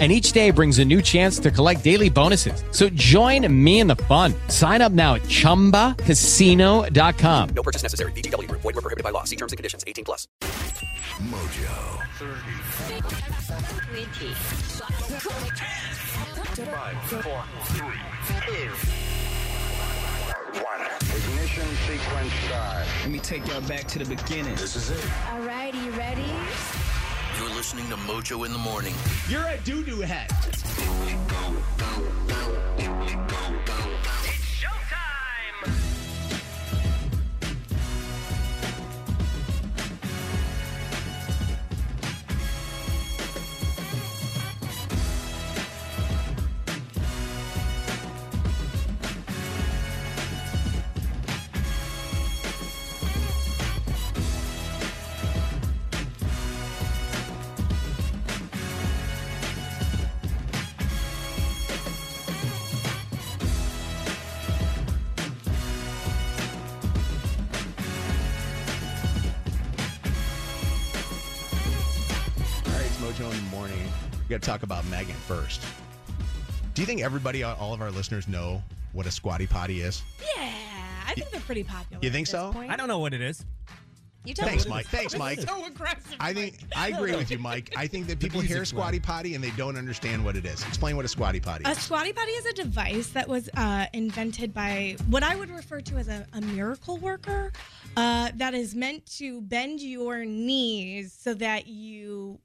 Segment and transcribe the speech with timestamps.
[0.00, 2.64] And each day brings a new chance to collect daily bonuses.
[2.72, 4.34] So join me in the fun.
[4.48, 7.48] Sign up now at chumbacasino.com.
[7.54, 8.10] No purchase necessary.
[8.10, 8.62] VGW Group.
[8.62, 9.22] Void were prohibited by law.
[9.22, 9.84] See terms and conditions.
[9.86, 10.26] 18 plus.
[11.22, 12.00] Mojo.
[20.54, 20.62] 1.
[21.16, 22.86] Ignition sequence start.
[23.02, 24.54] Let me take y'all back to the beginning.
[24.54, 25.00] This is it.
[25.26, 26.22] Alrighty, you ready?
[27.38, 28.94] You're listening to Mojo in the Morning.
[29.28, 30.30] You're a doo doo head.
[74.34, 75.62] Got to talk about Megan first.
[76.74, 78.62] Do you think everybody, all of our listeners, know
[78.92, 80.02] what a squatty potty is?
[80.36, 80.50] Yeah,
[81.06, 82.02] I think they're pretty popular.
[82.02, 82.52] You think at this so?
[82.52, 82.72] point.
[82.72, 83.44] I don't know what it is.
[84.24, 84.70] You tell Thanks, me.
[84.70, 84.86] Mike.
[84.86, 85.40] Thanks, Mike.
[85.40, 86.16] So aggressive.
[86.18, 87.74] I think I agree with you, Mike.
[87.76, 90.66] I think that people hear music's squatty potty and they don't understand what it is.
[90.66, 91.68] Explain what a squatty potty is.
[91.68, 91.84] A is.
[91.84, 95.96] squatty potty is a device that was uh, invented by what I would refer to
[95.96, 97.52] as a, a miracle worker
[97.98, 102.40] uh, that is meant to bend your knees so that you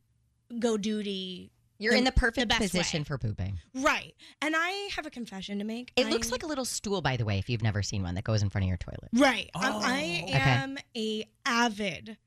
[0.59, 1.51] go duty.
[1.79, 3.05] You're in the perfect best position way.
[3.05, 3.59] for pooping.
[3.73, 4.13] Right.
[4.41, 5.91] And I have a confession to make.
[5.95, 8.15] It I- looks like a little stool, by the way, if you've never seen one
[8.15, 9.09] that goes in front of your toilet.
[9.13, 9.49] Right.
[9.55, 9.79] Um, Oh.
[9.81, 10.33] I Okay.
[10.33, 12.17] am a avid.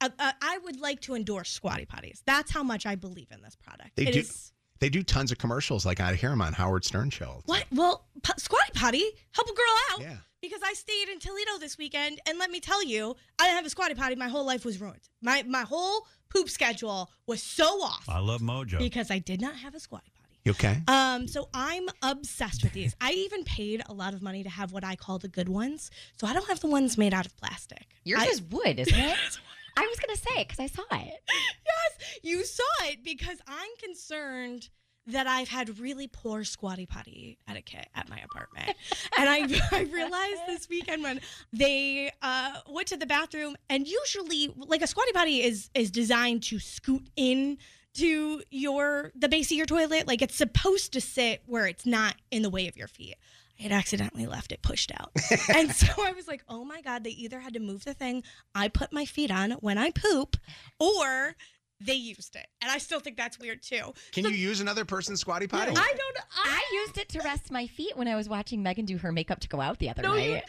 [0.00, 2.22] Uh, uh, I would like to endorse squatty potties.
[2.26, 3.90] That's how much I believe in this product.
[3.96, 6.84] They It do- is- They do tons of commercials, like I hear them on Howard
[6.84, 7.40] Stern show.
[7.46, 7.66] What?
[7.70, 10.00] Well, p- squatty potty help a girl out.
[10.00, 10.16] Yeah.
[10.40, 13.66] Because I stayed in Toledo this weekend, and let me tell you, I didn't have
[13.66, 14.16] a squatty potty.
[14.16, 15.08] My whole life was ruined.
[15.20, 18.78] My my whole poop schedule was so off I love Mojo.
[18.78, 20.38] because I did not have a squatty potty.
[20.44, 20.78] You okay?
[20.88, 22.96] Um, so I'm obsessed with these.
[23.00, 25.90] I even paid a lot of money to have what I call the good ones.
[26.16, 27.86] So I don't have the ones made out of plastic.
[28.04, 29.16] Yours I- is wood, isn't it?
[29.76, 31.22] I was going to say it because I saw it.
[31.66, 34.68] yes, you saw it because I'm concerned
[35.06, 38.76] that I've had really poor squatty potty etiquette at my apartment.
[39.18, 41.20] and I, I realized this weekend when
[41.52, 46.42] they uh, went to the bathroom, and usually, like a squatty potty is is designed
[46.44, 47.58] to scoot in
[47.94, 50.06] to your the base of your toilet.
[50.06, 53.16] Like it's supposed to sit where it's not in the way of your feet.
[53.58, 55.12] I had accidentally left it pushed out.
[55.54, 58.24] and so I was like, oh my God, they either had to move the thing
[58.54, 60.36] I put my feet on when I poop,
[60.80, 61.36] or
[61.84, 62.46] they used it.
[62.60, 63.92] And I still think that's weird too.
[64.12, 65.70] Can you use another person's squatty potty?
[65.70, 68.98] I don't I used it to rest my feet when I was watching Megan do
[68.98, 70.24] her makeup to go out the other No, night.
[70.26, 70.46] you didn't.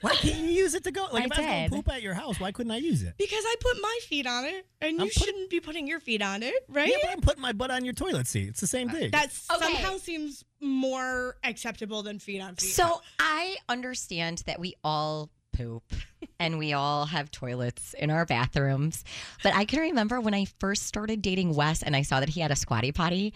[0.00, 1.06] Why can't you use it to go?
[1.12, 3.04] Like I if I was going to poop at your house, why couldn't I use
[3.04, 3.14] it?
[3.18, 6.00] Because I put my feet on it, and you I'm put- shouldn't be putting your
[6.00, 6.88] feet on it, right?
[6.88, 8.48] Yeah, but I'm putting my butt on your toilet seat.
[8.48, 9.10] It's the same uh, thing.
[9.12, 9.64] that Okay.
[9.74, 12.70] somehow seems more acceptable than feet on feet.
[12.72, 15.82] So I understand that we all poop
[16.38, 19.04] and we all have toilets in our bathrooms.
[19.42, 22.40] But I can remember when I first started dating Wes and I saw that he
[22.40, 23.34] had a squatty potty,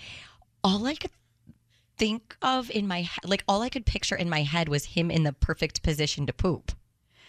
[0.65, 1.11] all I could
[1.99, 5.11] think of in my head, like all I could picture in my head was him
[5.11, 6.73] in the perfect position to poop.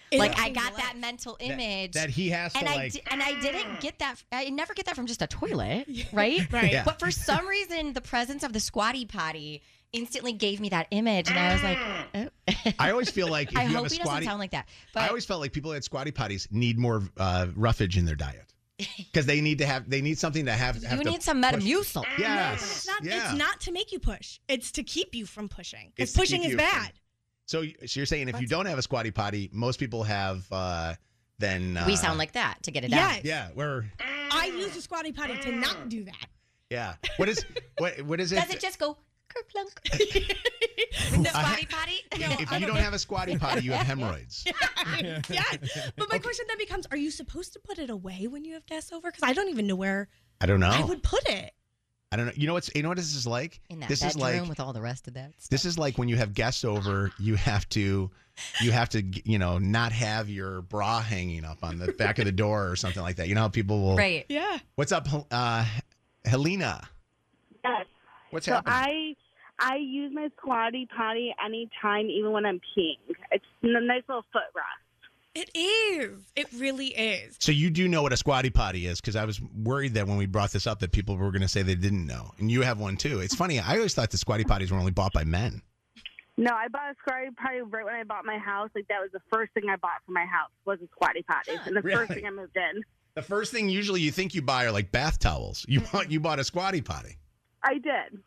[0.09, 1.91] It like I got that mental image.
[1.91, 2.93] that he has to and I like.
[2.93, 4.15] di- and I didn't get that.
[4.31, 6.49] I never get that from just a toilet, right?
[6.51, 6.71] Right.
[6.71, 6.83] Yeah.
[6.85, 9.61] But for some reason, the presence of the squatty potty
[9.93, 11.77] instantly gave me that image, and I was like,
[12.15, 12.71] oh.
[12.79, 14.51] I always feel like if I you have hope a he doesn't squatty, sound like
[14.51, 14.67] that.
[14.93, 18.15] But I always felt like people at squatty potties need more uh, roughage in their
[18.15, 18.53] diet
[18.97, 20.81] because they need to have they need something to have.
[20.83, 21.53] have you to need some push.
[21.63, 22.05] Metamucil.
[22.17, 22.61] Yes.
[22.61, 23.31] It's not, yeah.
[23.31, 24.39] it's not to make you push.
[24.47, 25.91] It's to keep you from pushing.
[25.97, 26.87] It's Because pushing is bad.
[26.87, 26.91] from-
[27.45, 30.45] So, so you're saying if you don't have a squatty potty, most people have.
[30.51, 30.93] Uh,
[31.39, 33.23] then uh, we sound like that to get it out.
[33.23, 33.49] Yeah.
[33.53, 33.85] We're
[34.31, 36.27] I use a squatty potty to not do that.
[36.69, 36.95] yeah.
[37.17, 37.45] What is
[37.77, 38.35] what what is it?
[38.41, 38.97] Does it just go
[39.27, 40.33] kerplunk?
[41.17, 42.03] No, Squatty potty?
[42.11, 44.45] if you don't have a squatty potty, you have hemorrhoids.
[45.29, 45.91] yes.
[45.95, 48.65] But my question then becomes: Are you supposed to put it away when you have
[48.65, 49.09] guests over?
[49.11, 50.07] Because I don't even know where
[50.41, 50.69] I don't know.
[50.69, 51.51] I would put it.
[52.11, 52.31] I don't know.
[52.35, 53.59] You know what's you know what this is like?
[53.69, 55.49] In that this is like with all the rest of that stuff.
[55.49, 58.09] this is like when you have guests over, you have to
[58.61, 62.25] you have to you know not have your bra hanging up on the back of
[62.25, 63.27] the door or something like that.
[63.27, 64.25] You know how people will Right.
[64.29, 64.57] Yeah.
[64.75, 65.65] What's up, uh,
[66.25, 66.87] Helena?
[67.63, 67.85] Yes.
[68.31, 68.73] What's so happening?
[68.75, 69.15] I
[69.59, 73.15] I use my squatty potty anytime, even when I'm peeing.
[73.31, 74.67] It's a nice little foot rest.
[75.33, 76.31] It is.
[76.35, 77.35] It really is.
[77.39, 80.17] So you do know what a squatty potty is because I was worried that when
[80.17, 82.63] we brought this up that people were going to say they didn't know, and you
[82.63, 83.19] have one too.
[83.19, 83.59] It's funny.
[83.59, 85.61] I always thought the squatty potties were only bought by men.
[86.37, 88.69] No, I bought a squatty potty right when I bought my house.
[88.73, 91.51] Like that was the first thing I bought for my house was a squatty potty,
[91.65, 91.97] and the Really?
[91.97, 92.83] first thing I moved in.
[93.13, 95.65] The first thing usually you think you buy are like bath towels.
[95.67, 95.97] You mm-hmm.
[95.97, 97.17] bought you bought a squatty potty.
[97.67, 98.19] I did.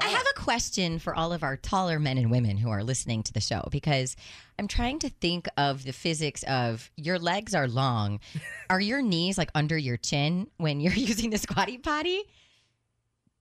[0.00, 3.22] I have a question for all of our taller men and women who are listening
[3.24, 4.16] to the show because
[4.58, 8.20] I'm trying to think of the physics of your legs are long.
[8.70, 12.22] Are your knees like under your chin when you're using the squatty potty?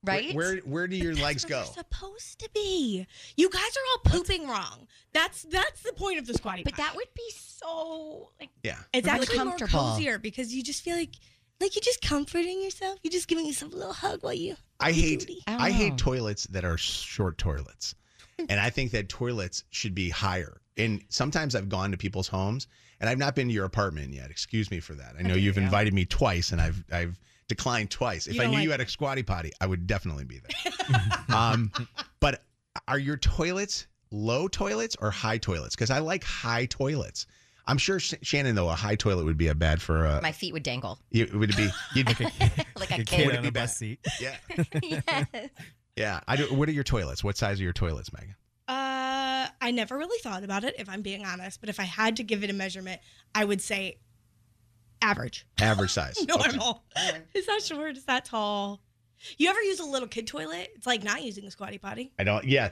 [0.04, 0.34] Right?
[0.34, 1.58] Where where, where do your legs go?
[1.64, 3.06] They're supposed to be.
[3.38, 4.88] You guys are all pooping wrong.
[5.14, 6.84] That's that's the point of the squatty but potty.
[6.84, 8.78] that would be so like Yeah.
[8.94, 9.80] It's really actually more comfortable.
[9.94, 11.16] cozier because you just feel like
[11.62, 13.00] like you're just comforting yourself.
[13.04, 14.56] You're just giving yourself a little hug while you.
[14.80, 17.96] I hate I I, hate toilets that are short toilets.
[18.50, 20.62] And I think that toilets should be higher.
[20.76, 22.66] And sometimes I've gone to people's homes
[23.00, 24.32] and I've not been to your apartment yet.
[24.32, 25.14] Excuse me for that.
[25.20, 28.26] I know you've invited me twice and I've I've declined twice.
[28.26, 30.40] If You I don't knew like you had a squatty potty, I would definitely be
[30.40, 31.00] there.
[31.36, 31.72] um,
[32.20, 32.44] but
[32.88, 35.76] are your toilets low toilets or high toilets?
[35.76, 37.28] Because I like high toilets.
[37.68, 40.22] I'm sure Sh- Shannon though a high toilet would be a bad for a.
[40.22, 42.08] my feet would dangle it would be you'd,
[42.78, 43.08] like a A kid.
[43.08, 44.00] kid Would it on be a bus seat.
[44.20, 44.36] yeah
[44.84, 45.26] yes.
[45.96, 46.20] yeah.
[46.28, 46.46] I do.
[46.54, 47.24] What are your toilets?
[47.24, 48.36] What size are your toilets, Megan?
[48.68, 51.60] Uh, I never really thought about it, if I'm being honest.
[51.60, 53.02] But if I had to give it a measurement,
[53.36, 53.98] I would say
[55.02, 56.16] average, Average size.
[56.30, 56.56] Okay.
[56.58, 56.84] normal.
[57.34, 57.98] Is that short?
[57.98, 58.82] Is that tall?
[59.38, 60.70] You ever use a little kid toilet?
[60.76, 62.12] It's like not using a squatty potty.
[62.18, 62.46] I don't.
[62.46, 62.70] Yeah,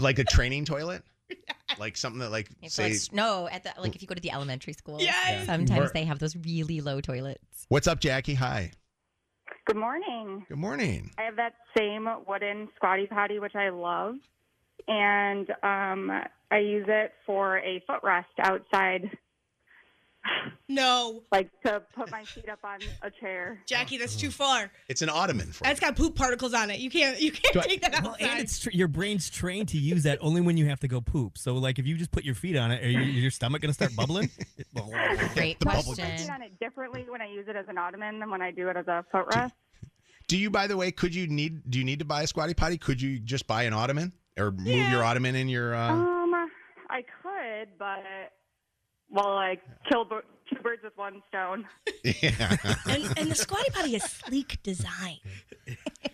[0.00, 1.02] like a training toilet,
[1.78, 2.90] like something that like It's say.
[2.90, 5.46] like no, at the like if you go to the elementary school, Yes.
[5.46, 7.66] sometimes Or- they have those really low toilets.
[7.68, 8.34] What's up, Jackie?
[8.34, 8.72] Hi.
[9.66, 10.44] Good morning.
[10.48, 11.10] Good morning.
[11.18, 14.16] I have that same wooden squatty potty, which I love,
[14.88, 16.10] and um,
[16.50, 19.10] I use it for a footrest outside,
[20.68, 23.60] No, like to put my feet up on a chair.
[23.66, 24.70] Jackie, that's too far.
[24.88, 26.78] It's an ottoman for That's got poop particles on it.
[26.80, 27.20] You can't.
[27.20, 28.04] You can't Do I- take that outside.
[28.04, 30.88] Well, and it's tr- your brain's trained to use that only when you have to
[30.88, 31.36] go poop.
[31.36, 33.74] So, like, if you just put your feet on it, are your, your stomach gonna
[33.74, 34.30] start bubbling?
[35.34, 36.30] Great the bubble I question.
[36.30, 38.76] on it differently when I use it as an ottoman than when I do it
[38.76, 39.52] as a footrest.
[40.28, 41.68] Do you, by the way, could you need?
[41.70, 42.78] Do you need to buy a squatty potty?
[42.78, 45.74] Could you just buy an ottoman or move your ottoman in your?
[45.74, 46.32] Uh, Um,
[46.88, 48.02] I could, but
[49.12, 49.58] well, I
[49.90, 50.16] kill b-
[50.50, 51.66] two birds with one stone.
[52.04, 52.56] yeah.
[52.88, 55.18] and, and the squatty potty is sleek design.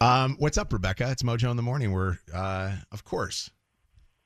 [0.01, 1.11] um, what's up, Rebecca?
[1.11, 1.93] It's Mojo in the morning.
[1.93, 3.51] We're, uh, of course,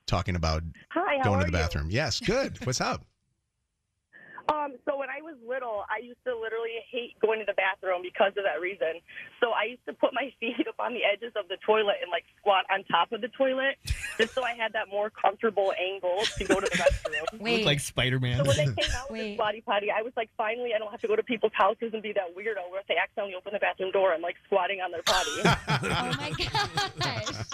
[0.07, 1.63] talking about Hi, how going are to the you?
[1.63, 1.89] bathroom.
[1.91, 2.59] Yes, good.
[2.67, 3.05] What's up?
[4.49, 8.03] Um, so when I was little, I used to literally hate going to the bathroom
[8.03, 8.99] because of that reason.
[9.41, 12.11] So I used to put my feet up on the edges of the toilet and
[12.11, 13.77] like squat on top of the toilet,
[14.19, 17.21] just so I had that more comfortable angle to go to the restroom.
[17.33, 18.39] Look Wait, like Spider Man.
[18.39, 19.29] So when they came out with Wait.
[19.31, 21.91] the squatty potty, I was like, finally, I don't have to go to people's houses
[21.93, 24.81] and be that weirdo where if they accidentally open the bathroom door, I'm like squatting
[24.81, 25.31] on their potty.
[25.85, 26.33] oh my
[26.99, 27.45] gosh.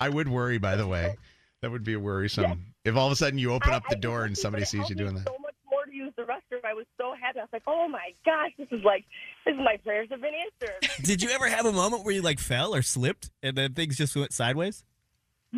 [0.00, 1.16] I would worry, by the way.
[1.60, 2.66] That would be worrisome.
[2.84, 4.64] If all of a sudden you open I- up the I door just and somebody
[4.64, 5.26] sees you doing that.
[5.26, 6.64] So much more to use the restroom.
[6.64, 7.38] I was so happy.
[7.38, 9.04] I was like, oh my gosh, this is like,
[9.46, 10.90] this is my prayers have been answered.
[11.04, 13.96] Did you ever have a moment where you like fell or slipped and then things
[13.96, 14.84] just went sideways?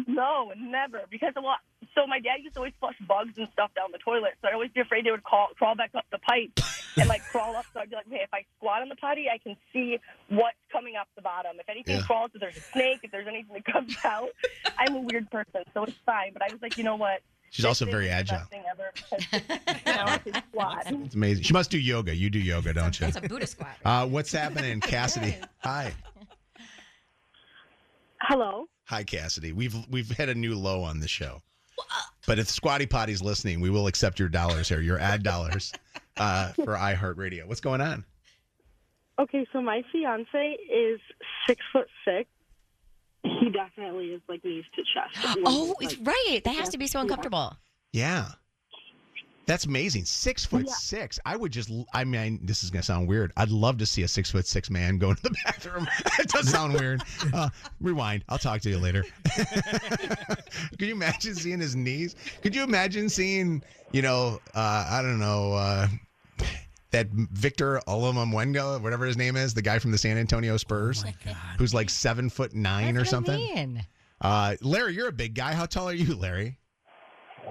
[0.06, 1.00] No, never.
[1.10, 1.58] Because a lot.
[1.96, 4.34] So my dad used to always flush bugs and stuff down the toilet.
[4.40, 6.52] So I'd always be afraid they would crawl, crawl back up the pipe
[6.96, 7.66] and like crawl up.
[7.74, 10.56] So I'd be like, hey, if I squat on the potty, I can see what's
[10.70, 11.56] coming up the bottom.
[11.58, 12.02] If anything Yeah.
[12.02, 14.28] crawls, if there's a snake, if there's anything that comes out,
[14.78, 16.34] I'm a weird person, so it's fine.
[16.34, 17.20] But I was like, you know what?
[17.50, 18.38] She's also very agile.
[18.38, 20.86] best thing ever because now I can squat.
[21.04, 21.42] It's amazing.
[21.42, 22.14] She must do yoga.
[22.14, 23.06] You do yoga, don't you?
[23.06, 23.76] That's a Buddha squat.
[23.84, 25.36] Uh, what's happening, Cassidy?
[25.58, 25.92] Hi.
[28.22, 28.66] Hello.
[28.84, 29.52] Hi, Cassidy.
[29.52, 31.42] We've we've had a new low on the show.
[32.26, 35.72] But if Squatty Potty's listening, we will accept your dollars here, your ad dollars
[36.18, 37.46] uh, for iHeartRadio.
[37.46, 38.04] What's going on?
[39.18, 41.00] Okay, so my fiance is
[41.46, 42.28] six foot six.
[43.22, 45.38] He definitely is like knees to chest.
[45.44, 46.40] Oh, it's right.
[46.44, 47.56] That has to be so uncomfortable.
[47.92, 48.26] Yeah.
[49.46, 50.04] That's amazing.
[50.04, 50.72] Six foot Yeah.
[50.74, 51.18] six.
[51.26, 53.32] I would just, I mean, this is going to sound weird.
[53.36, 55.88] I'd love to see a six foot six man go into the bathroom.
[56.20, 57.02] it does sound weird.
[57.34, 57.48] Uh,
[57.80, 58.22] rewind.
[58.28, 59.04] I'll talk to you later.
[59.34, 62.14] Could you imagine seeing his knees?
[62.42, 63.62] Could you imagine seeing,
[63.92, 65.88] you know, uh, I don't know, uh,
[66.90, 71.04] that Victor Olomamwenga, whatever his name is, the guy from the San Antonio Spurs,
[71.58, 73.54] who's like seven foot nine or That's what I something.
[73.54, 73.86] mean.
[74.20, 75.52] Uh, Larry, you're a big guy.
[75.52, 76.58] How tall are you, Larry?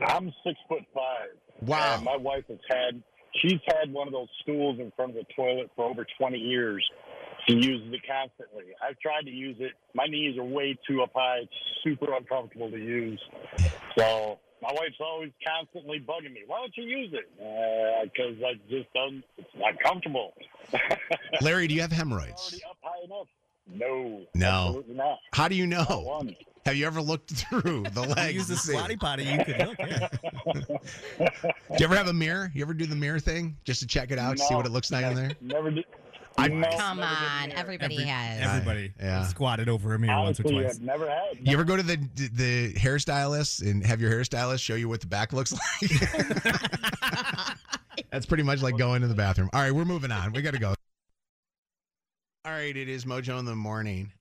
[0.08, 1.30] I'm six foot five.
[1.62, 1.96] Wow.
[1.96, 3.02] And my wife has had
[3.42, 6.84] she's had one of those stools in front of the toilet for over 20 years.
[7.48, 8.74] She uses it constantly.
[8.88, 9.72] I've tried to use it.
[9.94, 11.40] My knees are way too up high.
[11.44, 11.52] It's
[11.84, 13.20] super uncomfortable to use.
[13.98, 16.42] So my wife's always constantly bugging me.
[16.48, 17.30] Why don't you use it?
[17.40, 19.24] Uh, because I just don't.
[19.38, 20.34] It's not comfortable.
[21.42, 22.42] Larry, do you have hemorrhoids?
[22.54, 23.28] Already up high enough.
[23.72, 24.22] No.
[24.34, 24.84] No.
[24.88, 25.20] Not.
[25.34, 26.00] How do you Not know?
[26.02, 26.36] one.
[26.66, 28.34] Have you ever looked through the legs?
[28.34, 29.24] Use the to squatty potty.
[29.24, 29.78] You could look.
[29.80, 30.08] Yeah.
[31.20, 32.52] Do you ever have a mirror?
[32.54, 34.72] You ever do the mirror thing just to check it out, to see what it
[34.72, 35.32] looks like in there?
[35.42, 35.86] Never did.
[36.38, 38.42] I- no, Come on, everybody Every- has.
[38.42, 39.26] Everybody Yeah.
[39.28, 40.76] squatted over a mirror once or twice.
[40.76, 41.38] I've never had.
[41.42, 45.08] You ever go to the the hairstylist and have your hairstylist show you what the
[45.08, 45.92] back looks like?
[48.12, 49.50] That's pretty much like going to the bathroom.
[49.54, 50.32] All right, we're moving on.
[50.32, 50.74] We got to go.
[52.46, 54.12] All right, it is Mojo in the morning.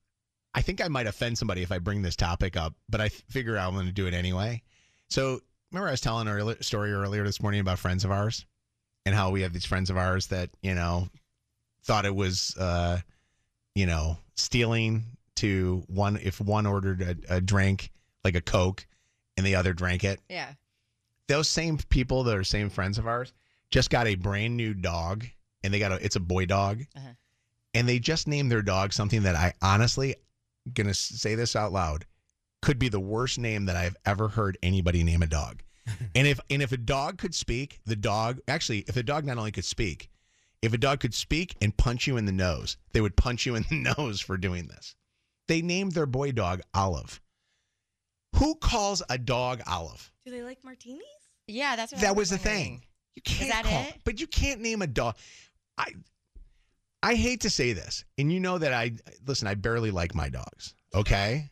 [0.53, 3.57] I think I might offend somebody if I bring this topic up, but I figure
[3.57, 4.61] I'm going to do it anyway.
[5.09, 5.39] So,
[5.71, 8.45] remember I was telling a story earlier this morning about friends of ours
[9.05, 11.07] and how we have these friends of ours that, you know,
[11.83, 12.99] thought it was, uh,
[13.75, 15.03] you know, stealing
[15.35, 17.91] to one if one ordered a, a drink
[18.23, 18.85] like a Coke
[19.37, 20.19] and the other drank it.
[20.29, 20.51] Yeah.
[21.27, 23.31] Those same people that are same friends of ours
[23.71, 25.25] just got a brand new dog
[25.63, 26.81] and they got a it's a boy dog.
[26.95, 27.13] Uh-huh.
[27.73, 30.15] And they just named their dog something that I honestly
[30.73, 32.05] gonna say this out loud
[32.61, 35.61] could be the worst name that I've ever heard anybody name a dog.
[36.15, 39.37] and if and if a dog could speak, the dog actually if a dog not
[39.37, 40.09] only could speak,
[40.61, 43.55] if a dog could speak and punch you in the nose, they would punch you
[43.55, 44.95] in the nose for doing this.
[45.47, 47.21] They named their boy dog Olive.
[48.35, 50.11] Who calls a dog Olive?
[50.25, 51.01] Do they like martinis?
[51.47, 52.83] Yeah, that's what I That was the thing.
[53.15, 53.95] You can't that call, it?
[54.03, 55.15] but you can't name a dog.
[55.77, 55.93] I
[57.01, 58.91] I hate to say this, and you know that I
[59.25, 59.47] listen.
[59.47, 60.75] I barely like my dogs.
[60.93, 61.49] Okay,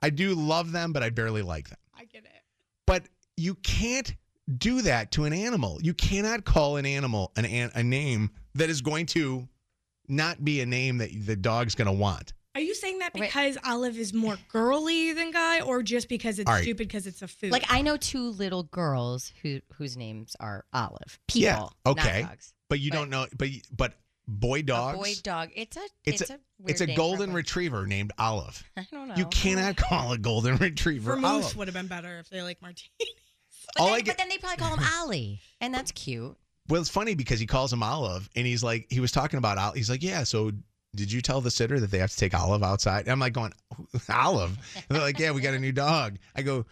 [0.00, 1.78] I do love them, but I barely like them.
[1.94, 2.42] I get it.
[2.86, 3.04] But
[3.36, 4.14] you can't
[4.56, 5.78] do that to an animal.
[5.82, 9.48] You cannot call an animal an, an a name that is going to
[10.08, 12.32] not be a name that the dog's going to want.
[12.56, 13.28] Are you saying that Wait.
[13.28, 16.62] because Olive is more girly than Guy, or just because it's All right.
[16.62, 17.52] stupid because it's a food?
[17.52, 21.20] Like I know two little girls who whose names are Olive.
[21.28, 21.42] People.
[21.86, 22.22] Yeah, okay.
[22.22, 22.52] Not dogs.
[22.68, 23.26] But you But- don't know.
[23.38, 23.94] But but
[24.26, 24.96] boy dogs.
[24.96, 25.50] A boy dog.
[25.54, 28.64] It's a It's it's, a- a, weird it's a name golden retriever named Olive.
[28.76, 29.14] I don't know.
[29.14, 31.56] You cannot call a golden retriever Vermouth Olive.
[31.56, 32.90] would have been better if they like martinis.
[32.98, 36.36] But, All then, I get- but then they probably call him Ollie, and that's cute.
[36.70, 39.58] Well, it's funny because he calls him Olive, and he's like, he was talking about
[39.58, 39.76] Olive.
[39.76, 40.22] He's like, yeah.
[40.24, 40.52] So
[40.94, 43.00] did you tell the sitter that they have to take Olive outside?
[43.02, 43.52] And I'm like, going
[44.08, 44.56] Olive.
[44.76, 46.18] And they're like, yeah, we got a new dog.
[46.34, 46.64] I go,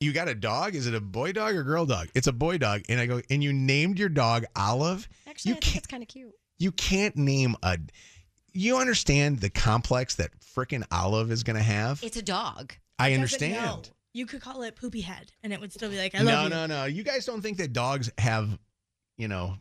[0.00, 0.74] you got a dog?
[0.74, 2.08] Is it a boy dog or girl dog?
[2.14, 2.82] It's a boy dog.
[2.88, 5.08] And I go, and you named your dog Olive?
[5.28, 6.32] Actually, You I think can't- it's kind of cute.
[6.58, 7.78] You can't name a.
[8.52, 12.00] You understand the complex that frickin' Olive is going to have?
[12.04, 12.74] It's a dog.
[12.98, 13.90] I Doesn't understand.
[14.12, 16.44] You could call it poopy head, and it would still be like, I no, love
[16.44, 16.50] you.
[16.50, 16.84] No, no, no.
[16.84, 18.56] You guys don't think that dogs have,
[19.16, 19.56] you know,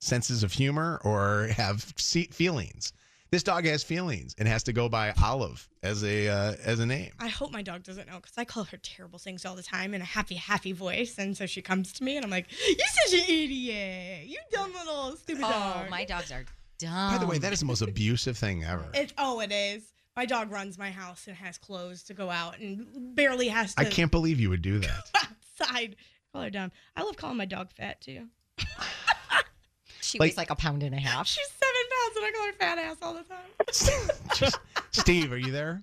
[0.00, 2.92] senses of humor or have feelings.
[3.30, 6.86] This dog has feelings and has to go by Olive as a uh, as a
[6.86, 7.12] name.
[7.18, 9.94] I hope my dog doesn't know because I call her terrible things all the time
[9.94, 11.16] in a happy, happy voice.
[11.16, 14.26] And so she comes to me and I'm like, You're such an idiot.
[14.26, 15.84] You dumb little stupid Oh, dog.
[15.86, 16.44] Oh, my dogs are
[16.78, 17.12] dumb.
[17.12, 18.84] By the way, that is the most abusive thing ever.
[18.92, 19.82] It's, oh, it is.
[20.14, 23.80] My dog runs my house and has clothes to go out and barely has to
[23.80, 25.10] I can't believe you would do that.
[25.62, 25.96] outside.
[26.34, 26.72] Call her dumb.
[26.96, 28.26] I love calling my dog fat too.
[30.00, 31.26] she like- weighs like a pound and a half.
[31.26, 34.10] She's seven pounds and I call her fat ass all the time.
[34.34, 34.58] Just-
[34.92, 35.82] Steve, are you there?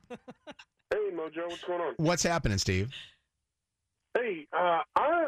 [0.92, 1.94] Hey, Mojo, what's going on?
[1.98, 2.92] What's happening, Steve?
[4.16, 5.28] Hey, uh, I,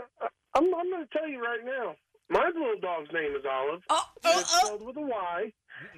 [0.55, 1.95] I'm, I'm going to tell you right now.
[2.29, 3.81] My little dog's name is Olive.
[3.89, 4.65] Oh, and oh, it's oh.
[4.65, 5.51] spelled with a Y,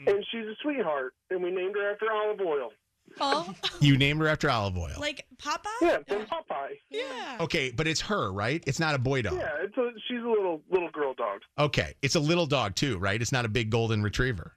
[0.08, 2.72] and she's a sweetheart, and we named her after olive oil.
[3.20, 4.96] Oh, You named her after olive oil.
[5.00, 5.66] like Popeye?
[5.82, 6.78] Yeah, from Popeye.
[6.90, 7.38] Yeah.
[7.42, 8.64] Okay, but it's her, right?
[8.66, 9.36] It's not a boy dog.
[9.36, 11.42] Yeah, it's a, she's a little little girl dog.
[11.60, 13.22] Okay, it's a little dog too, right?
[13.22, 14.54] It's not a big golden retriever.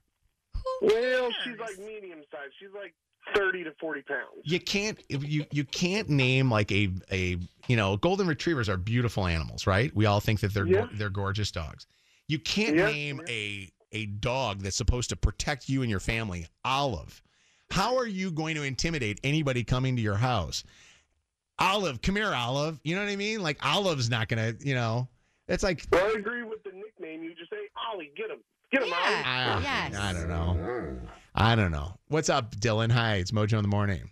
[0.81, 2.53] Well, she's like medium sized.
[2.59, 2.93] She's like
[3.35, 4.41] thirty to forty pounds.
[4.43, 7.37] you can't you you can't name like a a
[7.67, 10.87] you know golden retrievers are beautiful animals right we all think that they're Yeah.
[10.93, 11.87] they're gorgeous dogs
[12.29, 13.33] you can't Yeah, name yeah.
[13.33, 17.21] a a dog that's supposed to protect you and your family olive
[17.69, 20.63] how are you going to intimidate anybody coming to your house
[21.59, 25.07] olive come here olive you know what i mean like olive's not gonna you know
[25.47, 27.23] it's like Well, I agree with the nickname.
[27.23, 28.39] You just say Ollie, get him,
[28.71, 29.01] get him, Ollie.
[29.25, 29.95] ah, Yes.
[29.95, 30.97] i don't know
[31.35, 34.11] i don't know what's up dylan hi it's mojo in the morning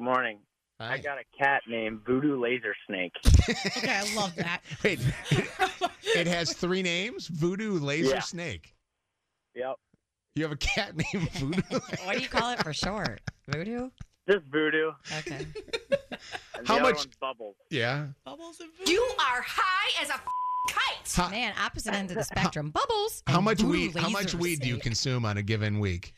[0.00, 0.38] Morning.
[0.80, 3.10] I got a cat named Voodoo Laser Snake.
[3.78, 4.60] Okay, I love that.
[4.84, 5.00] Wait,
[6.04, 8.20] It has three names: Voodoo, Laser, Yeah.
[8.20, 8.76] Snake.
[9.56, 9.74] Yep.
[10.38, 11.60] You have a cat named Voodoo.
[12.04, 13.20] What do you call it for short?
[13.48, 13.90] Voodoo?
[14.30, 14.92] Just voodoo.
[15.18, 15.46] Okay.
[16.58, 17.56] And How the other much- one's bubbles.
[17.70, 18.06] yeah.
[18.24, 20.14] Bubbles and You are high as a
[20.68, 21.12] kite.
[21.14, 22.70] How, Man, opposite end of the spectrum.
[22.70, 23.22] Bubbles.
[23.28, 23.96] how and much voodoo weed?
[23.96, 24.40] How much lasers.
[24.40, 26.14] weed do you consume on a given week?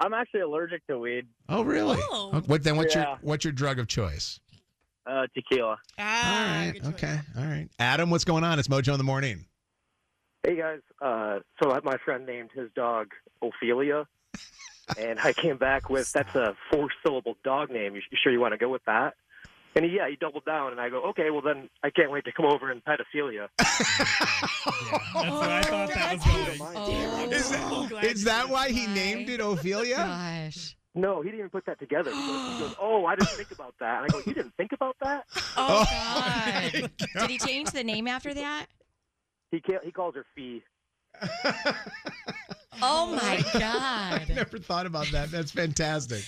[0.00, 1.26] I'm actually allergic to weed.
[1.48, 1.98] Oh, really?
[2.10, 2.30] Oh.
[2.34, 2.76] Okay, What then?
[2.76, 3.16] What's your Yeah.
[3.22, 4.40] what's your drug of choice?
[5.06, 5.76] Uh, tequila.
[5.98, 6.26] Ah,
[6.58, 6.72] All right.
[6.72, 6.94] good choice.
[6.94, 7.20] Okay.
[7.38, 7.68] All right.
[7.78, 8.58] Adam, what's going on?
[8.58, 9.44] It's Mojo in the morning.
[10.44, 14.06] Hey guys, uh, so my friend named his dog Ophelia,
[14.98, 17.94] and I came back with that's a four-syllable dog name.
[17.94, 19.14] You, you sure you want to go with that?
[19.74, 22.26] And he, yeah, he doubled down, and I go, okay, well then I can't wait
[22.26, 23.48] to come over and pet Ophelia.
[23.58, 23.80] That's
[25.14, 26.74] what I thought that was going.
[26.76, 29.96] Oh, Is that, is that why he named it Ophelia?
[29.96, 30.76] gosh.
[30.94, 32.10] No, he didn't even put that together.
[32.10, 34.02] He goes, he goes, oh, I didn't think about that.
[34.02, 35.24] And I go, you didn't think about that?
[35.56, 35.84] Oh,
[36.20, 36.90] my God.
[37.20, 38.66] Did he change the name after that?
[39.54, 40.62] He he calls her Fee.
[42.82, 43.54] Oh, my god!
[43.62, 44.36] I God.
[44.36, 45.30] never thought about that.
[45.30, 46.24] That's fantastic.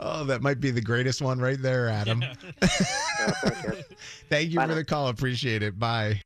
[0.00, 2.24] Oh, that might be the greatest one right there, Adam.
[4.30, 5.08] Thank you for the call.
[5.08, 5.78] Appreciate it.
[5.78, 6.22] Bye.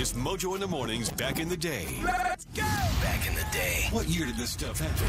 [0.00, 1.86] It's Mojo in the mornings back in the day.
[2.04, 2.62] Let's go!
[2.62, 3.86] Back in the day.
[3.92, 5.06] What year did this stuff happen?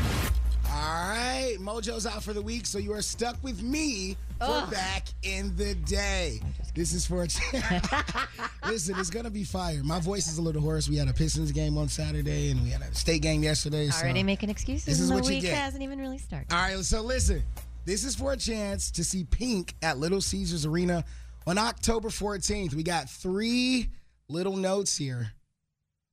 [0.72, 0.76] All
[1.10, 5.56] right, Mojo's out for the week, so you are stuck with me for back in
[5.56, 6.40] the day.
[6.76, 7.88] This is for a chance.
[8.68, 8.96] listen.
[9.00, 9.82] It's gonna be fire.
[9.84, 10.88] My voice is a little hoarse.
[10.88, 13.90] We had a Pistons game on Saturday, and we had a state game yesterday.
[13.90, 14.86] so- Already making excuses.
[14.86, 15.58] This is and what the you week get.
[15.58, 16.54] hasn't even really started.
[16.54, 17.44] All right, so listen.
[17.86, 21.04] This is for a chance to see Pink at Little Caesars Arena
[21.48, 22.76] on October 14th.
[22.76, 23.90] We got three
[24.28, 25.32] little notes here.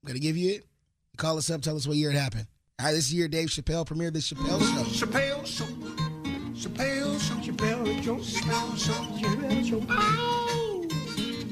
[0.03, 0.67] I'm gonna give you it.
[1.19, 1.61] Call us up.
[1.61, 2.47] Tell us what year it happened.
[2.79, 5.07] All right, this year Dave Chappelle premiered the Chappelle Show.
[5.07, 5.65] Chappelle Show.
[6.53, 7.35] Chappelle Show.
[7.37, 8.17] Chappelle Show.
[8.17, 8.93] Chappelle Show.
[9.17, 9.67] Chappelle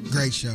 [0.05, 0.11] Show.
[0.11, 0.55] Great show.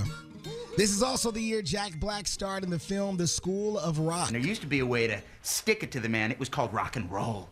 [0.78, 4.28] This is also the year Jack Black starred in the film The School of Rock.
[4.28, 6.30] And there used to be a way to stick it to the man.
[6.30, 7.50] It was called rock and roll.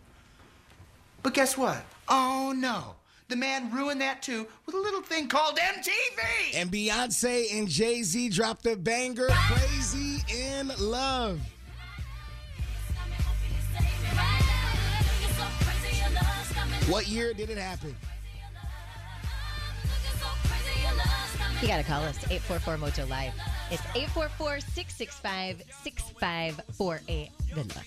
[1.23, 1.83] But guess what?
[2.07, 2.93] Oh no.
[3.29, 6.53] The man ruined that too with a little thing called MTV.
[6.53, 11.41] And Beyonce and Jay Z dropped the banger Crazy in Love.
[16.87, 17.93] What year did it happen?
[21.61, 23.33] You got to call us 844 Mojo Live.
[23.69, 27.29] It's 844 665 6548.
[27.53, 27.85] Good luck.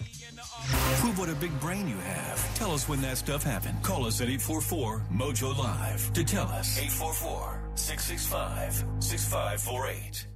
[0.99, 2.55] Prove what a big brain you have.
[2.57, 3.83] Tell us when that stuff happened.
[3.83, 6.79] Call us at 844 Mojo Live to tell us.
[6.79, 10.27] 844 665 6548.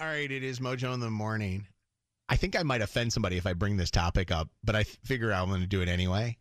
[0.00, 1.66] All right, it is Mojo in the morning.
[2.28, 5.32] I think I might offend somebody if I bring this topic up, but I figure
[5.32, 6.36] I'm going to do it anyway.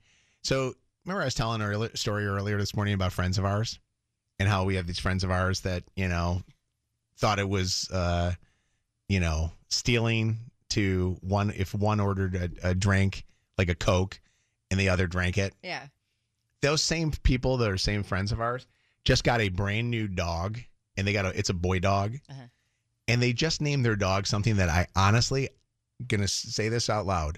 [0.48, 3.80] So, remember I was telling a story earlier this morning about friends of ours
[4.40, 6.42] and how we have these friends of ours that, you know,
[7.18, 8.32] thought it was, uh,
[9.10, 10.38] you know, stealing
[10.70, 13.26] to one, if one ordered a, a drink,
[13.58, 14.22] like a Coke,
[14.72, 15.54] and the other drank it.
[15.62, 15.86] Yeah.
[16.62, 18.68] Those same people that are same friends of ours
[19.04, 20.60] just got a brand new dog,
[20.96, 22.48] and they got a, it's a boy dog Uh-huh.
[23.10, 25.50] and they just named their dog something that I honestly
[26.08, 27.38] gonna say this out loud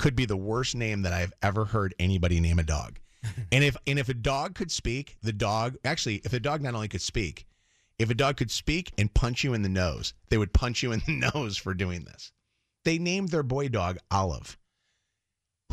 [0.00, 2.98] could be the worst name that I've ever heard anybody name a dog.
[3.52, 6.74] and if and if a dog could speak, the dog actually if a dog not
[6.74, 7.46] only could speak,
[7.98, 10.92] if a dog could speak and punch you in the nose, they would punch you
[10.92, 12.32] in the nose for doing this.
[12.84, 14.56] They named their boy dog Olive.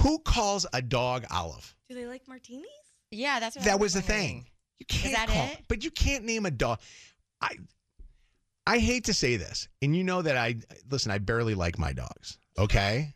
[0.01, 1.73] Who calls a dog Olive?
[1.87, 2.65] Do they like martinis?
[3.11, 4.45] Yeah, that's what I That was the thing.
[4.79, 5.59] You can't that call, it?
[5.69, 6.79] but you can't name a dog.
[7.41, 7.55] I
[8.67, 10.57] I hate to say this, and you know that I
[10.91, 11.11] listen.
[11.11, 12.37] I barely like my dogs.
[12.59, 13.13] Okay,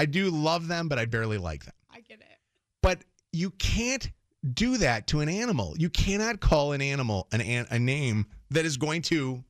[0.00, 1.74] I do love them, but I barely like them.
[1.90, 2.38] I get it.
[2.80, 4.10] But you can't
[4.54, 5.74] do that to an animal.
[5.76, 9.44] You cannot call an animal an, an a name that is going to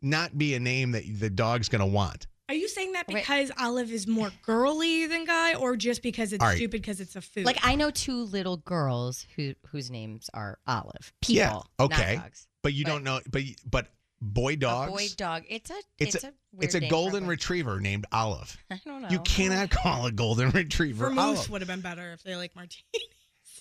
[0.00, 2.28] not be a name that the dog's going to want.
[2.48, 6.42] Are you saying that because Olive is more girly than Guy, or just because it's
[6.42, 6.56] All right.
[6.56, 7.44] stupid because it's a food?
[7.44, 11.12] Like I know two little girls who whose names are Olive.
[11.20, 12.46] People, yeah, okay, not dogs.
[12.62, 13.20] but you don't know.
[13.28, 13.88] But but
[14.20, 14.88] boy dogs.
[14.88, 15.44] A boy dog.
[15.48, 17.30] It's a It's, it's, a, a, weird it's a name golden boy.
[17.30, 18.56] retriever named Olive.
[18.70, 19.08] I don't know.
[19.10, 21.50] You cannot call a golden retriever Vermouth Olive.
[21.50, 22.84] would have been better if they like martinis.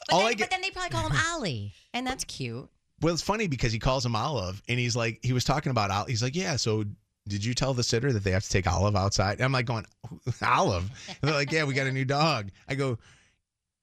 [0.08, 2.70] But, All then, I get- but then they probably call him Ollie, and that's cute.
[3.02, 5.89] Well, it's funny because he calls him Olive, and he's like, he was talking about
[5.89, 6.08] Olive.
[6.08, 6.56] He's like, yeah.
[6.56, 6.84] So
[7.28, 9.34] did you tell the sitter that they have to take Olive outside?
[9.38, 9.86] And I'm like, going
[10.41, 10.89] Olive.
[11.08, 12.52] And they're like, yeah, we got a new dog.
[12.70, 13.00] I go,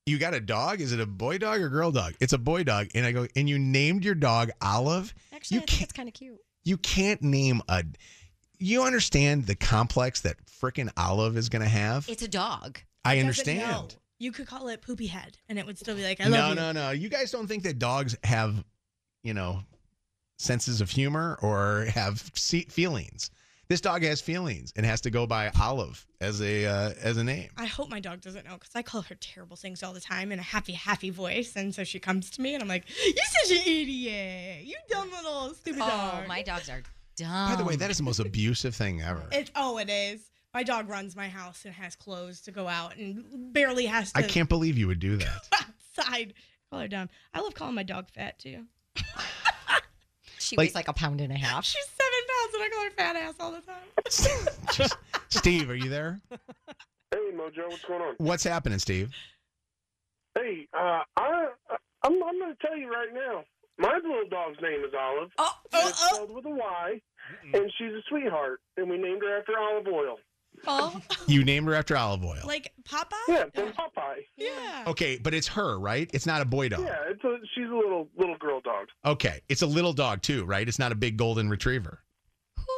[0.06, 0.80] you got a dog?
[0.80, 2.14] Is it a boy dog or girl dog?
[2.20, 2.88] It's a boy dog.
[2.94, 5.12] And I go, and you named your dog Olive?
[5.32, 6.38] Actually, you I think it's kind of cute.
[6.64, 7.84] You can't name a.
[8.58, 12.08] You understand the complex that frickin' Olive is going to have?
[12.08, 12.78] It's a dog.
[13.04, 13.96] I understand.
[14.18, 16.48] You could call it poopy head, and it would still be like, I no, love
[16.50, 16.54] you.
[16.54, 16.84] no, no.
[16.86, 16.90] No.
[16.92, 18.64] You guys don't think that dogs have,
[19.22, 19.60] you know,
[20.38, 23.30] senses of humor or have se- feelings.
[23.68, 27.24] This dog has feelings and has to go by Olive as a uh, as a
[27.24, 27.48] name.
[27.56, 30.32] I hope my dog doesn't know because I call her terrible things all the time
[30.32, 31.56] in a happy, happy voice.
[31.56, 34.64] And so she comes to me and I'm like, You're such an idiot.
[34.64, 35.90] You dumb little stupid dog.
[35.92, 36.28] Oh, dog.
[36.28, 36.82] my dogs are
[37.16, 37.50] dumb.
[37.50, 39.24] By the way, that is the most abusive thing ever.
[39.32, 40.20] It's, oh, it is.
[40.52, 44.18] My dog runs my house and has clothes to go out and barely has to
[44.18, 45.48] I can't believe you would do that.
[45.98, 46.34] outside.
[46.70, 47.08] Call her dumb.
[47.32, 48.64] I love calling my dog fat too.
[50.38, 51.64] She Like- weighs like a pound and a half.
[51.64, 52.03] She's seven
[52.44, 54.88] pounds and I call her fat ass all the time.
[55.28, 56.20] Steve, are you there?
[57.10, 58.14] Hey, Mojo, what's going on?
[58.18, 59.10] What's happening, Steve?
[60.36, 61.46] Hey, uh, I,
[62.02, 63.44] I'm, I'm going to tell you right now.
[63.78, 65.30] My little dog's name is Olive.
[65.38, 67.00] Oh, and it's spelled with a Y,
[67.52, 70.16] and she's a sweetheart, and we named her after olive oil.
[70.68, 72.42] Oh, You named her after olive oil.
[72.44, 73.06] like Popeye?
[73.26, 74.20] Yeah, from Popeye.
[74.36, 74.84] Yeah.
[74.86, 76.08] Okay, but it's her, right?
[76.14, 76.82] It's not a boy dog.
[76.84, 78.86] Yeah, it's a, she's a little little girl dog.
[79.04, 80.68] Okay, it's a little dog too, right?
[80.68, 82.00] It's not a big golden retriever.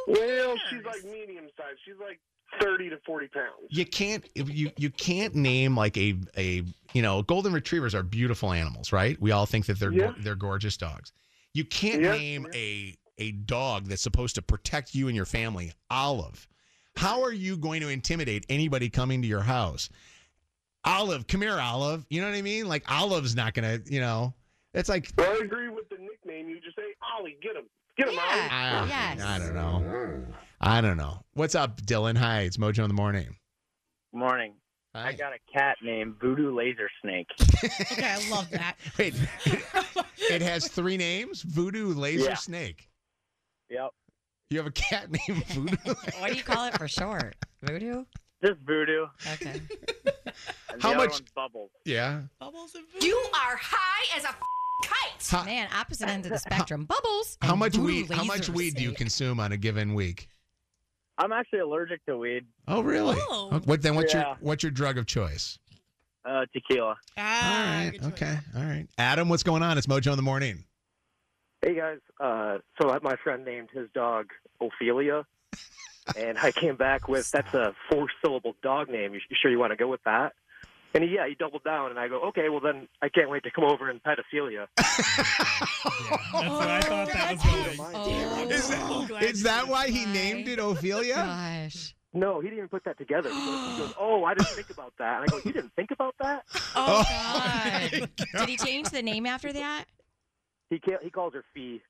[0.07, 1.79] Well, she's like medium sized.
[1.85, 2.19] She's like
[2.61, 3.67] thirty to forty pounds.
[3.69, 8.53] You can't you you can't name like a a you know golden retrievers are beautiful
[8.53, 9.19] animals, right?
[9.21, 10.13] We all think that they're Yeah.
[10.19, 11.11] they're gorgeous dogs.
[11.53, 15.73] You can't Yeah, name a a dog that's supposed to protect you and your family
[15.89, 16.47] Olive.
[16.95, 19.89] How are you going to intimidate anybody coming to your house?
[20.85, 22.05] Olive, come here, Olive.
[22.09, 22.67] You know what I mean?
[22.67, 24.33] Like Olive's not gonna, you know.
[24.73, 26.47] It's like Well, I agree with the nickname.
[26.49, 27.65] You just say Ollie, get him,
[27.97, 28.21] get him, Ollie.
[28.51, 30.23] I, I don't know.
[30.59, 31.23] I don't know.
[31.33, 32.17] What's up, Dylan?
[32.17, 33.35] Hi, it's Mojo in the morning.
[34.13, 34.53] Morning.
[34.95, 37.27] I got a cat named Voodoo Laser Snake.
[37.91, 38.75] Okay, I love that.
[38.99, 39.15] Wait,
[40.29, 42.35] it has three names: Voodoo, Laser, Yeah.
[42.35, 42.87] Snake.
[43.69, 43.89] Yep.
[44.51, 45.93] You have a cat named Voodoo.
[46.19, 47.35] What do you call it for short?
[47.63, 48.05] Voodoo?
[48.45, 49.07] Just Voodoo.
[49.33, 49.59] Okay.
[50.71, 51.71] And How the other much- one's Bubbles.
[51.85, 52.21] yeah.
[52.39, 53.07] Bubbles and voodoo.
[53.07, 54.27] You are high as a
[54.83, 55.27] kite.
[55.29, 56.85] How- Man, opposite ends of the spectrum.
[56.85, 57.37] Bubbles.
[57.41, 58.09] How and much weed?
[58.11, 60.27] How much laser weed do you consume on a given week?
[61.17, 62.45] I'm actually allergic to weed.
[62.67, 63.15] Oh, really?
[63.19, 63.59] Oh.
[63.65, 63.95] What then?
[63.95, 64.21] What's Yeah.
[64.27, 65.57] your what's your drug of choice?
[66.23, 66.95] Uh, tequila.
[67.17, 67.47] Ah,
[67.79, 68.03] All right.
[68.03, 68.37] Okay.
[68.55, 68.87] All right.
[68.97, 69.77] Adam, what's going on?
[69.77, 70.65] It's Mojo in the morning.
[71.61, 74.27] Hey guys, uh, so my friend named his dog
[74.61, 75.25] Ophelia,
[76.17, 79.15] and I came back with that's a four-syllable dog name.
[79.15, 80.33] You, you sure you want to go with that?
[80.93, 83.43] And he, yeah, he doubled down, and I go, okay, well then I can't wait
[83.43, 84.67] to come over and pet Ophelia.
[84.77, 84.97] That's
[86.33, 87.91] what I thought that was going.
[87.93, 91.15] Oh, Is that, is that why he named it Ophelia?
[91.15, 91.93] gosh.
[92.13, 93.29] No, he didn't even put that together.
[93.29, 95.21] He goes, he goes, oh, I didn't think about that.
[95.21, 96.43] And I go, you didn't think about that?
[96.75, 98.09] Oh, my God.
[98.35, 99.85] Oh did he change the name after that?
[100.69, 101.81] He can't, he calls her Fee.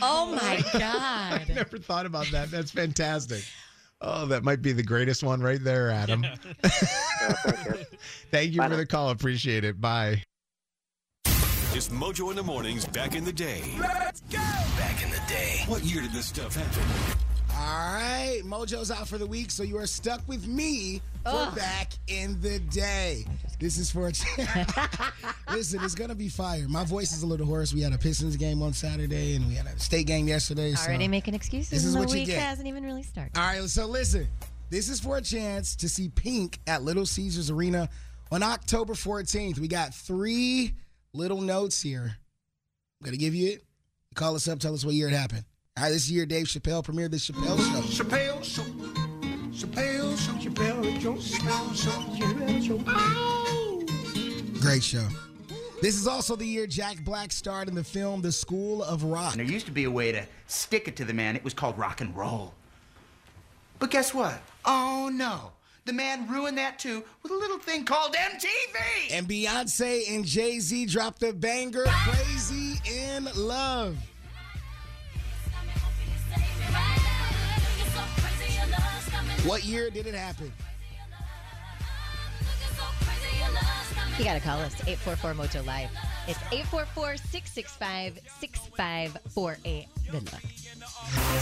[0.00, 0.82] Oh my God!
[1.48, 2.50] I never thought about that.
[2.50, 3.42] That's fantastic.
[4.00, 6.24] Oh, that might be the greatest one right there, Adam.
[8.30, 9.10] Thank you for the call.
[9.10, 9.80] Appreciate it.
[9.80, 10.22] Bye.
[11.74, 13.62] It's Mojo in the mornings back in the day.
[13.78, 14.38] Let's go!
[14.38, 15.62] Back in the day.
[15.66, 17.18] What year did this stuff happen?
[17.60, 21.92] All right, Mojo's out for the week, so you are stuck with me for back
[22.06, 23.24] in the day.
[23.58, 24.70] This is for a chance.
[25.52, 25.82] listen.
[25.82, 26.68] It's gonna be fire.
[26.68, 27.74] My voice is a little hoarse.
[27.74, 30.72] We had a Pistons game on Saturday, and we had a state game yesterday.
[30.74, 31.70] so- Already making excuses.
[31.70, 32.40] This is and what the you week get.
[32.40, 33.36] hasn't even really started.
[33.36, 34.28] All right, so listen.
[34.70, 37.88] This is for a chance to see Pink at Little Caesars Arena
[38.30, 39.58] on October 14th.
[39.58, 40.74] We got three
[41.14, 42.02] little notes here.
[43.00, 43.64] I'm going to give you it.
[44.14, 45.44] Call us up, tell us what year it happened.
[45.78, 48.02] All right, this year Dave Chappelle premiered the Chappelle Show.
[48.02, 48.62] Chappelle Show.
[49.52, 50.32] Chappelle Show.
[50.32, 51.14] Chappelle Show.
[51.14, 51.90] Chappelle Show.
[52.16, 52.82] Chappelle Show.
[52.88, 54.60] Ow!
[54.60, 55.06] Great show.
[55.80, 59.34] This is also the year Jack Black starred in the film The School of Rock.
[59.34, 61.36] And there used to be a way to stick it to the man.
[61.36, 62.54] It was called rock and roll.
[63.78, 64.42] But guess what?
[64.64, 65.52] Oh no.
[65.84, 69.12] The man ruined that too with a little thing called MTV.
[69.12, 73.96] And Beyonce and Jay Z dropped the banger Crazy in Love.
[79.48, 80.52] What year did it happen?
[84.18, 85.88] You got to call us 844 Mojo Live.
[86.26, 89.86] It's 844 665 6548.
[90.10, 90.42] Good luck.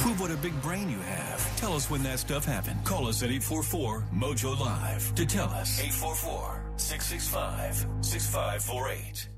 [0.02, 1.56] Prove what a big brain you have.
[1.56, 2.84] Tell us when that stuff happened.
[2.84, 5.80] Call us at 844 Mojo Live to tell us.
[5.80, 9.28] 844 665 6548.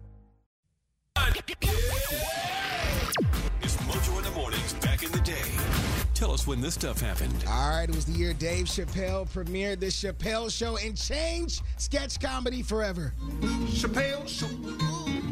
[3.62, 4.74] It's Mojo in the mornings
[6.18, 7.44] Tell us when this stuff happened.
[7.46, 12.18] All right, it was the year Dave Chappelle premiered the Chappelle Show and changed sketch
[12.18, 13.14] comedy forever.
[13.66, 14.48] Chappelle Show.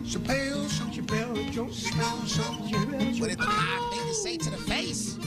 [0.04, 0.84] Chappelle Show.
[0.84, 1.64] Chappelle Show.
[1.64, 2.42] Chappelle Show.
[2.68, 3.20] Chappelle Show.
[3.20, 5.18] What did the five fingers say to the face?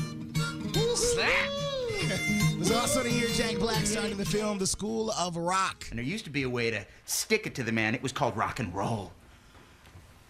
[0.95, 1.29] Slap.
[1.29, 5.87] it was also the year Jack Black starred in the film The School of Rock.
[5.89, 7.95] And there used to be a way to stick it to the man.
[7.95, 9.11] It was called rock and roll.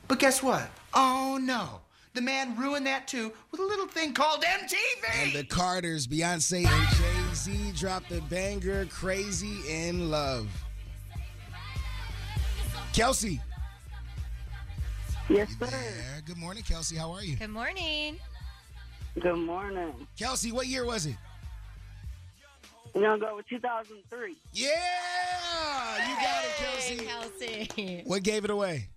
[0.07, 0.71] But guess what?
[0.95, 1.81] Oh no.
[2.19, 5.23] The man ruined that too with a little thing called MTV.
[5.23, 10.49] And the Carters, Beyonce and Jay Z dropped the banger Crazy in Love.
[12.91, 13.39] Kelsey.
[15.29, 15.69] Yes, sir.
[15.71, 16.97] Yeah, good morning, Kelsey.
[16.97, 17.37] How are you?
[17.37, 18.17] Good morning.
[19.17, 20.05] Good morning.
[20.17, 21.15] Kelsey, what year was it?
[22.93, 24.35] We're gonna go with 2003.
[24.51, 24.67] Yeah,
[26.05, 27.67] you got it, Kelsey.
[27.77, 28.03] Kelsey.
[28.05, 28.89] What gave it away?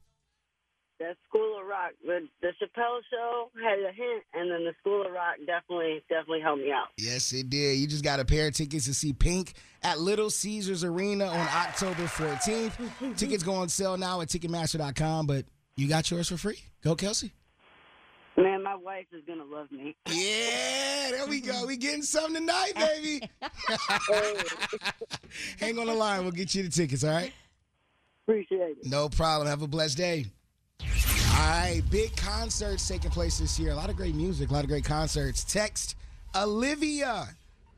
[1.03, 5.05] That School of Rock, the, the Chappelle Show had a hint, and then the School
[5.05, 6.89] of Rock definitely, definitely helped me out.
[6.97, 7.79] Yes, it did.
[7.79, 11.49] You just got a pair of tickets to see Pink at Little Caesars Arena on
[11.49, 13.17] October 14th.
[13.17, 16.61] tickets go on sale now at Ticketmaster.com, but you got yours for free.
[16.85, 17.33] Go, Kelsey.
[18.37, 19.97] Man, my wife is gonna love me.
[20.07, 21.67] Yeah, there we go.
[21.67, 23.29] We getting something tonight, baby.
[25.59, 26.23] Hang on the line.
[26.23, 27.33] We'll get you the tickets, all right?
[28.23, 28.87] Appreciate it.
[28.87, 29.49] No problem.
[29.49, 30.27] Have a blessed day.
[31.35, 33.73] All right, big concerts taking place this year.
[33.73, 35.45] A lot of great music, a lot of great concerts.
[35.45, 35.97] Text
[36.35, 37.29] Olivia,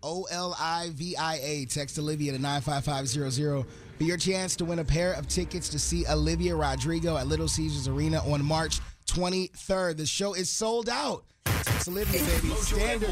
[0.03, 1.65] O L I V I A.
[1.67, 6.05] Text Olivia to 95500 for your chance to win a pair of tickets to see
[6.07, 9.97] Olivia Rodrigo at Little Caesars Arena on March 23rd.
[9.97, 11.25] The show is sold out.
[11.45, 12.55] Text Olivia, baby.
[12.55, 13.11] Standard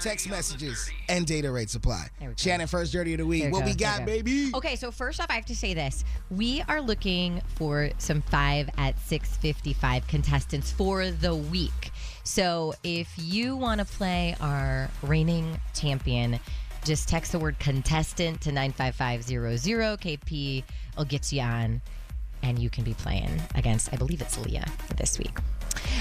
[0.00, 2.06] text messages and data rate supply.
[2.36, 3.50] Shannon, first dirty of the week.
[3.50, 4.50] What go, we got, baby?
[4.54, 8.68] Okay, so first off, I have to say this: we are looking for some five
[8.76, 11.90] at six fifty-five contestants for the week.
[12.22, 16.38] So if you want to play our reigning champion,
[16.84, 19.96] just text the word contestant to nine five five zero zero.
[19.96, 20.64] KP
[20.96, 21.80] will get you on,
[22.44, 25.38] and you can be playing against, I believe it's Leah this week.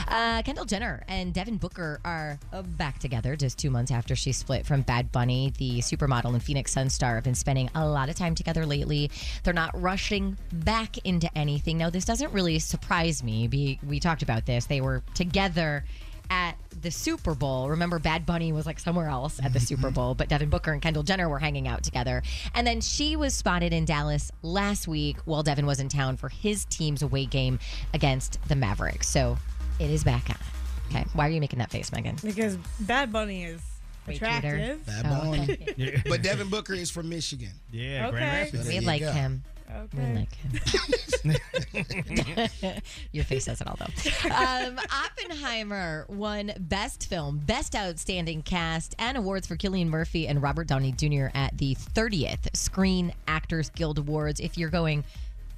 [0.08, 2.38] Uh, Kendall Jenner and Devin Booker are
[2.78, 5.54] back together just two months after she split from Bad Bunny.
[5.58, 9.10] The supermodel and Phoenix Sun star have been spending a lot of time together lately.
[9.44, 11.78] They're not rushing back into anything.
[11.78, 13.48] Now, this doesn't really surprise me.
[13.48, 14.66] Be, we talked about this.
[14.66, 15.86] They were together
[16.30, 17.70] at the Super Bowl.
[17.70, 19.66] Remember, Bad Bunny was like somewhere else at the mm-hmm.
[19.66, 22.24] Super Bowl, but Devin Booker and Kendall Jenner were hanging out together.
[22.56, 26.30] And then she was spotted in Dallas last week while Devin was in town for
[26.30, 27.60] his team's away game
[27.94, 29.08] against the Mavericks.
[29.08, 29.38] So
[29.80, 30.38] it is back on.
[30.90, 31.06] Okay.
[31.14, 32.18] Why are you making that face, Megan?
[32.24, 33.62] Because Bad Bunny is
[34.08, 34.86] Way attractive.
[34.86, 35.58] Bad Oh, Bunny.
[35.70, 36.02] okay.
[36.10, 37.52] But Devin Booker is from Michigan.
[37.72, 38.58] Yeah, Grand Okay.
[38.58, 39.12] So there We you like go.
[39.12, 39.44] him.
[39.96, 41.34] We like him.
[43.12, 44.30] Your face says it all, though.
[44.34, 50.68] Um, Oppenheimer won Best Film, Best Outstanding Cast, and awards for Cillian Murphy and Robert
[50.68, 51.28] Downey Jr.
[51.34, 54.40] at the 30th Screen Actors Guild Awards.
[54.40, 55.04] If you're going,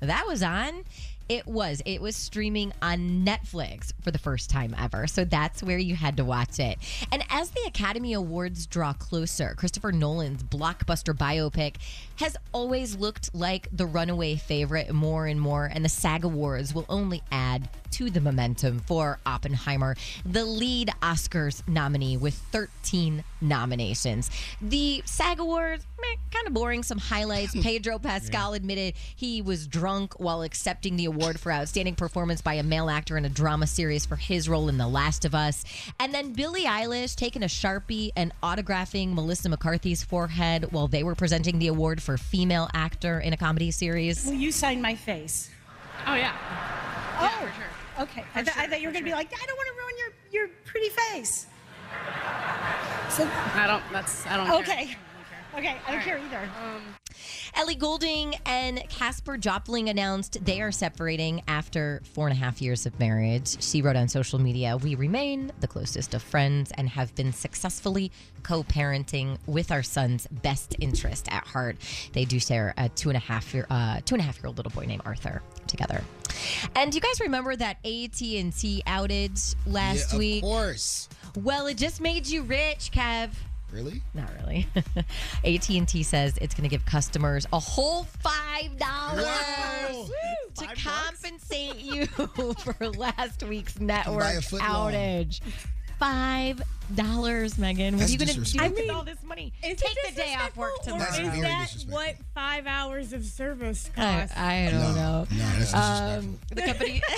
[0.01, 0.83] that was on.
[1.27, 1.81] It was.
[1.85, 5.07] It was streaming on Netflix for the first time ever.
[5.07, 6.77] So that's where you had to watch it.
[7.11, 11.77] And as the Academy Awards draw closer, Christopher Nolan's blockbuster biopic
[12.17, 15.65] has always looked like the runaway favorite more and more.
[15.65, 21.65] And the SAG Awards will only add to the momentum for Oppenheimer, the lead Oscars
[21.65, 24.29] nominee with 13 nominations.
[24.61, 25.85] The SAG Awards,
[26.29, 26.83] kind of boring.
[26.83, 27.55] Some highlights.
[27.61, 32.63] Pedro Pascal admitted he was drunk while accepting the award for outstanding performance by a
[32.63, 35.63] male actor in a drama series for his role in The Last of Us.
[35.97, 41.15] And then Billie Eilish taking a Sharpie and autographing Melissa McCarthy's forehead while they were
[41.15, 44.25] presenting the award for female actor in a comedy series.
[44.25, 45.49] Will you sign my face?
[46.05, 46.35] Oh yeah.
[47.19, 47.74] Oh, for sure.
[47.99, 48.23] Okay.
[48.33, 49.95] I, th- I thought you were going to be like, I don't want to ruin
[50.31, 51.47] your, your pretty face.
[53.09, 53.83] So, I don't.
[53.93, 54.25] That's.
[54.27, 54.51] I don't.
[54.61, 54.85] okay.
[54.87, 54.95] Care.
[55.57, 55.77] Okay.
[55.87, 56.25] I don't All care right.
[56.25, 56.49] either.
[57.55, 62.85] Ellie Goulding and Caspar Jopling announced they are separating after four and a half years
[62.85, 63.63] of marriage.
[63.63, 68.11] She wrote on social media, We remain the closest of friends and have been successfully
[68.43, 71.77] co parenting with our son's best interest at heart.
[72.11, 74.47] They do share a two and a half year uh, two and a half year
[74.47, 76.03] old little boy named Arthur together.
[76.75, 80.43] And do you guys remember that AT&T outage last Yeah, of week?
[80.43, 81.09] course.
[81.35, 83.29] Well, it just made you rich, Kev.
[83.71, 84.01] Really?
[84.13, 84.67] Not really.
[85.43, 89.25] AT&T says it's going to give customers a whole five dollars
[90.55, 95.41] to compensate you for last week's network outage.
[95.41, 95.51] long.
[95.95, 95.99] Outage.
[95.99, 96.61] Five
[96.93, 97.95] dollars, Megan.
[97.95, 98.85] What That's are you going to do disrespectful.
[98.85, 99.51] with all this money?
[99.63, 101.35] Take it the day off work disrespectful, tomorrow.
[101.69, 104.37] Is that what five hours of service I, costs?
[104.37, 105.27] I don't No, know.
[105.31, 107.01] no, that's Um, the company.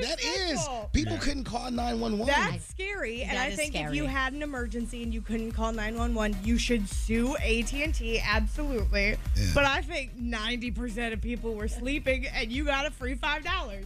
[0.00, 0.24] That is.
[0.26, 0.90] Disrespectful.
[0.92, 2.26] People couldn't call 911.
[2.26, 5.52] That's scary, and That I is think if you had an emergency and you couldn't
[5.52, 9.10] call 911, you should sue AT&T, absolutely.
[9.36, 9.50] Yeah.
[9.54, 13.84] But I think 90% of people were sleeping, and you got a free $5.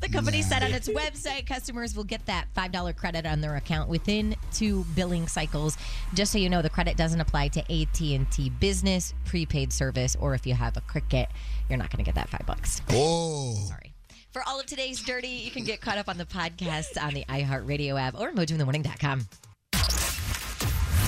[0.00, 3.88] The company said on its website customers will get that $5 credit on their account
[3.88, 5.78] within two billing cycles.
[6.12, 10.46] Just so you know, the credit doesn't apply to AT&T Business, prepaid service, or if
[10.46, 11.28] you have a Cricket,
[11.68, 12.82] you're not going to get that 5 bucks.
[12.90, 13.54] Oh.
[13.68, 13.94] Sorry.
[14.32, 17.24] For all of today's dirty, you can get caught up on the podcast on the
[17.24, 19.26] iHeartRadio app or mojointhemorning.com.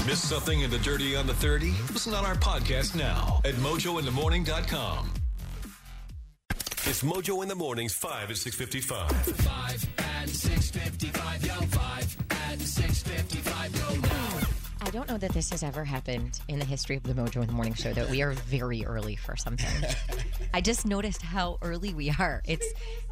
[0.07, 1.72] Miss something in the dirty on the 30?
[1.92, 5.12] Listen on our podcast now at mojointhemorning.com.
[6.87, 9.11] It's Mojo in the Mornings, 5 at 655.
[9.11, 9.88] 5
[10.23, 12.17] and 655, yo, 5
[12.53, 14.47] and 655, go now.
[14.81, 17.47] I don't know that this has ever happened in the history of the Mojo in
[17.47, 19.67] the Morning Show that we are very early for something.
[20.55, 22.41] I just noticed how early we are.
[22.47, 22.67] It's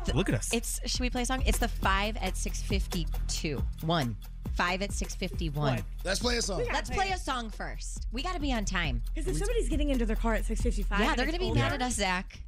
[0.07, 0.55] the- Look at us.
[0.55, 1.43] It's should we play a song?
[1.45, 3.63] It's the five at six fifty two.
[3.83, 4.17] One.
[4.55, 5.83] Five at six fifty one.
[6.03, 6.65] Let's play a song.
[6.73, 8.07] Let's play a song first.
[8.11, 9.03] We gotta be on time.
[9.15, 11.73] Because if somebody's getting into their car at 6:55, Yeah, they're gonna be older- mad
[11.75, 12.39] at us, Zach.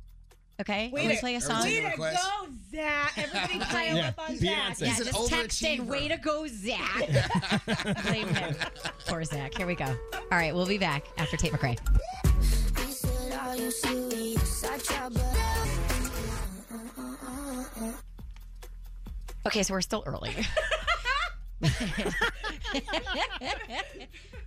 [0.61, 0.91] Okay?
[0.93, 1.63] Wait Can we play a song?
[1.63, 2.07] Way to go,
[2.73, 3.13] Zach!
[3.17, 4.75] Everybody pile Yeah, up on Beyonce.
[4.75, 4.81] Zach.
[4.81, 8.03] Yeah, just text in, way to go, Zach.
[8.07, 8.57] Blame him.
[9.07, 9.57] Poor Zach.
[9.57, 9.87] Here we go.
[9.87, 11.79] All right, we'll be back after Tate McRae.
[19.47, 20.35] Okay, so we're still early.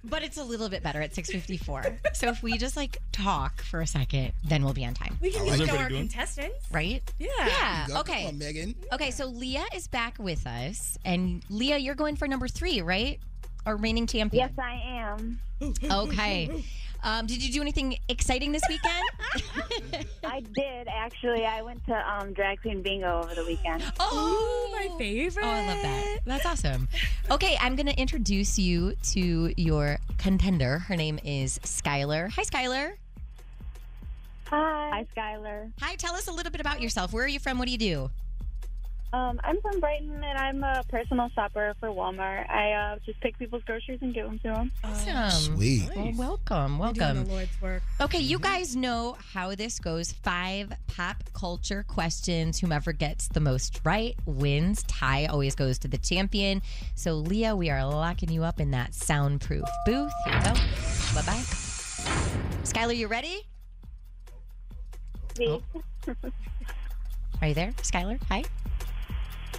[0.03, 2.15] but it's a little bit better at 6:54.
[2.15, 5.17] So if we just like talk for a second, then we'll be on time.
[5.21, 6.07] We can How's get to our doing?
[6.07, 6.65] contestants.
[6.71, 7.01] Right?
[7.19, 7.27] Yeah.
[7.39, 7.87] Yeah.
[7.87, 7.99] Go.
[7.99, 8.19] Okay.
[8.25, 8.75] Come on, Megan.
[8.93, 10.97] Okay, so Leah is back with us.
[11.05, 13.19] And Leah, you're going for number three, right?
[13.65, 14.49] Our reigning champion.
[14.49, 15.39] Yes, I am.
[15.83, 16.63] Okay.
[17.03, 20.05] Um, did you do anything exciting this weekend?
[20.23, 21.45] I did actually.
[21.45, 23.83] I went to um, drag queen bingo over the weekend.
[23.99, 25.43] Oh, my favorite.
[25.43, 26.17] Oh, I love that.
[26.25, 26.87] That's awesome.
[27.29, 30.79] Okay, I'm going to introduce you to your contender.
[30.79, 32.29] Her name is Skylar.
[32.31, 32.93] Hi, Skylar.
[34.45, 34.89] Hi.
[34.93, 35.71] Hi, Skylar.
[35.81, 37.13] Hi, tell us a little bit about yourself.
[37.13, 37.57] Where are you from?
[37.57, 38.11] What do you do?
[39.13, 42.49] Um, I'm from Brighton, and I'm a personal shopper for Walmart.
[42.49, 44.71] I uh, just pick people's groceries and give them to them.
[44.85, 45.55] Awesome.
[45.55, 45.89] Sweet.
[45.93, 46.71] Well, welcome.
[46.73, 47.25] You're Welcome.
[47.25, 47.83] the Lord's work.
[47.99, 50.13] Okay, you guys know how this goes.
[50.13, 52.57] Five pop culture questions.
[52.59, 54.83] Whomever gets the most right wins.
[54.83, 56.61] Tie always goes to the champion.
[56.95, 60.11] So, Leah, we are locking you up in that soundproof booth.
[60.25, 60.53] Here we go.
[61.15, 61.43] Bye bye.
[62.63, 63.41] Skylar, you ready?
[65.35, 65.59] See?
[67.41, 68.17] Are you there, Skylar?
[68.29, 68.43] Hi.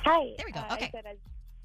[0.04, 0.32] Hi.
[0.36, 0.60] There we go.
[0.60, 0.92] Uh, Okay.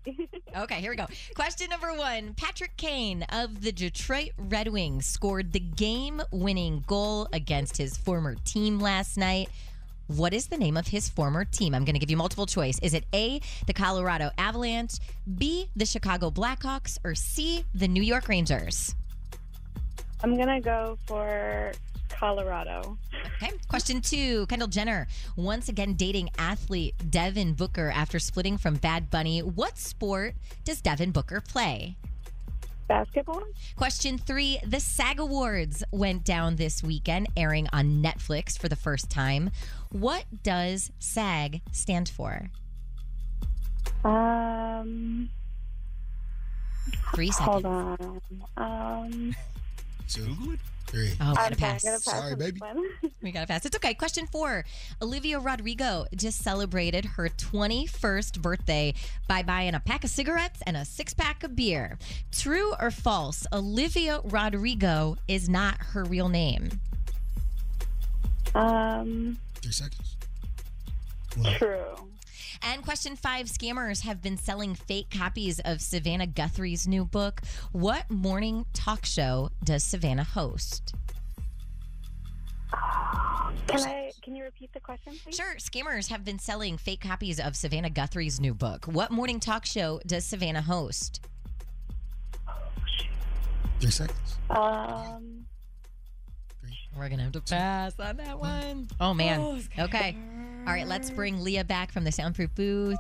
[0.57, 1.05] Okay, here we go.
[1.35, 7.27] Question number one Patrick Kane of the Detroit Red Wings scored the game winning goal
[7.33, 9.49] against his former team last night.
[10.07, 11.75] What is the name of his former team?
[11.75, 12.79] I'm going to give you multiple choice.
[12.79, 14.93] Is it A, the Colorado Avalanche,
[15.37, 18.95] B, the Chicago Blackhawks, or C, the New York Rangers?
[20.23, 21.73] I'm gonna go for
[22.17, 22.97] Colorado.
[23.35, 23.51] Okay.
[23.67, 29.39] Question two Kendall Jenner, once again dating athlete Devin Booker after splitting from Bad Bunny.
[29.41, 31.95] What sport does Devin Booker play?
[32.87, 33.43] Basketball.
[33.75, 39.09] Question three The SAG Awards went down this weekend, airing on Netflix for the first
[39.09, 39.51] time.
[39.91, 42.49] What does SAG stand for?
[44.03, 45.29] Um,
[47.13, 48.21] Three hold on.
[48.55, 49.35] Um,
[50.07, 51.11] Two, three.
[51.21, 51.83] Oh, I'm gotta sorry, pass.
[51.83, 52.61] gotta pass Sorry, baby.
[53.21, 53.65] We gotta pass.
[53.65, 53.93] It's okay.
[53.93, 54.63] Question four.
[55.01, 58.93] Olivia Rodrigo just celebrated her 21st birthday
[59.27, 61.97] by buying a pack of cigarettes and a six pack of beer.
[62.31, 63.45] True or false?
[63.51, 66.69] Olivia Rodrigo is not her real name.
[68.55, 70.15] Um, Three seconds.
[71.57, 71.85] true.
[72.61, 77.41] And question five scammers have been selling fake copies of Savannah Guthrie's new book.
[77.71, 80.93] What morning talk show does Savannah host?
[83.67, 84.11] Can I?
[84.21, 85.35] Can you repeat the question, please?
[85.35, 85.55] Sure.
[85.55, 88.85] Scammers have been selling fake copies of Savannah Guthrie's new book.
[88.85, 91.21] What morning talk show does Savannah host?
[93.79, 94.37] Three seconds.
[94.49, 95.45] Um,
[96.97, 98.87] We're going to have to pass on that one.
[98.99, 99.39] Oh, man.
[99.39, 100.17] Oh, okay.
[100.67, 102.97] All right, let's bring Leah back from the soundproof booth.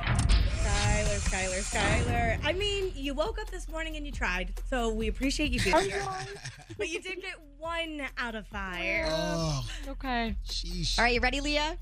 [0.00, 2.38] Skylar, Skylar, Skylar.
[2.42, 5.76] I mean, you woke up this morning and you tried, so we appreciate you being
[5.90, 6.02] here.
[6.78, 9.04] but you did get one out of five.
[9.10, 10.34] Oh, Okay.
[10.48, 10.98] sheesh.
[10.98, 11.76] All right, you ready, Leah?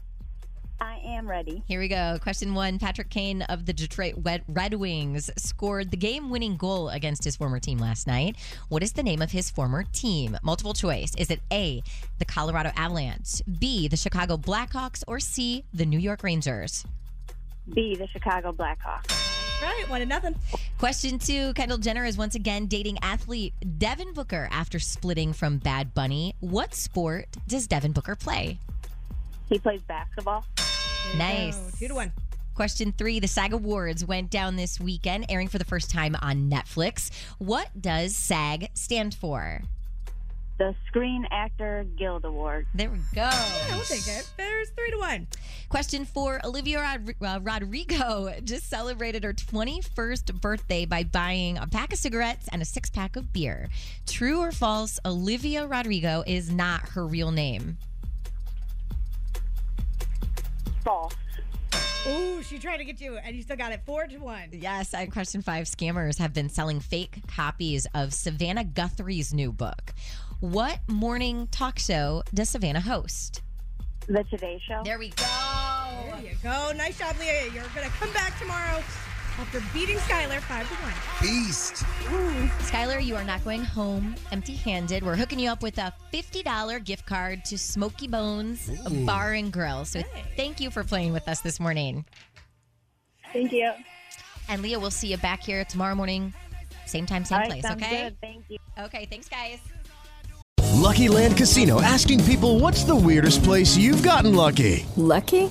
[0.80, 1.62] I am ready.
[1.68, 2.18] Here we go.
[2.22, 6.88] Question one Patrick Kane of the Detroit Red- Red Wings scored the game winning goal
[6.88, 8.36] against his former team last night.
[8.70, 10.38] What is the name of his former team?
[10.42, 11.14] Multiple choice.
[11.16, 11.82] Is it A,
[12.18, 16.86] the Colorado Avalanche, B, the Chicago Blackhawks, or C, the New York Rangers?
[17.74, 19.60] B, the Chicago Blackhawks.
[19.62, 20.34] Right, one to nothing.
[20.78, 25.92] Question two Kendall Jenner is once again dating athlete Devin Booker after splitting from Bad
[25.92, 26.34] Bunny.
[26.40, 28.58] What sport does Devin Booker play?
[29.50, 30.46] He plays basketball.
[31.16, 31.58] Nice.
[31.58, 32.12] Oh, two to one.
[32.54, 36.50] Question three The SAG Awards went down this weekend, airing for the first time on
[36.50, 37.10] Netflix.
[37.38, 39.62] What does SAG stand for?
[40.60, 42.66] the Screen Actor Guild Award.
[42.74, 43.22] There we go.
[43.22, 44.30] I will take it.
[44.36, 45.26] There's three to one.
[45.70, 51.94] Question four Olivia Rod- uh, Rodrigo just celebrated her 21st birthday by buying a pack
[51.94, 53.70] of cigarettes and a six pack of beer.
[54.06, 57.78] True or false, Olivia Rodrigo is not her real name?
[60.84, 61.14] False.
[62.08, 64.48] Ooh, she tried to get you, and you still got it four to one.
[64.52, 69.92] Yes, and question five scammers have been selling fake copies of Savannah Guthrie's new book.
[70.40, 73.42] What morning talk show does Savannah host?
[74.06, 74.82] The Today Show.
[74.82, 75.24] There we go.
[76.06, 76.72] There you go.
[76.74, 77.44] Nice job, Leah.
[77.52, 78.82] You're going to come back tomorrow
[79.40, 80.92] after beating Skylar five to one.
[81.22, 81.76] Beast.
[82.70, 85.02] Skylar, you are not going home empty handed.
[85.02, 89.06] We're hooking you up with a $50 gift card to Smokey Bones Ooh.
[89.06, 89.84] Bar and Grill.
[89.86, 90.02] So
[90.36, 92.04] thank you for playing with us this morning.
[93.32, 93.72] Thank you.
[94.48, 96.34] And Leah, we'll see you back here tomorrow morning,
[96.84, 98.02] same time, same All right, place, okay?
[98.04, 98.20] good.
[98.20, 98.58] Thank you.
[98.78, 99.58] Okay, thanks, guys.
[100.74, 104.84] Lucky Land Casino asking people what's the weirdest place you've gotten lucky?
[104.96, 105.50] Lucky?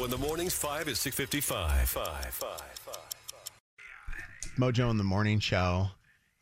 [0.00, 1.88] Mojo in the mornings, 5 at 655.
[1.88, 3.00] 5, 5, 5.
[4.58, 5.88] Mojo in the morning show.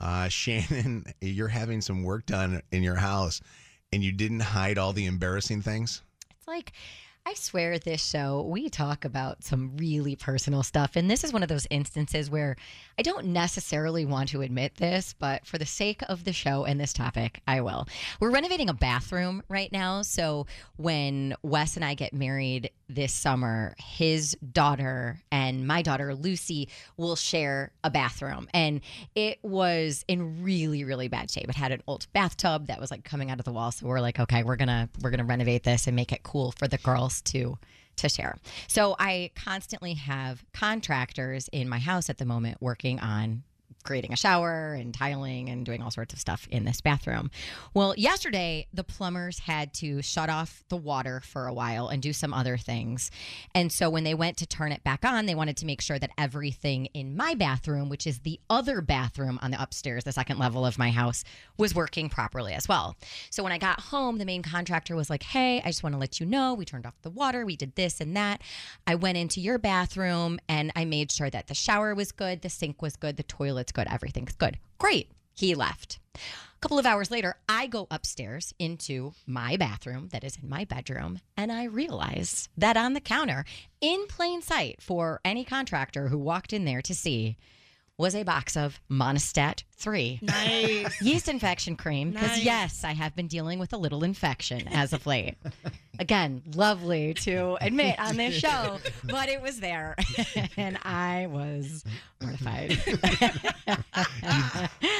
[0.00, 3.40] Uh, Shannon, you're having some work done in your house,
[3.92, 6.02] and you didn't hide all the embarrassing things.
[6.30, 6.72] It's like,
[7.26, 10.94] I swear, this show, we talk about some really personal stuff.
[10.94, 12.54] And this is one of those instances where
[12.98, 16.80] I don't necessarily want to admit this, but for the sake of the show and
[16.80, 17.86] this topic, I will.
[18.18, 20.02] We're renovating a bathroom right now.
[20.02, 20.46] So
[20.78, 27.14] when Wes and I get married this summer, his daughter and my daughter, Lucy, will
[27.14, 28.48] share a bathroom.
[28.52, 28.80] And
[29.14, 31.48] it was in really, really bad shape.
[31.48, 33.70] It had an old bathtub that was like coming out of the wall.
[33.70, 36.66] So we're like, okay, we're gonna we're gonna renovate this and make it cool for
[36.66, 37.58] the girls to
[37.98, 38.36] to share.
[38.66, 43.42] So I constantly have contractors in my house at the moment working on
[43.88, 47.30] creating a shower and tiling and doing all sorts of stuff in this bathroom.
[47.72, 52.12] Well, yesterday the plumbers had to shut off the water for a while and do
[52.12, 53.10] some other things.
[53.54, 55.98] And so when they went to turn it back on, they wanted to make sure
[55.98, 60.38] that everything in my bathroom, which is the other bathroom on the upstairs, the second
[60.38, 61.24] level of my house,
[61.56, 62.94] was working properly as well.
[63.30, 65.98] So when I got home, the main contractor was like, "Hey, I just want to
[65.98, 68.42] let you know we turned off the water, we did this and that.
[68.86, 72.50] I went into your bathroom and I made sure that the shower was good, the
[72.50, 75.10] sink was good, the toilet's good, everything's good." Great.
[75.34, 75.98] He left.
[76.14, 80.64] A couple of hours later, I go upstairs into my bathroom that is in my
[80.64, 83.44] bedroom, and I realize that on the counter,
[83.80, 87.36] in plain sight for any contractor who walked in there to see,
[87.98, 91.02] was a box of Monistat 3 Nice.
[91.02, 92.12] yeast infection cream.
[92.12, 92.44] Because, Nice.
[92.44, 95.34] yes, I have been dealing with a little infection as of late.
[95.98, 99.96] Again, lovely to admit on this show, but it was there.
[100.56, 101.82] and I was
[102.22, 102.68] mortified.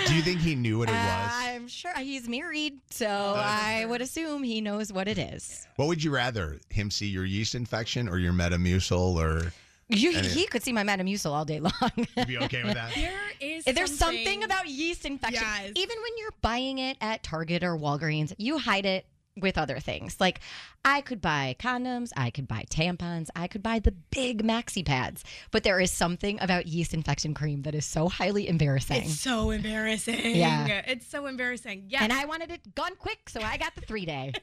[0.06, 1.30] Do you think he knew what it was?
[1.32, 5.68] I'm sure he's married, so oh, I would assume he knows what it is.
[5.76, 9.52] What would you rather, him see your yeast infection or your Metamucil or?
[9.88, 11.72] You, any- he could see my Metamucil all day long.
[12.16, 12.92] You'd be okay with that?
[12.94, 15.42] There is There's something, something- about yeast infection.
[15.42, 15.72] Yes.
[15.74, 19.06] Even when you're buying it at Target or Walgreens, you hide it
[19.40, 20.20] with other things.
[20.20, 20.40] Like
[20.84, 25.24] I could buy condoms, I could buy tampons, I could buy the big maxi pads,
[25.50, 29.02] but there is something about yeast infection cream that is so highly embarrassing.
[29.02, 30.36] It's so embarrassing.
[30.36, 30.82] Yeah.
[30.86, 31.84] It's so embarrassing.
[31.88, 32.02] Yeah.
[32.02, 34.32] And I wanted it gone quick, so I got the three day.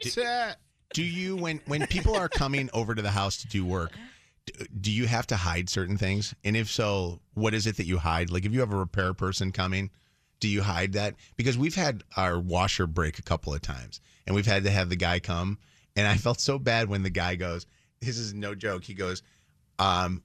[0.00, 0.54] Do, mm.
[0.92, 3.92] do you when when people are coming over to the house to do work?
[4.80, 6.34] Do you have to hide certain things?
[6.44, 8.30] And if so, what is it that you hide?
[8.30, 9.90] Like if you have a repair person coming,
[10.40, 11.14] do you hide that?
[11.36, 14.88] Because we've had our washer break a couple of times and we've had to have
[14.88, 15.58] the guy come.
[15.96, 17.66] And I felt so bad when the guy goes,
[18.00, 18.84] this is no joke.
[18.84, 19.22] He goes,
[19.78, 20.22] um,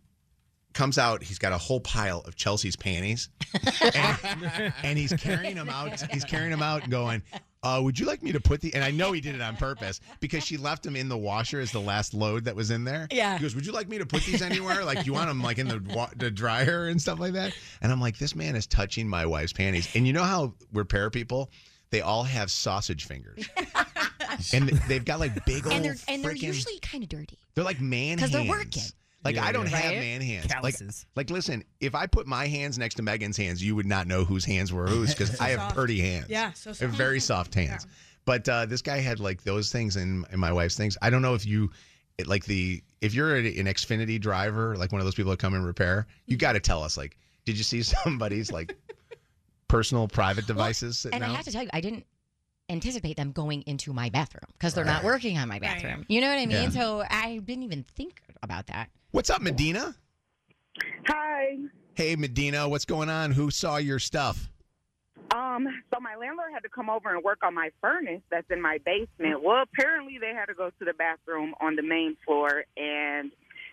[0.74, 3.30] comes out, he's got a whole pile of Chelsea's panties.
[3.95, 5.99] and, and he's carrying them out.
[6.11, 7.24] He's carrying them out and going,
[7.62, 9.57] uh, would you like me to put the and I know he did it on
[9.57, 12.84] purpose because she left them in the washer as the last load that was in
[12.86, 13.07] there.
[13.12, 13.36] Yeah.
[13.38, 14.86] He goes, Would you like me to put these anywhere?
[14.86, 17.53] Like you want them like in the wa- the dryer and stuff like that?
[17.82, 19.89] And I'm like, this man is touching my wife's panties.
[19.95, 21.51] And you know how repair people,
[21.89, 23.47] they all have sausage fingers.
[24.53, 27.38] and they've got like big old and they're and they're usually kind of dirty.
[27.55, 28.49] they're like man 'Cause they're hands.
[28.51, 28.84] working.
[29.24, 29.78] Like Yeah, I don't yeah.
[29.78, 29.99] have Right?
[29.99, 30.47] man hands.
[30.47, 31.05] Calluses.
[31.15, 34.07] Like, like listen, if I put my hands next to Megan's hands, you would not
[34.07, 35.76] know whose hands were whose because So I have soft.
[35.76, 36.28] pretty hands.
[36.30, 36.93] Yeah, so soft.
[36.95, 37.86] very soft hands.
[38.26, 40.97] But uh, this guy had like those things in, in my wife's things.
[41.01, 41.72] I don't know if you
[42.26, 45.65] like the if you're an Xfinity driver, like one of those people that come and
[45.65, 46.95] repair, you got to tell us.
[46.97, 48.76] Like, did you see somebody's like
[49.67, 52.05] personal private devices sitting And I have to tell you, I didn't
[52.70, 56.05] anticipate them going into my bathroom because they're not working on my bathroom.
[56.07, 56.63] You know what I mean?
[56.63, 56.70] Yeah.
[56.70, 58.89] So I didn't even think about that.
[59.12, 59.95] What's up, Medina?
[61.07, 61.57] Hi.
[61.95, 63.32] Hey, Medina, what's going on?
[63.32, 64.49] Who saw your stuff?
[65.34, 68.62] Um, so my landlord had to come over and work on my furnace that's in
[68.62, 69.43] my basement.
[69.43, 73.32] Well, apparently they had to go to the bathroom on the main floor and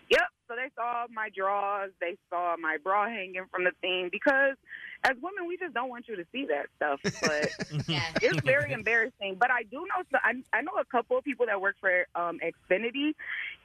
[0.09, 4.55] yep, so they saw my drawers, they saw my bra hanging from the thing because
[5.03, 6.99] as women we just don't want you to see that stuff.
[7.21, 7.49] But
[8.23, 9.37] it's very embarrassing.
[9.39, 12.05] But I do know so I, I know a couple of people that work for
[12.15, 13.13] um Xfinity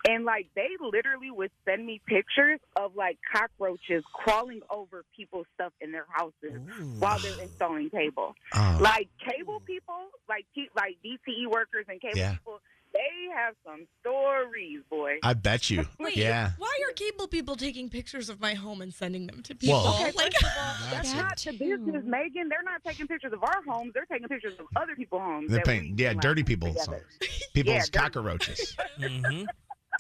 [0.09, 5.73] and like they literally would send me pictures of like cockroaches crawling over people's stuff
[5.81, 6.61] in their houses
[6.99, 8.35] while they're installing cable.
[8.55, 8.79] Oh.
[8.81, 12.33] Like cable people, like T- like DTE workers and cable Yeah.
[12.33, 12.61] people,
[12.93, 15.19] they have some stories, boy.
[15.23, 15.87] I bet you.
[15.99, 16.51] Wait, yeah.
[16.59, 19.83] why are cable people taking pictures of my home and sending them to people?
[19.83, 22.49] Well- Okay, like, first of all, that's not the business, Megan.
[22.49, 23.93] They're not taking pictures of our homes.
[23.95, 25.51] They're taking pictures of other people's homes.
[25.51, 27.05] They're that paying, we yeah, dirty people's together.
[27.55, 28.77] people's Yeah, dirty- cockroaches.
[28.99, 29.45] Mm-hmm.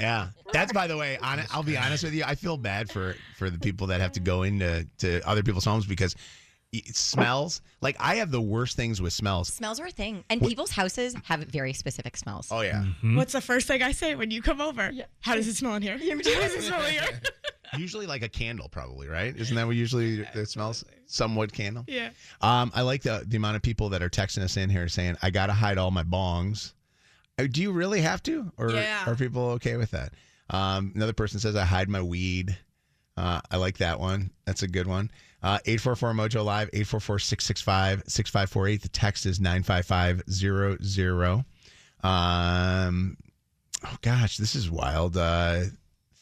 [0.01, 1.18] Yeah, that's by the way.
[1.18, 2.24] On, I'll be honest with you.
[2.24, 4.24] I feel bad for for the people that have to mm-hmm.
[4.24, 6.18] go into to other people's homes because it
[6.92, 7.60] smells.
[7.80, 9.48] Like I have the worst things with smells.
[9.48, 12.48] Smells are a thing, and What- people's houses have very specific smells.
[12.50, 12.84] Oh yeah.
[13.02, 14.90] What's the first thing I say when you come over?
[15.20, 15.98] How does it smell in here?
[15.98, 17.20] How does it smell in here?
[17.78, 19.34] Usually like a candle, probably right?
[19.34, 20.84] Isn't that what usually it smells?
[21.06, 21.84] Somewhat candle.
[21.88, 22.10] Yeah.
[22.42, 25.16] Um, I like the the amount of people that are texting us in here saying
[25.22, 26.72] I got to hide all my bongs.
[27.38, 29.04] Uh, Do you really have to, or Yeah.
[29.06, 30.12] are people okay with that?
[30.50, 32.58] Um, another person says I hide my weed.
[33.16, 34.30] Uh, I like that one.
[34.44, 35.10] That's a good one.
[35.43, 38.82] Uh, 844 Mojo Live, 844 665 6548.
[38.82, 41.45] The text is 95500.
[42.05, 43.16] Um,
[43.84, 45.16] oh, gosh, this is wild.
[45.16, 45.64] Uh,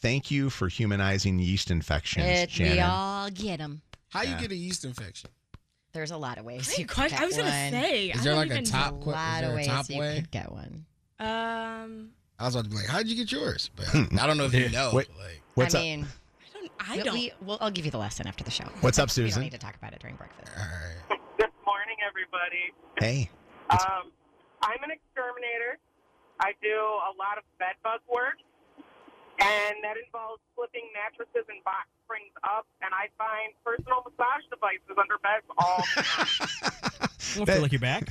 [0.01, 2.73] thank you for humanizing yeast infections, It, Shannon.
[2.75, 3.81] we all get them.
[4.09, 5.29] How you get a yeast infection?
[5.93, 6.77] There's a lot of ways.
[6.79, 7.71] You could get I was gonna one.
[7.71, 9.05] say, Is I there don't like a top?
[9.05, 10.15] A lot is there of a ways top you way?
[10.15, 10.85] could get one.
[11.19, 12.09] Um,
[12.39, 13.69] I was about to be like, how'd you get yours?
[13.75, 14.91] But I don't know if you know.
[14.93, 15.83] Wait, like, what's I up?
[16.79, 17.13] Mean, I we- don't.
[17.13, 18.65] We, well, I'll give you the lesson after the show.
[18.81, 19.23] What's up, Susan?
[19.25, 19.41] We Susan?
[19.41, 20.51] don't need to talk about it during breakfast.
[21.37, 22.73] Good morning, everybody.
[22.99, 23.29] Hey.
[23.69, 24.11] Um,
[24.63, 25.77] I'm an exterminator.
[26.39, 28.37] I do a lot of bed bug work,
[29.41, 34.95] and that involves flipping mattresses and box springs up, and I find personal massage devices
[34.97, 37.07] under beds all the time.
[37.39, 38.09] I feel like you're back.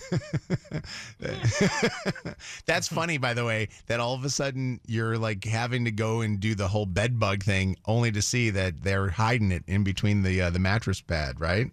[2.67, 6.23] That's funny, by the way, that all of a sudden you're like having to go
[6.23, 9.85] and do the whole bed bug thing, only to see that they're hiding it in
[9.85, 11.71] between the uh, the mattress pad, right?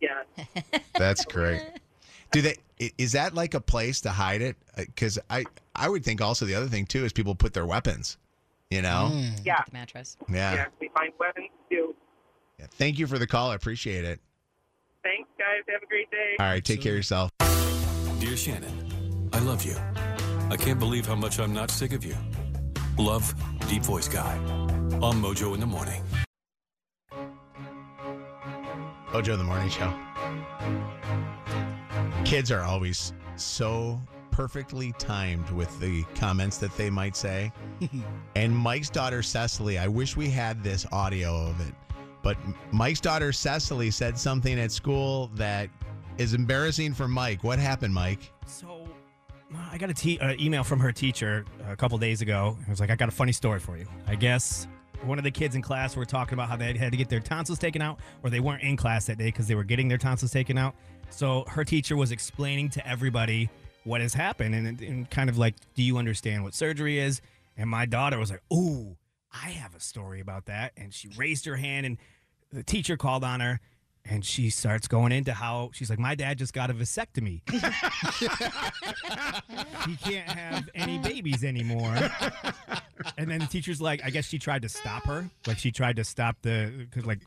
[0.00, 0.22] yeah.
[0.98, 1.62] That's great.
[2.32, 2.56] Do they?
[2.98, 4.56] Is that like a place to hide it?
[4.76, 5.44] Because I
[5.74, 8.16] I would think also the other thing too is people put their weapons.
[8.70, 9.10] You know.
[9.12, 9.40] Mm.
[9.44, 9.62] Yeah.
[9.66, 10.16] The mattress.
[10.28, 10.54] Yeah.
[10.54, 11.94] Yeah, we find weapons too.
[12.58, 12.66] Yeah.
[12.72, 13.50] Thank you for the call.
[13.50, 14.20] I appreciate it.
[15.02, 15.62] Thanks, guys.
[15.72, 16.36] Have a great day.
[16.38, 16.64] All right.
[16.64, 17.30] Take care of yourself.
[18.18, 19.76] Dear Shannon, I love you.
[20.50, 22.16] I can't believe how much I'm not sick of you.
[22.98, 23.32] Love,
[23.68, 24.36] Deep Voice Guy.
[25.00, 26.02] On Mojo in the Morning.
[29.12, 29.92] Mojo in the morning show.
[32.24, 34.00] Kids are always so
[34.38, 37.50] perfectly timed with the comments that they might say.
[38.36, 41.74] and Mike's daughter Cecily, I wish we had this audio of it.
[42.22, 42.36] But
[42.70, 45.68] Mike's daughter Cecily said something at school that
[46.18, 47.42] is embarrassing for Mike.
[47.42, 48.32] What happened, Mike?
[48.46, 48.86] So
[49.72, 52.56] I got a te- uh, email from her teacher a couple days ago.
[52.62, 53.88] It was like, I got a funny story for you.
[54.06, 54.68] I guess
[55.02, 57.18] one of the kids in class were talking about how they had to get their
[57.18, 59.98] tonsils taken out, or they weren't in class that day because they were getting their
[59.98, 60.76] tonsils taken out.
[61.10, 63.50] So her teacher was explaining to everybody
[63.84, 67.20] what has happened and, and kind of like, do you understand what surgery is?
[67.56, 68.96] And my daughter was like, ooh,
[69.32, 70.72] I have a story about that.
[70.76, 71.98] And she raised her hand, and
[72.52, 73.60] the teacher called on her.
[74.04, 77.42] And she starts going into how she's like, My dad just got a vasectomy.
[79.86, 81.94] he can't have any babies anymore.
[83.18, 85.28] And then the teacher's like, I guess she tried to stop her.
[85.46, 87.20] Like she tried to stop the, cause like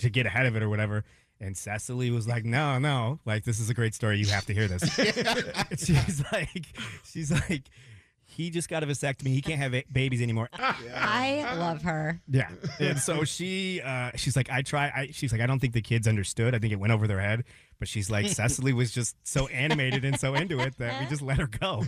[0.00, 1.04] to get ahead of it or whatever.
[1.44, 4.18] And Cecily was like, No, no, like this is a great story.
[4.18, 4.82] You have to hear this.
[5.84, 6.66] she's like,
[7.04, 7.68] she's like,
[8.24, 9.28] he just got a vasectomy.
[9.28, 10.48] He can't have babies anymore.
[10.58, 12.20] I love her.
[12.28, 12.48] Yeah.
[12.80, 15.82] And so she uh she's like, I try I she's like, I don't think the
[15.82, 16.54] kids understood.
[16.54, 17.44] I think it went over their head.
[17.78, 21.20] But she's like, Cecily was just so animated and so into it that we just
[21.20, 21.82] let her go.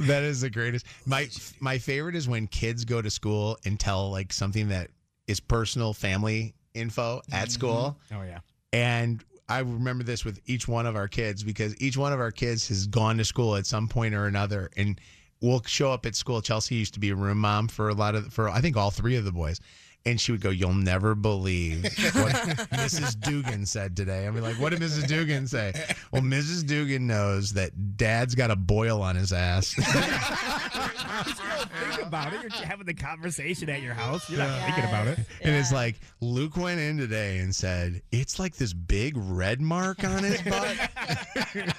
[0.00, 0.86] That is the greatest.
[1.06, 1.28] My
[1.60, 4.90] my favorite is when kids go to school and tell like something that
[5.28, 7.50] is personal family info at mm-hmm.
[7.50, 7.98] school.
[8.12, 8.40] Oh yeah.
[8.72, 12.30] And I remember this with each one of our kids because each one of our
[12.30, 15.00] kids has gone to school at some point or another and
[15.40, 16.40] we'll show up at school.
[16.40, 18.90] Chelsea used to be a room mom for a lot of for I think all
[18.90, 19.60] three of the boys.
[20.06, 22.32] And she would go, You'll never believe what
[22.72, 23.18] Mrs.
[23.20, 24.26] Dugan said today.
[24.26, 25.06] I mean, like, what did Mrs.
[25.06, 25.72] Dugan say?
[26.12, 26.66] Well, Mrs.
[26.66, 29.74] Dugan knows that dad's got a boil on his ass.
[31.14, 32.42] Think about it.
[32.42, 34.28] You're having the conversation at your house.
[34.28, 35.18] You're not thinking about it.
[35.42, 40.04] And it's like Luke went in today and said, It's like this big red mark
[40.04, 40.76] on his butt.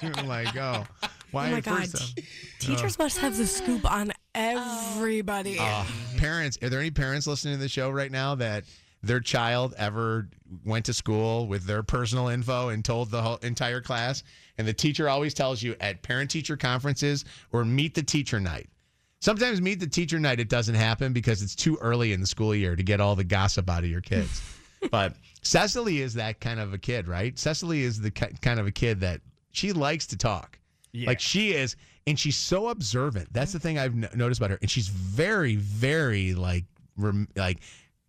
[0.02, 0.84] I'm like, oh,
[1.30, 1.88] why oh my god.
[1.88, 2.20] first,
[2.60, 3.04] Teachers oh.
[3.04, 5.58] must have the scoop on everybody.
[5.58, 5.84] Uh,
[6.18, 8.64] parents, are there any parents listening to the show right now that
[9.02, 10.28] their child ever
[10.64, 14.22] went to school with their personal info and told the whole entire class?
[14.58, 18.68] And the teacher always tells you at parent teacher conferences or meet the teacher night.
[19.20, 22.54] Sometimes meet the teacher night, it doesn't happen because it's too early in the school
[22.54, 24.42] year to get all the gossip out of your kids.
[24.90, 27.38] but Cecily is that kind of a kid, right?
[27.38, 29.22] Cecily is the kind of a kid that
[29.52, 30.58] she likes to talk.
[30.92, 31.08] Yeah.
[31.08, 31.76] Like she is,
[32.06, 33.32] and she's so observant.
[33.32, 33.76] That's the mm-hmm.
[33.76, 34.58] thing I've noticed about her.
[34.60, 36.64] And she's very, very like,
[36.96, 37.58] rem- like,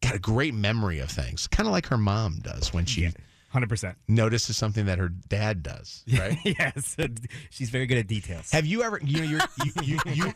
[0.01, 3.11] got a great memory of things, kind of like her mom does when she
[3.49, 3.97] Hundred percent.
[4.07, 6.03] notices something that her dad does.
[6.17, 6.37] Right?
[6.43, 6.95] yes.
[7.49, 8.51] She's very good at details.
[8.51, 10.33] Have you ever, you know, you're, you, you, you,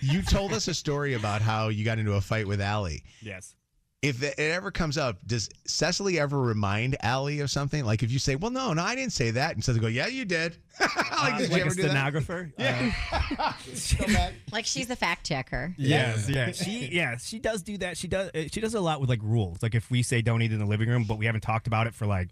[0.00, 3.04] you told us a story about how you got into a fight with Allie.
[3.20, 3.54] Yes.
[4.02, 7.84] If it ever comes up, does Cecily ever remind Allie of something?
[7.84, 10.08] Like if you say, "Well, no, no, I didn't say that," and Cecily go, "Yeah,
[10.08, 10.90] you did." like,
[11.34, 11.88] Uh, did you ever a do that?
[11.90, 12.52] stenographer.
[12.58, 12.92] Yeah.
[14.52, 15.74] Like she's a fact checker.
[15.78, 16.50] Yes, yeah.
[16.52, 17.96] She yeah, she does do that.
[17.96, 19.62] She does uh, she does a lot with like rules.
[19.62, 21.86] Like if we say don't eat in the living room, but we haven't talked about
[21.86, 22.28] it for like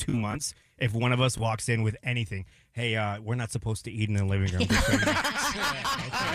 [0.00, 3.84] 2 months, if one of us walks in with anything, hey, uh, we're not supposed
[3.84, 4.66] to eat in the living room.
[4.66, 5.12] just so you know.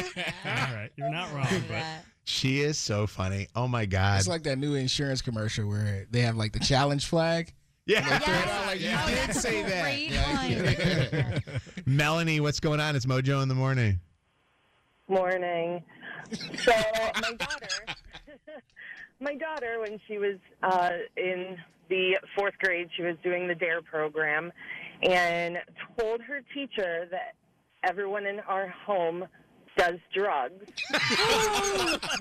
[0.08, 0.34] Okay.
[0.46, 1.84] All right, you're not wrong, but
[2.26, 3.48] She is so funny.
[3.56, 4.20] Oh my god.
[4.20, 7.54] It's like that new insurance commercial where they have like the challenge flag.
[7.86, 7.98] Yeah.
[8.00, 9.10] And they throw it out like, Yeah.
[9.10, 11.42] you did say that.
[11.44, 12.96] Great Melanie, what's going on?
[12.96, 14.00] It's Mojo in the morning.
[15.10, 15.84] Morning.
[16.58, 16.72] So
[17.22, 17.68] my daughter,
[19.20, 21.58] my daughter, when she was uh, in
[21.90, 24.52] the fourth grade, she was doing the Dare program,
[25.04, 25.58] and
[26.00, 27.36] told her teacher that
[27.84, 29.26] everyone in our home
[29.78, 30.66] does drugs.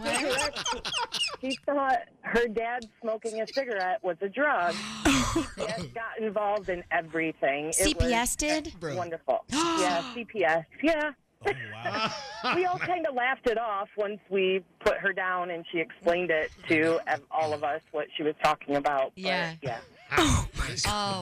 [1.40, 4.74] she thought her dad smoking a cigarette was a drug.
[5.04, 7.66] CPS got involved in everything.
[7.68, 8.72] It CPS did?
[8.80, 9.44] Wonderful.
[9.48, 10.64] yeah, CPS.
[10.82, 11.12] Yeah.
[11.44, 12.12] Wow.
[12.54, 16.30] we all kind of laughed it off once we put her down and she explained
[16.30, 17.00] it to
[17.30, 19.12] all of us what she was talking about.
[19.16, 19.54] But, Yeah.
[19.62, 19.78] yeah.
[20.16, 20.46] Oh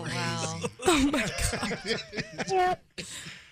[0.06, 0.60] wow.
[0.86, 2.00] Oh my god.
[2.50, 2.74] Yeah.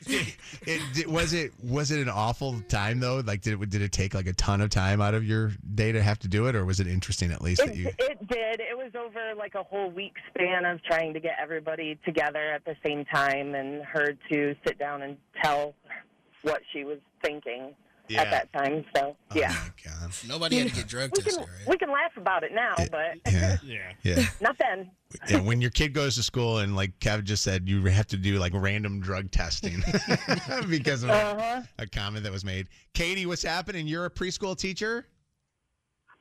[0.66, 3.22] It, did- was it was it an awful time though?
[3.24, 5.92] Like did it did it take like a ton of time out of your day
[5.92, 7.88] to have to do it, or was it interesting at least that you?
[7.98, 8.60] it did.
[8.60, 12.64] It was over like a whole week span of trying to get everybody together at
[12.64, 15.74] the same time and her to sit down and tell
[16.42, 17.74] what she was thinking
[18.08, 18.22] Yeah.
[18.22, 18.84] at that time.
[18.96, 19.54] So, yeah.
[19.84, 20.10] God.
[20.26, 21.68] Nobody had to get drug we tested, can, right?
[21.68, 23.56] we can laugh about it now, but Yeah.
[23.64, 23.92] Yeah.
[24.02, 24.22] Yeah.
[24.40, 24.90] not then.
[25.28, 25.40] yeah.
[25.40, 28.38] When your kid goes to school and like Kev just said, you have to do
[28.38, 29.82] like random drug testing
[30.68, 31.62] because of Uh-huh.
[31.78, 32.68] a comment that was made.
[32.94, 33.86] Katie, what's happening?
[33.86, 35.06] You're a preschool teacher.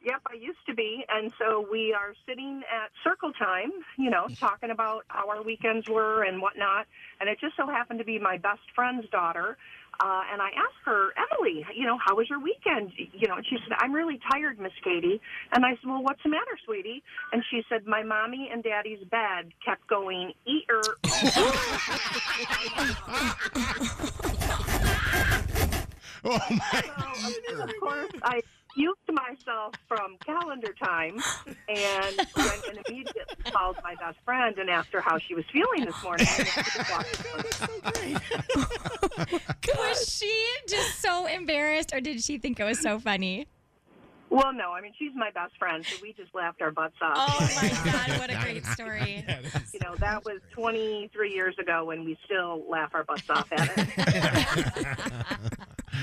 [0.03, 1.03] Yep, I used to be.
[1.09, 5.89] And so we are sitting at circle time, you know, talking about how our weekends
[5.89, 6.85] were and whatnot.
[7.19, 9.57] And it just so happened to be my best friend's daughter.
[9.99, 12.91] Uh, and I asked her, Emily, you know, how was your weekend?
[12.97, 15.19] You know, and she said, I'm really tired, Miss Katie.
[15.53, 17.03] And I said, well, what's the matter, sweetie?
[17.33, 20.81] And she said, my mommy and daddy's bed kept going, eat her.
[26.23, 26.83] Oh my!
[27.47, 28.41] So, of course, I
[28.77, 31.17] excused myself from calendar time
[31.67, 35.85] and went and immediately called my best friend and asked her how she was feeling
[35.85, 36.27] this morning.
[39.77, 43.47] Was she just so embarrassed, or did she think it was so funny?
[44.29, 47.17] Well, no, I mean she's my best friend, so we just laughed our butts off.
[47.17, 49.23] Oh my uh, God, what a great story!
[49.73, 53.71] You know, that was 23 years ago, and we still laugh our butts off at
[53.77, 53.87] it.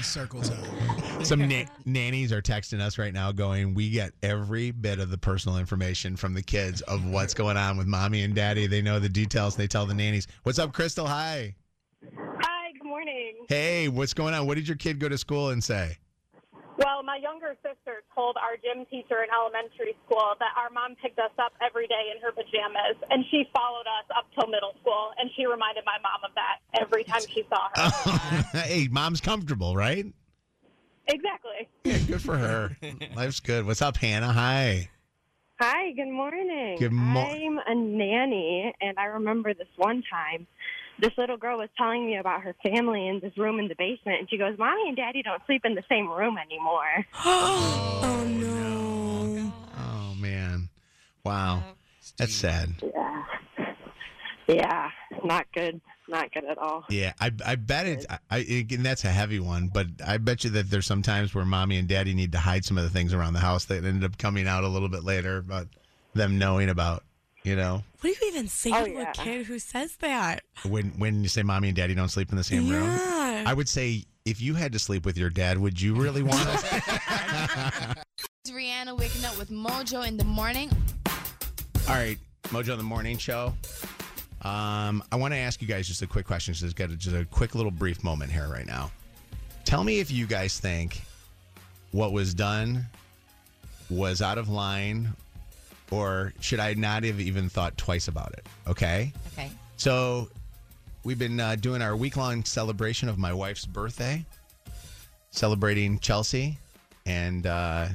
[0.02, 1.22] Circles out.
[1.26, 5.18] Some na- nannies are texting us right now going, We get every bit of the
[5.18, 8.66] personal information from the kids of what's going on with mommy and daddy.
[8.66, 9.56] They know the details.
[9.56, 10.26] They tell the nannies.
[10.42, 11.06] What's up, Crystal?
[11.06, 11.54] Hi.
[12.16, 13.46] Hi, good morning.
[13.48, 14.46] Hey, what's going on?
[14.46, 15.98] What did your kid go to school and say?
[16.76, 21.18] Well, my younger sister told our gym teacher in elementary school that our mom picked
[21.18, 25.10] us up every day in her pajamas, and she followed us up till middle school,
[25.18, 28.58] and she reminded my mom of that every time she saw her.
[28.64, 30.06] hey, mom's comfortable, right?
[31.06, 31.68] exactly.
[31.84, 32.76] Yeah, good for her.
[33.16, 33.66] Life's good.
[33.66, 34.32] What's up, Hannah?
[34.32, 34.88] Hi.
[35.60, 36.78] Hi, good morning.
[36.78, 40.46] Good mo- I'm a nanny, and I remember this one time.
[40.98, 44.20] This little girl was telling me about her family in this room in the basement,
[44.20, 49.52] and she goes, "Mommy and Daddy don't sleep in the same room anymore." oh no!
[49.76, 50.68] Oh man,
[51.24, 51.62] wow,
[52.16, 52.74] that's sad.
[52.82, 53.24] Yeah,
[54.46, 54.90] yeah,
[55.24, 56.84] not good, not good at all.
[56.88, 60.44] Yeah, I I bet it's I, I and that's a heavy one, but I bet
[60.44, 62.90] you that there's some times where mommy and daddy need to hide some of the
[62.90, 65.66] things around the house that ended up coming out a little bit later, but
[66.14, 67.02] them knowing about,
[67.44, 69.10] you know, What do you even say Oh, to yeah.
[69.10, 70.42] a kid who says that?
[70.68, 72.88] when when you say mommy and daddy don't sleep in the same room.
[73.46, 76.40] I would say if you had to sleep with your dad, would you really want
[76.42, 77.96] to?
[78.46, 80.70] It's Rihanna waking up with Mojo in the morning.
[81.88, 82.18] All right,
[82.48, 83.54] Mojo in the Morning Show.
[84.42, 86.52] Um, I want to ask you guys just a quick question.
[86.52, 88.90] Just got a, just a quick little brief moment here right now.
[89.64, 91.00] Tell me if you guys think
[91.92, 92.84] what was done
[93.88, 95.14] was out of line,
[95.90, 98.46] or should I not have even thought twice about it?
[98.66, 99.12] Okay.
[99.32, 99.50] Okay.
[99.76, 100.28] So
[101.04, 104.24] we've been uh, doing our week long celebration of my wife's birthday,
[105.30, 106.58] celebrating Chelsea
[107.06, 107.88] and uh,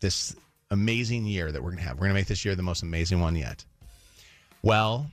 [0.00, 0.34] this
[0.70, 1.96] amazing year that we're going to have.
[1.96, 3.64] We're going to make this year the most amazing one yet.
[4.62, 5.10] Well,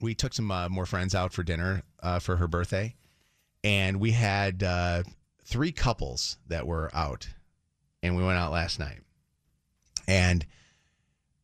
[0.00, 2.94] we took some uh, more friends out for dinner uh, for her birthday,
[3.64, 5.02] and we had uh,
[5.44, 7.28] three couples that were out,
[8.02, 9.00] and we went out last night.
[10.06, 10.46] And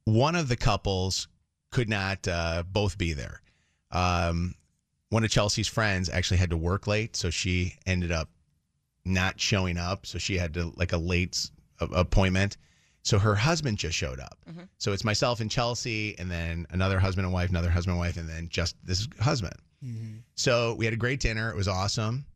[0.07, 1.29] one of the couples
[1.71, 3.43] could not uh, both be there.
[3.91, 4.55] Um,
[5.11, 8.31] one of Chelsea's friends actually had to work late, so she ended up
[9.05, 10.07] not showing up.
[10.07, 11.51] So she had to like a late s-
[11.81, 12.57] a- appointment.
[13.03, 14.39] So her husband just showed up.
[14.79, 18.17] So it's myself and Chelsea, and then another husband and wife, another husband and wife,
[18.17, 19.55] and then just this husband.
[20.35, 21.51] So we had a great dinner.
[21.51, 22.27] It was awesome.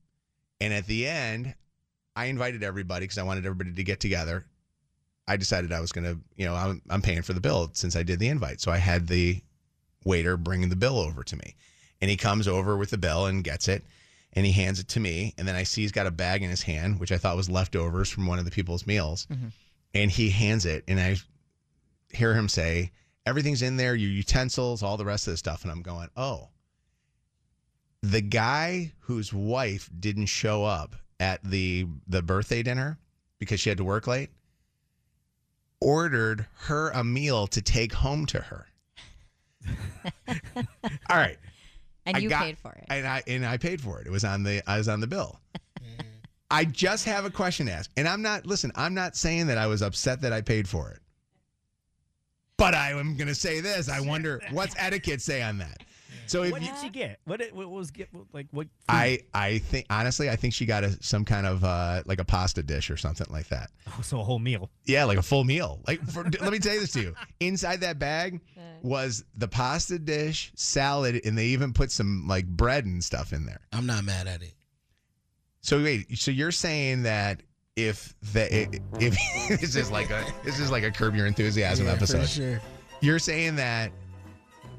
[0.60, 1.54] And at the end,
[2.14, 4.44] I invited everybody because I wanted everybody to get together.
[5.30, 7.94] I decided I was going to, you know, I'm, I'm paying for the bill since
[7.94, 8.60] I did the invite.
[8.60, 9.40] So I had the
[10.04, 11.54] waiter bringing the bill over to me.
[12.00, 13.84] And he comes over with the bill and gets it
[14.32, 15.32] and he hands it to me.
[15.38, 17.48] And then I see he's got a bag in his hand, which I thought was
[17.48, 19.28] leftovers from one of the people's meals.
[19.30, 19.48] Mm-hmm.
[19.94, 21.16] And he hands it and I
[22.12, 22.90] hear him say,
[23.24, 25.62] Everything's in there, your utensils, all the rest of the stuff.
[25.62, 26.48] And I'm going, Oh,
[28.02, 32.98] the guy whose wife didn't show up at the the birthday dinner
[33.38, 34.30] because she had to work late
[35.80, 38.66] ordered her a meal to take home to her.
[40.28, 41.38] All right.
[42.06, 42.84] And I you got- paid for it.
[42.88, 44.06] And I and I paid for it.
[44.06, 45.38] It was on the I was on the bill.
[45.78, 46.04] Mm.
[46.50, 47.90] I just have a question to ask.
[47.96, 50.90] And I'm not listen, I'm not saying that I was upset that I paid for
[50.90, 51.00] it.
[52.56, 53.88] But I am gonna say this.
[53.88, 55.82] I wonder what's etiquette say on that.
[56.30, 57.18] So if what you, did she get?
[57.24, 58.66] What, did- what was get like what?
[58.68, 58.72] food?
[58.88, 62.24] I I think honestly, I think she got a some kind of uh like a
[62.24, 63.70] pasta dish or something like that.
[63.88, 64.70] Oh, so a whole meal.
[64.84, 65.80] Yeah, like a full meal.
[65.88, 67.14] Like, for, let me tell you this to you.
[67.40, 68.40] Inside that bag
[68.82, 73.44] was the pasta dish, salad, and they even put some like bread and stuff in
[73.44, 73.60] there.
[73.72, 74.54] I'm not mad at it.
[75.62, 77.42] So wait, so you're saying that
[77.76, 79.18] if the if
[79.60, 82.28] this is like a this is like a curb your enthusiasm Yeah, for episode.
[82.28, 82.60] sure.
[83.00, 83.90] You're saying that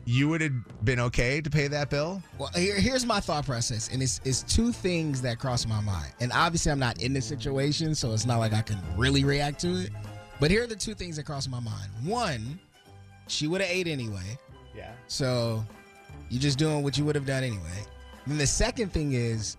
[0.06, 2.22] you would have been okay to pay that bill?
[2.38, 6.14] Well, here, here's my thought process, and it's it's two things that cross my mind.
[6.20, 9.60] And obviously, I'm not in this situation, so it's not like I can really react
[9.62, 9.92] to it.
[10.40, 11.90] But here are the two things that cross my mind.
[12.04, 12.60] One,
[13.28, 14.38] she would have ate anyway,
[14.76, 14.92] Yeah.
[15.08, 15.64] so
[16.30, 17.86] you're just doing what you would have done anyway.
[18.26, 19.58] Then the second thing is,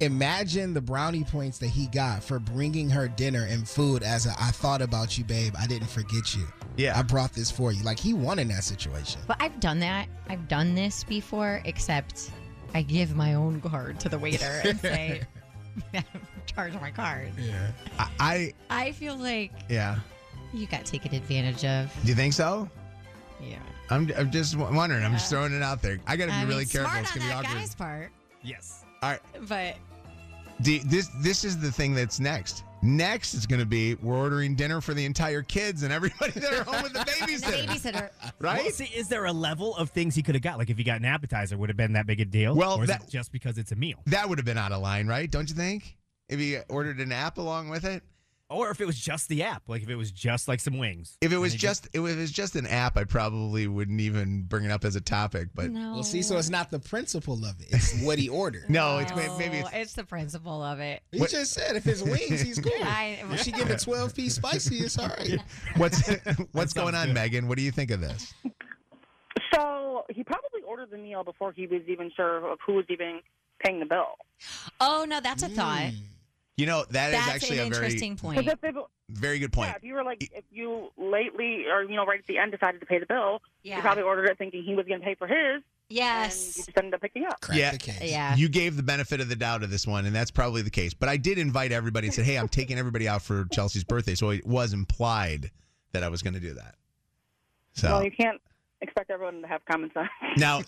[0.00, 4.02] imagine the brownie points that he got for bringing her dinner and food.
[4.02, 5.54] As a, I thought about you, babe.
[5.58, 6.46] I didn't forget you.
[6.76, 7.82] Yeah, I brought this for you.
[7.82, 9.20] Like he won in that situation.
[9.26, 10.08] But I've done that.
[10.28, 12.30] I've done this before, except
[12.74, 15.22] I give my own card to the waiter and say,
[16.46, 17.30] charge my card.
[17.38, 17.70] Yeah.
[17.98, 18.54] I, I
[18.86, 19.98] I feel like yeah.
[20.52, 21.92] you got taken advantage of.
[22.02, 22.68] Do you think so?
[23.40, 23.58] Yeah.
[23.90, 25.04] I'm, I'm just wondering.
[25.04, 25.98] I'm just throwing it out there.
[26.06, 26.90] I got to be I mean, really careful.
[26.90, 27.60] Smart It's on gonna be that awkward.
[27.60, 28.10] guy's part.
[28.42, 28.83] Yes.
[29.04, 29.20] All right.
[29.48, 29.76] But
[30.62, 32.64] Do- this this is the thing that's next.
[32.82, 36.52] Next is going to be we're ordering dinner for the entire kids and everybody that
[36.52, 37.66] are home with the babysitter.
[37.66, 38.10] babysitter.
[38.40, 38.62] Right?
[38.62, 40.58] Well, see, is there a level of things he could have got?
[40.58, 42.54] Like if he got an appetizer, would have been that big a deal?
[42.54, 43.98] Well, or is that- it just because it's a meal?
[44.06, 45.30] That would have been out of line, right?
[45.30, 45.96] Don't you think?
[46.28, 48.02] If he ordered an app along with it.
[48.54, 51.18] Or if it was just the app, like if it was just like some wings.
[51.20, 54.42] If it was they just if it was just an app, I probably wouldn't even
[54.42, 55.48] bring it up as a topic.
[55.54, 58.70] But we'll see, so it's not the principle of it; it's what he ordered.
[58.70, 61.02] no, it's may- maybe it's it's the principle of it.
[61.12, 62.72] He just said if it's wings, he's cool.
[62.82, 65.38] I- if she give a twelve piece spicy, it's all right.
[65.76, 66.08] what's
[66.52, 67.48] what's going on, Megan?
[67.48, 68.32] What do you think of this?
[69.54, 73.20] So he probably ordered the meal before he was even sure of who was even
[73.64, 74.16] paying the bill.
[74.80, 75.92] Oh no, that's a thought.
[75.92, 75.98] Mm.
[76.56, 78.38] You know that is That's actually an a very interesting point.
[78.46, 78.74] If, it,
[79.10, 79.70] very good point.
[79.70, 82.52] yeah, if you were like, if you lately or you know right at the end
[82.52, 83.76] decided to pay the bill, Yeah.
[83.76, 85.62] you probably ordered it thinking he was going to pay for his.
[85.88, 86.46] Yes.
[86.46, 87.38] And you just ended up picking up.
[87.52, 88.36] yeah, Yeah.
[88.36, 90.94] You gave the benefit of the doubt of this one, and that's probably the case.
[90.94, 94.14] But I did invite everybody and said, "Hey, I'm taking everybody out for Chelsea's birthday,"
[94.14, 95.50] so it was implied
[95.92, 96.76] that I was going to do that.
[97.74, 98.40] So Well, you can't
[98.80, 100.08] expect everyone to have common sense.
[100.36, 100.60] now,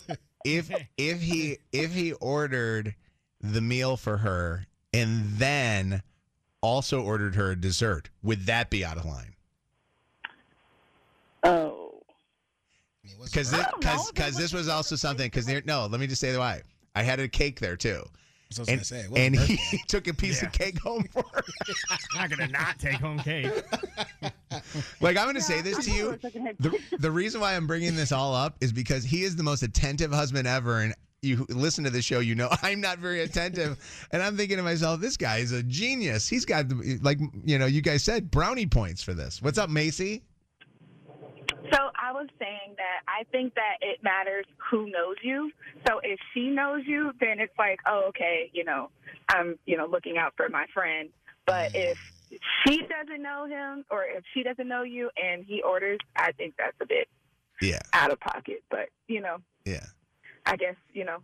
[0.43, 2.93] if if he if he ordered
[3.41, 6.01] the meal for her and then
[6.61, 9.35] also ordered her a dessert, would that be out of line?
[11.43, 11.83] Oh.
[13.23, 13.53] Because
[14.09, 16.61] because this was also something because no, let me just say why.
[16.95, 18.03] I had a cake there too.
[18.49, 20.47] So I was and say, it and he took a piece Yeah.
[20.47, 21.43] of cake home for her.
[22.15, 23.51] not gonna not take home cake.
[25.01, 26.17] Like I'm going to say this to you.
[26.59, 29.61] The, the reason why I'm bringing this all up is because he is the most
[29.61, 30.95] attentive husband ever, and
[31.27, 33.77] you listen to the show, you know I'm not very attentive,
[34.11, 36.27] and I'm thinking to myself, this guy is a genius.
[36.27, 39.41] He's got the, like you know you guys said brownie points for this.
[39.41, 40.23] What's up, Macy?
[41.73, 45.51] So I was saying that I think that it matters who knows you.
[45.87, 48.89] So if she knows you, then it's like, oh, okay, you know,
[49.29, 51.09] I'm, you know, looking out for my friend.
[51.45, 51.97] But if
[52.65, 56.55] she doesn't know him or if she doesn't know you and he orders, I think
[56.57, 57.07] that's a bit
[57.61, 58.63] Yeah, out of pocket.
[58.69, 59.85] But, you know, yeah.
[60.47, 61.17] I guess, you know,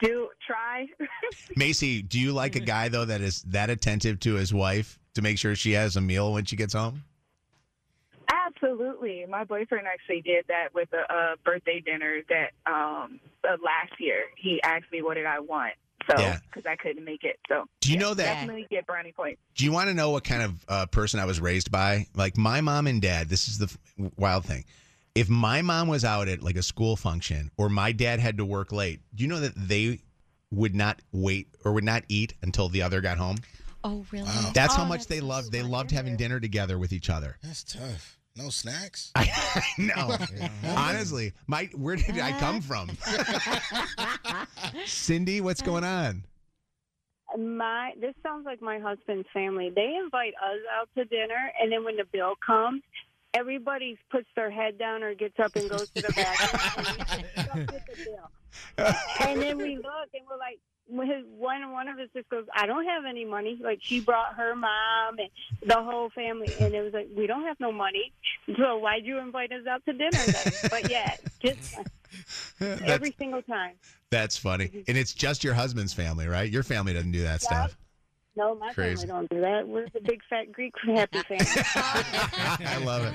[0.00, 0.86] do try.
[1.56, 5.22] Macy, do you like a guy though that is that attentive to his wife to
[5.22, 7.04] make sure she has a meal when she gets home?
[8.30, 9.24] Absolutely.
[9.28, 14.22] My boyfriend actually did that with a, a birthday dinner that um uh, last year.
[14.36, 15.74] He asked me what did I want.
[16.10, 16.38] So, Yeah.
[16.46, 17.36] because I couldn't make it.
[17.48, 19.40] So, Do you yeah, know that- Definitely get brownie points.
[19.56, 22.06] Do you want to know what kind of uh, person I was raised by?
[22.14, 23.28] Like my mom and dad.
[23.28, 24.64] This is the f- wild thing.
[25.16, 28.44] If my mom was out at like a school function or my dad had to
[28.44, 30.00] work late, do you know that they
[30.50, 33.36] would not wait or would not eat until the other got home?
[33.82, 34.28] Oh, really?
[34.52, 35.52] That's how Oh, much they loved.
[35.52, 37.38] They loved having dinner together with each other.
[37.42, 38.18] That's tough.
[38.36, 39.12] No snacks.
[39.78, 40.16] No,
[40.76, 42.90] honestly, my where did I come from?
[44.84, 46.24] Cindy, what's going on?
[47.38, 49.70] My this sounds like my husband's family.
[49.74, 52.82] They invite us out to dinner, and then when the bill comes,
[53.36, 56.96] everybody puts their head down or gets up and goes to the bathroom.
[57.36, 60.58] and we just look at the and then we look, and we're like,
[60.88, 64.34] his, one one of us just goes, "I don't have any money." Like she brought
[64.34, 65.28] her mom and
[65.64, 68.12] the whole family, and it was like, "We don't have no money,
[68.56, 70.52] so why'd you invite us out to dinner?" Then?
[70.70, 71.76] but yeah, just
[72.60, 73.74] every single time.
[74.10, 74.80] That's funny, mm-hmm.
[74.88, 76.50] and it's just your husband's family, right?
[76.50, 77.76] Your family doesn't do that stuff.
[78.36, 79.06] No, my Crazy.
[79.06, 79.66] family don't do that.
[79.66, 81.46] We're the big fat Greek happy family.
[82.66, 83.14] I love it.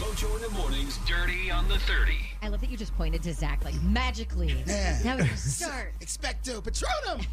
[0.00, 2.16] Mojo in the mornings, dirty on the 30.
[2.42, 4.64] I love that you just pointed to Zach like magically.
[5.04, 5.92] Now we can start.
[6.00, 7.24] Expecto Patronum.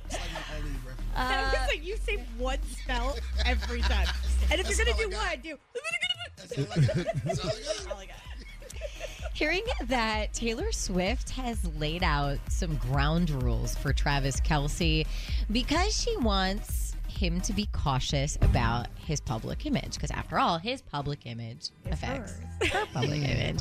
[1.16, 4.06] Uh, that was like you say one spell every time.
[4.52, 5.58] And if That's you're gonna all do I one, do.
[9.34, 15.06] Hearing that Taylor Swift has laid out some ground rules for Travis Kelce
[15.50, 19.94] because she wants him to be cautious about his public image.
[19.94, 22.34] Because after all, his public image affects
[22.70, 23.58] her public image.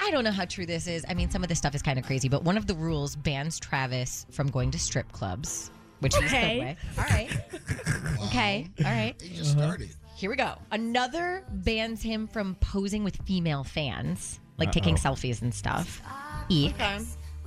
[0.00, 1.04] I don't know how true this is.
[1.08, 3.14] I mean, some of this stuff is kind of crazy, but one of the rules
[3.16, 6.58] bans Travis from going to strip clubs, which he's Okay.
[6.58, 6.98] good with.
[6.98, 8.26] All right.
[8.26, 8.68] Okay.
[8.84, 9.18] All right.
[9.18, 9.90] They just started.
[10.16, 10.54] Here we go.
[10.72, 15.12] Another bans him from posing with female fans, like taking Uh-oh.
[15.14, 16.00] selfies and stuff.
[16.06, 16.74] Ah, Eek.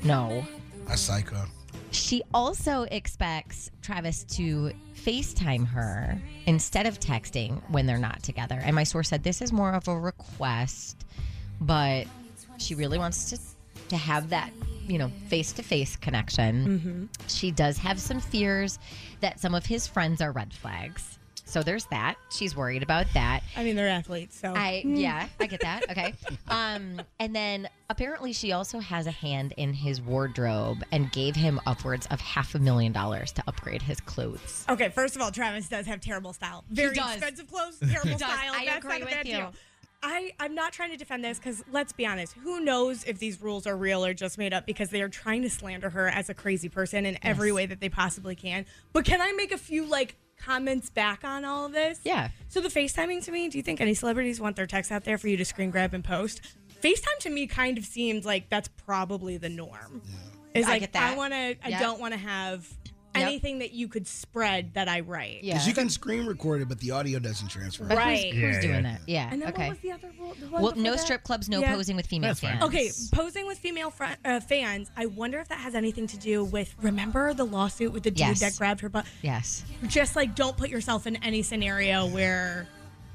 [0.03, 0.45] No.
[0.88, 1.45] A psycho.
[1.91, 8.60] She also expects Travis to FaceTime her instead of texting when they're not together.
[8.64, 11.05] And my source said this is more of a request,
[11.62, 12.05] but
[12.57, 13.39] she really wants to
[13.89, 14.51] to have that,
[14.88, 16.80] you know, face-to-face connection.
[16.80, 17.05] Mm-hmm.
[17.28, 18.78] She does have some fears
[19.20, 21.18] that some of his friends are red flags.
[21.50, 22.16] So there's that.
[22.30, 23.41] She's worried about that.
[23.58, 25.00] I mean, they're athletes, so I Mm.
[25.02, 25.89] yeah, I get that.
[25.89, 26.14] Okay.
[26.47, 31.60] Um, and then apparently she also has a hand in his wardrobe and gave him
[31.66, 34.66] upwards of half a million dollars to upgrade his clothes.
[34.70, 36.64] Okay, first of all, Travis does have terrible style.
[36.70, 37.16] Very does.
[37.18, 38.32] expensive clothes, terrible He does.
[38.32, 38.54] style.
[38.56, 39.34] I That's agree not a with bad you.
[39.38, 39.54] deal.
[40.02, 43.41] I, I'm not trying to defend this because let's be honest, who knows if these
[43.41, 46.30] rules are real or just made up because they are trying to slander her as
[46.30, 47.56] a crazy person in every Yes.
[47.56, 48.66] way that they possibly can.
[48.93, 52.00] But can I make a few like comments back on all of this.
[52.04, 52.30] Yeah.
[52.48, 55.18] So the FaceTiming to me, do you think any celebrities want their texts out there
[55.18, 56.42] for you to screen grab and post?
[56.82, 60.02] FaceTime to me kind of seems like that's probably the norm.
[60.54, 61.14] Is I like get that.
[61.14, 61.80] I want to I Yep.
[61.82, 62.68] don't want to have
[63.16, 63.24] Yep.
[63.28, 65.41] anything that you could spread that I write.
[65.41, 67.84] Because you can screen record it, but the audio doesn't transfer.
[67.86, 68.34] But who's- Right.
[68.34, 68.82] Who's, Yeah, doing yeah.
[68.82, 69.01] that?
[69.07, 69.30] Yeah.
[69.32, 69.64] And then okay.
[69.64, 70.36] what was the other rule?
[70.39, 70.99] The one Well, before no that?
[70.99, 71.74] strip clubs, no Yeah.
[71.76, 72.62] posing with female fans.
[72.64, 74.91] Okay, posing with female fr- uh, fans.
[74.95, 76.76] I wonder if that has anything to do with.
[76.82, 78.39] Remember the lawsuit with the dude Yes.
[78.41, 79.05] that grabbed her butt?
[79.22, 79.64] Yes.
[79.88, 82.68] Just like don't put yourself in any scenario where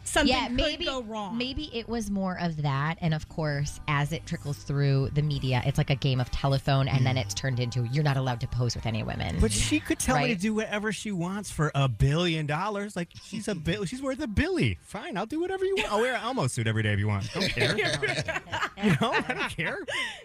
[0.04, 1.36] something yeah, could maybe go wrong.
[1.36, 5.62] Maybe it was more of that, and of course, as it trickles through the media,
[5.64, 7.22] it's like a game of telephone, and then mm.
[7.22, 9.36] it's turned into you're not allowed to pose with any women.
[9.40, 12.96] But she could tell me to do whatever she wants for a billion dollars.
[12.96, 13.84] Like she's a bill.
[13.84, 14.78] She's worth a billy.
[14.82, 15.92] Fine, I'll do whatever you want.
[15.92, 17.32] I'll wear an Elmo suit every day if you want.
[17.32, 17.74] Don't care.
[18.82, 19.78] you know, I don't care.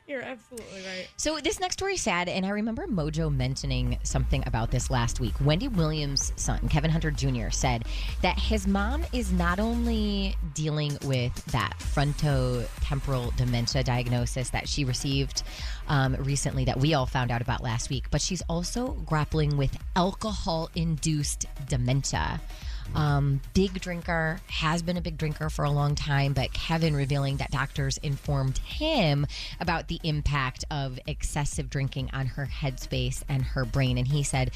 [0.07, 1.07] You're absolutely right.
[1.17, 5.19] So this next story is sad, and I remember Mojo mentioning something about this last
[5.19, 5.34] week.
[5.41, 7.86] Wendy Williams' son, Kevin Hunter Jr., said
[8.21, 9.68] that his mom is not only
[10.53, 15.43] dealing with that frontotemporal dementia diagnosis that she received
[15.88, 19.78] um, recently, that we all found out about last week, but she's also grappling with
[19.95, 22.41] alcohol-induced dementia.
[22.95, 27.38] Um, big drinker, has been a big drinker for a long time, but Kevin revealing
[27.38, 29.28] that doctors informed him
[29.59, 33.97] about the impact of excessive drinking on her headspace and her brain.
[33.97, 34.51] And he said,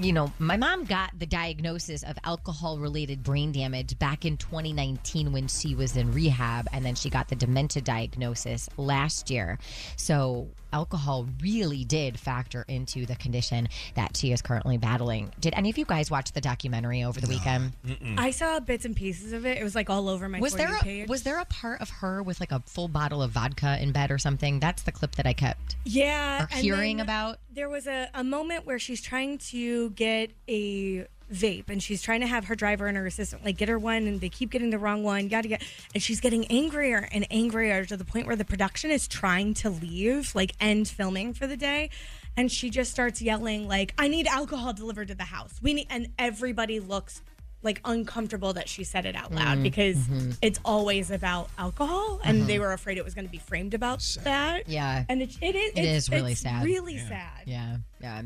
[0.00, 5.32] you know, my mom got the diagnosis of alcohol related brain damage back in 2019
[5.32, 9.58] when she was in rehab, and then she got the dementia diagnosis last year.
[9.96, 15.32] So, alcohol really did factor into the condition that she is currently battling.
[15.40, 17.72] Did any of you guys watch the documentary over the weekend?
[18.18, 19.56] I saw bits and pieces of it.
[19.58, 21.08] It was like all over my Was there a, page.
[21.08, 24.10] was there a part of her with like a full bottle of vodka in bed
[24.10, 24.60] or something?
[24.60, 25.76] That's the clip that I kept.
[25.84, 26.46] Yeah.
[26.48, 27.38] Hearing about?
[27.50, 32.20] There was a, a moment where she's trying to get a vape and she's trying
[32.20, 34.70] to have her driver and her assistant like get her one and they keep getting
[34.70, 35.62] the wrong one, gotta get
[35.94, 39.70] and she's getting angrier and angrier to the point where the production is trying to
[39.70, 41.90] leave, like end filming for the day.
[42.36, 45.58] And she just starts yelling like, I need alcohol delivered to the house.
[45.60, 47.20] We need and everybody looks
[47.62, 50.36] like uncomfortable that she said it out loud Mm, because mhm.
[50.40, 52.46] it's always about alcohol and Mhm.
[52.46, 54.68] they were afraid it was going to be framed about that.
[54.68, 55.04] Yeah.
[55.08, 56.64] And it, it is it is really it's sad.
[56.64, 57.42] Really sad.
[57.46, 58.22] Yeah, yeah.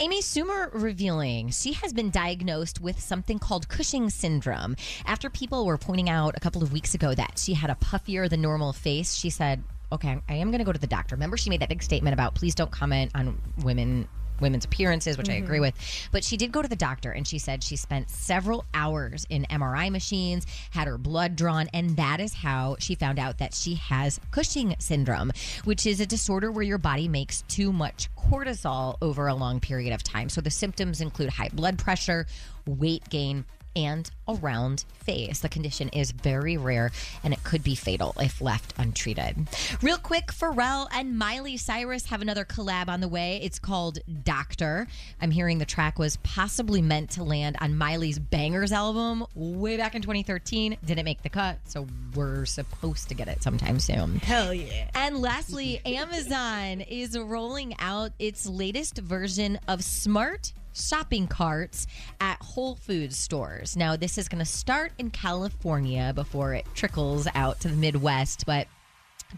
[0.00, 4.76] Amy Schumer revealing she has been diagnosed with something called Cushing syndrome.
[5.04, 8.28] After people were pointing out a couple of weeks ago that she had a puffier
[8.30, 9.62] than normal face, she said,
[9.92, 12.14] "Okay, I am going to go to the doctor." Remember, she made that big statement
[12.14, 14.08] about please don't comment on women
[14.40, 15.44] women's appearances, which I mm-hmm.
[15.44, 15.74] agree with.
[16.12, 19.46] But she did go to the doctor and she said she spent several hours in
[19.50, 23.74] MRI machines, had her blood drawn, and that is how she found out that she
[23.74, 25.32] has Cushing syndrome,
[25.64, 29.92] which is a disorder where your body makes too much cortisol over a long period
[29.92, 30.28] of time.
[30.28, 32.26] So the symptoms include high blood pressure,
[32.66, 35.40] weight gain, and a round face.
[35.40, 36.92] The condition is very rare
[37.24, 39.48] and it could be fatal if left untreated.
[39.82, 43.40] Real quick, Pharrell and Miley Cyrus have another collab on the way.
[43.42, 44.86] It's called Doctor.
[45.20, 49.94] I'm hearing the track was possibly meant to land on Miley's Bangerz album way back
[49.94, 50.76] in 2013.
[50.84, 54.16] Didn't make the cut, so we're supposed to get it sometime soon.
[54.16, 54.90] Hell yeah.
[54.94, 61.86] And lastly, Amazon is rolling out its latest version of smart shopping carts
[62.20, 63.76] at Whole Foods stores.
[63.76, 68.46] Now, this is going to start in California before it trickles out to the Midwest,
[68.46, 68.66] but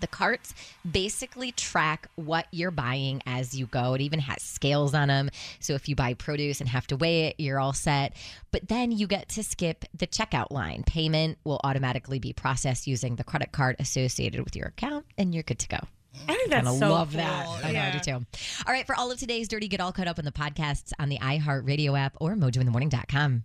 [0.01, 0.55] the carts
[0.91, 3.95] basically track what you're buying as you go.
[3.95, 5.31] It even has scales on them.
[5.61, 8.15] So if you buy produce and have to weigh it, you're all set.
[8.53, 10.83] But then you get to skip the checkout line.
[10.85, 15.43] Payment will automatically be processed using the credit card associated with your account, and you're
[15.43, 15.81] good to go.
[16.29, 17.19] I think that's Kinda so love cool.
[17.19, 17.47] that.
[17.65, 18.27] I know, I do too.
[18.67, 21.09] All right, for all of today's Dirty, get all caught up in the podcasts on
[21.09, 23.45] the iHeartRadio app or mojointhemorning.com.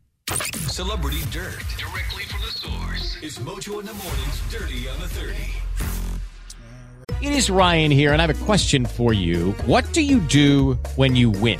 [0.67, 1.63] Celebrity Dirt.
[1.77, 3.17] Directly from the source.
[3.21, 5.33] It's Mojo in the Morning's Dirty on the 30.
[7.25, 9.53] It is Ryan here, and I have a question for you.
[9.65, 11.59] What do you do when you win?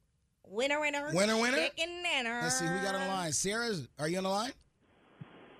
[0.51, 1.09] Winner, winner.
[1.13, 1.57] Winner, winner.
[1.57, 2.41] Chicken dinner.
[2.43, 3.31] Let's see who we got on the line.
[3.31, 4.51] Sarah, are you on the line?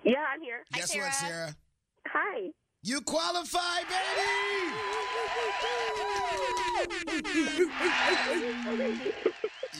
[0.04, 0.64] Yeah, I'm here.
[0.74, 1.56] Guess what, Sarah?
[2.08, 2.50] Hi.
[2.82, 3.92] You qualify, baby!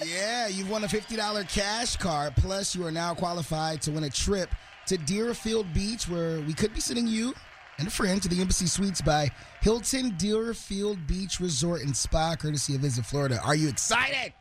[0.07, 2.35] yeah, you've won a $50 cash card.
[2.37, 4.49] Plus, you are now qualified to win a trip
[4.87, 7.35] to Deerfield Beach, where we could be sending you
[7.79, 9.29] and a friend to the Embassy Suites by
[9.61, 13.41] Hilton Deerfield Beach Resort and Spa, courtesy of Visit Florida.
[13.45, 14.33] Are you excited?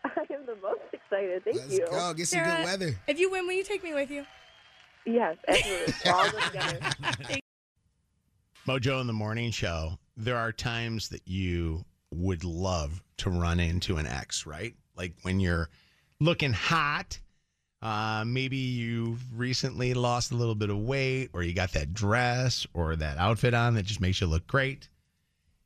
[0.04, 1.44] I am the most excited.
[1.44, 1.86] Thank Let's you.
[1.90, 2.14] go.
[2.14, 2.96] Get some good weather.
[3.06, 4.24] If you win, will you take me with you?
[5.06, 5.94] Yes, absolutely.
[6.12, 6.78] All together.
[8.66, 13.96] Mojo in the morning show, there are times that you would love to run into
[13.96, 14.74] an ex, right?
[14.96, 15.70] Like when you're
[16.20, 17.18] looking hot,
[17.82, 22.66] uh, maybe you recently lost a little bit of weight, or you got that dress
[22.74, 24.88] or that outfit on that just makes you look great.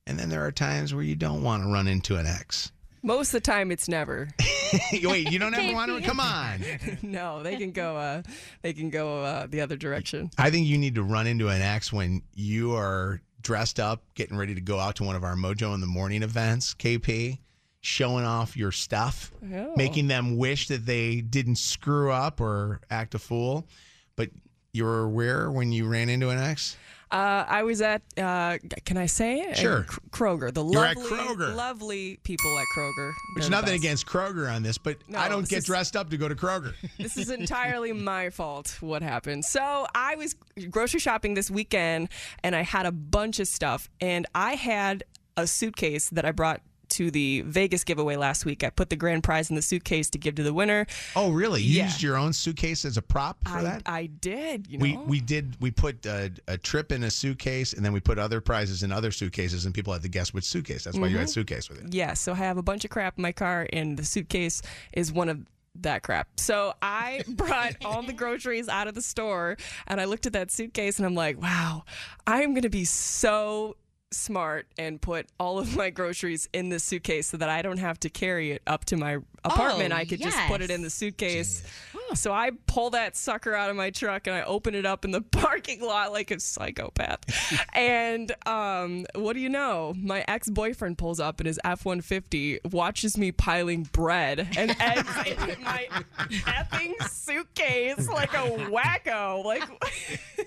[0.06, 2.70] And then there are times where you don't want to run into an ex.
[3.04, 4.28] Most of the time, it's never.
[5.02, 6.00] Wait, you don't ever want to?
[6.08, 6.60] Come on.
[7.02, 7.96] no, they can go.
[7.98, 8.22] Uh,
[8.62, 10.30] they can go uh, the other direction.
[10.38, 14.38] I think you need to run into an ex when you are dressed up, getting
[14.38, 17.38] ready to go out to one of our Mojo in the Morning events, KP,
[17.82, 19.74] showing off your stuff, Oh.
[19.76, 23.68] making them wish that they didn't screw up or act a fool.
[24.16, 24.30] But
[24.72, 26.78] you were aware when you ran into an ex?
[27.14, 28.02] Uh, I was at.
[28.18, 29.56] Uh, can I say it?
[29.56, 29.84] Sure.
[30.10, 30.52] Kroger.
[30.52, 31.54] The You're at lovely, Kroger.
[31.54, 33.12] lovely people at Kroger.
[33.36, 33.84] There's They're nothing best.
[33.84, 36.34] against Kroger on this, but No, I don't get is- dressed up to go to
[36.34, 36.74] Kroger.
[36.98, 40.34] this is entirely my fault what happened so i was
[40.70, 42.08] grocery shopping this weekend
[42.42, 45.04] and i had a bunch of stuff and i had
[45.36, 46.60] a suitcase that i brought
[46.94, 50.18] to the vegas giveaway last week i put the grand prize in the suitcase to
[50.18, 50.86] give to the winner
[51.16, 51.62] Oh, really?
[51.62, 51.84] You Yeah.
[51.84, 53.82] used your own suitcase as a prop for I, that?
[53.86, 57.72] I did you know We we did we put a, a trip in a suitcase
[57.72, 60.44] and then we put other prizes in other suitcases and people had to guess which
[60.44, 60.84] suitcase.
[60.84, 61.30] That's why you had Mhm.
[61.32, 61.92] suitcase with it.
[61.94, 65.12] Yeah, so I have a bunch of crap in my car, and the suitcase is
[65.12, 65.38] one of
[65.80, 66.28] that crap.
[66.38, 70.50] So I brought all the groceries out of the store, and I looked at that
[70.50, 71.84] suitcase, and I'm like, wow,
[72.26, 73.76] I'm gonna be so
[74.16, 77.98] smart and put all of my groceries in the suitcase so that I don't have
[78.00, 79.92] to carry it up to my apartment.
[79.92, 81.62] Oh, I could just put it in the suitcase.
[82.14, 85.10] So I pull that sucker out of my truck and I open it up in
[85.10, 87.20] the parking lot like a psychopath.
[87.74, 89.94] and um, what do you know?
[89.96, 95.08] My ex boyfriend pulls up in his F 150, watches me piling bread and eggs
[95.26, 95.88] in my
[96.28, 99.44] effing suitcase like a wacko.
[99.44, 99.64] Like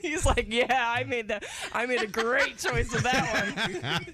[0.02, 1.44] he's like, yeah, I made that.
[1.74, 4.06] I made a great choice with that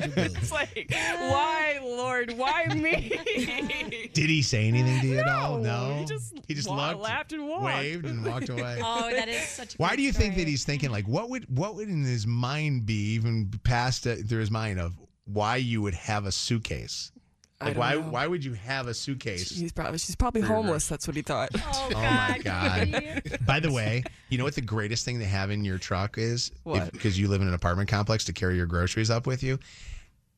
[0.00, 0.16] one.
[0.16, 4.10] it's like, why, Lord, why me?
[4.12, 5.58] Did he say anything to you at all?
[5.58, 5.96] No.
[5.98, 7.64] he just he just wa- looked, laughed and walked.
[7.64, 8.80] waved, and walked away.
[8.82, 10.44] Oh, that is such a Why great do you think story.
[10.44, 14.16] that he's thinking like what would what would in his mind be even past uh,
[14.26, 14.94] through his mind of
[15.24, 17.12] why you would have a suitcase?
[17.60, 18.00] I Like don't why know.
[18.10, 19.52] why would you have a suitcase?
[19.52, 20.88] She's probably she's probably homeless.
[20.88, 21.50] That's what he thought.
[21.56, 23.22] Oh, Oh my god!
[23.46, 26.50] By the way, you know what the greatest thing to have in your truck is?
[26.64, 26.90] What?
[26.92, 29.58] Because you live in an apartment complex to carry your groceries up with you.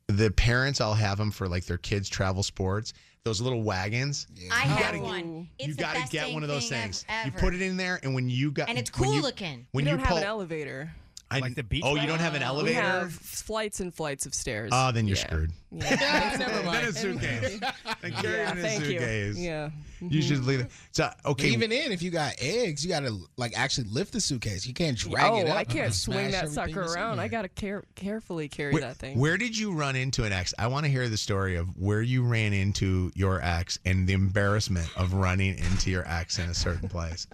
[0.08, 2.92] The parents all have them for like their kids' travel sports.
[3.24, 4.26] Those little wagons.
[4.52, 5.48] I You have gotta one.
[5.58, 7.06] It's you got to get one of those thing things.
[7.08, 9.22] ev- You put it in there, and when you got And it's when cool you-
[9.22, 9.66] looking.
[9.72, 10.92] When we you don't pull, have an elevator.
[11.30, 12.82] I, Like the beach Oh, you don't have an We elevator.
[12.82, 14.68] have flights and flights of stairs.
[14.74, 15.26] Oh, then you're Yeah.
[15.26, 15.52] screwed.
[15.72, 16.36] Yeah.
[16.38, 16.76] Never mind.
[16.84, 17.60] Then a suitcase.
[18.02, 19.00] Then carry Yeah, in a thank you.
[19.42, 19.70] Yeah.
[20.10, 20.28] You mm-hmm.
[20.28, 20.70] should leave it.
[20.92, 21.48] So okay.
[21.48, 24.66] Even in, if you got eggs, you got to like actually lift the suitcase.
[24.66, 25.56] You can't drag oh, it up.
[25.56, 25.92] I can't uh-huh.
[25.92, 27.20] swing that sucker around.
[27.20, 29.18] I gotta care- carefully carry Where, that thing.
[29.18, 30.54] where did you run into an ex?
[30.58, 34.12] I want to hear the story of where you ran into your ex and the
[34.12, 37.26] embarrassment of running into your ex in a certain place.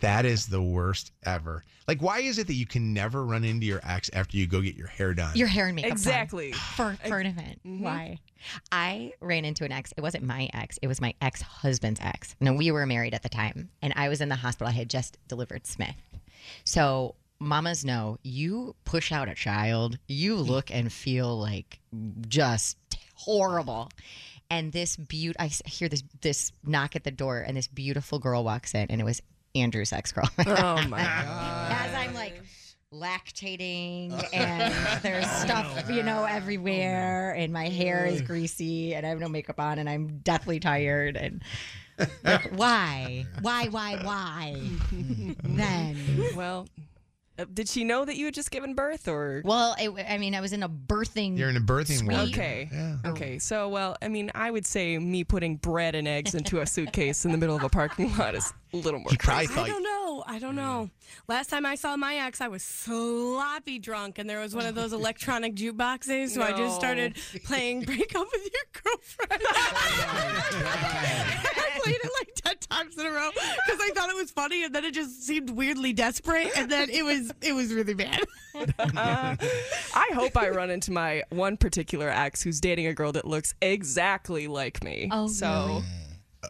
[0.00, 1.64] that is the worst ever.
[1.88, 4.60] Like, why is it that you can never run into your ex after you go
[4.60, 5.34] get your hair done?
[5.34, 5.90] Your hair and makeup.
[5.90, 6.52] done Exactly.
[6.52, 7.60] For, for an event.
[7.66, 7.82] Mm-hmm.
[7.82, 8.18] Why?
[8.70, 9.92] I ran into an ex.
[9.96, 10.78] It wasn't my ex.
[10.82, 12.34] It was my ex husband's ex.
[12.40, 13.70] No, we were married at the time.
[13.80, 14.68] And I was in the hospital.
[14.68, 15.96] I had just delivered Smith.
[16.64, 21.80] So mamas know you push out a child, you look and feel like
[22.28, 22.76] just
[23.14, 23.90] horrible.
[24.50, 28.44] And this beaut, I hear this this knock at the door, and this beautiful girl
[28.44, 29.22] walks in, and it was
[29.54, 30.28] Andrew's ex girl.
[30.38, 31.72] Oh my god.
[31.88, 32.42] As I'm like
[32.92, 39.18] lactating and there's stuff, you know, everywhere, and my hair is greasy, and I have
[39.20, 41.42] no makeup on, and I'm deathly tired, and
[42.24, 44.60] like, why, why, why, why?
[45.44, 45.96] then,
[46.34, 46.66] Well,
[47.38, 49.40] uh, did she know that you had just given birth, or?
[49.44, 51.38] well, it, I mean, I was in a birthing.
[51.38, 52.12] You're in a birthing suite.
[52.12, 52.28] ward.
[52.28, 52.68] Okay.
[52.70, 52.96] Yeah.
[53.06, 53.38] Okay.
[53.38, 57.24] So, well, I mean, I would say me putting bread and eggs into a suitcase
[57.24, 59.60] in the middle of a parking lot is a little more He probably crazy.
[59.60, 60.24] I don't know.
[60.26, 60.90] I don't know.
[61.28, 64.74] Last time I saw my ex, I was sloppy drunk, and there was one of
[64.74, 66.30] those electronic jukeboxes.
[66.30, 66.56] So I No.
[66.58, 69.42] just started playing "Break Up with Your Girlfriend."
[70.54, 74.64] I played it like ten times in a row because I thought it was funny,
[74.64, 78.22] and then it just seemed weirdly desperate, and then it was it was really bad.
[78.54, 79.36] Uh,
[79.94, 83.54] I hope I run into my one particular ex who's dating a girl that looks
[83.62, 85.08] exactly like me.
[85.10, 85.82] Oh, so really?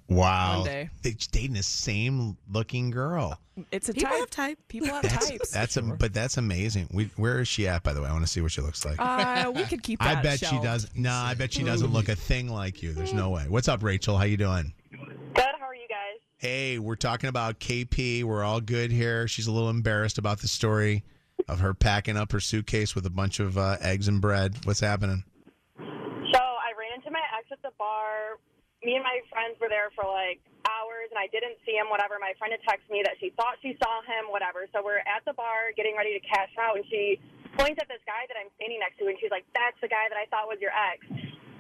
[0.08, 0.58] Wow.
[0.58, 0.90] One day.
[1.02, 3.38] They're dating the same looking girl.
[3.70, 4.18] It's a People type.
[4.20, 4.58] have type.
[4.68, 5.50] People have That's types.
[5.50, 6.88] that's a but that's amazing.
[6.92, 8.08] We, where is she at by the way?
[8.08, 8.96] I want to see what she looks like.
[8.98, 10.64] Uh, we could keep that I bet she shelved.
[10.64, 10.88] does.
[10.94, 12.92] No, I bet she doesn't look a thing like you.
[12.94, 13.44] There's no way.
[13.48, 14.16] What's up, Rachel?
[14.16, 14.72] How you doing?
[14.90, 15.44] Good.
[15.58, 16.20] How are you guys?
[16.38, 18.24] Hey, we're talking about KP.
[18.24, 19.28] We're all good here.
[19.28, 21.04] She's a little embarrassed about the story
[21.48, 24.56] of her packing up her suitcase with a bunch of uh, eggs and bread.
[24.64, 25.24] What's happening?
[25.78, 28.38] So I ran into my ex at the bar.
[28.82, 31.90] Me and my friends were there for like hours, and I didn't see him.
[31.90, 32.18] Whatever.
[32.18, 34.30] My friend had texted me that she thought she saw him.
[34.30, 34.66] Whatever.
[34.74, 37.18] So we're at the bar getting ready to cash out, and she
[37.58, 40.10] points at this guy that I'm standing next to, and she's like, "That's the guy
[40.10, 41.06] that I thought was your ex."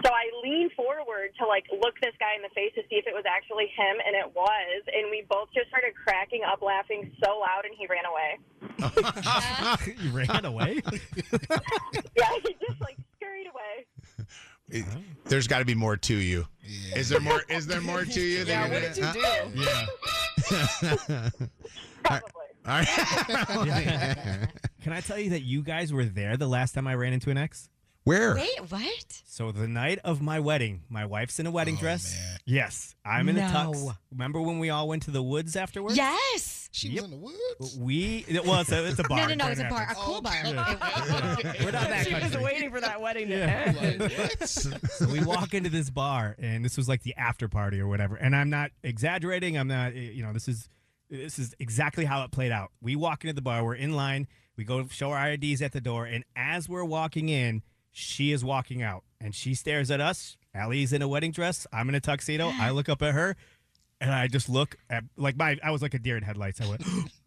[0.02, 3.06] So I lean forward to like look this guy in the face to see if
[3.06, 4.82] it was actually him, and it was.
[4.90, 8.42] And we both just started cracking up, laughing so loud, and he ran away.
[10.02, 10.82] you ran away?
[12.16, 12.98] Yeah, he just like.
[14.68, 14.84] It-
[15.26, 16.46] There's got to be more to you.
[16.96, 17.42] Is there more?
[17.48, 18.44] Is there more to you?
[18.44, 19.46] Yeah, than what did you huh?
[19.50, 19.60] do?
[21.10, 21.30] Yeah.
[22.64, 22.86] All right.
[24.82, 27.30] Can I tell you that you guys were there the last time I ran into
[27.30, 27.68] an ex?
[28.04, 28.34] Where?
[28.34, 29.22] Wait, what?
[29.26, 32.16] So the night of my wedding, my wife's in a wedding dress.
[32.44, 33.72] Yes, I'm in a tux.
[33.84, 33.92] No.
[34.10, 35.96] Remember when we all went to the woods afterwards?
[35.96, 36.68] Yes.
[36.72, 37.78] She was in the woods.
[37.78, 39.18] We well, it's a, it's a bar.
[39.18, 39.48] No, no, no.
[39.52, 39.94] It's a bar, a after.
[39.94, 40.34] cool bar.
[40.44, 43.74] We're not that She was waiting for that wedding to Yeah.
[43.78, 44.10] end.
[44.48, 48.16] so we walk into this bar, and this was like the after party or whatever.
[48.16, 49.56] And I'm not exaggerating.
[49.56, 49.92] I'm not.
[49.92, 50.68] eh, You know, this is
[51.08, 52.70] this is exactly how it played out.
[52.80, 53.64] We walk into the bar.
[53.64, 54.26] We're in line.
[54.56, 57.62] We go show our IDs at the door, and as we're walking in,
[57.92, 60.36] she is walking out, and she stares at us.
[60.54, 61.66] Allie's in a wedding dress.
[61.72, 62.50] I'm in a tuxedo.
[62.58, 63.36] I look up at her.
[64.00, 66.60] And I just look at like my I was like a deer in headlights.
[66.60, 66.82] I went,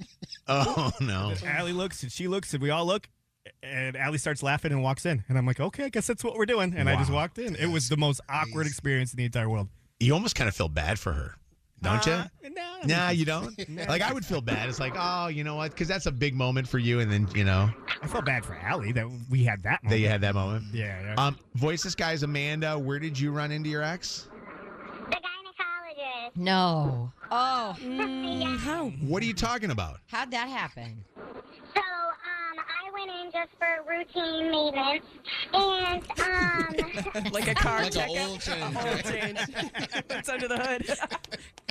[0.48, 1.30] Oh no.
[1.30, 3.08] and Allie looks and she looks and we all look
[3.64, 5.24] and Allie starts laughing and walks in.
[5.30, 6.74] And I'm like, okay, I guess that's what we're doing.
[6.76, 7.56] And I just walked in.
[7.56, 9.70] It was the most awkward experience in the entire world.
[10.02, 11.36] You almost kind of feel bad for her,
[11.86, 12.49] don't Uh, you?
[12.52, 12.78] no.
[12.86, 13.56] Nah, you don't.
[13.70, 13.84] No.
[13.88, 14.70] Like I would feel bad.
[14.70, 15.72] It's like, oh, you know what?
[15.72, 17.70] Because that's a big moment for you, and then you know
[18.02, 19.90] I felt bad for Allie that we had that moment.
[19.91, 20.66] that you had that moment.
[20.74, 21.16] Yeah, yeah.
[21.18, 22.78] Um, voice this guy's Amanda.
[22.78, 24.28] Where did you run into your ex?
[25.10, 26.36] The gynecologist.
[26.36, 27.12] No.
[27.32, 27.76] Oh.
[28.60, 28.90] how?
[29.02, 29.99] What are you talking about?
[30.07, 31.03] How'd that happen?
[31.16, 35.06] So, um, I went in just for routine maintenance,
[35.53, 36.03] and
[37.24, 38.10] um, like a car Like a checkup.
[38.10, 38.76] oil change.
[38.76, 39.40] A oil change.
[40.07, 40.98] What's under the hood?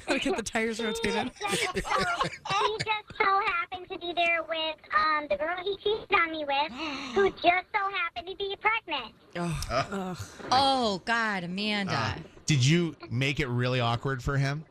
[0.08, 1.30] Look at the tires rotated.
[1.40, 6.30] so he just so happened to be there with um the girl he cheated on
[6.30, 6.72] me with,
[7.14, 9.14] who just so happened to be pregnant.
[9.36, 10.14] Uh,
[10.52, 11.92] Oh God, Amanda.
[11.92, 12.14] uh,
[12.46, 14.64] did you make it really awkward for him?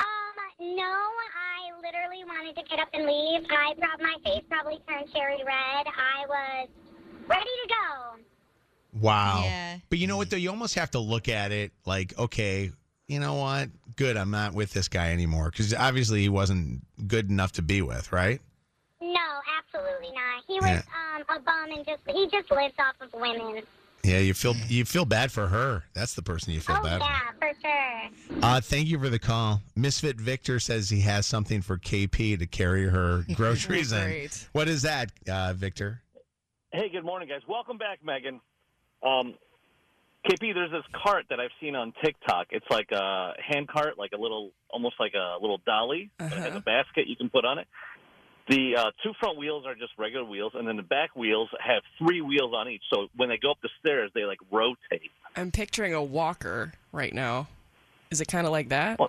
[0.00, 3.46] Um, no, I literally wanted to get up and leave.
[3.50, 5.86] I prob- my face probably turned cherry red.
[5.86, 6.68] I was
[7.28, 8.20] ready to go.
[9.00, 9.42] Wow.
[9.44, 9.78] Yeah.
[9.90, 10.36] But you know what though?
[10.36, 12.70] You almost have to look at it like, okay,
[13.08, 13.68] you know what?
[13.96, 17.82] Good, I'm not with this guy anymore because obviously he wasn't good enough to be
[17.82, 18.40] with, right?
[19.00, 20.42] No, absolutely not.
[20.46, 20.82] He was
[21.16, 23.62] um a bum and just he just lives off of women.
[24.02, 25.84] Yeah, you feel you feel bad for her.
[25.92, 26.96] That's the person you feel bad.
[26.96, 28.38] oh bad yeah, for sure.
[28.40, 28.44] for.
[28.44, 29.62] Uh, thank you for the call.
[29.74, 34.28] Misfit Victor says he has something for KP to carry her groceries in.
[34.52, 36.02] What is that, uh, Victor?
[36.72, 37.40] Hey, good morning, guys.
[37.48, 38.40] Welcome back, Megan.
[39.02, 39.34] Um,
[40.28, 42.48] KP, there's this cart that I've seen on TikTok.
[42.50, 46.10] It's like a hand cart, like a little, almost like a little dolly.
[46.18, 47.66] But it has a basket you can put on it.
[48.48, 51.82] The uh, two front wheels are just regular wheels, and then the back wheels have
[51.98, 52.82] three wheels on each.
[52.92, 55.10] So when they go up the stairs, they like rotate.
[55.36, 57.48] I'm picturing a walker right now.
[58.10, 59.00] Is it kind of like that?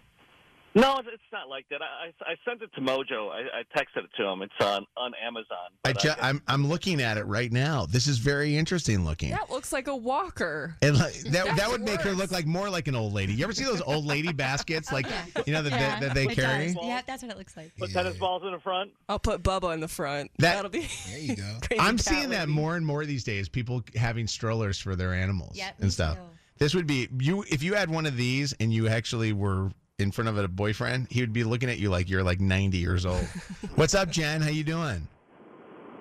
[0.77, 1.81] No, it's not like that.
[1.81, 3.31] I, I, I sent it to Mojo.
[3.31, 4.41] I, I texted it to him.
[4.43, 5.57] It's on on Amazon.
[5.83, 7.85] I But ju- I'm I'm looking at it right now.
[7.87, 9.31] This is very interesting looking.
[9.31, 10.75] That looks like a walker.
[10.81, 13.33] And like, that that That's would make her look like more like an old lady.
[13.33, 15.07] You ever see those old lady baskets, like
[15.45, 16.67] you know that, Yeah, that, that they it carry?
[16.73, 16.77] does.
[16.83, 17.75] Yeah, that's what it looks like.
[17.77, 18.91] Put tennis balls in the front.
[19.09, 20.29] I'll put Bubba in the front.
[20.37, 20.87] That- That'll be.
[21.09, 21.57] There you go.
[21.63, 23.49] crazy I'm cat seeing that more and more these days.
[23.49, 26.17] People having strollers for their animals Yep, and stuff.
[26.17, 26.21] too.
[26.59, 30.11] This would be you if you had one of these and you actually were in
[30.11, 31.07] front of a boyfriend.
[31.09, 33.25] He would be looking at you like you're like 90 years old.
[33.75, 34.41] What's up, Jen?
[34.41, 35.07] How you doing?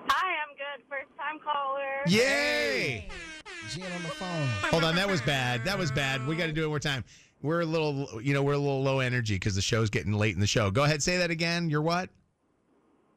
[0.07, 0.85] Hi, I'm good.
[0.87, 2.03] First time caller.
[2.05, 3.09] Yay!
[3.71, 4.47] Jen on the phone.
[4.69, 5.65] Hold on, that was bad.
[5.65, 6.27] That was bad.
[6.27, 7.03] We got to do it one more time.
[7.41, 10.35] We're a little, you know, we're a little low energy because the show's getting late
[10.35, 10.69] in the show.
[10.69, 11.67] Go ahead, say that again.
[11.67, 12.09] You're what?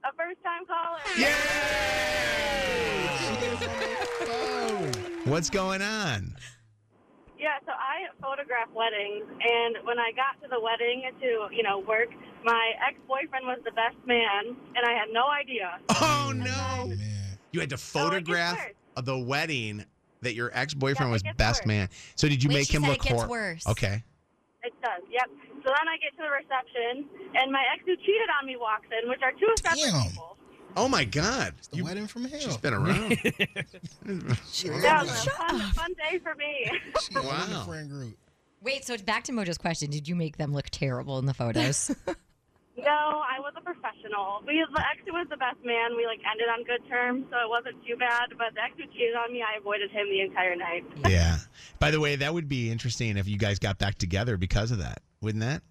[0.04, 0.98] A first time caller.
[1.18, 1.36] Yay!
[5.30, 6.34] What's going on?
[7.40, 11.78] Yeah, so I photograph weddings, and when I got to the wedding to, you know,
[11.78, 12.08] work,
[12.44, 15.80] my ex-boyfriend was the best man, and I had no idea.
[15.90, 16.92] Oh, oh no!
[17.52, 19.04] You had to Oh, it gets photograph worse.
[19.06, 19.84] the wedding
[20.22, 21.66] that your ex boyfriend Yeah, was best worse.
[21.66, 21.88] man.
[22.14, 23.66] So did you Wait, make him said look it gets hor- worse.
[23.66, 24.04] Okay.
[24.62, 25.00] It, does.
[25.10, 25.28] Yep.
[25.64, 27.08] So then I get to the reception,
[27.40, 29.80] and my ex who cheated on me walks in, which are two separate
[30.12, 30.36] people.
[30.76, 31.54] Oh my God!
[31.72, 32.40] You wedding from hell.
[32.40, 33.10] She's been around.
[33.10, 36.70] That was a fun, fun day for me.
[37.14, 37.64] wow.
[37.66, 38.16] friend group.
[38.62, 39.90] Wait, so back to Mojo's question.
[39.90, 41.94] Did you make them look terrible in the photos?
[42.78, 44.40] No, I was a professional.
[44.46, 47.48] We, the ex was the best man, we like ended on good terms, so it
[47.50, 48.30] wasn't too bad.
[48.38, 50.84] But the ex who cheated on me, I avoided him the entire night.
[51.06, 51.36] yeah.
[51.78, 54.78] By the way, that would be interesting if you guys got back together because of
[54.78, 55.62] that, wouldn't that?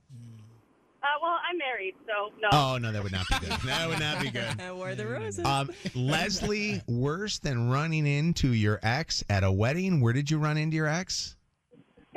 [1.01, 2.49] Uh, well, I'm married, so no.
[2.51, 3.59] Oh no, that would not be good.
[3.65, 4.59] That would not be good.
[4.61, 5.45] I wore the roses.
[5.45, 10.01] Um, Leslie, worse than running into your ex at a wedding.
[10.01, 11.35] Where did you run into your ex?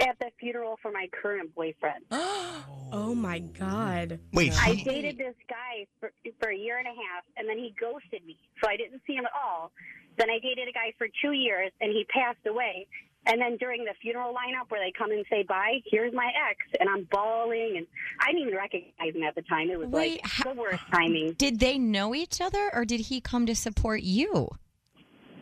[0.01, 2.05] At the funeral for my current boyfriend.
[2.11, 4.19] oh my God.
[4.33, 6.11] Wait, I he- dated this guy for,
[6.41, 9.15] for a year and a half, and then he ghosted me, so I didn't see
[9.15, 9.71] him at all.
[10.19, 12.87] Then I dated a guy for two years, and he passed away.
[13.27, 16.59] And then during the funeral lineup where they come and say bye, here's my ex,
[16.81, 17.86] and I'm bawling, and
[18.20, 19.70] I didn't even recognize him at the time.
[19.70, 21.32] It was Wait, like the worst timing.
[21.35, 24.49] did they know each other or did he come to support you?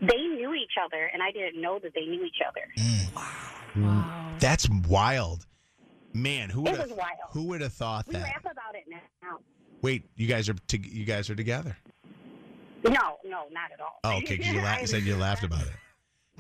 [0.02, 2.60] They knew each other, and I didn't know that they knew each other.
[2.78, 3.14] Mm.
[3.16, 4.36] Wow.
[4.38, 5.46] That's wild,
[6.14, 6.48] man.
[6.50, 6.88] Who would have?
[6.88, 7.18] was wild.
[7.32, 8.18] Who would have thought We that?
[8.22, 9.38] We laugh about it now.
[9.82, 11.76] Wait, you guys are to, you guys are together?
[12.84, 14.00] No, no, not at all.
[14.04, 14.36] Oh, okay.
[14.38, 15.72] 'cause you, la- you said you laughed about it.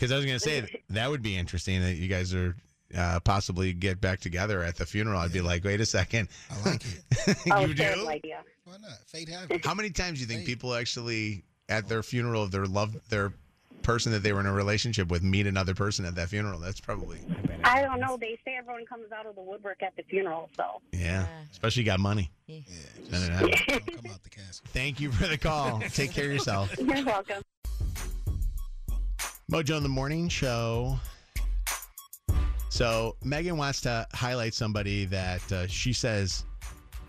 [0.00, 2.56] Because I was gonna say that would be interesting that you guys are
[2.96, 5.20] uh, possibly get back together at the funeral.
[5.20, 6.28] I'd be like, wait a second.
[6.50, 7.36] I like it.
[7.52, 8.08] Oh, you terrible do?
[8.08, 8.40] idea.
[8.64, 8.92] Why not?
[9.08, 9.60] Fate happens.
[9.66, 13.34] How many times do you think people actually at their funeral of their love their
[13.82, 16.58] person that they were in a relationship with meet another person at that funeral?
[16.58, 17.18] That's probably
[17.62, 18.16] I don't know.
[18.16, 20.80] They say everyone comes out of the woodwork at the funeral, so.
[20.92, 21.26] yeah.
[21.52, 22.30] Especially you got money.
[22.46, 22.60] Yeah.
[23.10, 23.32] Then it
[23.68, 24.62] happens.
[24.68, 25.80] Thank you for the call.
[25.92, 26.74] Take care of yourself.
[26.78, 27.42] You're welcome.
[29.50, 30.98] Mojo in the Morning Show.
[32.68, 36.44] So Megan wants to highlight somebody that uh, she says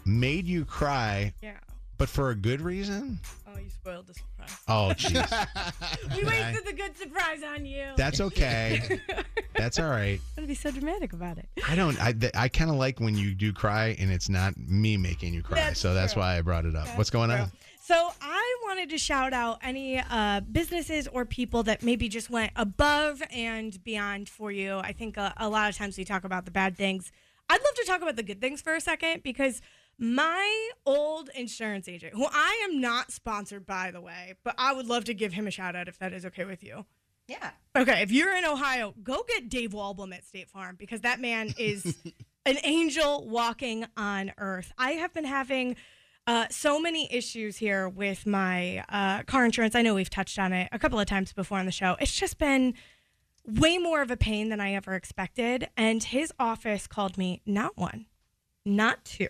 [0.06, 1.54] made you cry, Yeah.
[2.00, 3.20] but for a good reason.
[3.48, 4.58] Oh, you spoiled the surprise.
[4.68, 6.18] Oh, jeez.
[6.18, 7.90] we wasted the good surprise on you.
[7.96, 9.00] That's okay.
[9.56, 10.20] That's all right.
[10.36, 11.48] Gotta be so dramatic about it.
[11.70, 12.02] I don't.
[12.02, 15.36] I th- I kind of like when you do cry and it's not me making
[15.36, 15.60] you cry.
[15.60, 16.24] That's so that's true.
[16.24, 16.88] why I brought it up.
[16.98, 17.52] What's going on?
[17.84, 18.41] So I
[18.72, 23.84] wanted to shout out any uh, businesses or people that maybe just went above and
[23.84, 24.78] beyond for you.
[24.78, 27.12] I think a, a lot of times we talk about the bad things.
[27.50, 29.62] I'd love to talk about the good things for a second because
[30.00, 34.88] my old insurance agent, who I am not sponsored by the way, but I would
[34.88, 36.86] love to give him a shout out if that is okay with you.
[37.28, 37.52] Yeah.
[37.76, 41.54] Okay, if you're in Ohio, go get Dave Walbum at State Farm because that man
[41.58, 41.94] is
[42.46, 44.72] an angel walking on earth.
[44.78, 45.76] I have been having
[46.28, 49.76] uh, so many issues here with my uh, car insurance.
[49.76, 51.96] I know we've touched on it a couple of times before on the show.
[52.00, 52.74] It's just been
[53.46, 55.68] way more of a pain than I ever expected.
[55.76, 58.06] And his office called me not one,
[58.66, 59.30] not two,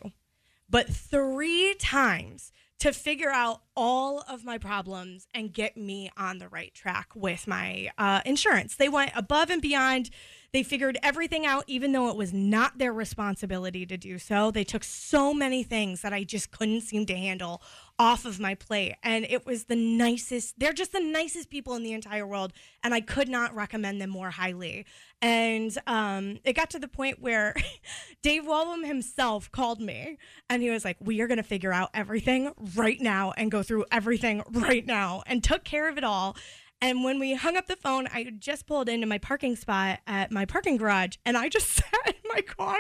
[0.69, 6.49] but three times to figure out all of my problems and get me on the
[6.49, 8.75] right track with my uh, insurance.
[8.75, 10.09] They went above and beyond.
[10.53, 14.51] They figured everything out, even though it was not their responsibility to do so.
[14.51, 17.61] They took so many things that I just couldn't seem to handle
[17.97, 18.95] off of my plate.
[19.01, 22.51] And it was the nicest, they're just the nicest people in the entire world.
[22.83, 24.85] And I could not recommend them more highly.
[25.21, 27.55] And um, it got to the point where
[28.21, 30.17] Dave Walbum himself called me
[30.49, 33.63] and he was like, We are going to figure out everything right now and go
[33.63, 36.35] through everything right now and took care of it all.
[36.81, 40.31] And when we hung up the phone, I just pulled into my parking spot at
[40.31, 42.77] my parking garage and I just sat in my car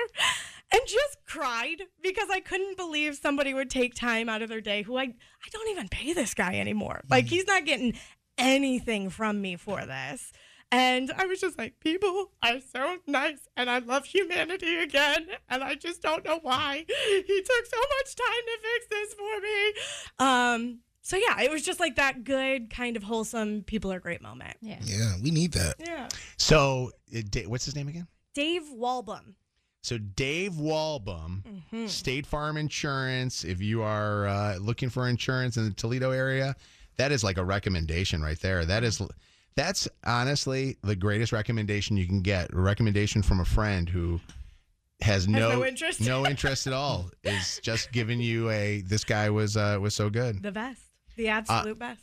[0.71, 4.81] and just cried because I couldn't believe somebody would take time out of their day
[4.81, 7.01] who I I don't even pay this guy anymore.
[7.09, 7.93] Like he's not getting
[8.37, 10.31] anything from me for this.
[10.73, 15.27] And I was just like, people are so nice and I love humanity again.
[15.49, 19.41] And I just don't know why he took so much time to fix this for
[19.41, 19.73] me.
[20.19, 24.21] Um, so yeah, it was just like that good kind of wholesome people are great
[24.21, 24.55] moment.
[24.61, 24.79] Yeah.
[24.83, 25.75] Yeah, we need that.
[25.79, 26.07] Yeah.
[26.37, 28.07] So, uh, Da- what's his name again?
[28.33, 29.33] Dave Walbum.
[29.83, 31.41] So Dave Walbum,
[31.73, 31.89] Mhm.
[31.89, 33.43] State Farm Insurance.
[33.43, 36.55] If you are uh, looking for insurance in the Toledo area,
[36.97, 38.63] that is like a recommendation right there.
[38.63, 39.01] That is,
[39.55, 42.53] that's honestly the greatest recommendation you can get.
[42.53, 44.21] A recommendation from a friend who
[45.01, 45.99] has no no interest.
[45.99, 47.09] no interest at all.
[47.23, 48.81] Is just giving you a.
[48.81, 50.43] This guy was uh, was so good.
[50.43, 50.83] The best.
[51.21, 52.01] The absolute best.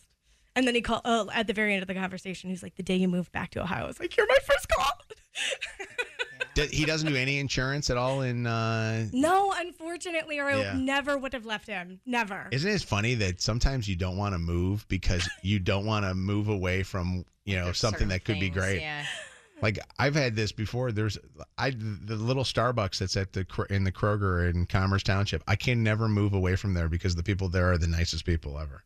[0.55, 2.83] And then he called oh, at the very end of the conversation, he's like, The
[2.85, 3.85] day you moved back to Ohio.
[3.85, 4.93] I was like, You're my first call.
[6.55, 8.47] D- he doesn't do any insurance at all in.
[8.47, 10.73] Uh, No, unfortunately, or I Yeah.
[10.77, 12.01] never would have left him.
[12.07, 12.49] Never.
[12.53, 16.15] Isn't it funny that sometimes you don't want to move because you don't want to
[16.15, 18.81] move away from you know something that could be great?
[18.81, 19.05] yeah.
[19.61, 20.93] Like I've had this before.
[20.93, 21.19] There's
[21.57, 25.43] I the little Starbucks that's at the in the Kroger in Commerce Township.
[25.49, 28.59] I can never move away from there because the people there are the nicest people
[28.59, 28.85] ever.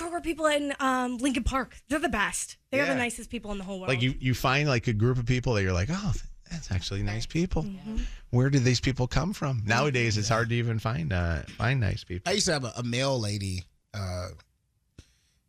[0.00, 1.76] I love the Kroger people in um, Lincoln Park.
[1.88, 2.56] They're the best.
[2.70, 2.94] They are Yeah.
[2.94, 3.88] the nicest people in the whole world.
[3.88, 6.12] Like you you find like a group of people that you're like, oh,
[6.50, 7.62] that's actually nice people.
[7.64, 7.98] Mm-hmm.
[8.30, 9.62] Where did these people come from?
[9.66, 12.30] Nowadays, it's hard to even find uh, find nice people.
[12.30, 13.64] I used to have a, a mail lady.
[13.94, 14.28] Uh,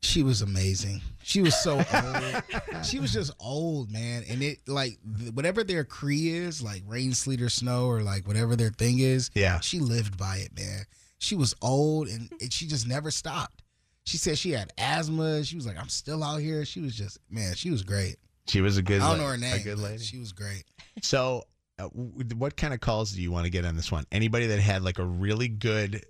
[0.02, 1.02] she was amazing.
[1.24, 2.86] She was so old.
[2.86, 4.24] she was just old, man.
[4.30, 8.28] And it like th- whatever their cree is, like rain, sleet, or snow, or like
[8.28, 9.32] whatever their thing is.
[9.34, 9.62] Yeah.
[9.62, 10.84] She lived by it, man.
[11.20, 13.63] She was old, and it, she just never stopped.
[14.06, 15.44] She said she had asthma.
[15.44, 18.18] She was like, "I'm still out here." She was just, man, she was great.
[18.48, 19.02] She was a good.
[19.02, 19.56] I don't la- know her name.
[19.56, 20.04] A good lady.
[20.04, 20.66] She was great.
[21.02, 21.44] So,
[21.80, 24.06] uh, what kind of calls do you want to get on this one?
[24.12, 26.04] Anybody that had like a really good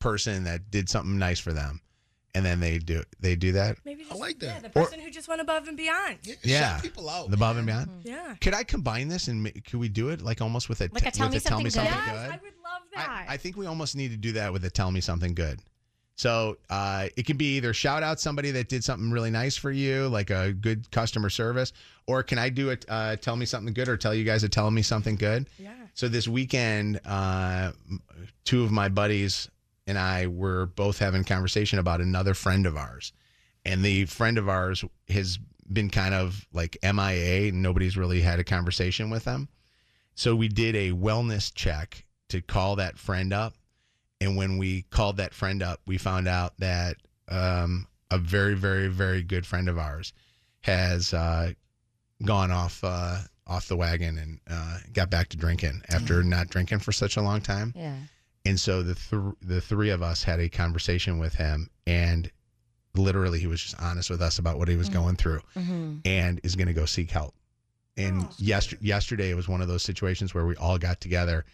[0.00, 1.80] person that did something nice for them,
[2.34, 3.76] and then they do they do that?
[3.84, 4.46] Maybe just, I like that.
[4.46, 6.18] Yeah, the person who just went above and beyond.
[6.42, 7.28] Yeah, people out.
[7.28, 7.90] The above and beyond.
[8.04, 8.34] Yeah.
[8.40, 11.10] Could I combine this and could we do it like almost with a Like a
[11.10, 12.12] tell with me a tell me something something good?
[12.12, 12.30] good?
[12.30, 13.26] Yes, I would love that.
[13.28, 15.60] I think we almost need to do that with a tell me something good.
[16.16, 19.70] So uh, it can be either shout out somebody that did something really nice for
[19.70, 21.74] you, like a good customer service,
[22.06, 22.86] or can I do it?
[22.88, 25.48] Uh, tell me something good, or tell you guys to tell me something good.
[25.58, 25.74] Yeah.
[25.92, 27.72] So this weekend, uh,
[28.44, 29.50] two of my buddies
[29.86, 33.12] and I were both having conversation about another friend of ours,
[33.66, 35.38] and the friend of ours has
[35.70, 39.48] been kind of like MIA, and nobody's really had a conversation with them.
[40.14, 43.54] So we did a wellness check to call that friend up.
[44.20, 46.96] And when we called that friend up, we found out that
[47.28, 50.12] um, a very, very, very good friend of ours
[50.62, 51.52] has uh,
[52.24, 56.78] gone off uh, off the wagon and uh, got back to drinking after not drinking
[56.80, 57.72] for such a long time.
[57.76, 57.94] Yeah.
[58.44, 62.30] And so the th- the three of us had a conversation with him, and
[62.94, 66.00] literally he was just honest with us about what he was going through, Mhm.
[66.06, 67.34] and is going to go seek help.
[67.96, 71.44] And yester- yesterday it was one of those situations where we all got together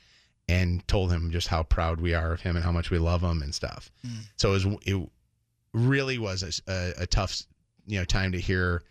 [0.48, 3.22] and told him just how proud we are of him and how much we love
[3.22, 3.90] him and stuff.
[4.36, 5.08] So it, was, it
[5.72, 7.42] really was a tough,
[7.86, 8.82] you know, time to hear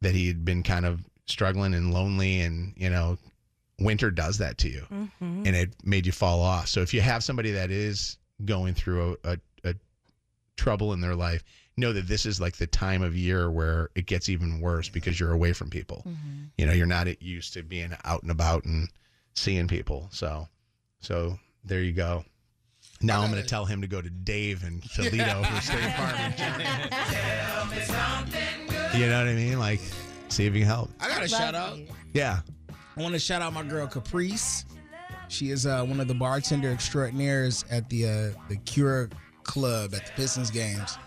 [0.00, 3.18] that he had been kind of struggling and lonely, and you know,
[3.80, 5.42] winter does that to you Mm-hmm.
[5.46, 6.68] and it made you fall off.
[6.68, 9.38] So if you have somebody that is going through a, a,
[9.70, 9.74] a
[10.56, 11.42] trouble in their life,
[11.76, 15.20] know that this is like the time of year where it gets even worse because
[15.20, 16.04] you're away from people.
[16.56, 18.88] You know, you're not used to being out and about and
[19.34, 20.08] seeing people.
[20.10, 20.48] So,
[21.06, 22.24] so there you go.
[23.00, 26.32] Now I'm going to tell him to go to Dave and Toledo for State Farm.
[28.92, 29.58] You know what I mean?
[29.60, 29.80] Like,
[30.28, 30.90] see if you can help.
[30.98, 31.78] I got a shout out.
[32.12, 32.40] Yeah.
[32.96, 34.64] I want to shout out my girl Caprice.
[35.28, 39.08] She is uh, one of the bartender extraordinaires at the uh, the Cure
[39.44, 40.98] Club at the Pistons games.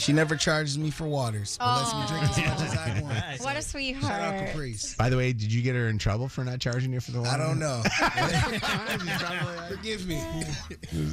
[0.00, 3.40] She never charges me for waters, but lets me drink as much as I want.
[3.42, 4.46] What a Shout out.
[4.46, 4.94] Caprice.
[4.94, 7.20] By the way, did you get her in trouble for not charging you for the
[7.20, 7.30] water?
[7.30, 7.82] I don't know.
[9.68, 10.16] Forgive me.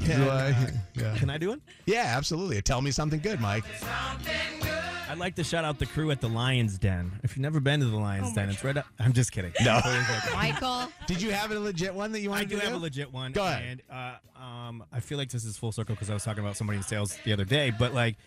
[0.05, 0.69] Yeah.
[0.95, 1.17] yeah.
[1.17, 1.61] Can I do it?
[1.85, 2.61] Yeah, absolutely.
[2.61, 3.65] Tell me something good, Mike.
[3.79, 4.71] Something good.
[5.09, 7.11] I'd like to shout out the crew at the Lions Den.
[7.23, 8.85] If you've never been to the Lions Den, it's right up.
[8.99, 9.53] I'm just kidding.
[9.63, 9.79] No.
[10.33, 10.87] Michael.
[11.07, 12.77] Did you have a legit one that you I wanted do to have do?
[12.77, 13.31] a legit one.
[13.31, 13.81] Go ahead.
[13.89, 16.57] And uh, um, I feel like this is full circle because I was talking about
[16.57, 17.71] somebody in sales the other day.
[17.77, 18.17] But like,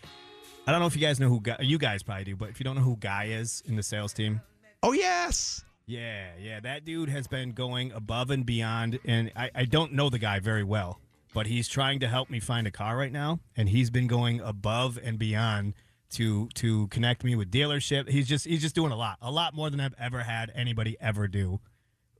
[0.66, 2.60] I don't know if you guys know who Guy, you guys probably do, but if
[2.60, 4.40] you don't know who Guy is in the sales team,
[4.82, 5.64] Oh yes.
[5.86, 8.98] yeah, yeah, that dude has been going above and beyond.
[9.04, 11.00] And I, I don't know the guy very well,
[11.34, 14.40] but he's trying to help me find a car right now, and he's been going
[14.40, 15.74] above and beyond
[16.12, 18.08] to to connect me with dealership.
[18.08, 20.96] He's just he's just doing a lot, a lot more than I've ever had anybody
[21.00, 21.60] ever do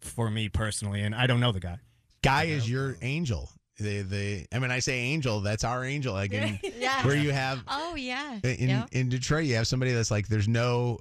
[0.01, 1.01] for me personally.
[1.03, 1.79] And I don't know the guy.
[2.23, 3.51] Guy is your angel.
[3.81, 6.13] The the I mean I say angel, that's our angel.
[6.15, 7.05] Like in, Yeah.
[7.05, 8.39] where you have Oh yeah.
[8.45, 8.87] in Yeah.
[8.93, 10.99] in Detroit you have somebody that's like there's no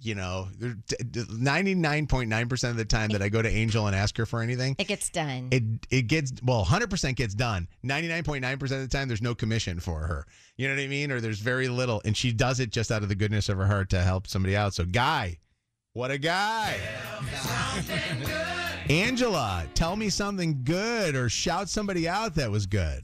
[0.00, 0.48] you know,
[1.30, 4.16] ninety nine point nine percent of the time that I go to Angel and ask
[4.16, 5.48] her for anything, It gets done.
[5.52, 7.68] it it gets well, hundred percent gets done.
[7.84, 10.26] Ninety nine point nine percent of the time, there's no commission for her.
[10.56, 11.12] You know what I mean?
[11.12, 13.66] Or there's very little, and she does it just out of the goodness of her
[13.66, 14.74] heart to help somebody out.
[14.74, 15.38] So, guy,
[15.98, 16.78] what a guy!
[18.88, 23.02] Angela, tell me something good, or shout somebody out that was good.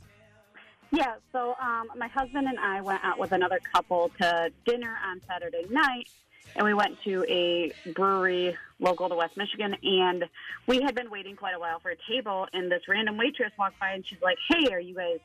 [0.92, 5.20] Yeah, so um, my husband and I went out with another couple to dinner on
[5.26, 6.08] Saturday night,
[6.54, 10.24] and we went to a brewery local to West Michigan, and
[10.68, 13.80] we had been waiting quite a while for a table, and this random waitress walked
[13.80, 15.18] by, and she's like, "Hey, are you guys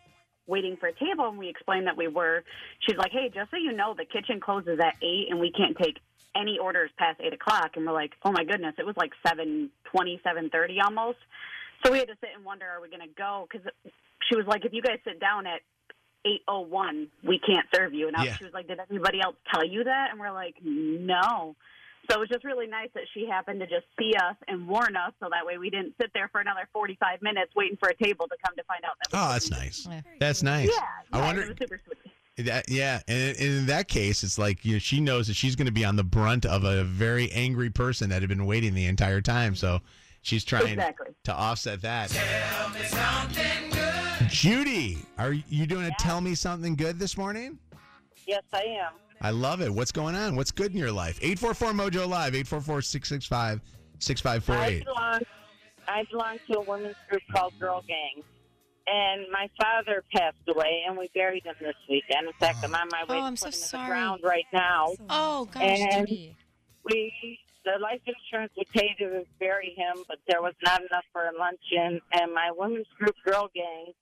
[0.47, 2.43] waiting for a table?" And we explained that we were.
[2.79, 5.77] She's like, "Hey, just so you know, the kitchen closes at eight, and we can't
[5.77, 5.97] take
[6.35, 9.69] any orders past eight o'clock." And we're like, "Oh my goodness!" It was like seven
[9.85, 11.19] twenty, seven thirty almost.
[11.85, 13.47] So we had to sit and wonder, are we going to go?
[13.49, 13.65] Because
[14.27, 15.61] she was like, if you guys sit down at
[16.25, 18.07] 801, we can't serve you.
[18.07, 18.35] And I, Yeah.
[18.35, 20.07] she was like, did anybody else tell you that?
[20.11, 21.55] And we're like, no.
[22.09, 24.97] So it was just really nice that she happened to just see us and warn
[24.97, 27.95] us, so that way we didn't sit there for another 45 minutes waiting for a
[27.95, 29.17] table to come to find out that.
[29.17, 29.87] Oh, that's nice.
[30.19, 30.67] That's nice.
[30.69, 30.81] Yeah,
[31.13, 31.41] I yeah, wonder.
[31.43, 32.13] It was super sweet.
[32.45, 35.55] That, yeah, and in in that case, it's like you know, she knows that she's
[35.55, 38.73] going to be on the brunt of a very angry person that had been waiting
[38.73, 39.55] the entire time.
[39.55, 39.79] So
[40.21, 41.07] she's trying Exactly.
[41.25, 42.09] to offset that.
[44.29, 47.57] Judy, are you doing a tell me something good this morning?
[48.27, 48.93] Yes, I am.
[49.21, 49.73] I love it.
[49.73, 50.35] What's going on?
[50.35, 51.19] What's good in your life?
[51.21, 53.61] 844 Mojo Live, 844 665
[53.99, 54.87] 6548.
[55.87, 58.23] I belong to a women's group called Girl Gang.
[58.91, 62.27] And my father passed away, and we buried him this weekend.
[62.27, 63.83] In fact, I'm on my way Oh, to I'm put so him in sorry.
[63.83, 64.87] the ground right now.
[65.09, 66.35] Oh gosh, and Judy.
[66.83, 71.23] we, the life insurance would pay to bury him, but there was not enough for
[71.25, 72.01] a luncheon.
[72.13, 73.93] And my women's group, Girl Gang,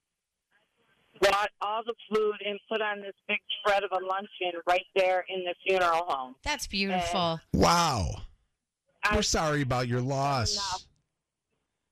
[1.20, 5.26] brought all the food and put on this big spread of a luncheon right there
[5.28, 6.36] in the funeral home.
[6.44, 7.40] That's beautiful.
[7.54, 8.22] Wow.
[9.14, 10.86] We're sorry about your loss.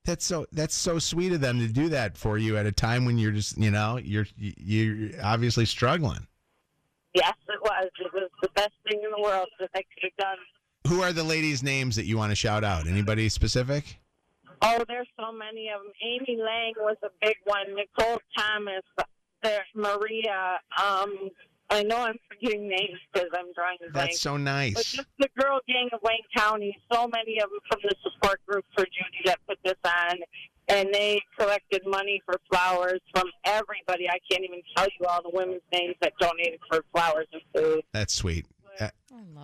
[0.06, 3.06] That's so that's so sweet of them to do that for you at a time
[3.06, 6.27] when you're just, you know, you're you're obviously struggling.
[7.15, 7.90] Yes, it was.
[7.99, 10.38] It was the best thing in the world that I could have done.
[10.88, 12.88] Who are the ladies' names that you want to shout out?
[12.88, 13.98] Anybody specific?
[14.61, 15.91] Oh, there's so many of them.
[16.03, 17.76] Amy Lang was a big one.
[17.76, 18.84] Nicole Thomas.
[19.41, 20.60] There's Maria.
[20.82, 21.30] Um,
[21.70, 24.10] I know I'm forgetting names because I'm drawing a blank.
[24.10, 24.74] That's so But nice.
[24.94, 26.78] just the girl gang of Wayne County.
[26.92, 30.18] So many of them from the support group for Judy that put this on.
[30.68, 34.08] And they collected money for flowers from everybody.
[34.10, 37.84] I can't even tell you all the women's names that donated for flowers and food.
[37.92, 38.46] That's sweet.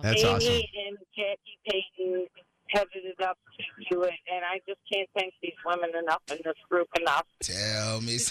[0.02, 0.52] That's Amy awesome.
[0.52, 2.26] and Jackie Payton
[2.72, 6.38] headed it up to do it, and I just can't thank these women enough in
[6.44, 7.24] this group enough.
[7.40, 8.18] Tell me.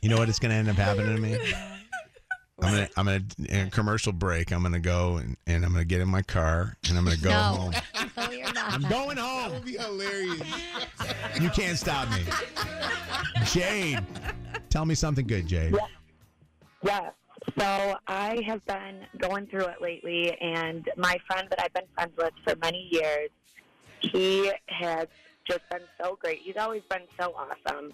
[0.00, 1.38] You know what is going to end up happening to me?
[2.60, 4.52] I'm gonna, I'm gonna, in a commercial break.
[4.52, 7.30] I'm gonna go and, and I'm gonna get in my car and I'm gonna go
[7.30, 7.36] no.
[7.36, 7.72] home.
[8.16, 8.72] no, you're not.
[8.72, 9.50] I'm going home.
[9.50, 10.40] That would be hilarious.
[11.40, 12.22] You can't stop me,
[13.46, 14.04] Jade.
[14.70, 15.76] Tell me something good, Jade.
[16.84, 17.10] Yeah.
[17.58, 22.12] So I have been going through it lately, and my friend that I've been friends
[22.16, 23.30] with for many years,
[24.00, 25.08] he has
[25.48, 26.40] just been so great.
[26.42, 27.92] He's always been so awesome.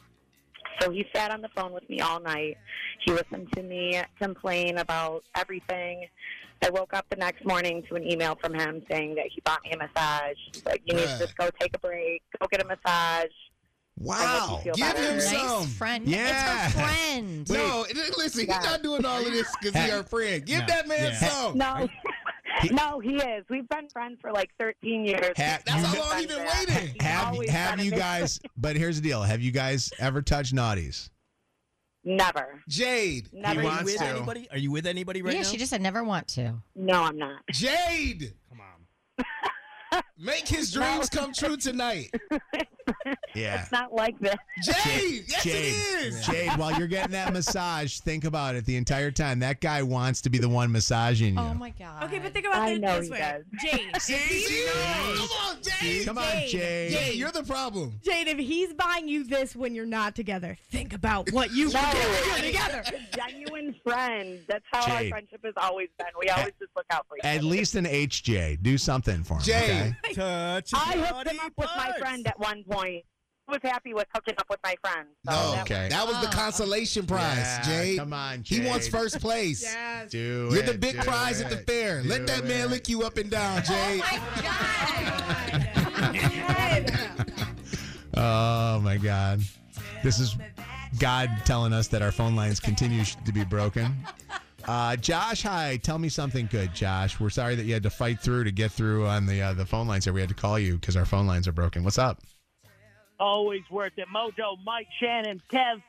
[0.80, 2.56] So he sat on the phone with me all night.
[3.04, 6.06] He listened to me complain about everything.
[6.62, 9.62] I woke up the next morning to an email from him saying that he bought
[9.64, 10.36] me a massage.
[10.52, 13.30] He's like, you need to just go take a break, go get a massage.
[13.98, 14.60] Wow.
[14.64, 15.66] Give Give him Nice some.
[15.66, 16.06] friend.
[16.06, 16.66] Yeah.
[16.66, 17.50] It's her friend.
[17.50, 17.84] No,
[18.16, 20.44] listen, he's not doing all of this because he's our friend.
[20.46, 20.66] Give No.
[20.66, 21.18] that man Yeah.
[21.28, 21.58] some.
[21.58, 21.88] No.
[22.72, 23.44] no, he is.
[23.50, 25.32] We've been friends for like 13 years.
[25.36, 26.88] Ha- That's how long he's been waiting.
[26.94, 28.40] He's have have been you guys?
[28.56, 31.10] But here's the deal: Have you guys ever touched naughties?
[32.04, 32.62] Never.
[32.68, 33.28] Jade.
[33.32, 33.60] Never.
[33.60, 34.04] Are you wants with to.
[34.06, 34.48] anybody?
[34.50, 35.48] Are you with anybody right yeah, now?
[35.48, 36.54] she just said never want to.
[36.76, 37.40] No, I'm not.
[37.52, 38.32] Jade.
[38.48, 40.02] Come on.
[40.20, 42.10] Make his dreams come true tonight.
[43.34, 43.60] Yeah.
[43.62, 44.34] It's not like this.
[44.62, 45.24] Jade.
[45.28, 46.26] Yes, Jade, it is.
[46.26, 49.38] Jade, while you're getting that massage, think about it the entire time.
[49.40, 51.48] That guy wants to be the one massaging oh you.
[51.50, 52.04] Oh my god.
[52.04, 53.18] Okay, but think about I it know this he way.
[53.18, 53.44] does.
[53.62, 55.16] Jade, if See, he's- see?
[55.18, 56.06] Come on, Jade.
[56.06, 56.50] Come on, Jade.
[56.50, 56.92] Jade.
[56.92, 58.00] Jade, you're the problem.
[58.02, 61.80] Jade, if he's buying you this when you're not together, think about what you No,
[61.80, 62.84] were doing I'm together.
[62.86, 64.40] a genuine friend.
[64.48, 66.08] That's how our friendship has always been.
[66.18, 67.34] We always just look out for each other.
[67.36, 68.62] At least an HJ.
[68.62, 69.40] Do something for him.
[69.42, 69.70] Jade.
[69.70, 69.94] Okay?
[70.14, 73.04] Touch I hooked him naughty up with my friend at one point.
[73.48, 75.08] I was happy with hooking up with my friend.
[75.26, 75.88] So No, that Okay.
[75.88, 76.32] that was the Oh.
[76.32, 77.98] consolation prize, Yeah, Jade.
[77.98, 79.62] Come on, He wants first place.
[79.74, 80.10] Yes.
[80.10, 82.02] Do You're it, the big do prize at the fair.
[82.02, 84.00] Let that man lick you up and down, Jay.
[84.02, 84.20] Oh
[85.96, 86.80] my
[87.22, 87.32] God.
[88.14, 89.40] oh, my God.
[90.02, 90.36] This is
[90.98, 93.96] God telling us that our phone lines continue to be broken.
[94.68, 95.78] Uh, Josh, hi.
[95.82, 97.18] Tell me something good, Josh.
[97.18, 99.64] We're sorry that you had to fight through to get through on the uh, the
[99.64, 100.12] phone lines here.
[100.12, 101.84] We had to call you because our phone lines are broken.
[101.84, 102.20] What's up?
[103.18, 104.08] Always worth it.
[104.14, 105.82] Mojo, Mike, Shannon, Kev,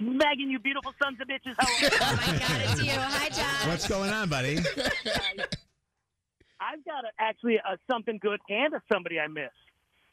[0.00, 1.54] Megan, you beautiful sons of bitches.
[1.58, 1.66] How
[2.02, 2.92] Oh my god, it's you.
[2.92, 3.66] Hi, Josh.
[3.66, 4.58] What's going on, buddy?
[6.60, 9.48] I've got a, actually a something good and a somebody I miss.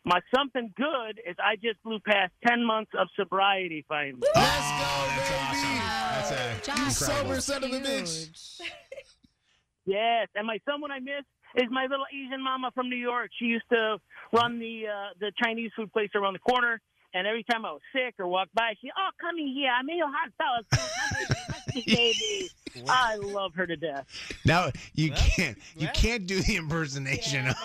[0.08, 4.22] My something good is I just blew past 10 months of sobriety finally.
[4.34, 5.82] Let's go, baby.
[6.14, 8.62] That's a Josh, You sober son of a bitch.
[9.86, 11.26] Yes, and my someone I miss
[11.56, 13.32] is my little Asian mama from New York.
[13.38, 13.98] She used to
[14.32, 16.80] run the uh, the Chinese food place around the corner,
[17.14, 19.72] and every time I was sick or walked by, she, oh, come in here.
[19.72, 21.67] I made you hot sauce.
[21.86, 22.50] Baby.
[22.90, 24.06] I love her to death.
[24.46, 27.56] Now you can't you can't do the impersonation of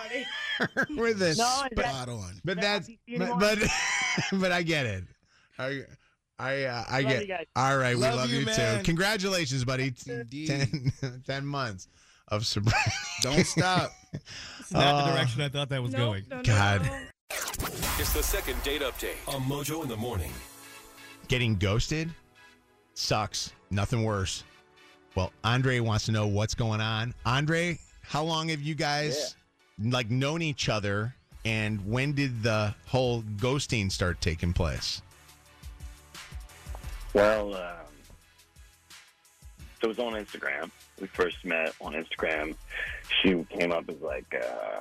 [0.58, 1.38] her with this.
[1.38, 2.40] No, but, Spot on.
[2.44, 3.58] but that's but but,
[4.32, 5.04] but I get it.
[5.58, 5.82] I
[6.38, 7.22] I uh, I Love get.
[7.22, 7.46] you guys.
[7.56, 8.80] All right, we Love love you, you, too.
[8.84, 9.92] Congratulations, buddy.
[10.06, 10.48] Indeed.
[11.00, 11.88] 10, 10 months
[12.28, 12.90] of sobriety.
[13.22, 13.92] Don't stop.
[14.60, 16.24] It's not the Uh, direction I thought that was going.
[16.44, 16.88] God.
[17.98, 20.32] It's the second date update on Mojo in the morning.
[21.28, 22.10] Getting ghosted
[22.94, 23.52] sucks.
[23.72, 24.44] Nothing worse.
[25.14, 27.14] Well, Andre wants to know what's going on.
[27.24, 29.34] Andre, how long have you guys
[29.82, 35.02] like known each other and when did the whole ghosting start taking place?
[37.14, 37.62] Well, um,
[39.80, 40.70] so it was on Instagram.
[41.00, 42.54] We first met on Instagram.
[43.22, 44.80] She came up as like uh,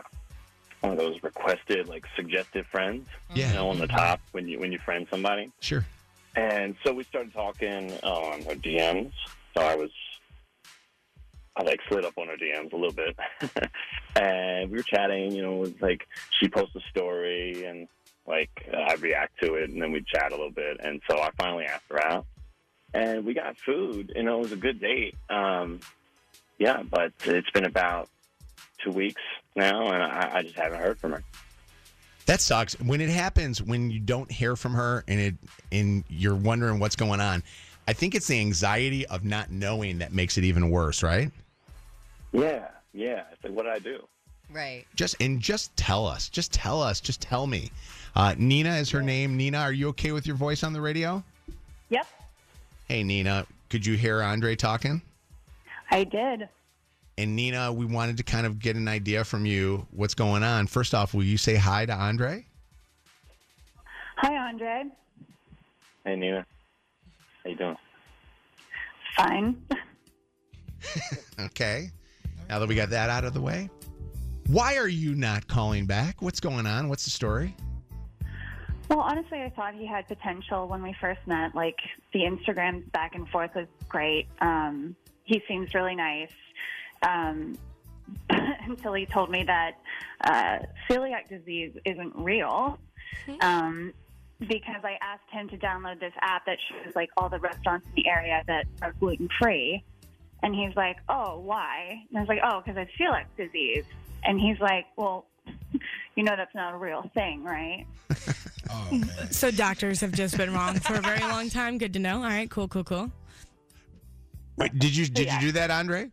[0.82, 3.08] one of those requested, like suggested friends.
[3.34, 3.50] Yeah.
[3.50, 5.52] You know, on the top when you when you friend somebody.
[5.62, 5.86] Sure.
[6.36, 9.12] And so we started talking on her DMs.
[9.54, 9.90] So I was,
[11.58, 13.18] I like slid up on her DMs a little bit,
[14.16, 15.34] and we were chatting.
[15.34, 16.08] You know, it was like
[16.40, 17.88] she posts a story, and
[18.26, 20.78] like I react to it, and then we chat a little bit.
[20.80, 22.26] And so I finally asked her out,
[22.94, 24.14] and we got food.
[24.16, 25.16] Know, it was a good date.
[25.30, 25.82] Um,
[26.58, 28.08] yeah, but it's been about
[28.84, 29.22] two weeks
[29.56, 31.24] now, and I, I just haven't heard from her.
[32.32, 32.80] That sucks.
[32.80, 35.36] When it happens, when you don't hear from her and it
[35.74, 37.44] and you're wondering what's going on,
[37.90, 41.30] I think it's the anxiety of not knowing that makes it even worse, right?
[42.32, 43.24] Yeah, yeah.
[43.34, 44.08] It's like, what did I do?
[44.50, 44.86] Right.
[44.96, 46.30] Just and just tell us.
[46.30, 47.02] Just tell us.
[47.02, 47.70] Just tell me.
[48.16, 49.36] Uh, Nina is her name.
[49.36, 51.22] Nina, are you okay with your voice on the radio?
[51.90, 52.08] Yep,
[52.88, 55.02] Hey, Nina, could you hear Andre talking?
[55.90, 56.48] I did.
[57.22, 60.66] And Nina, we wanted to kind of get an idea from you what's going on.
[60.66, 62.48] First off, will you say hi to Andre?
[64.18, 64.86] Hi, Andre.
[66.04, 66.44] Hey, Nina.
[67.44, 67.78] How you doing?
[69.16, 69.62] Fine.
[71.40, 71.92] Okay.
[72.50, 73.70] Now that we got that out of the way,
[74.48, 76.24] why are you not calling back?
[76.24, 76.90] What's going on?
[76.90, 77.56] What's the story?
[78.90, 81.54] Well, honestly, I thought he had potential when we first met.
[81.54, 81.78] Like
[82.14, 84.28] the Instagram back and forth was great.
[84.42, 86.32] Um, he seems really nice.
[87.04, 87.58] Um,
[88.30, 89.78] until he told me that
[90.26, 90.60] uh,
[90.90, 92.78] celiac disease isn't real.
[93.42, 93.94] Um,
[94.40, 98.04] because I asked him to download this app that shows like all the restaurants in
[98.04, 99.84] the area that are gluten free,
[100.42, 103.84] and he's like, "Oh, why?" And I was like, "Oh, because I have celiac disease."
[104.24, 105.26] And he's like, "Well,
[106.16, 107.86] you know that's not a real thing, right?"
[109.32, 111.78] So doctors have just been wrong for a very long time.
[111.78, 112.18] Good to know.
[112.18, 113.12] All right, cool, cool, cool.
[114.56, 116.10] Wait, did you did you do that, Andre?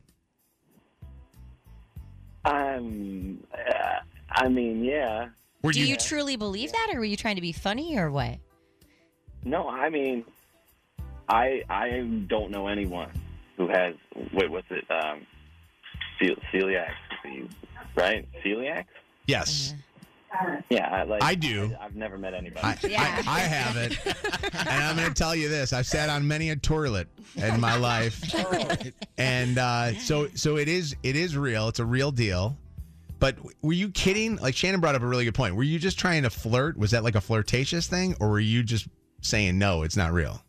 [2.48, 4.00] Um, uh,
[4.30, 5.28] I mean, yeah.
[5.62, 8.38] Do you, truly believe that, or were you trying to be funny, or what?
[9.44, 10.24] No, I mean,
[11.28, 13.10] I I don't know anyone
[13.56, 13.94] who has
[14.32, 14.84] wait, what's it?
[14.90, 15.26] Um,
[16.20, 16.92] cel- celiac
[17.22, 17.50] disease,
[17.96, 18.26] right?
[18.44, 18.84] Celiac?
[19.26, 19.74] Yes.
[20.70, 21.74] Yeah, I, like I do.
[21.80, 22.60] I, have never met anybody.
[22.94, 23.98] I, I, I have it.
[24.54, 25.72] and I'm going to tell you this.
[25.72, 28.22] I've sat on many a toilet in my life.
[29.18, 31.68] and uh, so so it is it is real.
[31.68, 32.56] It's a real deal.
[33.18, 34.36] But were you kidding?
[34.36, 35.56] Like Shannon brought up a really good point.
[35.56, 36.76] Were you just trying to flirt?
[36.76, 38.88] Was that like a flirtatious thing or were you just
[39.22, 40.42] saying no, it's not real?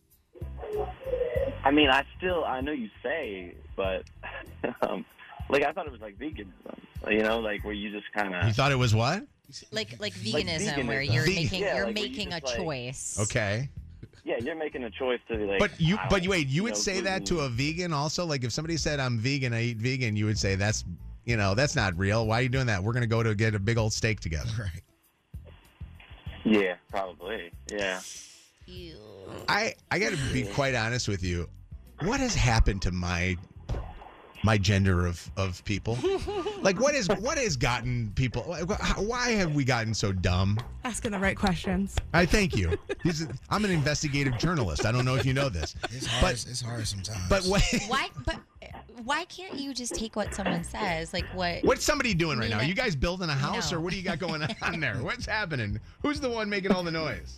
[1.64, 4.03] I mean, I still I know you say, but
[4.81, 5.06] um,
[5.49, 6.80] like I thought it was like veganism.
[7.10, 9.23] You know, like where you just kind of You thought it was what?
[9.71, 12.39] Like like Like veganism, where you're Ve- making yeah, you're like where you making a
[12.39, 13.17] just, like- choice.
[13.19, 13.69] Okay.
[14.23, 15.59] yeah, you're making a choice to be like.
[15.59, 17.49] But you I but don't, you wait, you would know, say that gluten- to a
[17.49, 18.26] vegan also?
[18.26, 20.85] Like if somebody said I'm vegan, I eat vegan, you would say that's
[21.26, 22.26] you know, that's not real.
[22.26, 22.84] Why are you doing that?
[22.84, 24.51] We're gonna go to get a big old steak together.
[24.59, 24.84] Right.
[26.45, 27.51] Yeah, probably.
[27.71, 27.99] Yeah.
[29.47, 31.49] I I got to be quite honest with you.
[32.01, 33.35] What has happened to my
[34.43, 35.97] my gender of of people?
[36.61, 38.43] like what is what has gotten people?
[38.97, 40.59] Why have we gotten so dumb?
[40.83, 41.95] Asking the right questions.
[42.13, 42.77] I thank you.
[43.03, 44.85] These I'm an investigative journalist.
[44.85, 46.21] I don't know if you know this, It's hard.
[46.21, 47.27] but it's hard sometimes.
[47.29, 48.07] but what Why?
[48.25, 48.37] But
[49.03, 51.13] why can't you just take what someone says?
[51.13, 51.63] Like what?
[51.63, 52.57] what's somebody doing right now?
[52.57, 53.77] Nina- You guys building a house No.
[53.77, 54.95] or what do you got going on there?
[54.95, 55.79] What's happening?
[56.01, 57.37] Who's the one making all the noise?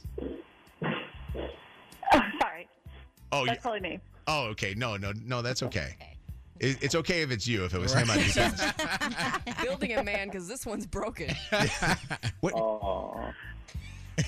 [2.14, 2.68] Oh, sorry.
[3.32, 4.00] Oh, That's you- probably me.
[4.28, 4.74] oh, okay.
[4.76, 5.42] No, no, no.
[5.42, 5.96] That's okay.
[6.62, 7.66] It- It's okay if it's you.
[7.66, 9.62] If it was him, I'd be pissed.
[9.64, 11.34] Building a man, because this one's broken.
[12.42, 12.54] What?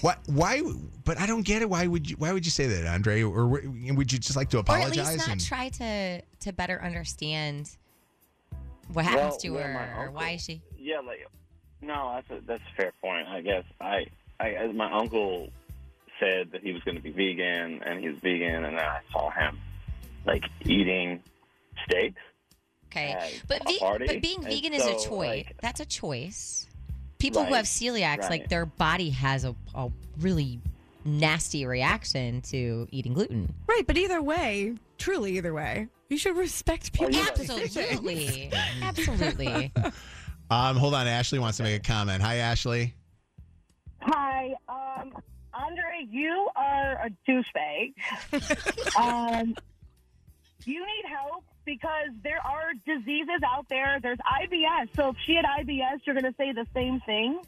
[0.02, 0.20] What?
[0.28, 0.62] Why?
[1.06, 1.70] But I don't get it.
[1.70, 2.16] Why would you?
[2.18, 3.22] Why would you say that, Andre?
[3.22, 4.98] Or would you just like to apologize?
[4.98, 5.14] Or at apologize?
[5.16, 7.70] least not and- try to to better understand
[8.88, 10.62] what Well, happens to her or why is she.
[10.78, 11.28] Yeah, like
[11.82, 13.28] no, that's a that's a fair point.
[13.28, 14.06] I guess I,
[14.40, 15.50] I as my uncle
[16.20, 19.30] said that he was going to be vegan, and he's vegan, and then I saw
[19.32, 19.60] him
[20.26, 21.22] like eating
[21.90, 22.22] steaks.
[22.88, 25.46] Okay, but ve- but being and vegan is a choice.
[25.48, 26.68] like, That's a choice.
[27.18, 29.90] People who have celiacs, like their body has a, a
[30.20, 30.60] really
[31.06, 33.54] nasty reaction to eating gluten.
[33.68, 38.52] Right, but either way, truly either way, you should respect people's Absolutely.
[38.82, 39.72] Absolutely.
[40.52, 42.22] Um, hold on, Ashley wants to make a comment.
[42.22, 42.94] Hi, Ashley.
[44.02, 45.14] Hi, um,
[45.54, 47.94] Andre, you are a douchebag.
[49.00, 49.56] um,
[50.66, 54.00] you need help because there are diseases out there.
[54.02, 54.96] There's IBS.
[54.96, 57.42] So if she had IBS, you're going to say the same thing.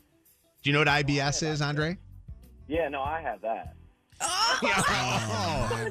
[0.63, 1.97] Do you know what IBS is, Andre?
[2.67, 3.75] Yeah, no, I have that.
[4.21, 4.59] Oh.
[4.63, 5.89] oh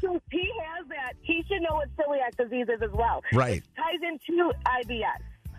[0.00, 1.12] so he has that.
[1.22, 3.22] He should know what celiac disease is as well.
[3.32, 3.58] Right.
[3.58, 5.04] It ties into IBS.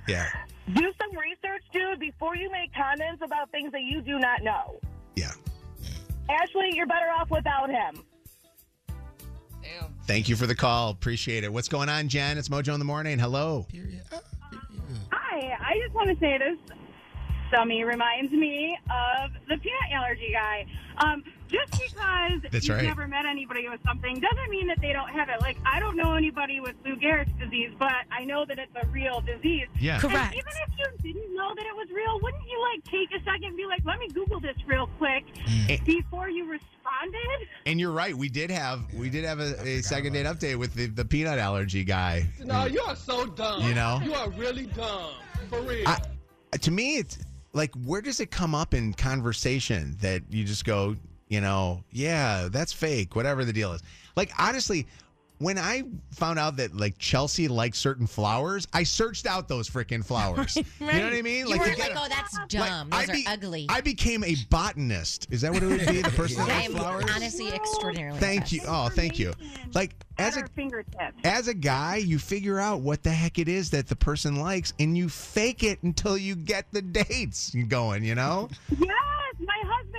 [0.08, 0.28] Yeah.
[0.74, 4.80] Do some research, dude, before you make comments about things that you do not know.
[5.16, 5.32] Yeah.
[6.30, 8.04] Ashley, you're better off without him.
[10.12, 10.90] Thank you for the call.
[10.90, 11.54] Appreciate it.
[11.54, 12.38] What's going on, Jen?
[12.38, 13.18] It's Mojo in the morning.
[13.18, 13.66] Hello.
[15.10, 16.58] Hi, I just want to say this.
[17.50, 20.66] Dummy reminds me of the peanut allergy guy.
[20.98, 22.86] Um, just because That's you've right.
[22.86, 25.42] never met anybody with something doesn't mean that they don't have it.
[25.42, 28.88] Like, I don't know anybody with Lou Gehrig's disease, but I know that it's a
[28.88, 29.68] real disease.
[29.80, 29.94] Yeah.
[29.96, 30.34] And Correct.
[30.34, 30.74] even if
[31.04, 33.66] you didn't know that it was real, wouldn't you, like, take a second and be
[33.66, 35.86] like, let me Google this real quick Mm.
[35.86, 37.48] before you responded?
[37.66, 38.16] And you're right.
[38.16, 41.40] We did have we did have a, a second date update with the, the peanut
[41.40, 42.28] allergy guy.
[42.44, 43.64] No, you are so dumb.
[43.64, 44.00] You know?
[44.04, 45.12] You are really dumb.
[45.50, 45.88] For real.
[45.88, 46.00] I,
[46.60, 47.20] to me, it's
[47.54, 50.96] like, where does it come up in conversation that you just go,
[51.32, 53.82] you know, yeah, that's fake, whatever the deal is?
[54.18, 54.86] Like, honestly,
[55.38, 60.06] when I found out that like Chelsea likes certain flowers, I searched out those freaking
[60.06, 60.56] flowers.
[60.82, 61.48] You know what I mean?
[61.48, 62.90] You to like, oh, that's like, dumb.
[62.92, 63.66] I Those are be- ugly.
[63.70, 65.28] I became a botanist.
[65.32, 66.02] Is that what it would be?
[66.02, 67.06] The person I that likes flowers?
[67.16, 68.62] honestly extraordinarily Thank you.
[68.68, 69.34] Oh, thank you.
[69.74, 71.16] Like as a fingertips.
[71.24, 74.74] as a guy, you figure out what the heck it is that the person likes,
[74.80, 78.04] and you fake it until you get the dates going.
[78.04, 78.50] You know?
[78.78, 78.90] Yes,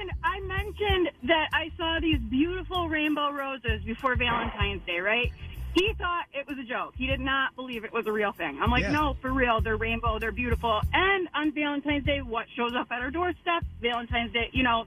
[0.07, 0.13] my.
[0.25, 5.31] I mentioned that I saw these beautiful rainbow roses before Valentine's Day, right?
[5.75, 6.95] He thought it was a joke.
[6.97, 8.59] He did not believe it was a real thing.
[8.61, 8.93] I'm like, Yeah.
[8.93, 9.61] no, for real.
[9.63, 10.19] They're rainbow.
[10.19, 10.81] They're beautiful.
[10.93, 13.65] And on Valentine's Day, what shows up at our doorstep?
[13.81, 14.87] Valentine's Day, you know,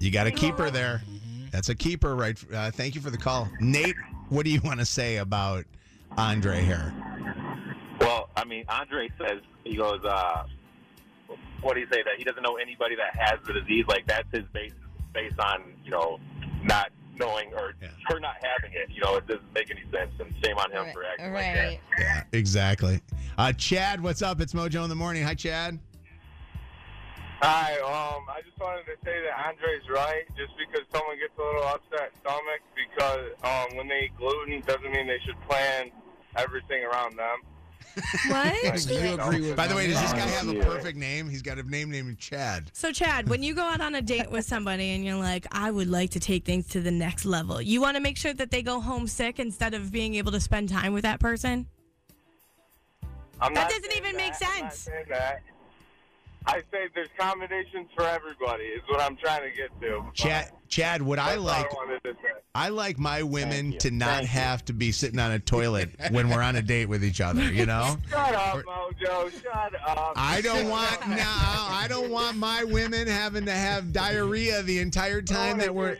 [0.00, 1.02] You got a keeper there.
[1.52, 2.36] That's a keeper, right?
[2.52, 3.94] Uh, thank you for the call, Nate.
[4.28, 5.64] What do you want to say about
[6.18, 6.92] Andre here?
[8.00, 10.04] Well, I mean, Andre says he goes.
[10.04, 10.44] uh
[11.62, 13.84] What do you say that he doesn't know anybody that has the disease?
[13.88, 14.72] Like that's his base
[15.12, 16.18] based on you know
[16.62, 17.74] not knowing or
[18.08, 18.90] her not having it.
[18.90, 20.12] You know, it doesn't make any sense.
[20.20, 21.78] And shame on him for acting like that.
[21.98, 23.00] Yeah, exactly.
[23.38, 24.40] Uh, Chad, what's up?
[24.40, 25.22] It's Mojo in the morning.
[25.22, 25.78] Hi, Chad.
[27.40, 30.24] Hi, um, I just wanted to say that Andre's right.
[30.36, 34.90] Just because someone gets a little upset stomach because um, when they eat gluten doesn't
[34.90, 35.90] mean they should plan
[36.36, 37.44] everything around them.
[38.28, 38.62] What?
[38.62, 41.28] You agree with By the way, does this guy have a perfect name?
[41.28, 42.70] He's got a name named Chad.
[42.74, 45.70] So, Chad, when you go out on a date with somebody and you're like, I
[45.70, 48.50] would like to take things to the next level, you want to make sure that
[48.50, 51.66] they go home sick instead of being able to spend time with that person?
[53.40, 54.56] I'm That doesn't saying even make that.
[54.56, 55.40] I'm not sense.
[56.46, 56.74] Saying that.
[56.74, 58.64] I say there's combinations for everybody.
[58.64, 60.04] Is what I'm trying to get to.
[60.14, 62.30] Chad, Chad, what I like, I wanted to say.
[62.54, 66.42] I like my women to not have to be sitting on a toilet when we're
[66.42, 67.52] on a date with each other.
[67.52, 67.96] You know.
[68.10, 69.42] Shut up, Mojo.
[69.42, 70.12] Shut up.
[70.16, 71.16] I don't want no.
[71.18, 75.98] I don't want my women having to have diarrhea the entire time that we're.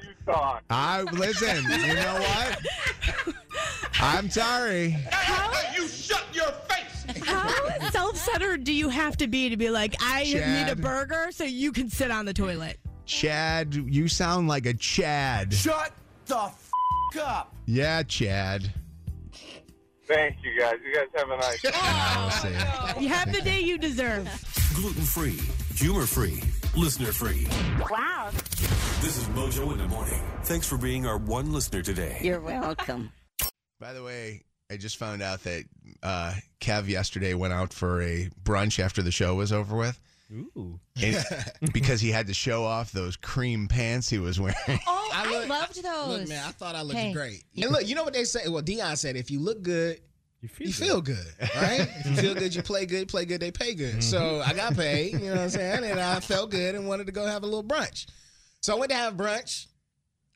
[0.71, 1.63] I listen.
[1.65, 2.67] You know what?
[4.01, 4.97] I'm sorry.
[5.75, 6.86] You shut your face.
[7.25, 11.45] How self-centered do you have to be to be like, I need a burger so
[11.45, 12.79] you can sit on the toilet?
[13.05, 15.53] Chad, you sound like a Chad.
[15.55, 15.93] Shut
[16.27, 16.71] the f-
[17.21, 17.55] up.
[17.67, 18.73] Yeah, Chad.
[20.07, 20.75] Thank you guys.
[20.85, 21.65] You guys have a nice.
[21.75, 22.49] I'll see.
[22.55, 24.29] Oh, you have the day you deserve.
[24.75, 25.39] Gluten free,
[25.75, 26.41] humor free,
[26.77, 27.47] listener free.
[27.91, 28.31] Wow.
[29.01, 30.21] This is Mojo in the morning.
[30.45, 32.19] Thanks for being our one listener today.
[32.23, 33.11] You're welcome.
[33.81, 35.65] By the way, I just found out that
[36.03, 39.99] uh, Kev yesterday went out for a brunch after the show was over with.
[40.33, 40.81] Ooh.
[41.01, 41.25] And-
[41.73, 44.57] because he had to show off those cream pants he was wearing.
[44.89, 46.09] Oh, I, look- loved those.
[46.21, 47.13] Look, man, I thought I looked Hey.
[47.13, 47.45] great.
[47.63, 48.49] And look, you know what they say?
[48.49, 50.01] Well, Dion said, if you look good,
[50.43, 51.17] you feel, good.
[51.57, 51.89] right?
[52.01, 53.09] if you feel good, you play good.
[53.09, 54.03] Play good, they pay good.
[54.05, 55.13] So I got paid.
[55.15, 55.85] You know what I'm saying?
[55.85, 58.07] And I felt good and wanted to go have a little brunch.
[58.61, 59.67] So I went to have brunch.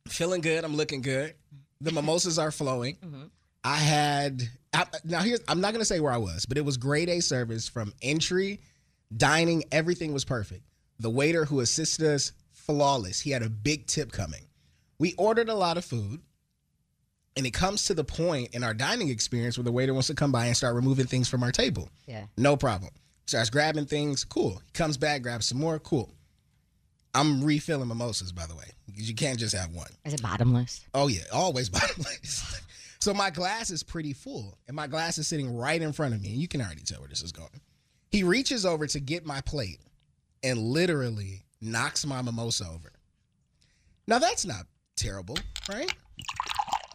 [0.08, 0.64] Feeling good.
[0.64, 1.34] I'm looking good.
[1.80, 2.96] The mimosas are flowing.
[3.64, 4.42] I had
[4.72, 7.20] I, now here's I'm not gonna say where I was, but it was grade A
[7.20, 8.60] service from entry,
[9.16, 9.64] dining.
[9.72, 10.62] Everything was perfect.
[10.98, 13.20] The waiter who assisted us flawless.
[13.20, 14.42] He had a big tip coming.
[14.98, 16.20] We ordered a lot of food,
[17.36, 20.14] and it comes to the point in our dining experience where the waiter wants to
[20.14, 21.88] come by and start removing things from our table.
[22.06, 22.24] Yeah.
[22.36, 22.92] No problem.
[23.26, 24.24] Starts grabbing things.
[24.24, 24.60] Cool.
[24.66, 25.78] He comes back, grabs some more.
[25.78, 26.12] Cool.
[27.14, 28.64] I'm refilling mimosas, by the way.
[28.86, 29.88] because you can't just have one.
[30.04, 30.84] Is it bottomless?
[30.94, 32.60] Oh yeah, always bottomless.
[33.00, 36.20] So my glass is pretty full, and my glass is sitting right in front of
[36.22, 37.60] me, and you can already tell where this is going.
[38.10, 39.80] He reaches over to get my plate,
[40.42, 42.92] and literally knocks my mimosa over.
[44.06, 44.66] Now that's not
[44.96, 45.92] terrible, right?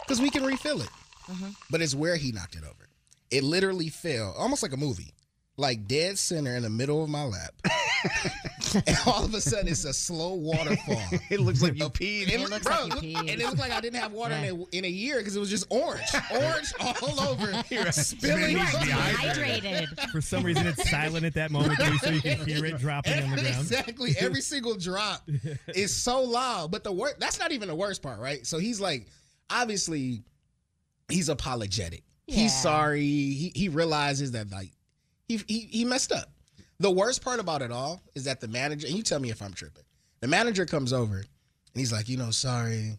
[0.01, 0.89] Because we can refill it.
[1.27, 1.49] Mm-hmm.
[1.71, 2.89] But it's where he knocked it over.
[3.31, 5.14] It literally fell, almost like a movie,
[5.57, 7.53] like dead center in the middle of my lap.
[8.87, 11.01] and all of a sudden, it's a slow waterfall.
[11.29, 12.23] it looks like you peed.
[12.23, 13.19] It, It looks bro, like you peed.
[13.19, 14.51] And it looked like I didn't have water Yeah.
[14.51, 16.01] in, a, in a year because it was just orange.
[16.31, 17.53] Orange all over.
[17.91, 18.51] spilling.
[18.57, 19.89] You are Dehydrated.
[20.11, 23.13] For some reason, it's silent at that moment, too, so you can hear it dropping
[23.13, 23.47] on the ground.
[23.47, 24.13] Exactly.
[24.19, 25.21] Every single drop
[25.73, 26.71] is so loud.
[26.71, 28.45] But the worst that's not even the worst part, right?
[28.45, 29.07] So he's like,
[29.49, 30.23] obviously,
[31.09, 32.03] he's apologetic.
[32.27, 32.35] Yeah.
[32.35, 33.01] He's sorry.
[33.01, 34.71] He he realizes that like
[35.27, 36.29] he, he he messed up.
[36.79, 39.41] The worst part about it all is that the manager, and you tell me if
[39.41, 39.83] I'm tripping.
[40.19, 41.25] The manager comes over and
[41.73, 42.97] he's like, you know, sorry.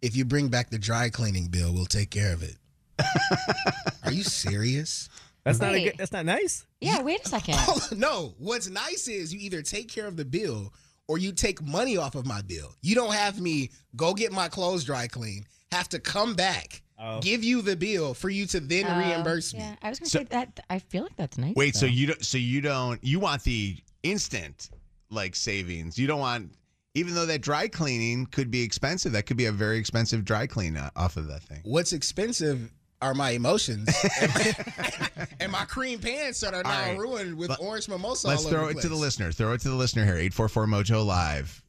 [0.00, 2.56] If you bring back the dry cleaning bill, we'll take care of it.
[4.04, 5.08] Are you serious?
[5.44, 6.66] That's not a good, that's not nice.
[6.80, 7.56] Yeah, wait a second.
[7.98, 10.72] no, what's nice is you either take care of the bill
[11.08, 12.74] or you take money off of my bill.
[12.82, 17.20] You don't have me go get my clothes dry clean, have to come back, Oh.
[17.20, 19.60] give you the bill for you to then Oh, reimburse me.
[19.60, 20.60] Yeah, I was gonna So- say that.
[20.68, 21.54] I feel like that's nice.
[21.54, 24.70] Wait, so you don't so you don't you want the instant
[25.10, 25.98] like savings.
[25.98, 26.52] You don't want
[26.94, 29.12] even though that dry cleaning could be expensive.
[29.12, 31.60] That could be a very expensive dry clean uh, off of that thing.
[31.62, 33.88] What's expensive are my emotions
[34.20, 34.54] and, my,
[35.40, 36.98] and my cream pants that are now All right.
[36.98, 38.26] ruined with Let- orange mimosa.
[38.26, 39.30] Let's all over throw the it to the listener.
[39.30, 40.14] Throw it to the listener here.
[40.16, 41.62] 844 Mojo Live.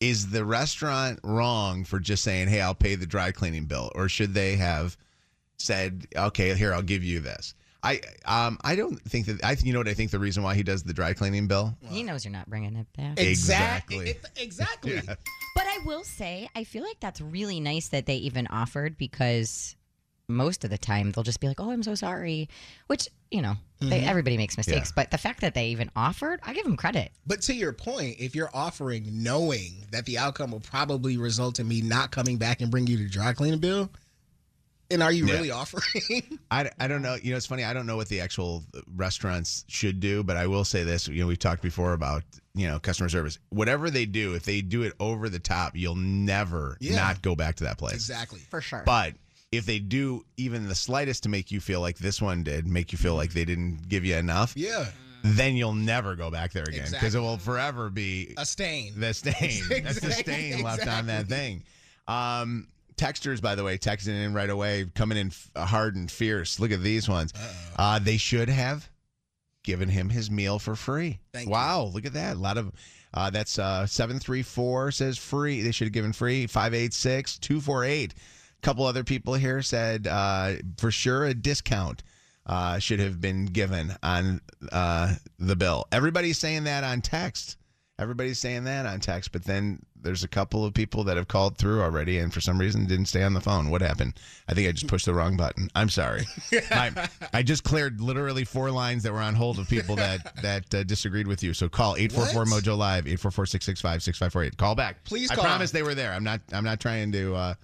[0.00, 4.08] Is the restaurant wrong for just saying, "Hey, I'll pay the dry cleaning bill," or
[4.08, 4.96] should they have
[5.56, 7.54] said, "Okay, here, I'll give you this"?
[7.82, 10.54] I um I don't think that I you know what I think the reason why
[10.54, 11.76] he does the dry cleaning bill.
[11.82, 13.18] he knows you're not bringing it back.
[13.20, 14.10] Exactly.
[14.10, 14.92] It- exactly.
[15.06, 15.14] Yeah.
[15.54, 19.76] But I will say, I feel like that's really nice that they even offered because
[20.26, 22.48] most of the time they'll just be like, "Oh, I'm so sorry,"
[22.88, 23.56] which you know,
[23.90, 24.06] they, Mhm.
[24.08, 24.88] everybody makes mistakes.
[24.90, 24.92] Yeah.
[24.96, 27.12] But the fact that they even offered, I give them credit.
[27.26, 31.68] But to your point, if you're offering knowing that the outcome will probably result in
[31.68, 33.90] me not coming back and bring you the dry cleaning bill,
[34.90, 35.32] and are you Yeah.
[35.34, 36.38] really offering?
[36.50, 37.16] I, I don't know.
[37.20, 37.64] You know, it's funny.
[37.64, 41.08] I don't know what the actual restaurants should do, but I will say this.
[41.08, 42.22] You know, we've talked before about,
[42.54, 43.38] you know, customer service.
[43.48, 46.96] Whatever they do, if they do it over the top, you'll never Yeah.
[46.96, 47.94] not go back to that place.
[47.94, 48.40] exactly.
[48.50, 48.82] For sure.
[48.84, 49.14] But
[49.56, 52.92] if they do even the slightest to make you feel like this one did, make
[52.92, 54.86] you feel like they didn't give you enough, Yeah.
[55.22, 57.18] then you'll never go back there again because Exactly.
[57.20, 58.98] it will forever be A stain.
[58.98, 59.32] the stain.
[59.68, 61.62] That's the Exactly, stain left on that thing.
[62.06, 66.60] Um, texters, by the way, texting in right away, coming in hard and fierce.
[66.60, 67.32] Look at these ones.
[67.76, 68.88] Uh, they should have
[69.62, 71.18] given him his meal for free.
[71.32, 71.52] Thank you.
[71.52, 72.36] wow, look at that.
[72.36, 72.70] A lot of
[73.14, 75.62] uh, that's uh, 734 says free.
[75.62, 76.46] They should have given free.
[76.46, 78.12] 586 248.
[78.64, 82.02] Couple other people here said uh, for sure a discount
[82.46, 84.40] uh, should have been given on
[84.72, 85.86] uh, the bill.
[85.92, 87.58] Everybody's saying that on text.
[87.98, 91.56] Everybody's saying that on text, but then there's a couple of people that have called
[91.58, 93.70] through already and for some reason didn't stay on the phone.
[93.70, 94.14] What happened?
[94.48, 95.68] I think I just pushed the wrong button.
[95.74, 96.24] I'm sorry.
[96.70, 100.74] I, I just cleared literally four lines that were on hold of people that that
[100.74, 101.54] uh, disagreed with you.
[101.54, 104.56] So call 844 Mojo Live 844-665-6548.
[104.56, 105.04] Call back.
[105.04, 106.12] Please I promise they were there.
[106.12, 107.54] I'm not I'm not trying to uh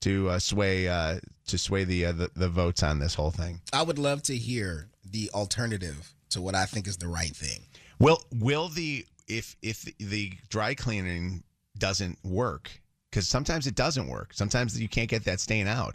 [0.00, 3.60] to uh, sway uh to sway the, uh, the the votes on this whole thing.
[3.72, 7.62] I would love to hear the alternative to what I think is the right thing.
[7.98, 11.42] Will will the if if the dry cleaning
[11.78, 12.70] doesn't work
[13.10, 14.34] because sometimes it doesn't work.
[14.34, 15.94] Sometimes you can't get that stain out.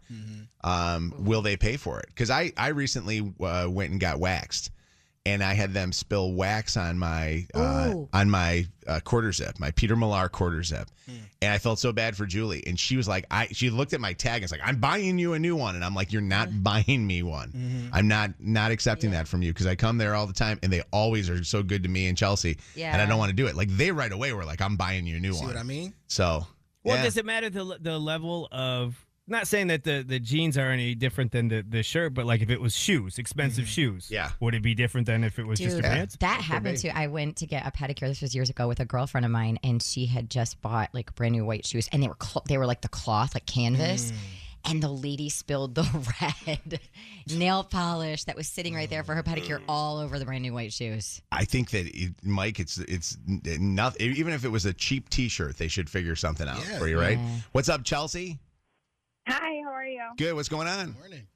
[0.64, 2.08] Um, will they pay for it?
[2.08, 4.72] Because I I recently uh, went and got waxed,
[5.26, 9.72] and I had them spill wax on my uh, on my uh, quarter zip, my
[9.72, 10.90] Peter Millar quarter zip,
[11.41, 12.62] and I felt so bad for Julie.
[12.68, 15.18] And she was like, I she looked at my tag and was like, I'm buying
[15.18, 17.90] you a new one, and I'm like, you're not buying me one.
[17.94, 20.72] I'm not not accepting that from you because I come there all the time, and
[20.72, 22.91] they always are so good to me and Chelsea, yeah.
[22.91, 23.56] and I don't want to do it.
[23.56, 25.48] Like they right away were like, I'm buying you a new See one.
[25.48, 25.94] what I mean?
[26.08, 26.45] So
[26.84, 27.04] Well, yeah.
[27.04, 29.06] does it matter the the level of?
[29.26, 32.41] Not saying that the, the jeans are any different than the, the shirt, but like
[32.41, 33.94] if it was shoes, expensive mm-hmm.
[33.94, 34.32] shoes, Yeah.
[34.41, 36.18] would it be different than if it was just Dude, your pants?
[36.20, 38.08] that happened to I went to get a pedicure.
[38.10, 41.16] This was years ago with a girlfriend of mine, and she had just bought like
[41.16, 44.12] brand new white shoes, and they were cl- they were like the cloth, like canvas.
[44.12, 44.16] Mm.
[44.66, 45.84] And the lady spilled the
[46.22, 46.80] red
[47.30, 49.64] nail polish that was sitting right there for her pedicure mm.
[49.68, 51.22] all over the brand new white shoes.
[51.34, 54.12] I think that it, Mike, it's it's nothing.
[54.16, 56.80] Even if it was a cheap T-shirt, they should figure something out Yeah.
[56.80, 57.18] for you, right?
[57.18, 57.30] Yeah.
[57.52, 58.40] What's up, Chelsea?
[59.28, 60.02] Hi, how are you?
[60.18, 60.34] Good.
[60.34, 60.94] What's going on?
[60.94, 61.28] Morning.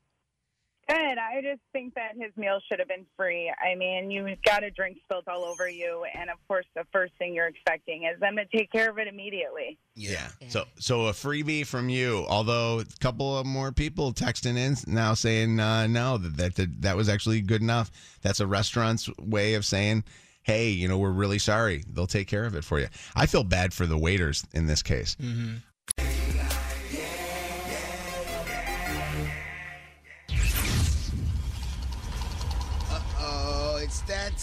[0.90, 1.18] Good.
[1.18, 3.52] I just think that his meal should have been free.
[3.62, 7.14] I mean, you've got a drink spilled all over you, and of course, the first
[7.20, 9.78] thing you're expecting is them to take care of it immediately.
[9.96, 10.28] Yeah.
[10.48, 12.26] So so a freebie from you.
[12.30, 16.96] Although a couple of more people texting in now saying uh, no that, that that
[16.96, 17.92] was actually good enough.
[18.22, 20.06] That's a restaurant's way of saying,
[20.44, 21.84] hey, you know, we're really sorry.
[21.90, 22.88] They'll take care of it for you.
[23.16, 25.18] I feel bad for the waiters in this case.
[25.22, 25.58] Mm-hmm.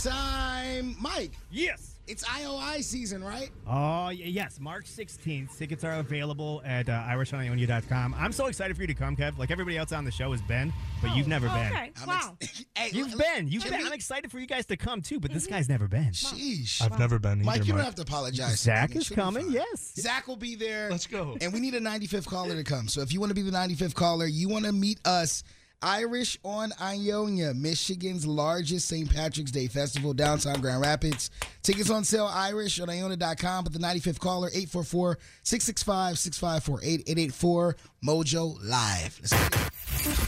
[0.05, 0.97] Time.
[1.01, 1.33] Mike.
[1.51, 1.93] Yes.
[2.07, 3.49] It's IOI season, right?
[3.67, 4.61] Oh, yes.
[4.61, 5.57] March 16th.
[5.57, 8.15] Tickets are available at uh, irishonionia.com.
[8.19, 9.39] I'm so excited for you to come, Kev.
[9.39, 10.71] Like everybody else on the show has been,
[11.01, 11.73] but you've never been.
[11.73, 11.93] Okay.
[12.07, 12.37] Wow.
[12.93, 13.49] You've been.
[13.49, 13.87] You've been.
[13.87, 16.11] I'm excited for you guys to come too, but this guy's never been.
[16.11, 16.83] Sheesh.
[16.83, 17.85] I've never been either, Mike, you don't Mark.
[17.87, 18.61] have to apologize.
[18.61, 19.95] Zach is coming, yes.
[19.97, 20.91] Zach will be there.
[20.91, 21.39] Let's go.
[21.41, 22.89] And we need a 95th caller to come.
[22.89, 25.43] So if you want to be the 95th caller, you want to meet us.
[25.83, 29.13] Irish on Ionia, Michigan's largest St.
[29.13, 31.31] Patrick's Day festival, downtown Grand Rapids.
[31.63, 33.65] Tickets on sale, Irish on Ionia.com.
[33.65, 39.19] But the 95th caller, 844 665 6548 884 Mojo Live.
[39.21, 39.53] Let's get.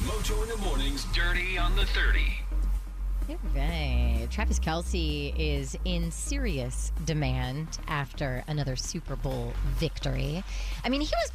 [0.04, 2.46] Mojo in the mornings, dirty on the 30.
[3.28, 4.28] All right.
[4.30, 10.44] Travis Kelce is in serious demand after another Super Bowl victory.
[10.84, 11.32] I mean, he was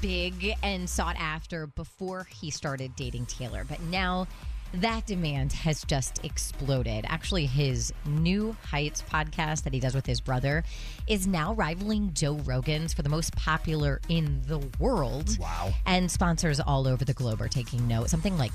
[0.00, 4.26] big and sought after before he started dating Taylor, but now
[4.74, 7.04] that demand has just exploded.
[7.08, 10.64] Actually, his New Heights podcast that he does with his brother
[11.06, 15.38] is now rivaling Joe Rogan's for the most popular in the world.
[15.38, 15.72] Wow.
[15.86, 18.10] And sponsors all over the globe are taking note.
[18.10, 18.54] Something like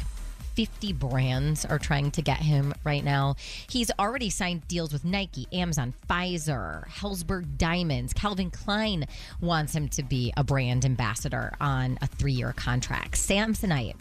[0.60, 3.36] 50 brands are trying to get him right now.
[3.70, 8.12] He's already signed deals with Nike, Amazon, Pfizer, Helzberg Diamonds.
[8.12, 9.06] Calvin Klein
[9.40, 13.14] wants him to be a brand ambassador on a three year contract.
[13.14, 13.96] Samsonite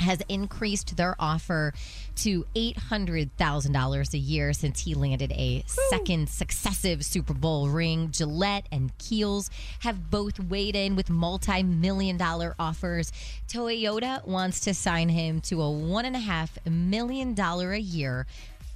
[0.00, 1.72] has increased their offer
[2.16, 8.10] to $800,000 a year since he landed a second successive Super Bowl ring.
[8.10, 9.50] Gillette and Kiehl's
[9.80, 13.12] have both weighed in with multi million dollar offers.
[13.48, 18.26] Toyota wants to sign him to a $1.5 million a year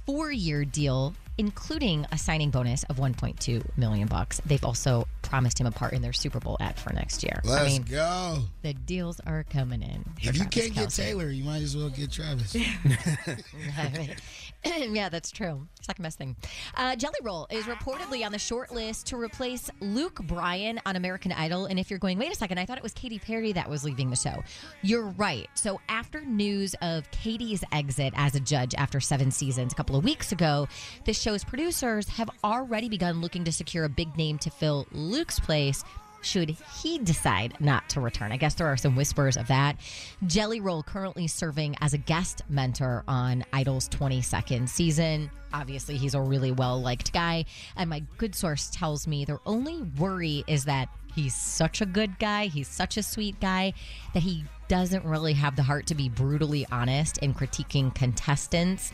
[0.05, 4.41] four year deal including a signing bonus of 1.2 million bucks.
[4.45, 7.41] They've also promised him a part in their Super Bowl ad for next year.
[7.43, 8.43] Let's I mean, go.
[8.61, 10.05] the deals are coming in.
[10.17, 12.55] If you Travis can't get Taylor, you might as well get Travis.
[14.91, 15.67] yeah, that's true.
[15.81, 16.35] Second best thing.
[16.75, 21.31] Uh, Jelly Roll is reportedly on the short list to replace Luke Bryan on American
[21.33, 21.65] Idol.
[21.65, 23.83] And if you're going, wait a second, I thought it was Katy Perry that was
[23.83, 24.41] leaving the show.
[24.81, 25.49] You're right.
[25.55, 30.03] So after news of Katy's exit as a judge after seven seasons a couple of
[30.05, 30.67] weeks ago,
[31.05, 35.39] the show's producers have already begun looking to secure a big name to fill Luke's
[35.39, 35.83] place
[36.25, 38.31] should he decide not to return.
[38.31, 39.77] I guess there are some whispers of that.
[40.25, 45.29] Jelly Roll currently serving as a guest mentor on Idol's 22nd season.
[45.53, 47.45] Obviously, he's a really well liked guy.
[47.75, 52.17] And my good source tells me their only worry is that he's such a good
[52.19, 53.73] guy, he's such a sweet guy,
[54.13, 58.91] that he doesn't really have the heart to be brutally honest in critiquing contestants.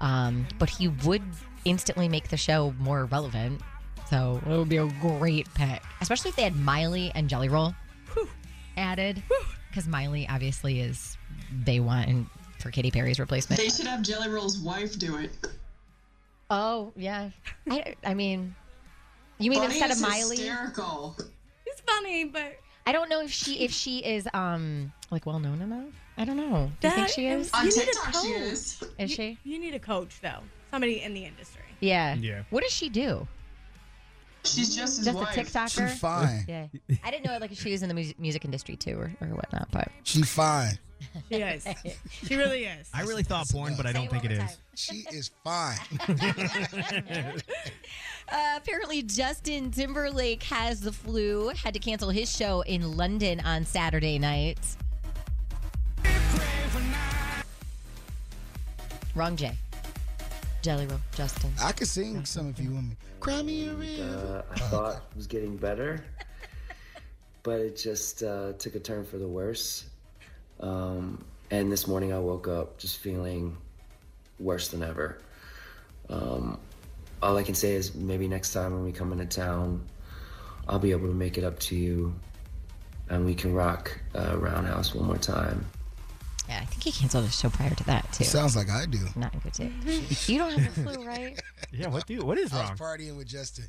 [0.00, 1.22] Um, but he would
[1.64, 3.62] instantly make the show more relevant.
[4.12, 7.74] So it would be a great pick, especially if they had Miley and Jelly Roll
[8.76, 9.22] added,
[9.70, 11.16] because Miley obviously is
[11.64, 12.26] they want and
[12.58, 13.58] for Katy Perry's replacement.
[13.58, 15.30] They should have Jelly Roll's wife do it.
[16.50, 17.30] Oh yeah,
[17.70, 18.54] I, I mean,
[19.38, 20.36] you mean Bunnie instead of is Miley?
[20.36, 21.16] Hysterical.
[21.64, 25.62] It's funny, but I don't know if she if she is um like well known
[25.62, 25.88] enough.
[26.18, 26.70] I don't know.
[26.82, 27.50] Do you think she is?
[27.54, 28.22] You need a TikTok, coach.
[28.22, 28.84] she is.
[28.98, 29.38] Is she?
[29.42, 30.40] You need a coach though.
[30.70, 31.62] Somebody in the industry.
[31.80, 32.12] Yeah.
[32.16, 32.42] Yeah.
[32.50, 33.26] What does she do?
[34.44, 35.36] She's just his Just wife.
[35.36, 35.90] a TikToker.
[35.92, 36.44] She fine.
[36.48, 36.66] Yeah.
[37.04, 39.68] I didn't know like she was in the music, music industry too or, or whatnot,
[39.70, 40.78] but She's fine.
[41.30, 41.66] She is.
[42.10, 42.88] She really is.
[42.94, 44.58] I really thought porn, but I don't think it is.
[44.74, 45.78] She is fine.
[48.30, 53.66] Uh, apparently, Justin Timberlake has the flu, had to cancel his show in London on
[53.66, 54.58] Saturday night.
[59.14, 59.52] Wrong J.
[60.62, 61.50] Jelly Roll, Justin.
[61.60, 62.96] I could sing some if you want me.
[63.18, 64.44] Cry me a river.
[64.48, 66.04] Uh, I thought it was getting better,
[67.42, 69.86] but it just uh, took a turn for the worse.
[70.60, 73.56] Um, and this morning I woke up just feeling
[74.38, 75.18] worse than ever.
[76.08, 76.58] Um,
[77.20, 79.84] all I can say is maybe next time when we come into town,
[80.68, 82.14] I'll be able to make it up to you
[83.08, 85.66] and we can rock uh, Roundhouse one more time.
[86.48, 88.24] Yeah, I think he canceled his show prior to that too.
[88.24, 88.98] Sounds like I do.
[89.16, 89.72] Not in good shape.
[90.28, 91.40] you don't have the flu, right?
[91.72, 92.98] Yeah, what do You, what is I was wrong?
[92.98, 93.66] partying with Justin.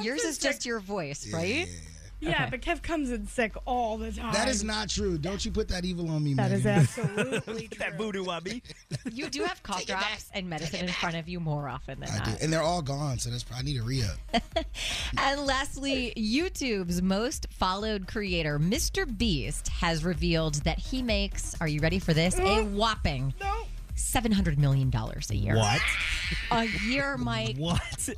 [0.00, 1.66] Yours is just your voice, right?
[1.66, 1.74] Yeah,
[2.50, 4.32] but Kev comes in sick all the time.
[4.32, 5.18] That is not true.
[5.18, 6.50] Don't you put that evil on me, man?
[6.50, 6.80] That is Megan.
[6.82, 7.78] absolutely true.
[7.78, 8.62] that voodoo on me.
[9.10, 12.18] You do have cough drops and medicine in front of you more often than I
[12.18, 12.24] not.
[12.24, 12.32] do.
[12.40, 14.16] And they're all gone, so that's I need a reup.
[15.18, 19.06] And lastly, YouTube's most followed creator, Mr.
[19.18, 22.38] Beast, has revealed that he makes, are you ready for this?
[22.38, 22.72] A mm.
[22.72, 23.34] whopping
[23.96, 25.56] $700 million a year.
[25.56, 25.80] What?
[26.50, 27.56] A year, Mike.
[27.56, 28.08] What?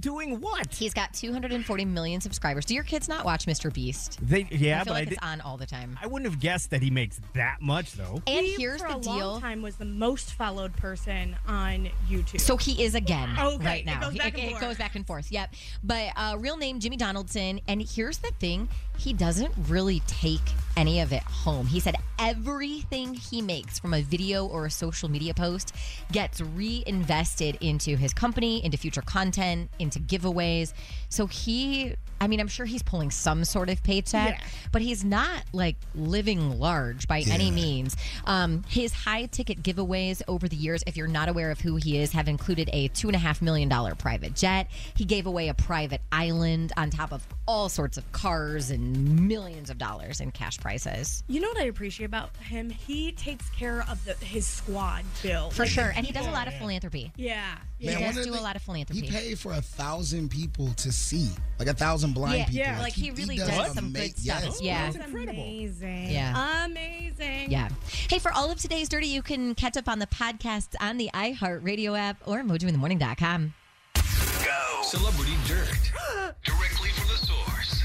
[0.00, 0.74] Doing what?
[0.74, 2.64] He's got 240 million subscribers.
[2.64, 3.72] Do your kids not watch Mr.
[3.72, 4.18] Beast?
[4.22, 5.98] They, yeah, I feel but like I, it's on all the time.
[6.00, 8.22] I wouldn't have guessed that he makes that much though.
[8.26, 9.12] And He, here's for the a deal.
[9.32, 12.40] long time was the most followed person on YouTube.
[12.40, 14.00] So he is again Okay, right it now.
[14.00, 14.60] goes He- and it forth.
[14.62, 15.30] goes back and forth.
[15.30, 15.54] Yep.
[15.84, 17.60] But uh, real name Jimmy Donaldson.
[17.68, 18.68] And here's the thing:
[19.00, 20.40] he doesn't really take
[20.76, 21.66] any of it home.
[21.66, 25.74] He said everything he makes from a video or a social media post
[26.12, 30.72] gets reinvested into his company, into future content, into giveaways.
[31.08, 31.94] So he.
[32.22, 34.46] I mean, I'm sure he's pulling some sort of paycheck, Yeah.
[34.72, 37.96] but he's not like living large by any means.
[38.26, 41.96] Um, his high ticket giveaways over the years, if you're not aware of who he
[41.96, 44.68] is, have included a two and a half million dollar private jet.
[44.94, 49.70] He gave away a private island on top of all sorts of cars and millions
[49.70, 51.22] of dollars in cash prizes.
[51.28, 52.70] You know what I appreciate about him?
[52.70, 55.50] He takes care of the, his squad, Bill.
[55.50, 55.92] For Like, sure.
[55.96, 57.12] And he does a lot of philanthropy.
[57.16, 57.56] Yeah.
[57.78, 59.00] He Man, does do the- a lot of philanthropy.
[59.00, 62.58] He paid for a thousand people to see, like a thousand blind Yeah, people.
[62.60, 64.44] yeah, like, he really does some good stuff.
[64.44, 64.90] Yes, Yeah.
[64.90, 66.10] That's amazing.
[66.10, 66.64] Yeah.
[66.66, 67.50] Amazing.
[67.50, 67.68] Yeah.
[68.08, 71.10] Hey, for all of today's Dirty, you can catch up on the podcast on the
[71.14, 73.54] iHeartRadio app or mojointhemorning.com.
[73.94, 74.82] Go.
[74.82, 75.92] Celebrity Dirt.
[76.44, 77.82] Directly from the source.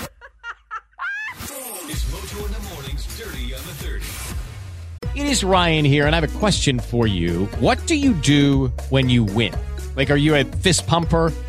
[1.88, 3.74] it's Mojo in the Morning's Dirty on the
[5.04, 5.18] 30.
[5.18, 7.46] It is Ryan here, and I have a question for you.
[7.60, 9.54] What do you do when you win?
[9.96, 11.32] Like, are you a fist pumper?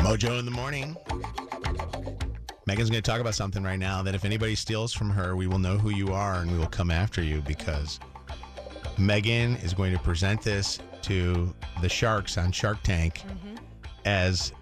[0.00, 0.96] Mojo in the morning.
[2.66, 5.46] Megan's going to talk about something right now that if anybody steals from her, we
[5.46, 8.00] will know who you are and we will come after you because
[8.96, 13.56] Megan is going to present this to the sharks on Shark Tank mm-hmm.
[14.06, 14.52] as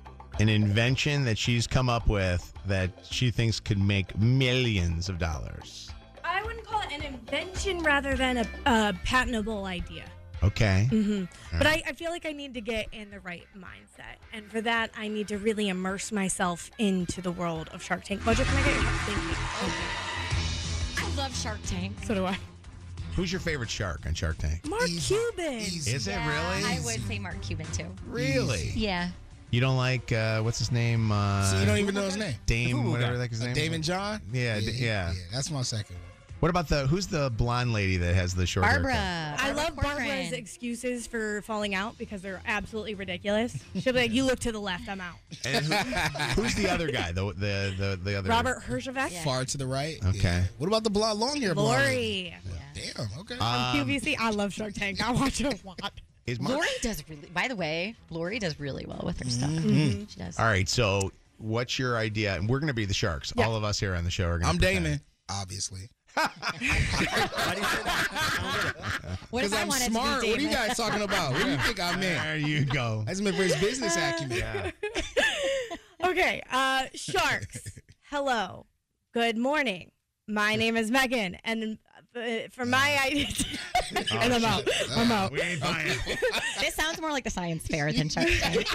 [0.40, 5.90] an invention that she's come up with that she thinks could make millions of dollars.
[6.24, 10.04] I wouldn't call it an invention rather than a, a patentable idea.
[10.42, 10.86] Okay.
[10.90, 11.66] hmm All But.
[11.66, 14.16] I, I feel like I need to get in the right mindset.
[14.32, 18.20] And for that, I need to really immerse myself into the world of Shark Tank.
[18.22, 19.18] Mojo, can I get your Thank
[19.68, 21.04] you.
[21.04, 21.96] I love Shark Tank.
[22.04, 22.38] So do I.
[23.16, 24.64] Who's your favorite shark on Shark Tank?
[24.68, 25.54] Mark Cuban.
[25.54, 26.64] Is it really?
[26.64, 27.86] I would say Mark Cuban too.
[28.06, 28.70] Really?
[28.76, 29.08] Yeah.
[29.50, 31.10] You don't like uh, what's his name?
[31.10, 32.34] Uh, So you don't even know his name?
[32.46, 33.18] Dame, The whatever guy.
[33.18, 33.56] like his Uh, name.
[33.56, 34.20] Daymond John?
[34.32, 35.12] Yeah, d- yeah.
[35.32, 36.04] That's my second one.
[36.40, 38.92] What about the who's the blonde lady that has the short haircut?
[38.94, 43.56] I love Barbara's excuses for falling out because they're absolutely ridiculous.
[43.80, 46.90] She'll be like, "You look to the left, I'm out." And who- who's the other
[46.92, 47.10] guy?
[47.10, 49.10] The the the, the other Robert Herjavec.
[49.24, 49.98] Far to the right.
[50.04, 50.44] Okay.
[50.58, 51.82] What about the blonde, long hair blonde?
[51.82, 52.34] Lori.
[52.74, 53.08] Damn.
[53.20, 53.34] Okay.
[53.34, 54.16] Um, QVC.
[54.20, 55.04] I love Shark Tank.
[55.04, 55.92] I watch it a lot.
[56.26, 57.28] Is Mark- Lori does really.
[57.34, 59.50] By the way, Lori does really well with her stuff.
[59.50, 60.08] Mhm.
[60.08, 60.38] She does.
[60.38, 60.68] All right.
[60.68, 62.36] So what's your idea?
[62.36, 63.32] And we're going to be the sharks.
[63.34, 63.46] Yeah.
[63.46, 64.48] All of us here on the show are going to.
[64.48, 65.88] I'm Daymond, obviously.
[69.30, 70.26] What if Because I I'm wanted to be smart.
[70.26, 71.32] What are you guys talking about?
[71.32, 72.00] What do you think I'm in?
[72.00, 73.04] There you go.
[73.06, 74.72] That's meant for his business acumen.
[76.04, 77.80] Okay, uh, sharks.
[78.04, 78.66] Hello.
[79.12, 79.90] Good morning.
[80.28, 81.76] My name is Megan, and
[82.14, 82.20] uh,
[82.52, 83.26] for my idea,
[84.12, 84.68] and I'm out.
[84.96, 85.32] I'm out.
[85.32, 86.18] We ain't buying it.
[86.60, 88.68] this sounds more like the science fair than Shark Tank.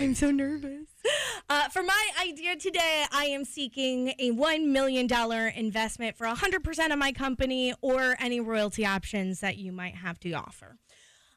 [0.00, 0.86] I'm so nervous.
[1.48, 5.08] Uh, for my idea today, I am seeking a $1 million
[5.56, 10.32] investment for 100% of my company or any royalty options that you might have to
[10.32, 10.76] offer.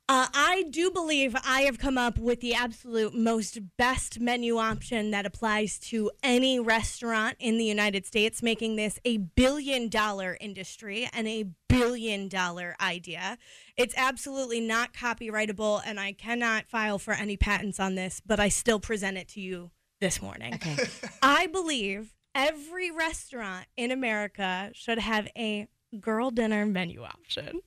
[0.09, 5.11] Uh, I do believe I have come up with the absolute most best menu option
[5.11, 11.09] that applies to any restaurant in the United States, making this a billion dollar industry
[11.13, 13.37] and a billion dollar idea.
[13.77, 18.49] It's absolutely not copyrightable, and I cannot file for any patents on this, but I
[18.49, 19.71] still present it to you
[20.01, 20.55] this morning.
[20.55, 20.75] Okay.
[21.23, 25.69] I believe every restaurant in America should have a
[26.01, 27.61] girl dinner menu option.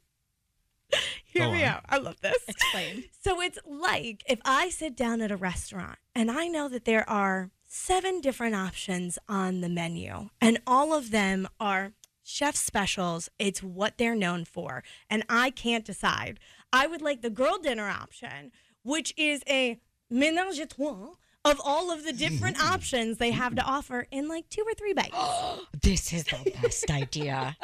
[1.25, 1.85] Hear me out.
[1.89, 2.37] I love this.
[2.49, 3.05] Explain.
[3.27, 7.09] So it's like if I sit down at a restaurant and I know that there
[7.11, 11.93] are seven different options on the menu, and all of them are
[12.23, 13.29] chef specials.
[13.41, 16.39] It's what they're known for, and I can't decide.
[16.73, 18.53] I would like the girl dinner option,
[18.85, 19.81] which is a
[20.13, 24.49] ménage à trois of all of the different options they have to offer in like
[24.49, 25.17] two or three bites.
[25.83, 27.57] This is the best idea.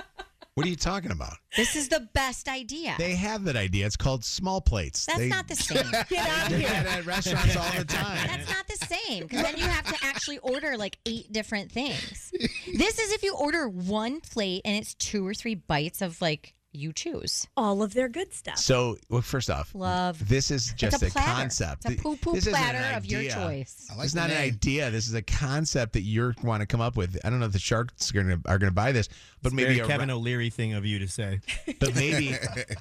[0.54, 1.32] What are you talking about?
[1.56, 2.94] This is the best idea.
[2.98, 3.86] They have that idea.
[3.86, 5.06] It's called small plates.
[5.06, 5.90] That's They- not the same.
[6.10, 8.26] Get out do that at restaurants all the time.
[8.26, 12.32] That's not the same because then you have to actually order like eight different things.
[12.76, 16.52] This is if you order one plate and it's two or three bites of like
[16.72, 17.46] you choose.
[17.56, 18.56] All of their good stuff.
[18.58, 20.26] So, well, first off, Love.
[20.28, 21.30] This is just a a, platter.
[21.32, 21.84] concept.
[21.84, 23.88] It's a poo-poo This isn't an platter of your choice.
[23.96, 24.90] Like it's the not an idea.
[24.90, 27.18] This is a concept that you want to come up with.
[27.24, 29.08] I don't know if the sharks are going to are going to buy this,
[29.42, 31.40] but It's maybe very a Kevin re- O'Leary thing of you to say.
[31.80, 32.34] but maybe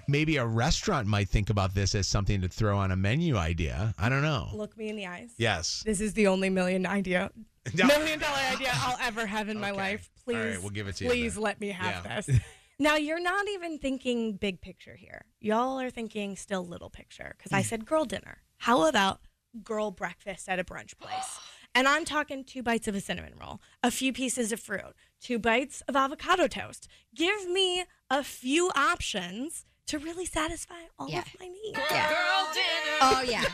[0.07, 3.93] maybe a restaurant might think about this as something to throw on a menu idea.
[3.99, 4.49] I don't know.
[4.53, 5.31] Look me in the eyes.
[5.37, 5.83] Yes.
[5.85, 7.29] This is the only million idea,
[7.73, 7.87] No.
[7.87, 10.09] million dollar idea I'll ever have in my life.
[10.23, 12.21] Please, All right, we'll give it to you Please let me have Yeah.
[12.21, 12.39] this.
[12.81, 15.25] Now you're not even thinking big picture here.
[15.39, 17.53] Y'all are thinking still little picture because.
[17.53, 17.65] I mm.
[17.65, 18.39] said girl dinner.
[18.57, 19.19] How about
[19.63, 21.39] girl breakfast at a brunch place?
[21.73, 25.39] And I'm talking two bites of a cinnamon roll, a few pieces of fruit, two
[25.39, 26.89] bites of avocado toast.
[27.15, 31.77] Give me a few options to really satisfy all of my needs.
[31.77, 32.97] Girl dinner.
[32.99, 33.45] Oh yeah.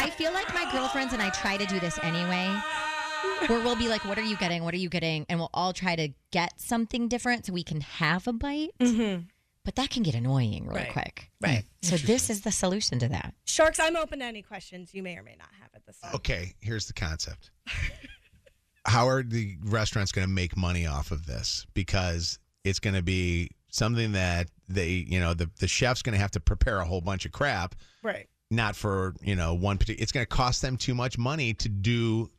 [0.00, 2.52] I feel like my girlfriends and I try to do this anyway.
[3.48, 4.64] Where we'll be like, "What are you getting?
[4.64, 7.80] What are you getting?" And we'll all try to get something different so we can
[7.82, 8.70] have a bite.
[8.80, 9.22] Mm-hmm.
[9.64, 10.92] But that can get annoying really Right.
[10.92, 11.30] quick.
[11.40, 11.64] Right.
[11.82, 11.88] Mm.
[11.88, 13.34] So this is the solution to that.
[13.46, 16.14] Sharks, I'm open to any questions you may or may not have at this time.
[16.16, 17.50] Okay, here's the concept.
[18.86, 21.66] How are the restaurants going to make money off of this?
[21.72, 26.18] Because it's going to be something that they, you know, the, the chef's going to
[26.20, 28.28] have to prepare a whole bunch of crap, Right.
[28.50, 30.02] not for, you know, one particular.
[30.02, 32.30] It's going to cost them too much money to do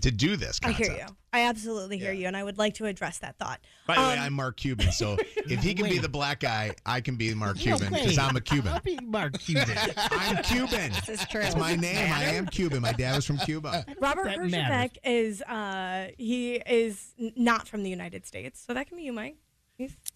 [0.00, 1.06] to do this I hear you.
[1.32, 3.60] I absolutely hear you, and I would like to address that thought.
[3.86, 6.74] By the way, Um, I'm Mark Cuban, so if he can be the black guy,
[6.84, 8.18] I can be Mark Cuban because wait.
[8.18, 8.72] I'm a Cuban.
[8.72, 9.76] I'll be Mark Cuban.
[9.96, 10.92] I'm Cuban.
[11.06, 11.42] This is true.
[11.42, 12.12] It's my name.
[12.12, 12.82] I am Cuban.
[12.82, 13.86] My dad was from Cuba.
[14.00, 18.96] Robert that Herjavec is uh, he is not from the United States, so that can
[18.96, 19.36] be you, Mike.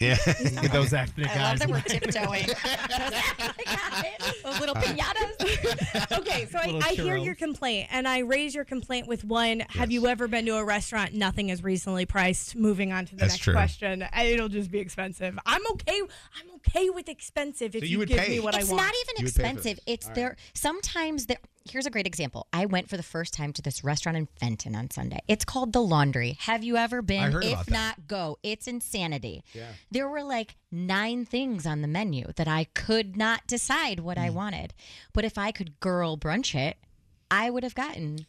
[0.00, 0.16] Yeah.
[0.72, 1.58] Those ethnic I love guys.
[1.60, 2.46] that we're tiptoeing.
[4.42, 6.18] Those little pinatas.
[6.18, 9.60] okay, so I, I hear your complaint, and I raise your complaint with one.
[9.70, 11.14] Have you ever been to a restaurant?
[11.14, 12.56] Nothing is reasonably priced.
[12.56, 13.54] Moving on to the That's next true.
[13.54, 14.02] question.
[14.02, 15.38] Uh, It'll just be expensive.
[15.46, 16.00] I'm okay.
[16.00, 18.28] I'm okay with expensive if So you, you would give pay.
[18.28, 18.82] me what it's I want.
[18.84, 19.80] not even You would pay for expensive.
[19.86, 20.36] It's All there.
[20.54, 21.38] Sometimes there.
[21.70, 22.46] Here's a great example.
[22.52, 25.20] I went for the first time to this restaurant in Fenton on Sunday.
[25.28, 26.36] It's called The Laundry.
[26.40, 27.22] Have you ever been?
[27.22, 27.72] I heard if about that.
[27.72, 28.38] not, go.
[28.42, 29.42] It's insanity.
[29.54, 29.68] Yeah.
[29.90, 34.24] There were like nine things on the menu that I could not decide what Hmm.
[34.24, 34.74] I wanted.
[35.14, 36.76] But if I could girl brunch it,
[37.30, 38.26] I would have gotten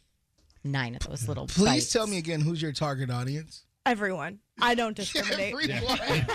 [0.64, 1.46] nine of those little.
[1.46, 1.92] Please bites.
[1.92, 3.64] tell me again who's your target audience.
[3.84, 4.38] Everyone.
[4.60, 5.54] I don't discriminate.
[5.70, 6.26] Everyone.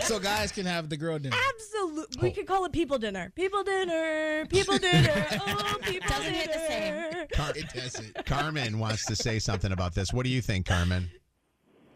[0.00, 1.36] so guys can have the girl dinner.
[1.54, 2.22] Absolutely.
[2.22, 3.30] We could call it people dinner.
[3.36, 4.46] People dinner.
[4.46, 5.26] People dinner.
[5.46, 6.36] Oh, people Doesn't dinner.
[6.38, 7.26] hit the same.
[7.32, 8.24] Car- It doesn't.
[8.26, 10.12] Carmen wants to say something about this.
[10.12, 11.10] What do you think, Carmen?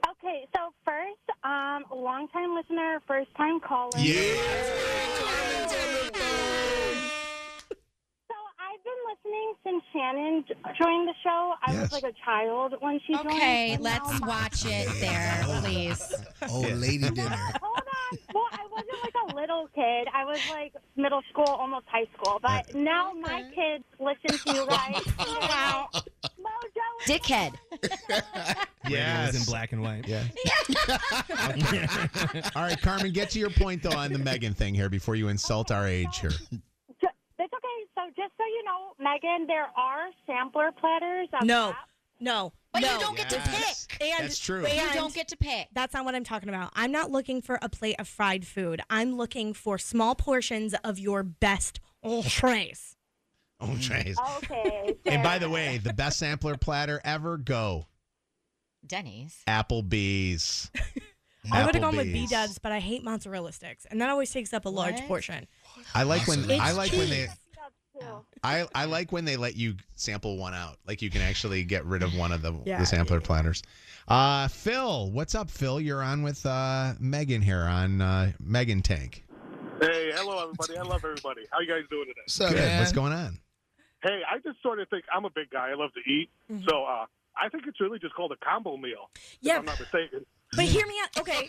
[0.09, 3.91] Okay, so first, um, long time listener, first time caller.
[3.97, 4.01] So
[8.61, 11.55] I've been listening since Shannon j- joined the show.
[11.67, 11.81] I Yes.
[11.83, 13.27] was like a child when she joined.
[13.29, 16.15] Okay, and now let's my- watch it there, please.
[16.49, 17.37] Oh, lady dinner.
[17.63, 18.19] Hold on.
[18.35, 20.09] Well, I wasn't like a little kid.
[20.13, 22.39] I was like middle school, almost high school.
[22.43, 25.01] But now my kids listen to you guys.
[25.19, 25.89] wow.
[25.93, 26.87] Mojo.
[27.07, 27.55] Dickhead.
[28.89, 30.09] Yeah, it was in black and white.
[30.09, 30.25] Yeah.
[32.57, 35.29] All right, Carmen, get to your point though on the Megan thing here before you
[35.29, 36.31] insult our age here.
[36.31, 37.79] Ju- It's okay.
[37.95, 41.29] So just so you know, Megan, there are sampler platters.
[41.33, 41.69] Of No.
[41.69, 41.77] wrap.
[42.21, 42.53] No.
[42.73, 42.93] But no.
[42.95, 44.01] you don't get to pick.
[44.01, 44.65] And That's true.
[44.65, 45.69] and You don't get to pick.
[45.73, 46.71] That's not what I'm talking about.
[46.75, 48.81] I'm not looking for a plate of fried food.
[48.89, 52.97] I'm looking for small portions of your best entrees.
[53.61, 54.17] Entrees.
[54.39, 54.97] Okay.
[55.07, 57.87] And by the way, the best sampler platter ever go
[58.87, 59.43] Denny's.
[59.47, 60.71] Applebee's.
[61.53, 64.31] I would have gone with B dubs, but I hate mozzarella sticks, and that always
[64.31, 65.09] takes up a large What?
[65.09, 65.47] portion.
[65.95, 67.29] I like when It's I like when they
[68.01, 68.13] That's.
[68.43, 70.77] I, I like when they let you sample one out.
[70.87, 72.79] Like you can actually get rid of one of the, Yeah.
[72.79, 73.63] the sampler platters.
[74.09, 75.81] Uh, Phil, what's up, Phil?
[75.81, 79.25] You're on with uh, Megan here on uh, Megan Tank.
[79.81, 80.77] Hey, hello everybody.
[80.79, 81.43] I love everybody.
[81.53, 82.21] How you guys doing today?
[82.27, 82.57] So, Good.
[82.59, 82.81] man?
[82.81, 83.39] What's going on?
[84.03, 85.71] Hey, I just sort of think I'm a big guy.
[85.71, 86.31] I love to eat,
[86.69, 87.05] so uh,
[87.37, 89.11] I think it's really just called a combo meal.
[89.43, 89.59] Yeah.
[89.59, 90.25] I'm not mistaken.
[90.57, 91.21] But hear me out.
[91.21, 91.49] Okay.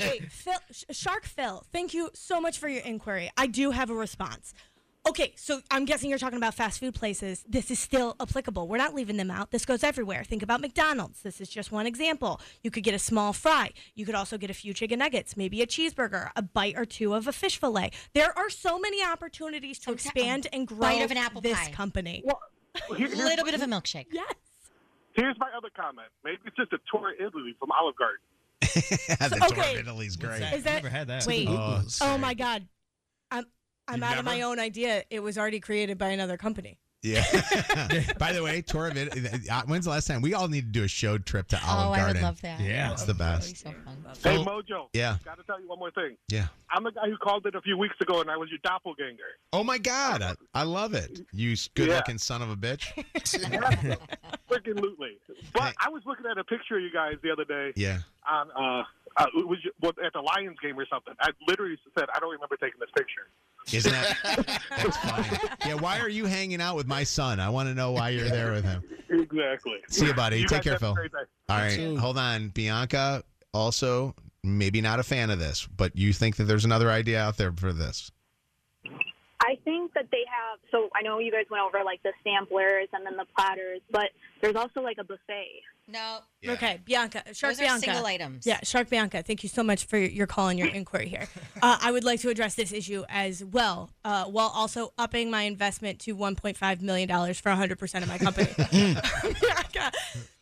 [0.00, 0.54] Wait, Phil,
[0.90, 3.30] Shark Phil, thank you so much for your inquiry.
[3.36, 4.54] I do have a response.
[5.08, 7.42] Okay, so I'm guessing you're talking about fast food places.
[7.48, 8.68] This is still applicable.
[8.68, 9.50] We're not leaving them out.
[9.50, 10.24] This goes everywhere.
[10.24, 11.22] Think about McDonald's.
[11.22, 12.38] This is just one example.
[12.62, 13.70] You could get a small fry.
[13.94, 17.14] You could also get a few chicken nuggets, maybe a cheeseburger, a bite or two
[17.14, 17.92] of a fish fillet.
[18.12, 21.72] There are so many opportunities to expand and grow bite of an apple this pie.
[21.72, 22.22] company.
[22.90, 24.06] A little bit of a milkshake.
[24.12, 24.34] Yes.
[25.14, 26.08] Here's my other comment.
[26.22, 28.20] Maybe it's just a tour of Italy from Olive Garden.
[28.60, 29.74] the tour okay.
[29.74, 30.42] of Italy's great.
[30.52, 31.48] Is that Wait.
[31.48, 32.68] Oh, Oh, my God.
[33.30, 33.44] I'm
[33.90, 35.04] I'm You've out of my own idea.
[35.10, 36.78] It was already created by another company.
[37.02, 37.24] Yeah.
[38.18, 39.48] By the way, tour of it.
[39.50, 41.86] uh, When's the last time we all need to do a show trip to Olive
[41.88, 42.16] Oh, I Garden?
[42.16, 42.60] would love that.
[42.60, 43.64] Yeah, it's the best.
[43.66, 43.74] Hey,
[44.12, 44.88] So- Mojo.
[44.92, 45.16] Yeah.
[45.24, 46.16] Got to tell you one more thing.
[46.28, 46.48] Yeah.
[46.70, 49.22] I'm the guy who called it a few weeks ago, and I was your doppelganger.
[49.54, 51.20] Oh my God, I, I love it.
[51.32, 52.84] You good-looking son of a bitch.
[54.50, 55.16] Freaking lootly.
[55.54, 57.72] But I was looking at a picture of you guys the other day.
[57.76, 57.98] Yeah.
[58.30, 58.84] On uh,
[59.16, 61.14] uh it was well, at the Lions game or something.
[61.20, 63.28] I literally said, I don't remember taking this picture.
[63.72, 64.62] Isn't that?
[64.70, 65.38] That's funny.
[65.66, 65.74] Yeah.
[65.74, 67.40] Why are you hanging out with my son?
[67.40, 68.82] I want to know why you're there with him.
[69.08, 69.78] Exactly.
[69.88, 70.40] See you, buddy.
[70.40, 70.94] You Take care, Phil.
[70.94, 71.18] great day.
[71.48, 72.48] All right, hold on.
[72.48, 73.22] Bianca,
[73.52, 77.36] also maybe not a fan of this, but you think that there's another idea out
[77.36, 78.10] there for this.
[79.42, 80.58] I think that they have.
[80.70, 84.10] So I know you guys went over like the samplers and then the platters, but
[84.40, 85.62] there's also like a buffet.
[85.90, 86.18] No.
[86.52, 87.80] Okay, Bianca, Shark Those are Bianca.
[87.86, 88.46] single items.
[88.46, 89.22] Yeah, Shark Bianca.
[89.22, 91.28] Thank you so much for your call and your inquiry here.
[91.62, 95.42] Uh, I would like to address this issue as well, uh, while also upping my
[95.42, 98.48] investment to 1.5 million dollars for 100 percent of my company.
[98.70, 99.92] Bianca,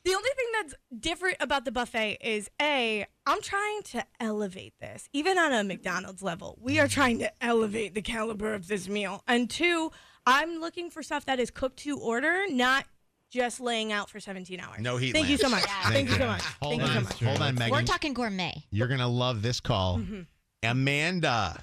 [0.04, 5.08] the only thing that's different about the buffet is a I'm trying to elevate this,
[5.12, 6.56] even on a McDonald's level.
[6.60, 9.90] We are trying to elevate the caliber of this meal, and two,
[10.24, 12.84] I'm looking for stuff that is cooked to order, not
[13.30, 14.80] just laying out for 17 hours.
[14.80, 15.12] No heat.
[15.12, 15.64] Thank you so much.
[15.64, 16.42] Thank, you so much.
[16.62, 16.88] Hold Thank on.
[16.88, 17.22] you so much.
[17.24, 17.70] Hold on, Megan.
[17.72, 18.64] We're talking gourmet.
[18.70, 19.98] You're gonna love this call.
[19.98, 20.26] Mhm.
[20.62, 21.62] Amanda.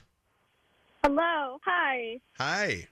[1.04, 1.60] Hello.
[1.66, 2.20] Hi.
[2.40, 2.88] Hi.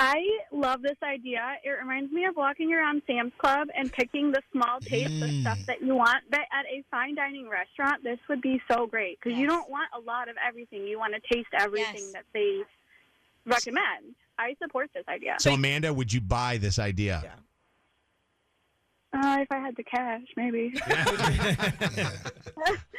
[0.00, 0.14] I
[0.52, 1.56] love this idea.
[1.64, 5.40] It reminds me of walking around Sam's Club and picking the small taste of Mm.
[5.40, 6.18] stuff that you want.
[6.30, 9.88] But at a fine dining restaurant, this would be so great because you don't want
[9.96, 10.86] a lot of everything.
[10.86, 12.60] You want to taste everything that they
[13.44, 14.14] recommend.
[14.38, 15.34] I support this idea.
[15.40, 17.34] So Amanda, would you buy this idea?
[19.12, 20.74] Uh, if I had the cash, maybe.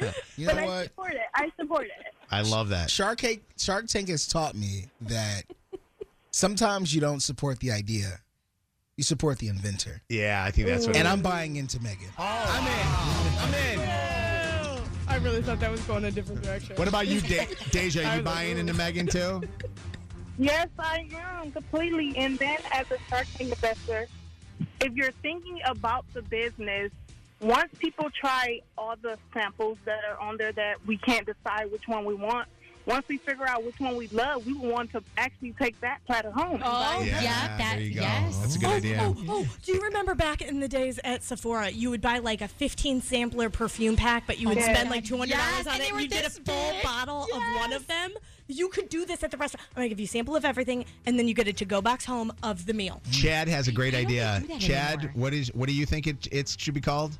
[0.36, 0.84] You but know I what?
[0.84, 1.20] support it.
[1.34, 2.14] I support it.
[2.30, 2.90] I love that.
[2.90, 5.42] Shark Tank, Shark Tank has taught me that
[6.30, 8.20] sometimes you don't support the idea,
[8.96, 10.00] you support the inventor.
[10.08, 10.96] Yeah, I think that's what.
[10.96, 11.22] And it I'm is.
[11.24, 12.08] buying into Megan.
[12.18, 12.86] I'm in.
[13.38, 13.80] I'm in.
[15.08, 16.76] I really thought that was going a different direction.
[16.76, 18.02] What about you, De- Deja?
[18.08, 19.42] I You buying into Megan too?
[20.38, 21.06] Yes, I
[21.42, 22.16] am completely.
[22.16, 24.06] And then, as a Shark Tank investor,
[24.80, 26.90] if you're thinking about the business,
[27.40, 31.86] once people try all the samples that are on there that we can't decide which
[31.88, 32.46] one we want,
[32.86, 36.30] once we figure out which one we love, we want to actually take that platter
[36.30, 36.60] home.
[36.64, 37.06] Oh, it.
[37.08, 38.00] yeah, that, there you go.
[38.00, 38.38] yes.
[38.38, 38.98] That's a good oh, idea.
[39.02, 42.18] Oh, oh, oh, do you remember back in the days at Sephora, you would buy
[42.18, 45.66] like a 15 sampler perfume pack, but you would Oh, spend my like $200 Yes,
[45.66, 45.86] on and it.
[45.86, 46.82] they were You get a this full big.
[46.82, 48.12] bottle of one of them.
[48.50, 49.64] You could do this at the restaurant.
[49.70, 51.80] I'm going to give you a sample of everything, and then you get a to-go
[51.80, 53.00] box home of the meal.
[53.12, 54.42] Chad has a great idea.
[54.58, 55.12] Chad, anymore.
[55.14, 57.16] what is what do you think it it should be called?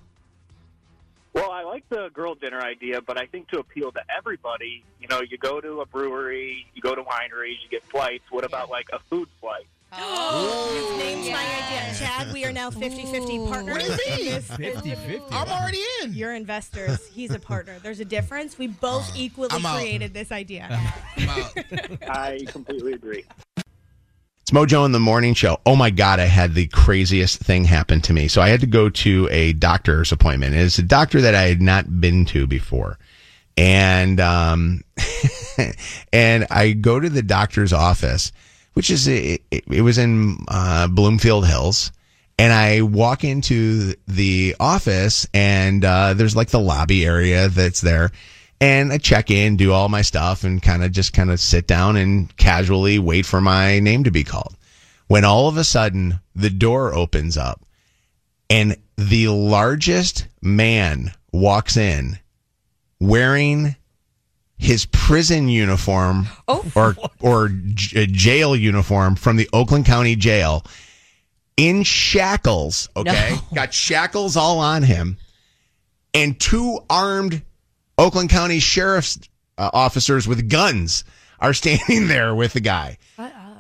[1.33, 5.07] Well, I like the girl dinner idea, but I think to appeal to everybody, you
[5.07, 8.25] know, you go to a brewery, you go to wineries, you get flights.
[8.31, 9.67] What about like a food flight?
[9.93, 11.90] Oh, You've named my idea.
[12.25, 13.77] Chad, we are now 50-50 partners.
[13.77, 14.33] What does he mean?
[14.33, 15.23] this- 50-50.
[15.31, 16.13] I'm already in.
[16.15, 17.07] You're investors.
[17.09, 17.79] He's a partner.
[17.83, 18.59] There's a difference.
[18.59, 19.77] We both equally I'm out.
[19.79, 20.69] created this idea.
[21.17, 21.53] I'm out.
[22.09, 23.25] I completely agree.
[23.57, 25.59] It's Mojo in the morning show.
[25.67, 28.27] Oh my God, I had the craziest thing happen to me.
[28.29, 30.55] So I had to go to a doctor's appointment.
[30.55, 32.99] It's a doctor that I had not been to before.
[33.57, 34.83] And, um,
[36.13, 38.33] and I go to the doctor's office,
[38.73, 41.93] which is, it, it, it was in, uh, Bloomfield Hills.
[42.41, 48.13] And I walk into the office and, uh, there's like the lobby area that's there.
[48.63, 51.67] And I check in, do all my stuff, and kind of just kind of sit
[51.67, 54.57] down and casually wait for my name to be called.
[55.07, 57.61] When all of a sudden the door opens up
[58.49, 62.19] and the largest man walks in
[63.01, 63.77] wearing
[64.57, 66.27] his prison uniform
[66.75, 70.65] or or j- jail uniform from the Oakland County Jail
[71.61, 73.37] in shackles, okay?
[73.55, 75.19] Got shackles all on him
[76.15, 77.43] and two armed
[77.99, 79.19] Oakland County sheriff's
[79.59, 81.05] uh, officers with guns
[81.39, 82.97] are standing there with the guy.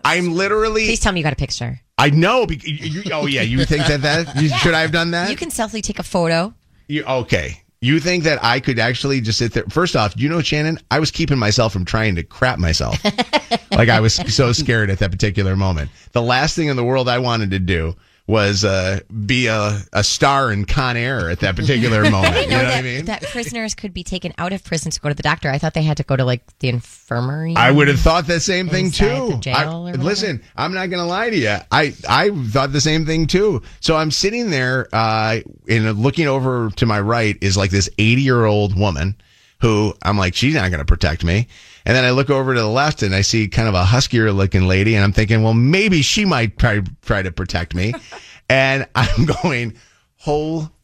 [0.03, 0.87] I'm literally.
[0.87, 1.79] Please tell me you got a picture.
[1.99, 2.47] I know.
[2.47, 5.29] bec- You, you- oh yeah, you think that that you, should I have done that?
[5.31, 6.55] You can selfie take a photo.
[6.89, 7.60] You, okay.
[7.83, 9.65] You think that I could actually just sit there?
[9.71, 13.03] First off, you know, Shannon, I was keeping myself from trying to crap myself.
[13.71, 15.91] like I was so scared at that particular moment.
[16.13, 17.97] The last thing in the world I wanted to do
[18.31, 22.35] was uh, be a, a star in Con Air at that particular I moment.
[22.35, 23.05] didn't You know know what that, I mean?
[23.07, 25.51] that prisoners could be taken out of prison to go to the doctor.
[25.51, 27.55] I thought they had to go to like the infirmary.
[27.57, 29.41] I would have thought the same thing too.
[29.47, 31.57] I- listen, I'm not going to lie to you.
[31.71, 33.63] I I thought the same thing too.
[33.81, 38.23] So I'm sitting there, uh, and looking over to my right is like this 80
[38.23, 39.17] year old woman,
[39.61, 41.49] who I'm like, she's not going to protect me.
[41.85, 44.35] And then I look over to the left and I see kind of a huskier
[44.35, 47.93] looking lady, and I'm thinking, well, maybe she might try try to protect me.
[48.49, 49.75] and I'm going.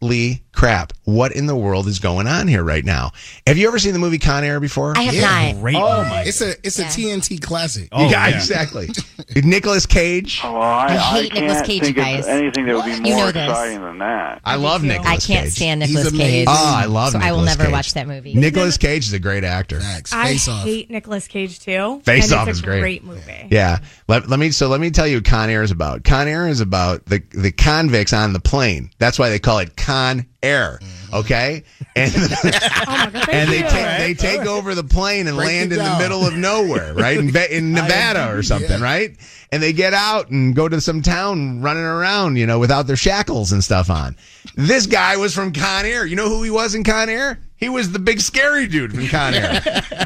[0.00, 0.92] Holy crap.
[1.04, 3.12] What in the world is going on here right now?
[3.46, 4.92] Have you ever seen the movie Con Air before?
[4.96, 5.52] I have Yeah.
[5.52, 5.60] not.
[5.60, 5.76] Great.
[5.76, 6.22] Oh my!
[6.24, 6.86] It's a it's Yeah.
[6.86, 7.88] a TNT classic.
[7.92, 8.36] Oh, yeah, yeah.
[8.36, 8.88] exactly.
[9.36, 10.40] Nicolas Cage.
[10.44, 12.24] Oh, I, I hate can't Nicolas Cage, think guys.
[12.24, 13.50] of anything that would be You more know this.
[13.50, 14.40] exciting than that.
[14.44, 14.88] I love too.
[14.88, 15.52] Nicolas I can't Cage.
[15.54, 16.30] stand He's Nicolas amazing.
[16.32, 16.46] Cage.
[16.50, 17.72] Oh, I love So I will never Cage.
[17.72, 18.34] watch that movie.
[18.34, 19.80] Nicolas Cage is a great actor.
[19.80, 20.12] Facts.
[20.12, 20.64] I Face off.
[20.64, 22.00] hate Nicolas Cage too.
[22.04, 22.80] Face and Off it's is a great.
[22.80, 23.48] great movie.
[23.50, 23.78] Yeah.
[24.08, 26.04] Let, let me so let me tell you what Con Air is about.
[26.04, 28.90] Con Air is about the the convicts on the plane.
[28.98, 30.80] That's why they call it Con Air.
[30.82, 31.14] Mm-hmm.
[31.14, 31.62] Okay?
[31.94, 33.68] And Oh my god, and they you.
[33.68, 37.16] take they take over the plane and Break land in the middle of nowhere, right?
[37.16, 39.16] In, in Nevada or something, right?
[39.52, 42.96] And they get out and go to some town running around, you know, without their
[42.96, 44.16] shackles and stuff on.
[44.56, 46.04] This guy was from Con Air.
[46.04, 47.38] You know who he was in Con Air?
[47.58, 49.60] He was the big scary dude from Con Air.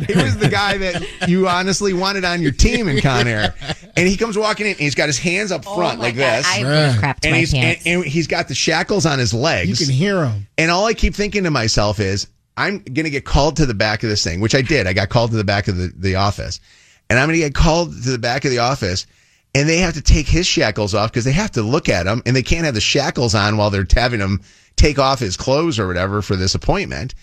[0.07, 3.55] he was the guy that you honestly wanted on your team in Con Air.
[3.97, 6.05] And he comes walking in and he's got his hands up oh front oh my
[6.05, 6.47] like God, this.
[6.47, 6.93] I would Bruh.
[6.93, 7.87] have crapped and my he's and, pants.
[7.87, 9.81] and he's got the shackles on his legs.
[9.81, 10.47] You can hear him.
[10.59, 13.75] And all I keep thinking to myself is, I'm going to get called to the
[13.75, 14.87] back of this thing, which I did.
[14.87, 16.61] I got called to the back of the, the office.
[17.09, 19.07] And I'm going to get called to the back of the office.
[19.55, 22.23] And they have to take his shackles off because they have to look at him
[22.25, 24.43] and they can't have the shackles on while they're having him
[24.77, 27.15] take off his clothes or whatever for this appointment.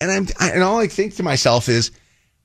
[0.00, 1.90] And I'm I, and all I think to myself is,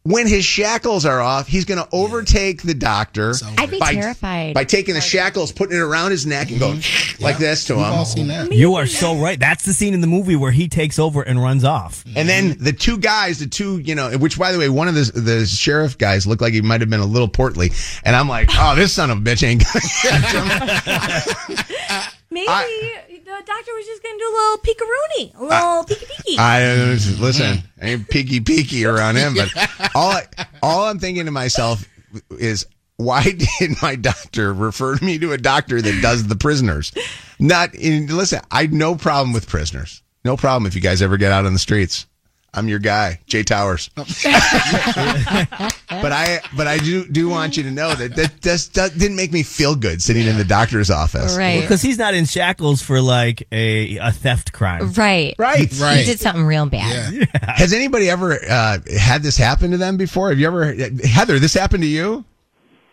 [0.03, 3.93] when his shackles are off, he's going to overtake the doctor So I'd be by,
[3.93, 4.53] terrified.
[4.53, 7.23] by taking the shackles, putting it around his neck, and going mm-hmm.
[7.23, 7.93] like this to we've him.
[7.93, 8.51] all seen that.
[8.51, 9.39] You are so right.
[9.39, 12.03] That's the scene in the movie where he takes over and runs off.
[12.05, 12.17] Mm-hmm.
[12.17, 14.95] And then the two guys, the two, you know, which by the way, one of
[14.95, 17.71] the the sheriff guys looked like he might have been a little portly,
[18.03, 22.05] and I'm like, oh, this son of a bitch ain't gonna catch him.
[22.31, 26.37] Maybe I- the doctor was just gonna do a little peekaroonie, a little peeky peeky.
[26.39, 30.23] I uh, listen, I ain't peeky peeky around him, but all I,
[30.61, 31.85] all I'm thinking to myself
[32.31, 32.65] is,
[32.97, 33.23] why
[33.59, 36.91] did my doctor refer me to a doctor that does the prisoners?
[37.39, 41.31] Not in, listen, I no problem with prisoners, no problem if you guys ever get
[41.31, 42.05] out on the streets.
[42.53, 43.89] I'm your guy, Jay Towers.
[43.95, 44.11] but
[46.11, 49.31] I, but I do do want you to know that that just that didn't make
[49.31, 51.37] me feel good sitting in the doctor's office.
[51.37, 51.61] right.
[51.61, 54.91] Because he's not in shackles for like a, a theft crime.
[54.93, 55.35] right.
[55.37, 55.71] Right.
[55.79, 55.97] Right.
[55.99, 57.13] He did something real bad.
[57.13, 57.25] Yeah.
[57.43, 60.29] Has anybody ever uh, had this happen to them before?
[60.29, 60.73] Have you ever,
[61.05, 61.37] Heather?
[61.39, 62.25] This happened to you?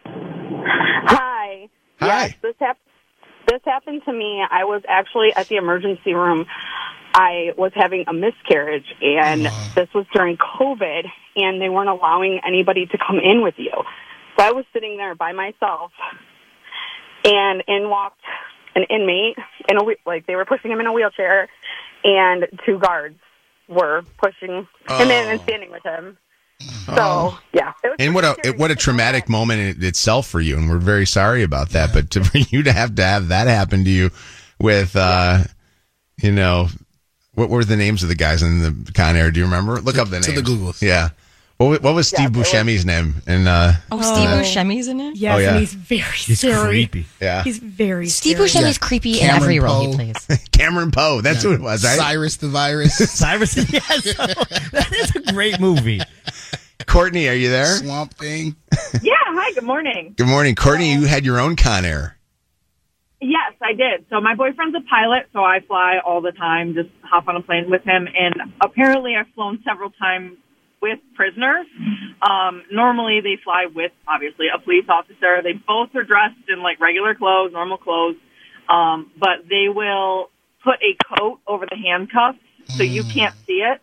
[0.04, 1.68] Hi.
[2.00, 2.26] Hi.
[2.26, 2.78] Yes, this hap-
[3.48, 4.42] This happened to me.
[4.50, 6.46] I was actually at the emergency room.
[7.18, 11.04] I was having a miscarriage, and this was during COVID,
[11.36, 13.72] and they weren't allowing anybody to come in with you.
[14.38, 15.92] So I was sitting there by myself,
[17.24, 18.20] and in walked
[18.74, 19.38] an inmate
[19.70, 21.48] in a like they were pushing him in a wheelchair,
[22.04, 23.16] and two guards
[23.66, 25.42] were pushing him in and Oh.
[25.44, 26.18] standing with him.
[26.94, 30.76] So yeah, And what a what a traumatic moment in itself for you, and we're
[30.78, 31.94] very sorry about that.
[31.94, 34.10] But to, for you to have to have that happen to you,
[34.60, 35.44] with uh,
[36.22, 36.68] you know,
[37.36, 39.30] what were the names of the guys in the Con Air?
[39.30, 39.80] Do you remember?
[39.80, 40.82] Look up the to the Googles.
[40.82, 41.10] Yeah.
[41.58, 43.14] What, what was Steve Buscemi's name?
[43.26, 44.42] And uh, Oh, Steve Oh.
[44.42, 45.16] Buscemi's in it?
[45.16, 45.50] yes, Oh, yeah.
[45.52, 46.68] and he's very He's scary.
[46.68, 47.06] creepy.
[47.18, 48.48] yeah, He's very Steve scary.
[48.50, 48.86] Buscemi's Yeah.
[48.86, 50.48] creepy in Cameron every role he plays.
[50.52, 51.22] Cameron Poe.
[51.22, 51.96] That's who it was, right?
[51.96, 52.96] Cyrus the Virus.
[53.10, 54.02] Cyrus, yes.
[54.16, 56.02] that is a great movie.
[56.86, 57.64] Courtney, are you there?
[57.64, 58.54] Swamp Thing.
[59.02, 59.14] Yeah.
[59.18, 59.52] Hi.
[59.54, 60.12] Good morning.
[60.16, 60.92] Good morning, Courtney.
[60.92, 62.15] You had your own Con Air.
[63.26, 64.06] Yes, I did.
[64.08, 67.42] So my boyfriend's a pilot, so I fly all the time, just hop on a
[67.42, 68.06] plane with him.
[68.06, 70.38] And apparently, I've flown several times
[70.80, 71.66] with prisoners.
[72.22, 75.42] Um, normally, they fly with obviously a police officer.
[75.42, 78.14] They both are dressed in like regular clothes, normal clothes,
[78.68, 80.30] um, but they will
[80.62, 82.38] put a coat over the handcuffs
[82.76, 83.80] so you can't see it.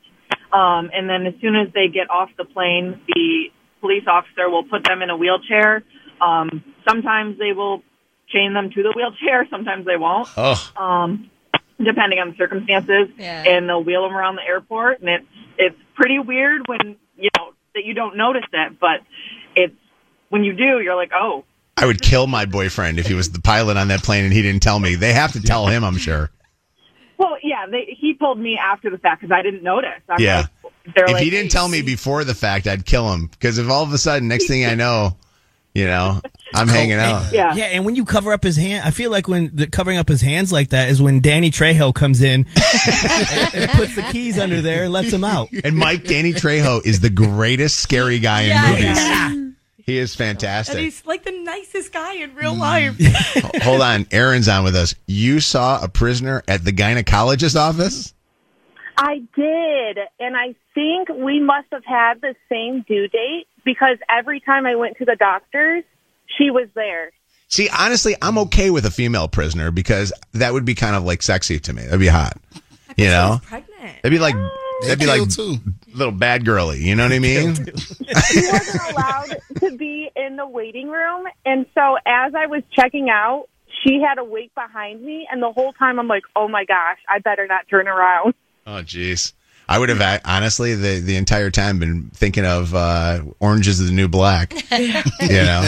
[0.53, 3.51] Um, and then as soon as they get off the plane, the
[3.81, 5.83] police officer will put them in a wheelchair.
[6.21, 7.81] Um, sometimes they will
[8.29, 9.47] chain them to the wheelchair.
[9.49, 11.29] Sometimes they won't, Oh, um,
[11.77, 13.09] depending on the circumstances.
[13.17, 13.43] Yeah.
[13.43, 15.25] And they'll wheel them around the airport, and it's
[15.57, 19.01] it's pretty weird when you know that you don't notice it, but
[19.55, 19.75] it's
[20.29, 21.43] when you do, you're like, oh,
[21.77, 24.41] I would kill my boyfriend if he was the pilot on that plane and he
[24.41, 24.95] didn't tell me.
[24.95, 26.29] They have to tell him, I'm sure.
[27.17, 30.01] Well, yeah, Yeah, they, he told me after the fact because I didn't notice.
[30.09, 30.47] I'm yeah.
[30.63, 33.27] like, if like, he didn't tell me before the fact, I'd kill him.
[33.27, 35.17] Because if all of a sudden, next thing I know,
[35.73, 36.21] you know,
[36.53, 37.23] I'm hanging out.
[37.33, 37.53] Yeah.
[37.55, 40.07] Yeah, and when you cover up his hand, I feel like when the covering up
[40.07, 44.37] his hands like that is when Danny Trejo comes in and, and puts the keys
[44.37, 45.49] under there and lets him out.
[45.63, 49.53] And Mike Danny Trejo is the greatest scary guy in movies.
[49.85, 50.75] He is fantastic.
[50.75, 52.35] And he's like the nicest guy in Mm.
[52.41, 52.95] real life.
[53.63, 54.95] Hold on, Aaron's on with us.
[55.07, 58.13] You saw a prisoner at the gynecologist office?
[58.97, 59.97] I did.
[60.19, 64.75] And I think we must have had the same due date because every time I
[64.75, 65.83] went to the doctor's,
[66.37, 67.11] she was there.
[67.47, 71.21] See, honestly, I'm okay with a female prisoner because that would be kind of like
[71.21, 71.83] sexy to me.
[71.83, 72.37] That'd be hot.
[72.97, 73.39] You know?
[73.43, 74.01] pregnant.
[74.01, 74.35] That'd be like
[74.81, 75.21] that'd be like
[75.93, 76.79] little bad girly.
[76.79, 77.55] You know what I mean?
[77.55, 77.61] She
[78.51, 81.27] wasn't allowed to be in the waiting room.
[81.45, 83.47] And so as I was checking out,
[83.83, 85.27] she had a wait behind me.
[85.31, 88.33] And the whole time I'm like, oh my gosh, I better not turn around.
[88.65, 89.33] Oh, jeez.
[89.73, 93.91] I would have honestly the the entire time been thinking of uh, Orange is the
[93.91, 94.53] New Black.
[94.71, 95.67] You know,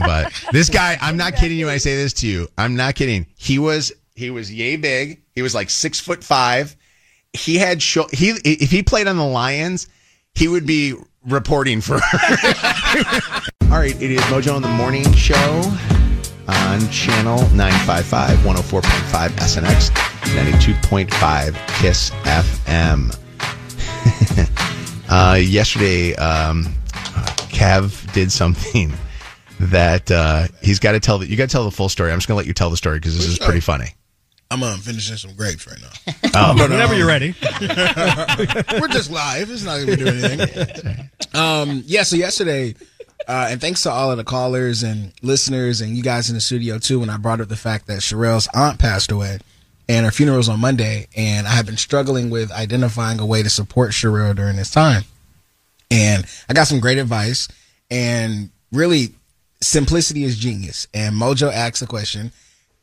[0.00, 2.48] but this guy, I'm not kidding you when I say this to you.
[2.58, 3.26] I'm not kidding.
[3.36, 5.22] He was he was yay big.
[5.36, 6.74] He was like six foot five.
[7.32, 9.86] He had sho- he if he played on the Lions,
[10.34, 10.94] he would be
[11.26, 11.94] reporting for.
[13.70, 15.62] All right, it is Mojo in the Morning Show
[16.48, 23.16] on channel 955 104.5 SNX 92.5 Kiss FM.
[25.10, 26.64] uh, yesterday, um,
[27.50, 28.92] Kev did something
[29.60, 31.18] that uh, he's got to tell.
[31.18, 32.12] The, you got to tell the full story.
[32.12, 33.94] I'm just going to let you tell the story because this is pretty funny.
[34.50, 36.14] I'm um, finishing some grapes right now.
[36.38, 36.54] Oh.
[36.54, 37.34] Whenever you're ready.
[37.62, 39.50] We're just live.
[39.50, 41.10] It's not going to do anything.
[41.32, 42.74] Um, yeah, so yesterday,
[43.26, 46.42] uh, and thanks to all of the callers and listeners and you guys in the
[46.42, 49.38] studio too, when I brought up the fact that Sherelle's aunt passed away
[49.88, 53.42] and her funeral was on Monday, and I have been struggling with identifying a way
[53.42, 55.04] to support Sherelle during this time.
[55.90, 57.48] And I got some great advice,
[57.90, 59.14] and really,
[59.62, 60.86] simplicity is genius.
[60.92, 62.32] And Mojo asked the question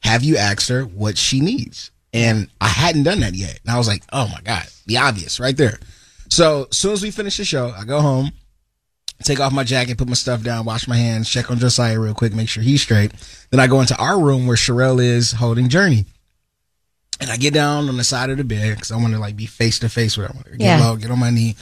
[0.04, 1.92] Have you asked her what she needs?
[2.14, 3.60] And I hadn't done that yet.
[3.64, 5.80] And I was like, oh my God, the obvious right there.
[6.30, 8.32] So as soon as we finish the show, I go home,
[9.24, 12.14] take off my jacket, put my stuff down, wash my hands, check on Josiah real
[12.14, 13.12] quick, make sure he's straight.
[13.50, 16.06] Then I go into our room where Sherelle is holding Journey.
[17.24, 19.38] And I get down on the side of the bed because I want to like
[19.38, 20.36] be face to face with her.
[20.46, 20.80] I Get Yeah.
[20.86, 21.56] low, get on my knee.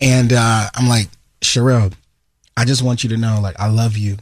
[0.00, 1.06] And uh, I'm like,
[1.40, 1.92] Sherelle,
[2.56, 4.16] I just want you to know, like, I love you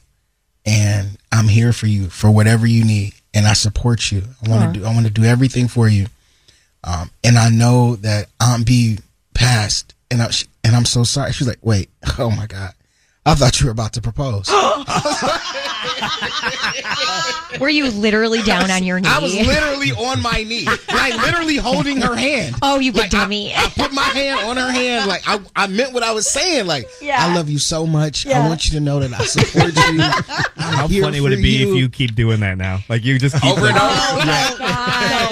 [0.66, 3.14] and I'm here for you for whatever you need.
[3.32, 4.22] And I support you.
[4.46, 6.06] I want to do I want to do everything for you.
[6.84, 8.98] Um, and I know that Aunt B
[9.34, 11.32] passed and I, she, and I'm so sorry.
[11.32, 11.88] She's like, wait,
[12.18, 12.72] oh my God.
[13.24, 14.48] I thought you were about to propose.
[17.60, 19.08] Were you literally down on your knee?
[19.08, 22.56] I was literally on my knee, like literally holding her hand.
[22.62, 23.54] Oh, you like, dummy.
[23.54, 26.28] I, I put my hand on her hand, like I, I meant what I was
[26.28, 26.66] saying.
[26.66, 28.26] Like, I love you so much.
[28.26, 30.02] I want you to know that I support you.
[30.56, 31.70] I'm How funny would it be you.
[31.70, 32.80] if you keep doing that now?
[32.88, 34.58] Like you just keep Over and oh, like, over.
[34.60, 35.26] God.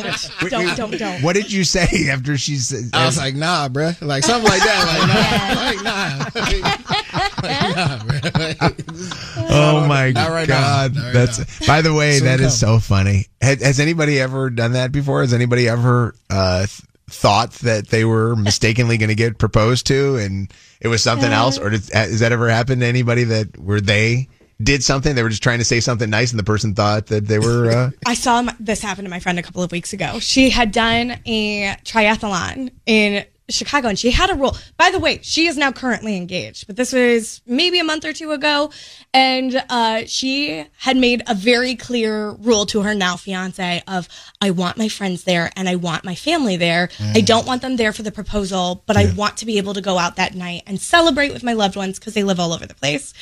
[0.51, 1.23] don't, don't, don't.
[1.23, 2.91] What did you say after she said?
[2.93, 4.01] I was like, nah, bruh.
[4.01, 4.85] Like something like that.
[4.87, 6.25] Like, nah.
[6.45, 7.01] Like, nah.
[7.45, 9.35] Like, nah, bruh.
[9.57, 11.61] Oh my Not right god, right that's.
[11.61, 11.67] now.
[11.67, 12.79] By the way, Soon that is come.
[12.79, 13.27] so funny.
[13.41, 15.21] Has, has anybody ever done that before?
[15.21, 20.17] Has anybody ever uh, th- thought that they were mistakenly going to get proposed to,
[20.17, 21.59] and it was something else?
[21.59, 24.29] Or did, has that ever happened to anybody that where they
[24.63, 25.15] did something?
[25.15, 27.71] They were just trying to say something nice, and the person thought that they were.
[27.71, 30.19] Uh, I saw this happen to my friend a couple of weeks ago.
[30.19, 34.57] She had done a triathlon in Chicago and she had a rule.
[34.79, 38.13] By the way, she is now currently engaged, but this was maybe a month or
[38.13, 38.71] two ago.
[39.13, 44.09] And uh, she had made a very clear rule to her now fiance of
[44.41, 46.89] I want my friends there and I want my family there.
[46.99, 47.27] I Mm.
[47.27, 49.99] don't want them there for the proposal, but I want to be able to go
[49.99, 52.75] out that night and celebrate with my loved ones because they live all over the
[52.75, 53.13] place.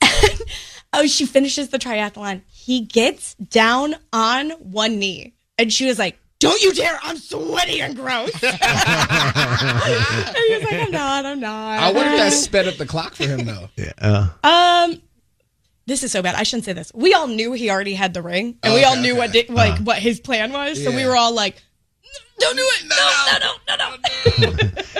[0.94, 2.42] Oh, she finishes the triathlon.
[2.50, 5.32] He gets down on one knee.
[5.56, 6.98] And she was like, Don't you dare.
[7.02, 8.30] I'm sweaty and gross.
[8.42, 8.56] and he
[10.54, 11.78] was like, I'm not, I'm not.
[11.80, 13.68] I wonder if that sped up the clock for him though.
[13.76, 13.92] yeah.
[14.00, 15.00] Uh, Um,
[15.86, 16.34] this is so bad.
[16.34, 16.90] I shouldn't say this.
[16.94, 19.44] We all knew he already had the ring, and we all Okay, knew what okay.
[19.46, 19.82] di- like Uh-huh.
[19.84, 20.82] what his plan was.
[20.82, 21.62] So we were all like,
[22.38, 22.84] "Don't do it!
[22.88, 22.96] No,
[23.38, 23.96] no, no, no, no!"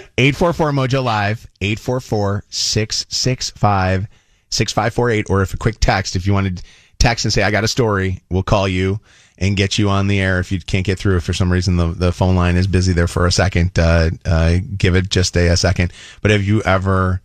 [0.18, 4.06] 844 Mojo Live, 844 665
[4.50, 5.26] 6548.
[5.30, 6.64] Or if a quick text, if you want to
[6.98, 9.00] text and say, I got a story, we'll call you
[9.42, 10.38] and get you on the air.
[10.38, 12.92] If you can't get through, if for some reason the, the phone line is busy
[12.94, 15.92] there for a second, uh, uh, give it just a, a second.
[16.22, 17.20] But have you ever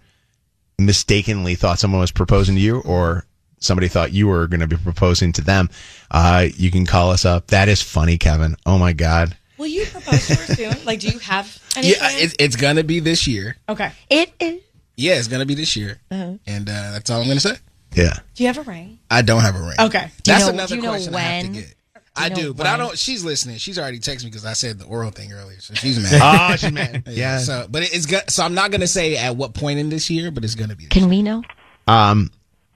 [0.80, 3.26] mistakenly thought someone was proposing to you or
[3.60, 5.70] somebody thought you were going to be proposing to them?
[6.12, 7.48] Uh, you can call us up.
[7.48, 8.56] That is funny, Kevin.
[8.66, 9.36] Oh my God.
[9.58, 10.86] Will you propose to her soon?
[10.86, 12.22] Like, do you have any Yeah, plans?
[12.34, 13.58] it, it's gonna be this year.
[13.68, 13.92] okay.
[14.10, 14.62] It is.
[14.96, 16.34] Yeah, it's gonna be this year, Uh-huh.
[16.46, 17.56] and uh, that's all I'm gonna say.
[17.94, 18.14] Yeah.
[18.36, 19.00] Do you have a ring?
[19.10, 19.76] I don't have a ring.
[19.80, 20.12] Okay.
[20.22, 21.74] Do you That's know- another do you know question I have to get.
[22.18, 22.98] Do I do, but I don't.
[22.98, 23.58] She's listening.
[23.58, 26.52] She's already texted me because I said the oral thing earlier, so she's mad.
[26.52, 27.04] Oh, she's mad.
[27.08, 27.38] Yeah.
[27.40, 28.30] So, but it's good.
[28.30, 30.86] So I'm not gonna say at what point in this year, but it's gonna be.
[30.88, 31.44] Can we know?
[31.88, 32.32] Um,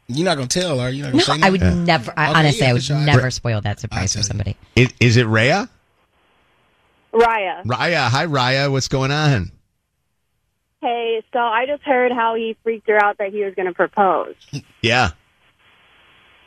[0.07, 1.03] You're not gonna tell, are you?
[1.03, 1.85] Not No, say I would nothing?
[1.85, 2.13] never.
[2.17, 2.97] I, Okay, honestly, yeah, I would sure.
[2.97, 4.55] never spoil that surprise for somebody.
[4.75, 5.67] is, is it Raya?
[7.13, 7.63] Raya.
[7.65, 8.07] Raya.
[8.09, 8.71] Hi, Raya.
[8.71, 9.51] What's going on?
[10.81, 13.73] Hey, so I just heard how he freaked her out that he was going to
[13.73, 14.33] propose.
[14.81, 15.11] Yeah.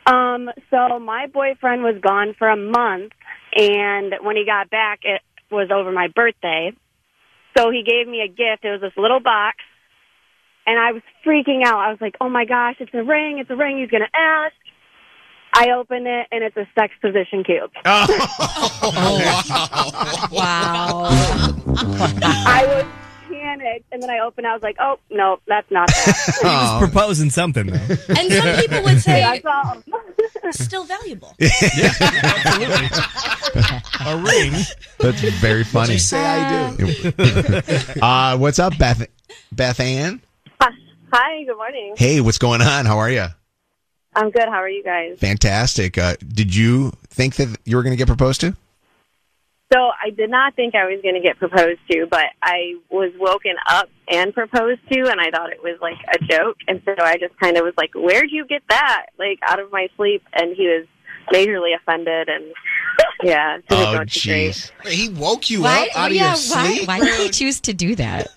[0.05, 3.13] Um, so my boyfriend was gone for a month,
[3.55, 6.71] and when he got back, it was over my birthday.
[7.57, 8.63] So he gave me a gift.
[8.63, 9.57] It was this little box,
[10.67, 11.79] and I was freaking out.
[11.79, 13.39] I was like, "Oh my gosh, it's a ring!
[13.39, 13.79] It's a ring!
[13.79, 14.55] He's gonna ask."
[15.57, 17.71] I open it, and it's a sex position cube.
[18.87, 19.19] Oh
[20.31, 21.07] Wow.
[22.21, 23.04] I was
[23.45, 24.47] panicked, and then I opened.
[24.47, 27.77] I was like, "Oh no, that's not that." He was proposing something though.
[28.17, 29.83] And some people would say That's all.
[30.51, 31.33] still valuable.
[34.05, 34.51] A ring.
[34.99, 35.93] That's very funny.
[35.93, 38.01] you say I do.
[38.01, 39.07] uh, what's up, Beth?
[39.51, 40.21] Beth Ann?
[40.61, 41.93] Hi, good morning.
[41.97, 42.85] Hey, what's going on?
[42.85, 43.27] How are you?
[44.15, 44.45] I'm good.
[44.49, 45.17] How are you guys?
[45.19, 45.97] Fantastic.
[45.97, 48.55] Uh, did you think that you were going to get proposed to?
[49.75, 53.11] So I did not think I was going to get proposed to, but I was
[53.19, 56.55] woken up and proposed to, and I thought it was like a joke.
[56.67, 59.71] And so I just kind of was like, "Where'd you get that?" Like out of
[59.73, 60.85] my sleep, and he was
[61.33, 62.45] majorly offended, and
[63.21, 64.53] yeah, it was Oh, going to great.
[64.53, 64.71] jeez.
[64.87, 65.89] He woke you Why?
[65.91, 66.73] up out yeah, of your why?
[66.75, 66.87] sleep.
[66.87, 68.27] Why did he choose to do that?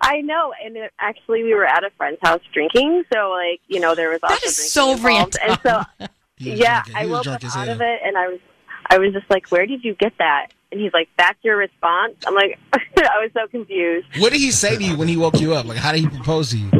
[0.00, 3.80] I know, and it, actually, we were at a friend's house drinking, so like you
[3.80, 5.38] know there was also is drinking so involved.
[5.42, 6.06] and so
[6.36, 7.68] He yeah, I was woke up out hell.
[7.70, 8.38] of it, and I was
[8.88, 12.14] I was just like, "Where did you get that?" And he's like, "That's your response."
[12.26, 14.06] I'm like, I was so confused.
[14.18, 15.66] What did he say to you when he woke you up?
[15.66, 16.70] Like, how did he propose to you?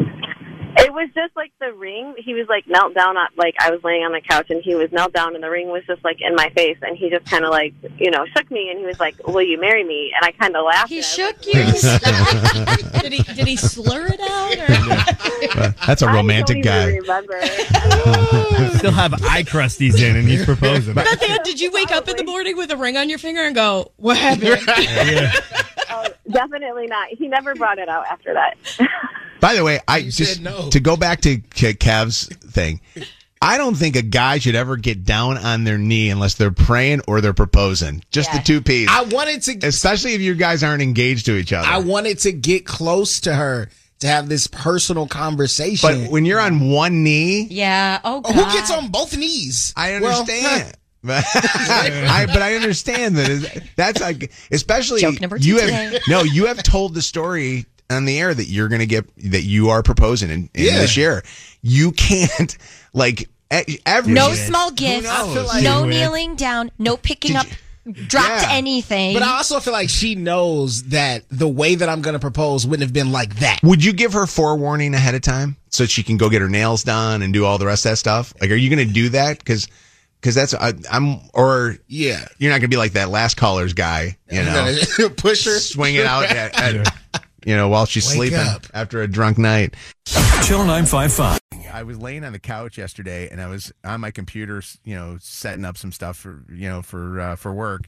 [0.77, 2.13] It was just like the ring.
[2.17, 4.75] He was like knelt down on like I was laying on the couch and he
[4.75, 7.25] was knelt down and the ring was just like in my face and he just
[7.25, 10.11] kind of like you know shook me and he was like, "Will you marry me?"
[10.15, 10.89] And I kind of laughed.
[10.89, 12.99] He and shook like, you.
[13.01, 14.57] did he did he slur it out?
[14.57, 15.73] Or?
[15.87, 16.85] That's a romantic don't guy.
[16.95, 17.39] remember.
[18.77, 20.93] Still have eye crusties in, and he's proposing.
[20.93, 23.41] Beth Ann, did you wake up in the morning with a ring on your finger
[23.41, 24.61] and go, "What happened?"
[25.89, 27.07] oh, definitely not.
[27.09, 28.57] He never brought it out after that.
[29.39, 30.69] By the way, I You just said no.
[30.69, 32.81] to go back to Ke- Kev's thing.
[33.41, 37.01] I don't think a guy should ever get down on their knee unless they're praying
[37.07, 38.03] or they're proposing.
[38.11, 38.89] Just the two P's.
[38.91, 39.67] I wanted to.
[39.67, 41.65] Especially if you guys aren't engaged to each other.
[41.67, 46.03] I wanted to get close to her to have this personal conversation.
[46.03, 47.99] but when you're on one knee, Yeah.
[48.03, 48.33] Oh God.
[48.33, 49.73] Who gets on both knees?
[49.77, 50.73] I Well, understand.
[51.01, 55.97] But I, but I understand that that's like especially Joke number two you today.
[56.09, 59.69] no you have told the story on the air that you're gonna get that you
[59.69, 60.79] are proposing in, in Yeah.
[60.79, 61.23] this year.
[61.61, 62.57] You can't
[62.93, 64.35] like e- every No Yeah.
[64.47, 65.05] small gifts.
[65.07, 65.29] knows?
[65.29, 65.93] I feel like- no Do it.
[65.93, 66.71] kneeling down.
[66.77, 67.47] No picking up.
[68.07, 68.49] Dropped Yeah.
[68.51, 69.13] anything.
[69.15, 72.67] But I also feel like she knows that the way that I'm going to propose
[72.67, 73.59] wouldn't have been like that.
[73.63, 76.83] Would you give her forewarning ahead of time so she can go get her nails
[76.83, 78.31] done and do all the rest of that stuff?
[78.39, 79.39] Like, are you going to do that?
[79.39, 79.67] Because
[80.21, 82.25] because that's I, I'm or Yeah.
[82.37, 84.75] you're not going to be like that last caller's guy, you know,
[85.17, 85.57] Push her.
[85.57, 86.93] swing it out at, at,
[87.49, 88.67] you know while she's Wake sleeping up.
[88.75, 89.75] after a drunk night.
[90.05, 91.39] Channel 955.
[91.73, 95.17] I was laying on the couch yesterday, and I was on my computer, you know,
[95.19, 97.87] setting up some stuff for you know for uh, for work.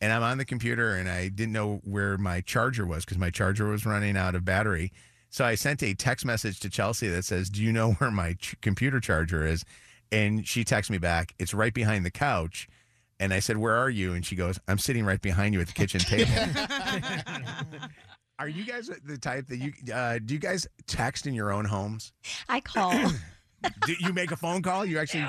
[0.00, 3.30] And I'm on the computer, and I didn't know where my charger was because my
[3.30, 4.92] charger was running out of battery.
[5.28, 8.34] So I sent a text message to Chelsea that says, "Do you know where my
[8.34, 9.64] ch- computer charger is?"
[10.12, 12.68] And she texts me back, "It's right behind the couch."
[13.18, 15.66] And I said, "Where are you?" And she goes, "I'm sitting right behind you at
[15.66, 16.30] the kitchen table."
[18.40, 20.32] Are you guys the type that you uh, do?
[20.32, 22.14] You guys text in your own homes?
[22.48, 22.92] I call.
[23.86, 24.86] do you make a phone call?
[24.86, 25.26] You actually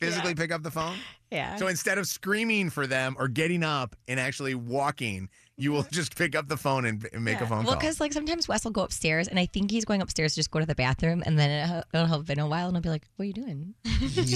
[0.00, 0.96] physically pick up the phone?
[1.30, 1.56] yeah.
[1.56, 5.28] So instead of screaming for them or getting up and actually walking,
[5.58, 7.80] you will just pick up the phone and, and make a phone Well, call.
[7.80, 10.50] because like sometimes Wes will go upstairs, and I think he's going upstairs to just
[10.50, 12.88] go to the bathroom, and then it'll, it'll have been a while, and I'll be
[12.88, 14.32] like, "What are you doing?" Because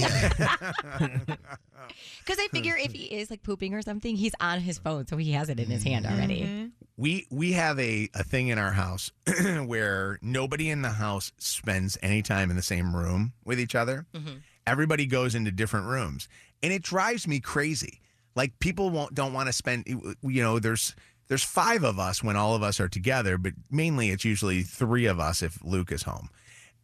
[2.39, 5.31] I figure if he is like pooping or something, he's on his phone, so he
[5.31, 6.15] has it in his hand mm-hmm.
[6.15, 6.41] already.
[6.41, 6.65] Mm-hmm.
[6.97, 9.11] we we have a, a thing in our house
[9.65, 14.05] where nobody in the house spends any time in the same room with each other.
[14.13, 14.35] Mm-hmm.
[14.67, 16.27] Everybody goes into different rooms,
[16.61, 18.01] and it drives me crazy.
[18.35, 19.85] Like people won't don't want to spend.
[19.87, 20.95] You know, there's
[21.27, 25.05] there's five of us when all of us are together, but mainly it's usually three
[25.05, 26.29] of us if Luke is home.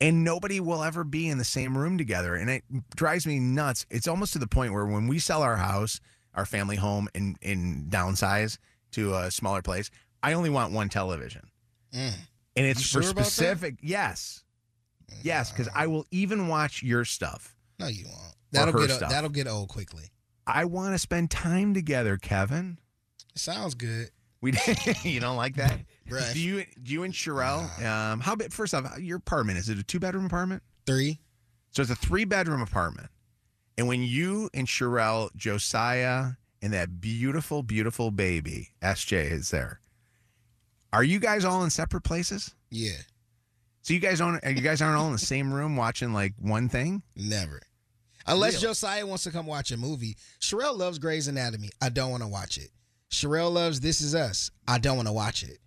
[0.01, 2.33] And nobody will ever be in the same room together.
[2.35, 2.63] And it
[2.95, 3.85] drives me nuts.
[3.89, 5.99] It's almost to the point where when we sell our house
[6.35, 8.57] our family home and and downsize
[8.91, 9.89] to a smaller place,
[10.23, 11.49] I only want one television,
[11.93, 12.13] Mm.
[12.55, 13.31] and it's for sure about that?
[13.31, 13.75] specific.
[13.81, 14.43] Yes,
[15.23, 17.55] yes, because I will even watch your stuff.
[17.79, 18.35] No, you won't.
[18.51, 19.09] That'll get stuff.
[19.09, 20.05] that'll get old quickly.
[20.47, 22.77] I want to spend time together, Kevin.
[23.35, 24.11] Sounds good.
[24.41, 24.53] We
[25.03, 25.79] you don't like that?
[26.09, 26.33] Bruh.
[26.33, 27.83] Do you do you and Sherelle?
[27.85, 28.51] Um, how big?
[28.51, 30.63] First off, your apartment is it a two bedroom apartment?
[30.85, 31.19] Three.
[31.71, 33.09] So it's a three bedroom apartment.
[33.77, 39.79] And when you and Sherelle, Josiah, and that beautiful, beautiful baby SJ is there,
[40.91, 42.55] are you guys all in separate places?
[42.71, 42.97] Yeah.
[43.81, 46.69] So you guys aren't you guys aren't all in the same room watching like one
[46.69, 47.03] thing?
[47.15, 47.61] Never.
[48.27, 48.67] Unless Really?
[48.67, 50.15] Josiah wants to come watch a movie.
[50.39, 51.69] Sherelle loves Grey's Anatomy.
[51.81, 52.69] I don't want to watch it.
[53.09, 54.51] Sherelle loves This Is Us.
[54.67, 55.57] I don't want to watch it.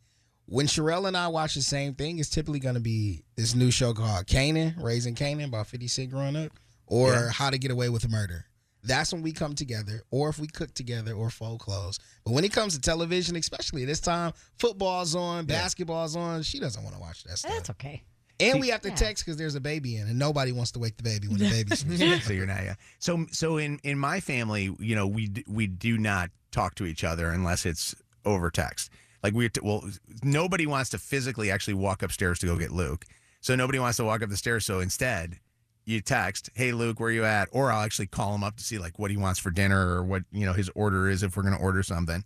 [0.46, 3.70] When Sherelle and I watch the same thing, it's typically going to be this new
[3.70, 6.52] show called Kanan, Raising Kanan, about 50 Cent growing up,
[6.86, 7.30] or Yeah.
[7.30, 8.44] How to Get Away with Murder.
[8.84, 12.00] That's when we come together, or if we cook together, or fold clothes.
[12.24, 16.42] But when it comes to television, especially this time, football's on, basketball's on.
[16.42, 17.52] She doesn't want to watch that stuff.
[17.52, 18.02] That's okay.
[18.40, 18.96] And we have to Yeah.
[18.96, 21.48] text because there's a baby in, and nobody wants to wake the baby when the
[21.48, 22.20] baby's sleeping.
[22.22, 22.74] so you're not yeah.
[22.98, 26.86] So so in in my family, you know, we d- we do not talk to
[26.86, 28.90] each other unless it's over text.
[29.22, 29.84] Like we well,
[30.22, 33.04] nobody wants to physically actually walk upstairs to go get Luke.
[33.40, 34.64] So nobody wants to walk up the stairs.
[34.64, 35.38] So instead,
[35.84, 38.78] you text, "Hey Luke, where you at?" Or I'll actually call him up to see
[38.78, 41.42] like what he wants for dinner or what you know his order is if we're
[41.42, 42.24] going to order something.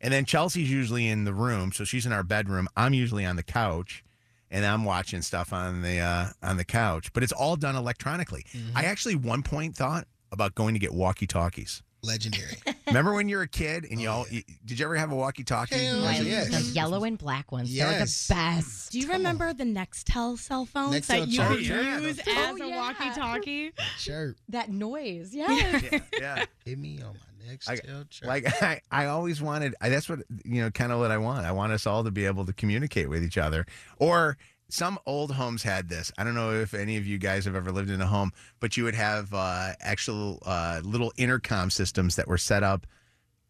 [0.00, 2.68] And then Chelsea's usually in the room, so she's in our bedroom.
[2.76, 4.04] I'm usually on the couch,
[4.50, 7.12] and I'm watching stuff on the uh, on the couch.
[7.12, 8.44] But it's all done electronically.
[8.74, 11.82] I actually one point thought about going to get walkie talkies.
[12.02, 12.54] Legendary.
[12.86, 15.10] Remember when you were a kid and you all oh, you- did you ever have
[15.10, 15.74] a walkie talkie?
[15.76, 16.48] Hell I- yes.
[16.48, 17.74] The yellow and black ones.
[17.74, 18.26] Yes.
[18.28, 18.92] They're the best.
[18.92, 21.48] Do you remember the Nextel cell phones Nextel that you chirp.
[21.48, 22.76] could Oh, yeah, use those- as Oh, a yeah.
[22.76, 23.72] walkie-talkie?
[23.98, 24.34] Sure.
[24.48, 25.34] That noise.
[25.34, 25.50] Yeah.
[25.50, 26.44] yeah, yeah.
[26.64, 28.28] Hit me on my next I- tail chirp.
[28.28, 29.74] Like I, I always wanted.
[29.80, 31.46] I, that's what you know, kind of what I want.
[31.46, 33.66] I want us all to be able to communicate with each other.
[33.98, 34.36] Or
[34.68, 36.12] some old homes had this.
[36.18, 38.76] I don't know if any of you guys have ever lived in a home, but
[38.76, 42.86] you would have uh, actual uh, little intercom systems that were set up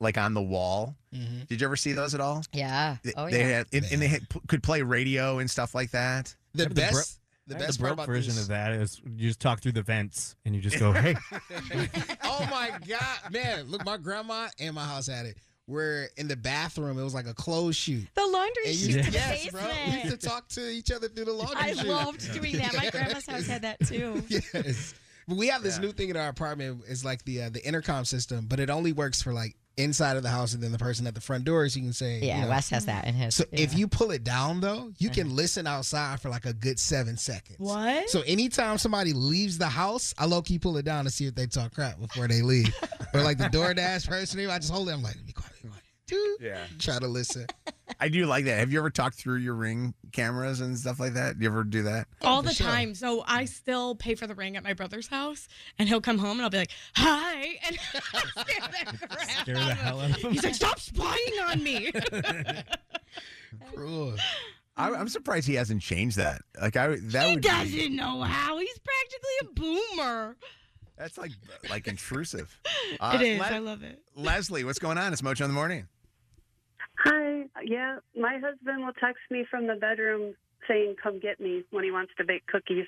[0.00, 0.94] like on the wall.
[1.12, 1.48] Mhm.
[1.48, 2.44] Did you ever see those at all?
[2.52, 2.98] Yeah.
[3.02, 3.48] They- Oh, they yeah.
[3.48, 6.34] had, and, and they had, could play radio and stuff like that.
[6.55, 8.42] The I have the bro- best, the best the part broke about version this.
[8.42, 11.16] of that is you just talk through the vents and you just go, "Hey,
[12.24, 13.64] oh my god, man!
[13.68, 15.36] Look, my grandma and my house had it.
[15.68, 18.08] Where in the bathroom, it was like a closed chute.
[18.14, 19.60] The laundry And chute you, in the yes, bro.
[19.86, 21.86] We used to talk to each other through the laundry I chute.
[21.86, 22.74] loved doing that.
[22.74, 24.24] My grandma's house had that too.
[24.28, 24.94] yes.
[25.28, 25.82] But we have this Yeah.
[25.82, 26.84] new thing in our apartment.
[26.88, 30.23] It's like the uh, the intercom system, but it only works for like inside of
[30.23, 32.36] the house, and then the person at the front door, so you can say, Yeah,
[32.36, 32.50] you know.
[32.50, 33.34] Wes has that in his.
[33.34, 35.36] So if you pull it down though, you can uh-huh.
[35.36, 37.58] listen outside for like a good seven seconds.
[37.58, 38.10] What?
[38.10, 41.34] So anytime somebody leaves the house, I low key pull it down to see if
[41.34, 42.74] they talk crap before they leave.
[43.15, 44.92] or like the DoorDash person, I just hold it.
[44.92, 45.82] I'm like, be quiet, be quiet.
[46.08, 46.64] Dude, Yeah.
[46.80, 47.46] try to listen.
[48.00, 48.58] I do like that.
[48.58, 51.38] Have you ever talked through your ring cameras and stuff like that?
[51.38, 52.06] Do you ever do that?
[52.22, 52.66] All Oh, the sure.
[52.66, 52.94] time.
[52.94, 56.32] So I still pay for the ring at my brother's house, and he'll come home
[56.38, 57.78] and I'll be like, "Hi," and
[58.14, 61.34] I'll stand there and grab scare the hell out of him." He's like, "Stop spying
[61.48, 61.90] on me."
[63.74, 64.14] Cruel.
[64.76, 66.42] I, I'm surprised he hasn't changed that.
[66.60, 68.58] Like I that he would be- doesn't know how.
[68.58, 69.44] He's practically a
[69.96, 70.36] boomer.
[70.96, 71.32] That's like
[71.70, 72.56] like intrusive.
[72.92, 73.38] it uh, is.
[73.40, 74.00] Le- I love it.
[74.14, 75.12] Leslie, what's going on?
[75.12, 75.86] It's Mojo in the morning.
[77.05, 77.44] Hi.
[77.65, 80.35] Yeah, my husband will text me from the bedroom
[80.67, 82.86] saying, "Come get me" when he wants to bake cookies,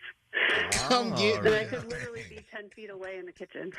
[0.72, 3.72] Come get and I could literally be ten feet away in the kitchen.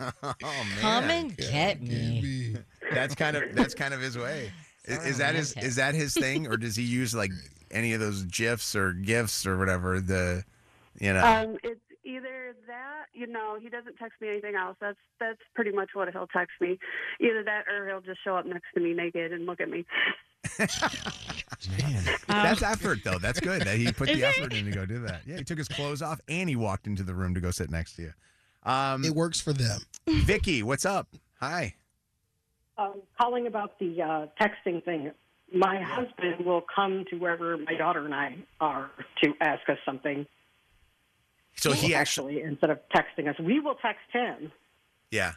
[0.22, 2.20] oh man, Come and get me.
[2.22, 2.56] me.
[2.92, 4.52] that's kind of that's kind of his way.
[4.84, 7.30] Is, is that his is that his thing, or does he use like
[7.70, 10.00] any of those gifs or gifts or whatever?
[10.00, 10.44] The
[11.00, 11.24] you know.
[11.24, 11.80] Um, it's
[12.14, 14.76] either that, you know, he doesn't text me anything else.
[14.80, 16.78] That's that's pretty much what he'll text me.
[17.20, 19.84] Either that, or he'll just show up next to me naked and look at me.
[20.58, 23.18] man, That's effort, though.
[23.18, 25.22] That's good that he put the effort in to go do that.
[25.26, 27.70] Yeah, he took his clothes off and he walked into the room to go sit
[27.70, 28.12] next to you.
[28.64, 29.80] Um, It works for them.
[30.08, 31.08] Vicky, what's up?
[31.40, 31.74] Hi.
[32.78, 35.10] um, calling about the uh, texting thing.
[35.54, 38.90] My husband will come to wherever my daughter and I are
[39.22, 40.26] to ask us something.
[41.56, 44.50] So he actually, actually, instead of texting us, we will text him.
[45.10, 45.32] yeah,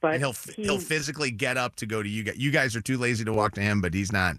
[0.00, 2.36] But and he'll he, he'll physically get up to go to you guys.
[2.36, 4.36] You guys are too lazy to walk to him, but he's not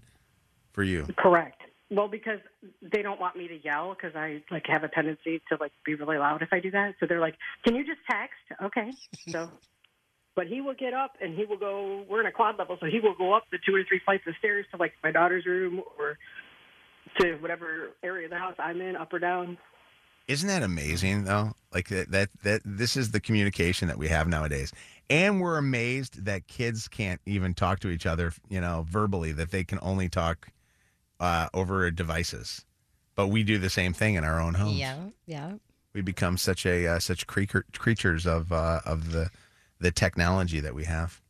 [0.72, 1.06] for you.
[1.16, 1.60] correct.
[1.90, 2.38] Well, because
[2.80, 5.94] they don't want me to yell because I like have a tendency to like be
[5.94, 6.94] really loud if I do that.
[6.98, 8.92] So they're like, "Can you just text?" Okay.
[9.28, 9.50] So,
[10.34, 12.04] but he will get up and he will go.
[12.08, 14.26] We're in a quad level, so he will go up the two or three flights
[14.26, 16.16] of stairs to like my daughter's room or
[17.20, 19.58] to whatever area of the house I'm in, up or down.
[20.28, 21.52] Isn't that amazing though?
[21.72, 24.72] Like that, that that this is the communication that we have nowadays.
[25.10, 29.50] And we're amazed that kids can't even talk to each other, you know, verbally, that
[29.50, 30.48] they can only talk
[31.20, 32.64] uh, over devices.
[33.14, 34.78] But we do the same thing in our own homes.
[34.78, 35.52] Yeah, yeah.
[35.92, 39.30] We become such a uh, such creature, creatures of uh, of the
[39.80, 41.20] the technology that we have.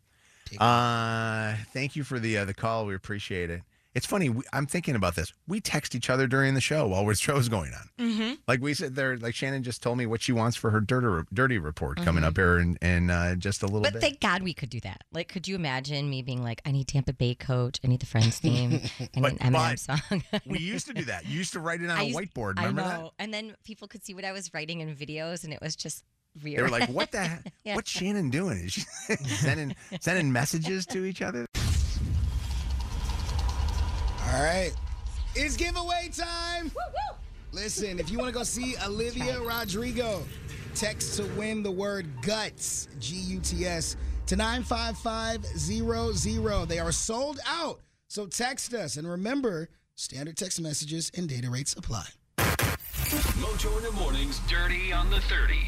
[0.59, 2.87] Uh, thank you for the uh, the call.
[2.87, 3.63] We appreciate it.
[3.95, 4.31] It's funny.
[4.31, 5.33] We, I'm thinking about this.
[5.47, 7.91] We text each other during the show while the show's going on.
[8.07, 8.33] Mm-hmm.
[8.49, 11.27] Like we said there, like Shannon just told me what she wants for her dirty,
[11.33, 12.27] dirty report coming Mhm.
[12.29, 14.03] up here in, in uh, just a little But bit.
[14.03, 15.03] thank God we could do that.
[15.13, 18.07] Like, could you imagine me being like, I need Tampa Bay coach, I need the
[18.07, 20.23] Friends theme, I need But- an Eminem song.
[20.47, 21.27] we used to do that.
[21.27, 22.55] You used to write it on I a used- whiteboard.
[22.59, 23.11] I Remember know.
[23.19, 26.03] And then people could see what I was writing in videos, and it was just
[26.35, 26.43] that?
[26.45, 26.59] weird.
[26.59, 27.21] They were like, "What the?
[27.25, 27.53] heck?
[27.63, 27.75] Yeah.
[27.75, 28.57] What's Shannon doing?
[28.65, 28.81] Is she
[29.27, 31.45] sending sending messages to each other?"
[34.33, 34.73] All right.
[35.35, 36.71] It's giveaway time.
[37.53, 40.23] Listen, if you want to go see Olivia Rodrigo,
[40.75, 43.97] text to win the word guts, G U T S,
[44.27, 46.67] to 95500.
[46.67, 47.81] They are sold out.
[48.09, 48.97] So text us.
[48.97, 52.07] And remember, standard text messages and data rates apply.
[52.39, 55.59] Mojo in the mornings, dirty on the 30.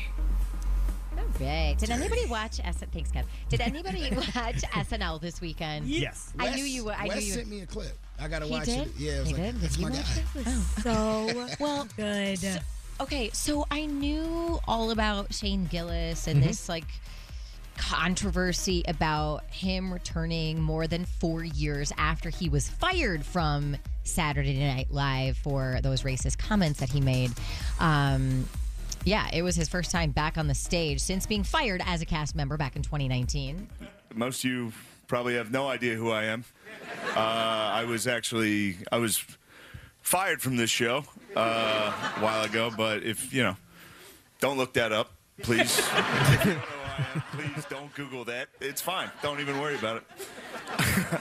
[1.40, 1.74] All right.
[1.78, 2.76] Did anybody watch S?
[2.92, 3.24] Thanks, Kev.
[3.48, 5.86] Did anybody watch SNL this weekend?
[5.86, 6.32] Yes.
[6.38, 6.94] I Wes- knew you would.
[6.94, 7.32] I Wes knew you.
[7.32, 7.96] sent me a clip.
[8.20, 8.86] I got to He watch did?
[8.86, 8.92] it.
[8.96, 9.60] Yeah, it was He like, did?
[9.60, 10.00] that's Did my you guy.
[10.36, 10.82] watch it?
[10.82, 12.38] So well good.
[12.38, 12.58] So-
[13.00, 16.46] okay, so I knew all about Shane Gillis and Mhm.
[16.46, 16.84] this like
[17.76, 24.92] controversy about him returning more than four years after he was fired from Saturday Night
[24.92, 27.32] Live for those racist comments that he made.
[27.80, 28.48] Um,
[29.05, 32.07] yeah, it was his first time back on the stage since being fired as a
[32.07, 33.68] cast member back in 2019.
[34.15, 34.73] Most of you
[35.07, 36.44] probably have no idea who I am.
[37.15, 39.24] Uh, I was actually I was
[40.00, 41.05] fired from this show
[41.36, 43.57] uh, a while ago, but if you know,
[44.41, 45.81] don't look that up, please.
[47.33, 48.49] Please don't Google that.
[48.60, 49.10] It's fine.
[49.20, 50.05] Don't even worry about it.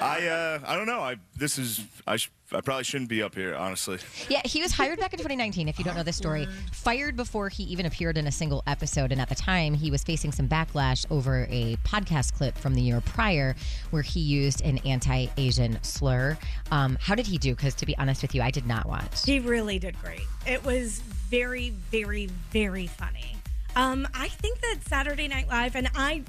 [0.00, 1.00] I uh, I don't know.
[1.00, 3.98] I this is I sh- I probably shouldn't be up here, honestly.
[4.30, 6.48] Yeah, he was hired back in 2019, if you don't know the story.
[6.72, 9.12] Fired before he even appeared in a single episode.
[9.12, 12.80] And at the time, he was facing some backlash over a podcast clip from the
[12.80, 13.54] year prior
[13.90, 16.38] where he used an anti Asian slur.
[16.70, 17.54] Um, how did he do?
[17.54, 19.24] Because to be honest with you, I did not watch.
[19.26, 20.26] He really did great.
[20.46, 23.36] It was very, very, very funny.
[23.76, 26.22] Um, I think that Saturday Night Live, and I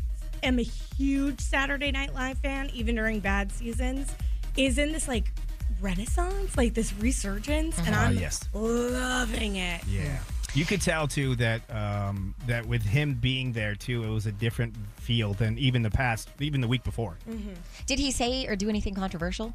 [0.43, 4.13] am a huge Saturday Night Live fan, even during bad seasons,
[4.57, 5.31] is in this like
[5.81, 8.47] renaissance, like this resurgence, and Ah, I'm yes.
[8.53, 9.81] loving it.
[9.87, 10.17] Yeah.
[10.55, 14.31] You could tell too that um, that with him being there too, it was a
[14.31, 17.17] different feel than even the past, even the week before.
[17.29, 17.51] Mm-hmm.
[17.85, 19.53] Did he say or do anything controversial?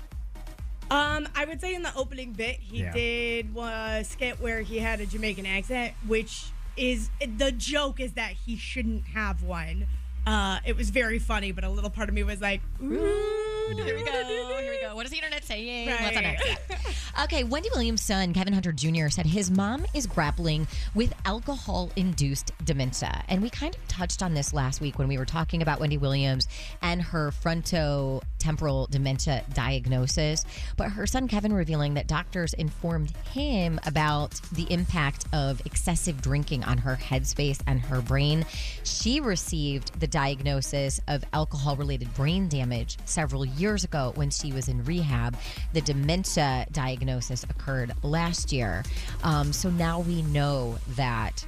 [0.91, 2.93] Um, I would say in the opening bit, he Yeah.
[2.93, 6.45] did a skit where he had a Jamaican accent, which
[6.77, 9.87] is the joke is that he shouldn't have one.
[10.27, 13.97] Uh, it was very funny, but a little part of me was like, ooh, Here
[13.97, 14.13] we go.
[14.25, 14.95] Here we go.
[14.95, 15.89] What is the internet saying?
[15.89, 16.01] Right.
[16.01, 16.59] What's on next?
[17.23, 22.51] Okay, Wendy Williams' son, Kevin Hunter Jr., said his mom is grappling with alcohol induced
[22.65, 23.23] dementia.
[23.29, 25.97] And we kind of touched on this last week when we were talking about Wendy
[25.97, 26.49] Williams
[26.83, 30.45] and her frontotemporal dementia diagnosis.
[30.77, 36.65] But her son, Kevin, revealing that doctors informed him about the impact of excessive drinking
[36.65, 38.45] on her headspace and her brain.
[38.83, 44.69] She received the diagnosis of alcohol related brain damage several years ago when she was
[44.69, 45.37] in rehab.
[45.73, 48.85] The dementia diagnosis occurred last year.
[49.25, 51.45] Um, so now we know that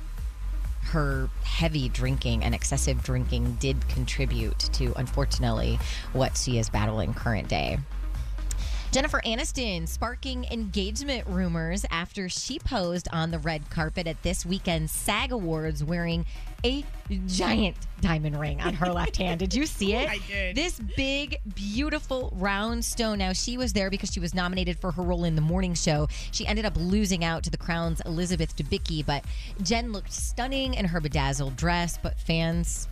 [0.83, 5.79] her heavy drinking and excessive drinking did contribute to, unfortunately,
[6.13, 7.79] what she is battling current day.
[8.97, 14.91] Jennifer Aniston sparking engagement rumors after she posed on the red carpet at this weekend's
[14.91, 16.25] SAG Awards wearing
[16.65, 16.85] a
[17.27, 19.39] giant diamond ring on her left hand.
[19.39, 20.09] Did you see it?
[20.11, 20.57] I did.
[20.57, 23.19] This big, beautiful round stone.
[23.19, 26.09] Now, she was there because she was nominated for her role in the morning show.
[26.33, 29.25] She ended up losing out to the Crown's Elizabeth Debicki, but
[29.63, 32.89] Jen looked stunning in her bedazzled dress, but fans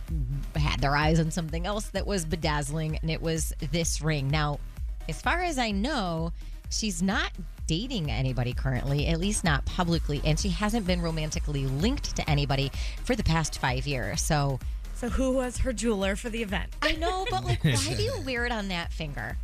[0.55, 4.29] had their eyes on something else that was bedazzling, and it was this ring.
[4.29, 4.59] Now,
[5.07, 6.31] as far as I know,
[6.75, 7.31] she's not
[7.67, 12.71] dating anybody currently, at least not publicly, and she hasn't been romantically linked to anybody
[13.03, 14.21] for the past five years.
[14.21, 14.59] So,
[14.95, 16.71] So who was her jeweler for the event?
[16.81, 19.37] I know, but like, why do you wear it on that finger?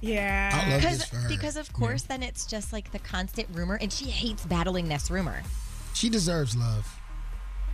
[0.00, 0.50] Yeah.
[0.52, 1.28] I love Because this for her.
[1.28, 5.10] because of course, then it's just like the constant rumor, and she hates battling this
[5.10, 5.42] rumor.
[5.94, 6.99] She deserves love.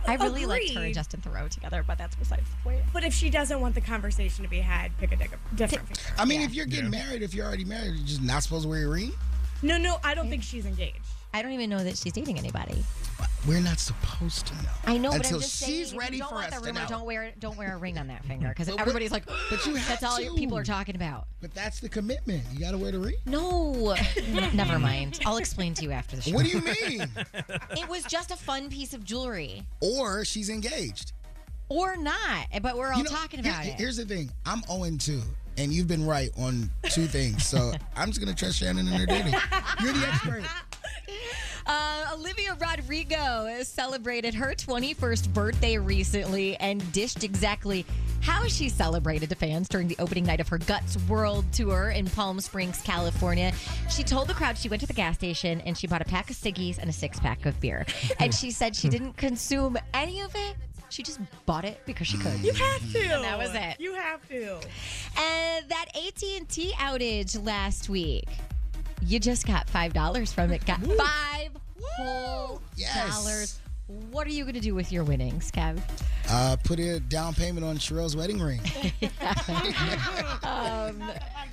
[0.05, 2.81] I really liked her and Justin Theroux together, but that's besides the point.
[2.93, 6.13] But if she doesn't want the conversation to be had, pick a different finger.
[6.17, 8.69] I mean, if you're getting married, if you're already married, you're just not supposed to
[8.69, 9.13] wear a ring.
[9.61, 10.99] No, no, I don't think she's engaged.
[11.33, 12.83] I don't even know that she's dating anybody.
[13.47, 14.69] We're not supposed to know.
[14.85, 16.65] I know, but until I'm just she's saying, ready you don't for want us to
[16.67, 16.87] rumor, know.
[16.87, 19.75] Don't wear don't wear a ring on that finger because But- everybody's like, but you
[19.75, 20.33] have that's all to.
[20.35, 21.27] people are talking about.
[21.41, 22.43] But that's the commitment.
[22.53, 23.15] You got to wear the ring.
[23.25, 23.95] No,
[24.53, 25.19] never mind.
[25.25, 26.31] I'll explain to you after the show.
[26.33, 27.07] What do you mean?
[27.71, 31.13] It was just a fun piece of jewelry, or she's engaged.
[31.69, 32.47] or not.
[32.61, 33.73] But we're all You know, talking here- about it.
[33.73, 34.29] Here's the thing.
[34.45, 35.21] I'm 0 2,
[35.57, 37.45] and you've been right on two things.
[37.45, 39.33] So I'm just going to trust Shannon and her dating.
[39.81, 40.43] You're the expert.
[41.69, 47.85] Uh, Olivia Rodrigo celebrated her 21st birthday recently and dished exactly
[48.21, 52.05] how she celebrated to fans during the opening night of her Guts World Tour in
[52.07, 53.51] Palm Springs, California.
[53.89, 56.29] She told the crowd she went to the gas station and she bought a pack
[56.29, 57.85] of ciggies and a six pack of beer.
[58.19, 60.55] And she said she didn't consume any of it.
[60.89, 62.39] She just bought it because she could.
[62.39, 62.99] You have to.
[62.99, 63.79] And that was it.
[63.79, 64.53] You have to.
[65.19, 68.27] And that AT&T outage last week.
[69.05, 70.65] You just got five dollars from it.
[70.65, 71.49] Got five
[71.97, 73.09] whole Yes.
[73.23, 73.59] dollars.
[74.11, 75.79] What are you going to do with your winnings, Kev?
[76.29, 78.59] Uh, put a down payment on Sherelle's wedding ring.
[80.43, 81.01] um,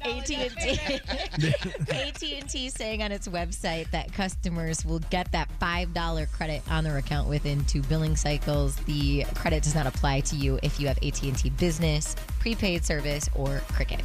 [0.03, 0.35] AT&T
[1.93, 7.29] AT&T saying on its website that customers will get that $5 credit on their account
[7.29, 8.75] within two billing cycles.
[8.79, 13.63] The credit does not apply to you if you have AT&T Business, prepaid service, or
[13.73, 14.03] Cricket.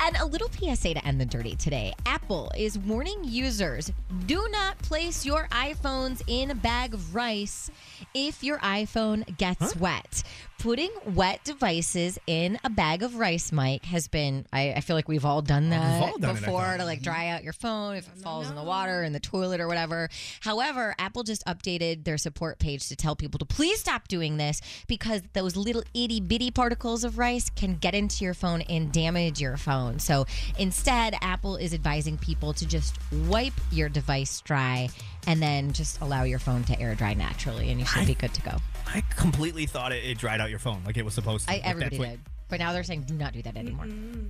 [0.00, 1.92] And a little PSA to end the dirty today.
[2.06, 3.92] Apple is warning users
[4.24, 7.70] do not place your iPhones in a bag of rice
[8.14, 10.22] if your iPhone gets wet.
[10.62, 15.08] Putting wet devices in a bag of rice, Mike, has been, I, I feel like
[15.08, 16.76] we've all done oh, that all done before thought.
[16.76, 19.60] to like dry out your phone if it falls in the water, in the toilet,
[19.60, 20.08] or whatever.
[20.38, 24.60] However, Apple just updated their support page to tell people to please stop doing this
[24.86, 29.40] because those little itty bitty particles of rice can get into your phone and damage
[29.40, 29.98] your phone.
[29.98, 30.26] So
[30.60, 34.90] instead, Apple is advising people to just wipe your device dry
[35.26, 38.32] and then just allow your phone to air dry naturally, and you should be good
[38.34, 38.58] to go.
[38.94, 41.52] I completely thought it, it dried out your phone like it was supposed to.
[41.52, 42.20] I, Like, everybody that's what- did.
[42.48, 43.86] But now they're saying do not do that anymore.
[43.86, 44.26] Mm-hmm.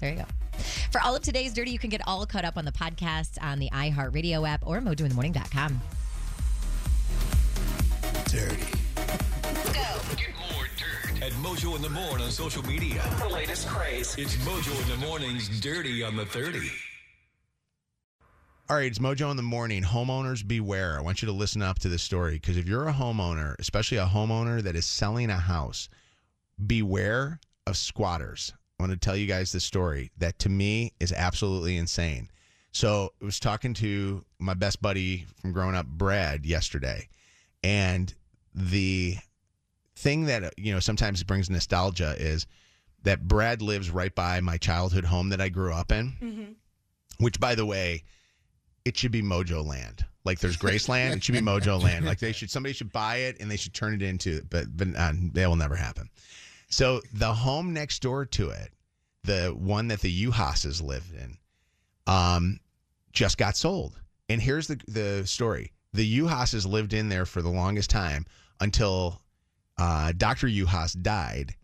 [0.00, 0.24] There you go.
[0.92, 3.58] For all of today's dirty, you can get all caught up on the podcast on
[3.58, 5.80] the iHeartRadio app or mojointhemorning.com.
[8.26, 8.56] Dirty.
[8.94, 10.00] Go.
[10.16, 13.02] Get more dirt at Mojo in the Morning on social media.
[13.20, 14.14] The latest craze.
[14.18, 16.70] It's Mojo in the Morning's Dirty on the 30.
[18.70, 19.82] All right, it's Mojo in the morning.
[19.82, 20.96] Homeowners beware.
[20.96, 23.98] I want you to listen up to this story because if you're a homeowner, especially
[23.98, 25.90] a homeowner that is selling a house,
[26.66, 28.54] beware of squatters.
[28.80, 32.30] I want to tell you guys this story that to me is absolutely insane.
[32.72, 37.08] So I was talking to my best buddy from growing up, Brad, yesterday,
[37.62, 38.14] and
[38.54, 39.18] the
[39.94, 42.46] thing that you know sometimes brings nostalgia is
[43.02, 46.52] that Brad lives right by my childhood home that I grew up in mm-hmm.
[47.18, 48.02] which by the way
[48.84, 50.04] it should be mojo land.
[50.24, 52.04] Like there's graceland it should be mojo land.
[52.04, 54.88] Like they should somebody should buy it and they should turn it into but but
[54.96, 56.08] uh, that will never happen.
[56.68, 58.72] So the home next door to it
[59.24, 61.38] the one that the uhasses lived in
[62.06, 62.60] um
[63.12, 63.98] just got sold.
[64.28, 65.72] And here's the the story.
[65.92, 68.26] The uhasses lived in there for the longest time
[68.60, 69.20] until
[69.76, 71.54] uh, dr uhas died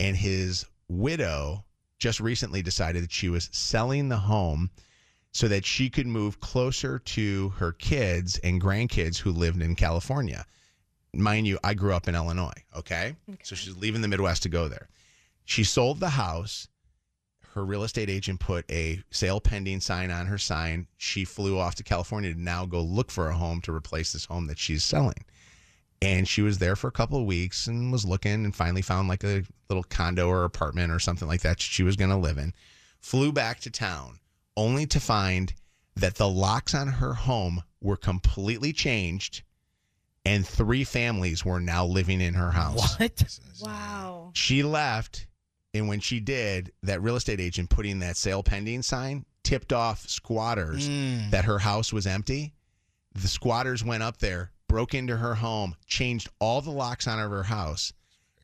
[0.00, 1.64] and his widow
[1.98, 4.70] just recently decided that she was selling the home
[5.32, 10.44] so that she could move closer to her kids and grandkids who lived in California.
[11.14, 13.16] Mind you, I grew up in Illinois, okay?
[13.42, 14.88] So she's leaving the Midwest to go there.
[15.44, 16.68] She sold the house.
[17.54, 20.86] Her real estate agent put a sale pending sign on her sign.
[20.98, 24.26] She flew off to California to now go look for a home to replace this
[24.26, 25.24] home that she's selling.
[26.00, 29.08] And she was there for a couple of weeks and was looking and finally found
[29.08, 32.38] like a little condo or apartment or something like that she was going to live
[32.38, 32.54] in.
[33.00, 34.19] Flew back to town
[34.56, 35.52] only to find
[35.96, 39.42] that the locks on her home were completely changed
[40.24, 42.98] and three families were now living in her house.
[42.98, 43.38] What?
[43.62, 44.30] Wow.
[44.34, 45.26] She left,
[45.72, 50.06] and when she did, that real estate agent putting that sale pending sign tipped off
[50.08, 51.30] squatters Mm.
[51.30, 52.52] that her house was empty.
[53.14, 57.42] The squatters went up there, broke into her home, changed all the locks on her
[57.44, 57.92] house,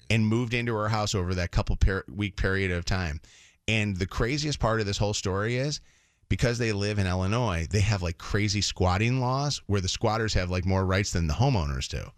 [0.08, 3.20] and moved into her house over that couple per- week period of time.
[3.68, 5.80] And the craziest part of this whole story is
[6.28, 10.50] because they live in Illinois, they have like crazy squatting laws where the squatters have
[10.50, 12.10] like more rights than the homeowners do.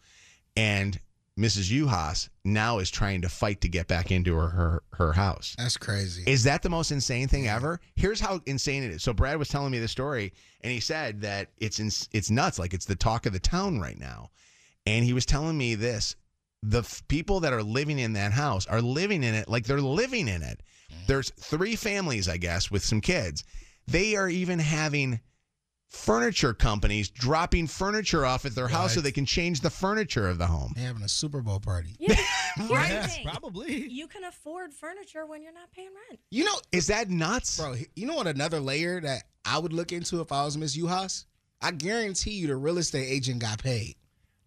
[0.57, 0.99] And
[1.39, 1.71] Mrs.
[1.71, 5.55] Uhas now is trying to fight to get back into her her, her house.
[5.57, 6.25] That's crazy.
[6.27, 7.81] Is that the most insane thing ever?
[7.95, 9.05] Here's how insane it is.
[9.05, 12.59] So Brad was telling me the story, and he said that it's in, it's nuts.
[12.59, 14.31] Like it's the talk of the town right now.
[14.85, 16.17] And he was telling me this:
[16.65, 19.81] the f- people that are living in that house are living in it like they're
[19.81, 20.61] living in it.
[20.91, 21.07] Mm.
[21.07, 23.45] There's three families, I guess, with some kids.
[23.91, 25.21] They are even having
[25.89, 30.37] furniture companies dropping furniture off at their house so they can change the furniture of
[30.37, 30.73] the home.
[30.77, 31.97] They're having a Super Bowl party.
[31.99, 32.15] Yeah.
[32.69, 33.05] Right.
[33.07, 33.25] thing.
[33.25, 33.89] Probably.
[33.89, 36.19] You can afford furniture when you're not paying rent.
[36.33, 37.57] You know, Is that nuts?
[37.57, 40.77] bro, you know what another layer that I would look into if I was Miss
[40.77, 41.27] Uhas?
[41.63, 43.95] I guarantee you the real estate agent got paid.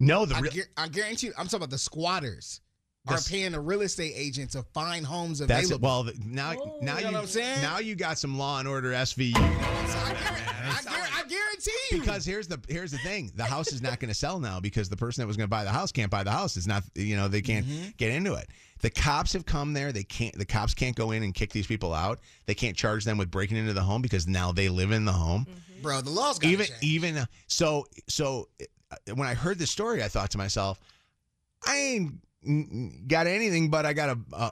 [0.02, 2.60] No, the I, real—I guarantee you, I'm talking about the squatters
[3.08, 5.76] The are paying a real estate agent to find homes that's available.
[5.76, 5.82] it.
[5.82, 7.62] Well, th- now now You know you what I'm saying?
[7.62, 9.34] now you got some Law and Order SVU.
[9.36, 12.00] I, guarantee you.
[12.00, 14.90] Because here's the here's the thing: the house is not going to sell now because
[14.90, 16.58] the person that was going to buy the house can't buy the house.
[16.58, 17.90] It's not you know they can't Mm-hmm.
[17.98, 18.50] get into it.
[18.82, 19.92] The cops have come there.
[19.92, 20.38] They can't.
[20.38, 22.20] The cops can't go in and kick these people out.
[22.46, 25.12] They can't charge them with breaking into the home because now they live in the
[25.12, 25.46] home.
[25.82, 26.80] bro, the laws even change.
[26.82, 28.50] even uh, so so
[28.92, 30.80] uh, when I heard the story, I thought to myself,
[31.66, 32.14] I ain't
[33.08, 34.20] got anything, but I got a.
[34.34, 34.50] Uh,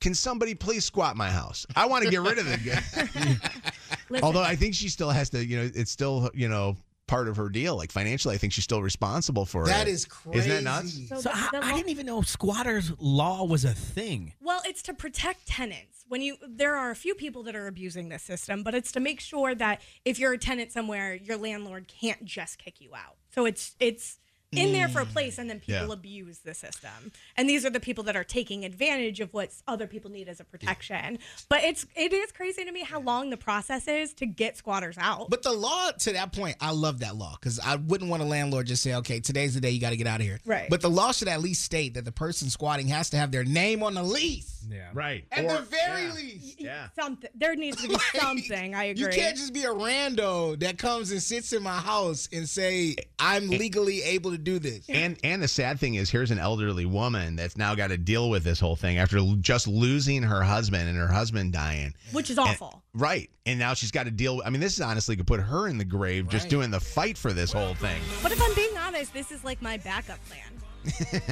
[0.00, 1.66] can somebody please squat my house?
[1.74, 4.20] I want to get rid of the guy.
[4.22, 6.76] Although I think she still has to, you know, it's still, you know,
[7.08, 7.76] part of her deal.
[7.76, 9.66] Like financially, I think she's still responsible for it.
[9.68, 10.38] That is crazy.
[10.50, 11.08] Isn't that nuts?
[11.08, 14.34] So So the- I, the I law- didn't even know squatters law was a thing.
[14.40, 16.04] Well, it's to protect tenants.
[16.08, 19.00] When you there are a few people that are abusing this system, but it's to
[19.00, 23.16] make sure that if you're a tenant somewhere, your landlord can't just kick you out.
[23.34, 24.18] So it's it's
[24.56, 25.12] in there for a mm.
[25.12, 25.92] place and then people Yeah.
[25.92, 27.12] abuse the system.
[27.36, 30.40] And these are the people that are taking advantage of what other people need as
[30.40, 31.18] a protection.
[31.48, 34.96] But it's it is crazy to me how long the process is to get squatters
[34.98, 35.30] out.
[35.30, 38.26] But the law, to that point, I love that law because I wouldn't want a
[38.26, 40.40] landlord just say, okay, today's the day you got to get out of here.
[40.44, 40.68] Right.
[40.70, 43.44] But the law should at least state that the person squatting has to have their
[43.44, 44.64] name on the lease.
[44.68, 44.90] Yeah.
[44.94, 45.24] Right.
[45.32, 46.14] At Or- the very yeah.
[46.14, 46.60] least.
[46.60, 46.88] Yeah.
[46.98, 48.74] something there needs to be something.
[48.74, 49.04] I agree.
[49.04, 52.96] You can't just be a rando that comes and sits in my house and say,
[53.18, 54.88] I'm legally able to do this.
[54.88, 58.30] And and the sad thing is, here's an elderly woman that's now got to deal
[58.30, 61.92] with this whole thing after just losing her husband and her husband dying.
[62.12, 62.82] which is And- awful.
[62.94, 63.28] right.
[63.44, 64.40] And now she's got to deal.
[64.44, 67.16] I mean, this is honestly could put her in the grave just doing the fight
[67.18, 68.00] for this whole thing.
[68.22, 70.40] But if I'm being honest, this is like my backup plan.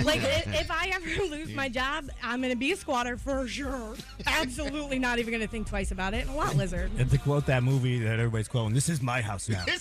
[0.04, 3.94] Like i- if I ever lose my job, I'm gonna be a squatter for sure.
[4.26, 6.22] Absolutely not even gonna think twice about it.
[6.26, 6.90] And a lot lizard.
[6.98, 9.64] And to quote that movie that everybody's quoting, this is my house now.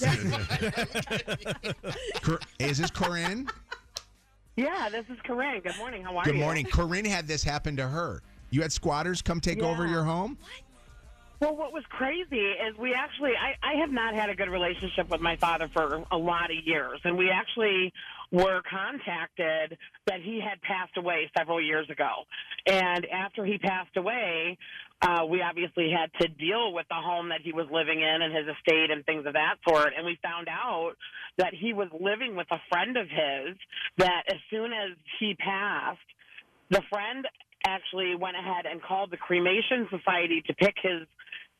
[2.23, 3.47] Cor- Is this Corinne?
[4.55, 5.61] Yeah, this is Corinne.
[5.61, 6.03] Good morning.
[6.03, 6.31] How are you?
[6.31, 6.41] Good you?
[6.43, 6.65] morning.
[6.65, 8.21] Corinne had this happen to her.
[8.51, 10.37] You had squatters come take over your home?
[11.39, 15.09] Well, what was crazy is we actually, I, I have not had a good relationship
[15.09, 17.01] with my father for a lot of years.
[17.03, 17.91] And we actually
[18.33, 22.25] were contacted that he had passed away several years ago.
[22.65, 24.57] And after he passed away,
[25.03, 28.35] uh, we obviously had to deal with the home that he was living in and
[28.35, 29.93] his estate and things of that sort.
[29.95, 30.93] And we found out
[31.37, 33.55] that he was living with a friend of his
[33.99, 35.99] that as soon as he passed,
[36.71, 37.27] the friend
[37.67, 41.07] actually went ahead and called the cremation society to pick his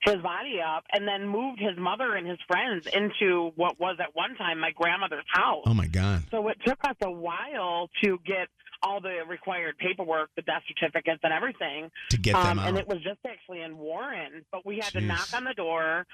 [0.06, 4.16] his body up and then moved his mother and his friends into what was at
[4.16, 5.64] one time my grandmother's house.
[5.66, 6.24] Oh my God.
[6.32, 8.48] So it took us a while to get
[8.84, 11.90] all the required paperwork, the death certificates, and everything.
[12.10, 15.02] To get them um, And it was just actually in Warren, but we had to
[15.02, 16.06] knock on the door.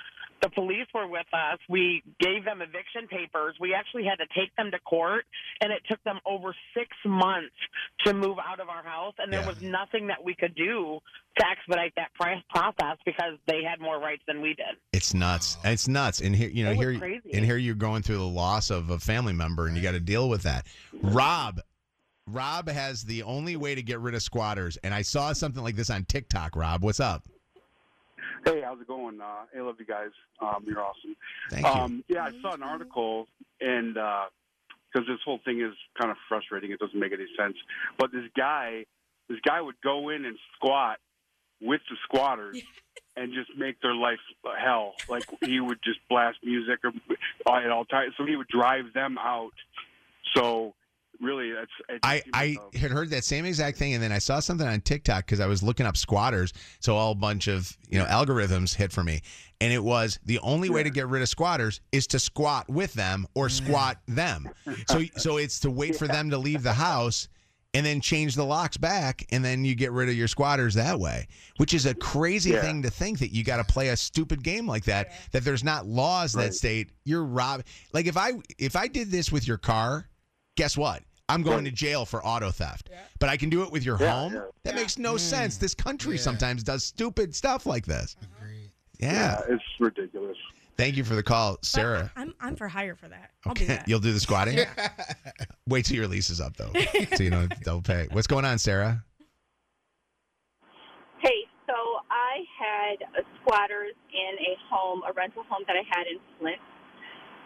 [0.41, 1.59] The police were with us.
[1.67, 3.56] We gave them eviction papers.
[3.59, 5.25] We actually had to take them to court,
[5.61, 7.56] and it took them over six months
[8.06, 9.15] to move out of our house.
[9.19, 9.48] And there Yeah.
[9.48, 10.99] was nothing that we could do
[11.38, 14.77] to expedite that process because they had more rights than we did.
[14.93, 15.57] It's nuts.
[15.64, 16.22] It's nuts.
[16.22, 17.33] And here, you know, here, crazy.
[17.33, 19.99] and here you're going through the loss of a family member, and you got to
[19.99, 20.67] deal with that.
[21.01, 21.59] Rob,
[22.32, 25.75] Rob has the only way to get rid of squatters, and I saw something like
[25.75, 26.56] this on TikTok.
[26.56, 27.24] Rob, what's up?
[28.45, 29.19] Hey, how's it going?
[29.19, 30.11] Uh, I love you guys.
[30.41, 31.16] Um, you're awesome.
[31.49, 31.72] Thank you.
[31.72, 33.27] Um, yeah, I saw an article,
[33.59, 37.56] and because this whole thing is kind of frustrating, it doesn't make any sense.
[37.98, 38.85] But this guy,
[39.27, 40.99] this guy would go in and squat
[41.61, 42.61] with the squatters
[43.16, 44.19] and just make their life
[44.61, 44.93] hell.
[45.09, 46.80] Like he would just blast music
[47.45, 48.14] or at all times.
[48.17, 49.53] So he would drive them out.
[50.35, 50.74] So
[51.19, 54.19] really, that's it I, I like had heard that same exact thing, and then I
[54.19, 56.53] saw something on TikTok because I was looking up squatters.
[56.80, 59.22] So all a bunch of you know algorithms hit for me,
[59.61, 62.93] and it was the only way to get rid of squatters is to squat with
[62.93, 63.51] them or mm.
[63.51, 64.49] squat them.
[64.88, 67.27] So so it's to wait for them to leave the house.
[67.75, 70.99] And then change the locks back, and then you get rid of your squatters that
[70.99, 72.61] way, which is a crazy Yeah.
[72.61, 75.11] thing to think that you got to play a stupid game like that.
[75.33, 77.61] That there's not laws that state you're rob.
[77.93, 80.09] Like if I if I did this with your car,
[80.56, 81.03] guess what?
[81.30, 82.90] I'm going to jail for auto theft.
[83.19, 84.33] But I can do it with your Yeah, home?
[84.33, 84.41] yeah.
[84.64, 85.58] That makes no sense.
[85.58, 86.22] This country Yeah.
[86.22, 88.17] sometimes does stupid stuff like this.
[88.99, 89.40] Yeah.
[89.48, 90.35] yeah, it's ridiculous.
[90.75, 92.11] Thank you for the call, Sarah.
[92.16, 93.32] I'm I'm for hire for that.
[93.45, 93.75] I'll do Okay.
[93.75, 93.88] that.
[93.88, 94.59] You'll do the squatting?
[95.67, 96.72] Wait till your lease is up, though.
[97.16, 98.08] so you don't, don't pay.
[98.11, 99.03] What's going on, Sarah?
[101.22, 101.74] Hey, so
[102.09, 106.59] I had a squatters in a home, a rental home that I had in Flint.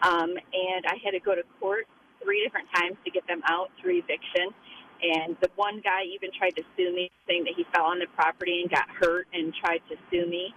[0.04, 1.86] Um, and I had to go to court
[2.24, 4.50] three different times to get them out through eviction.
[5.04, 8.08] And the one guy even tried to sue me, saying that he fell on the
[8.16, 10.54] property and got hurt and tried to sue me.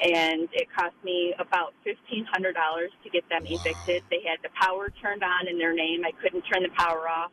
[0.00, 4.02] And it cost me about fifteen hundred dollars to get them evicted.
[4.10, 6.04] They had the power turned on in their name.
[6.04, 7.32] I couldn't turn the power off.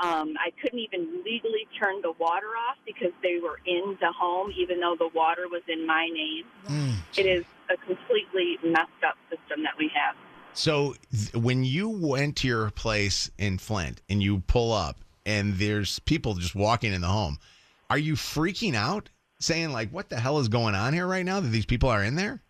[0.00, 4.52] Um, I couldn't even legally turn the water off because they were in the home,
[4.56, 6.44] even though the water was in my name.
[7.16, 10.16] It is a completely messed up system that we have.
[10.52, 15.54] So th- when you went to your place in Flint and you pull up and
[15.54, 17.38] there's people just walking in the home,
[17.88, 19.08] are you freaking out,
[19.38, 21.40] saying like, "What the hell is going on here right now?
[21.40, 22.42] That these people are in there?"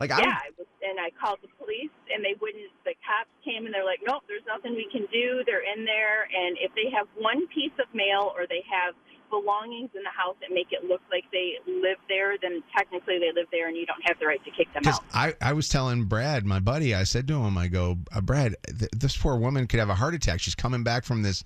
[0.00, 2.66] Like, I yeah, I was, and I called the police, and they wouldn't.
[2.84, 5.42] The cops came, and they're like, "Nope, there's nothing we can do.
[5.46, 8.94] They're in there, and if they have one piece of mail or they have
[9.40, 13.32] belongings in the house and make it look like they live there, then technically they
[13.32, 15.68] live there, and you don't have the right to kick them out." I, I was
[15.68, 19.36] telling Brad, my buddy, I said to him, I go, uh, Brad, th- this poor
[19.36, 20.40] woman could have a heart attack.
[20.40, 21.42] She's coming back from this,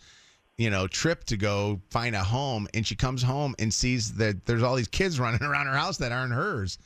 [0.57, 4.45] you know, trip to go find a home, and she comes home and sees that
[4.47, 6.79] there's all these kids running around her house that aren't hers,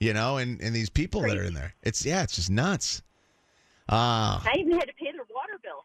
[0.00, 1.74] you know, and, and these people that are in there.
[1.82, 3.02] It's yeah, it's just nuts.
[3.90, 5.84] Uh, I even had to pay their water bill.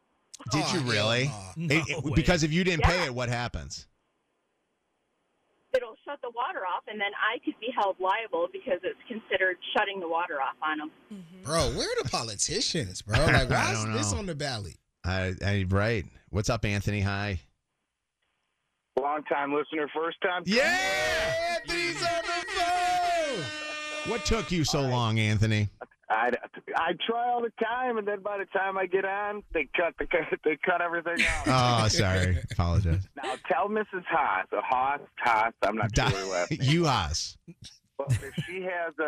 [0.52, 1.32] did you really?
[1.58, 3.88] It- it- because if you didn't pay it, what happens?
[5.76, 9.58] It'll shut the water off, and then I could be held liable because it's considered
[9.76, 10.92] shutting the water off on them.
[11.12, 11.44] Mm-hmm.
[11.44, 13.18] Bro, where are the politicians, bro?
[13.26, 14.20] Like, why I is don't this know.
[14.20, 14.76] on the ballot?
[15.04, 16.06] I, I right.
[16.30, 17.02] What's up, Anthony?
[17.02, 17.40] Hi.
[19.02, 20.44] Long time listener, first time.
[20.46, 20.78] Yeah,
[21.56, 24.12] Anthony's on the phone.
[24.12, 25.70] What took you so long, Anthony?
[26.10, 26.32] I,
[26.76, 29.96] I try all the time, and then by the time I get on, they cut
[29.98, 30.06] the
[30.44, 31.84] they cut everything out.
[31.86, 32.38] Oh, sorry.
[32.52, 33.08] Apologize.
[33.22, 34.04] Now tell Mrs.
[34.10, 35.54] Haas, a Haas, Haas.
[35.62, 36.60] I'm not sure last name.
[36.62, 36.84] you.
[37.98, 39.04] But if she has a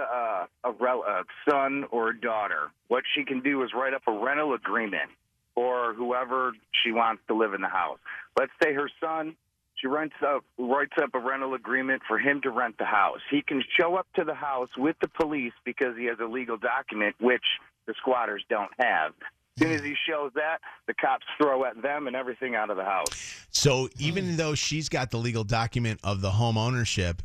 [0.63, 4.11] a, a, a son or a daughter, what she can do is write up a
[4.11, 5.09] rental agreement
[5.53, 6.51] for whoever
[6.83, 7.99] she wants to live in the house.
[8.37, 9.35] Let's say her son,
[9.75, 13.19] she rents up writes up a rental agreement for him to rent the house.
[13.29, 16.57] He can show up to the house with the police because he has a legal
[16.57, 17.43] document, which
[17.87, 19.13] the squatters don't have.
[19.57, 22.75] As soon as he shows that, the cops throw at them and everything out of
[22.75, 23.45] the house.
[23.51, 27.21] So even though she's got the legal document of the home ownership,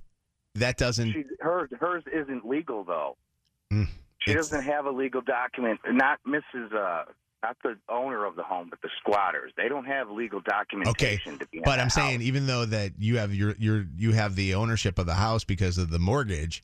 [0.55, 1.13] that doesn't.
[1.13, 3.17] She, her, hers isn't legal though.
[3.73, 3.89] Mm.
[4.19, 5.81] She doesn't have a legal document.
[5.89, 6.75] Not Mrs.
[6.75, 7.05] Uh,
[7.43, 9.53] not the owner of the home, but the squatters.
[9.57, 13.19] They don't have legal Okay, documentation to be but I'm saying even though that you
[13.19, 16.63] have your your you have the ownership of the house because of the mortgage,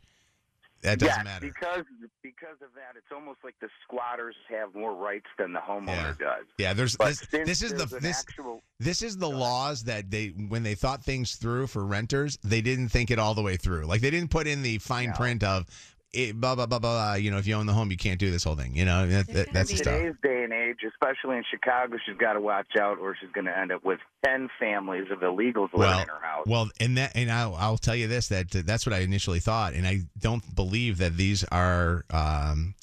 [0.83, 1.47] that doesn't yes, matter.
[1.47, 1.85] because
[2.23, 2.97] because of that.
[2.97, 6.45] It's almost like the squatters have more rights than the homeowner does.
[6.59, 10.11] Yeah, there's this, this is the there's an this actual this is the laws that
[10.11, 13.57] they when they thought things through for renters, they didn't think it all the way
[13.57, 13.85] through.
[13.87, 15.67] Like they didn't put in the fine print of
[16.13, 16.91] it, blah blah blah blah.
[16.93, 18.75] blah, You know, if you own the home, you can't do this whole thing.
[18.75, 19.95] You know, that, that, that's in stuff.
[19.95, 23.47] today's day and age, especially in Chicago, she's got to watch out, or she's going
[23.47, 26.47] to end up with ten families of illegals living Well, in her house.
[26.47, 29.75] well, and that, and I'll, I'll tell you this that that's what I initially thought,
[29.75, 32.75] and I don't believe that these are, um,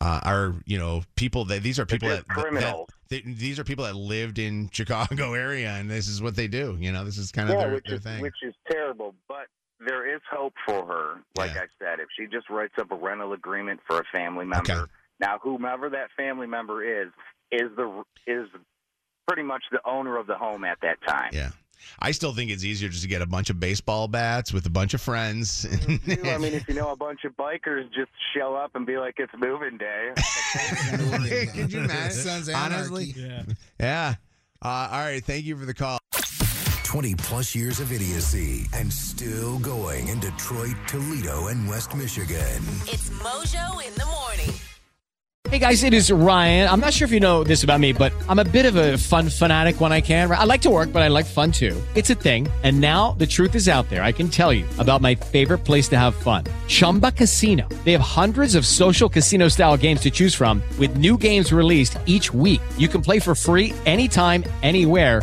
[0.00, 2.86] uh, are you know people that these are people that, that-
[3.26, 6.78] these are people that lived in Chicago area, and this is what they do.
[6.80, 8.22] You know, this is kind of yeah, their, which their is thing.
[8.22, 9.46] which is terrible, but
[9.86, 11.20] there is hope for her.
[11.36, 14.88] Like I said, if she just writes up a rental agreement for a family member,
[15.20, 17.08] now whomever that family member is
[17.50, 18.48] is the is
[19.26, 21.30] pretty much the owner of the home at that time.
[21.32, 21.50] Yeah.
[21.98, 24.70] I still think it's easier just to get a bunch of baseball bats with a
[24.70, 25.66] bunch of friends.
[25.66, 29.14] I mean, if you know a bunch of bikers just show up and be like,
[29.18, 30.12] "It's moving day,"
[31.52, 32.54] Could you imagine?
[32.54, 33.56] Honestly, Anarchy.
[33.80, 34.14] yeah.
[34.64, 35.24] Uh, all right.
[35.24, 35.98] Thank you for the call.
[36.92, 42.62] 20 plus years of idiocy and still going in Detroit, Toledo, and West Michigan.
[42.84, 44.60] It's Mojo in the morning.
[45.48, 46.68] Hey guys, it is Ryan.
[46.68, 48.96] I'm not sure if you know this about me, but I'm a bit of a
[48.96, 50.30] fun fanatic when I can.
[50.30, 51.76] I like to work, but I like fun too.
[51.94, 52.48] It's a thing.
[52.62, 54.02] And now the truth is out there.
[54.02, 57.68] I can tell you about my favorite place to have fun Chumba Casino.
[57.84, 61.98] They have hundreds of social casino style games to choose from, with new games released
[62.06, 62.62] each week.
[62.78, 65.22] You can play for free anytime, anywhere.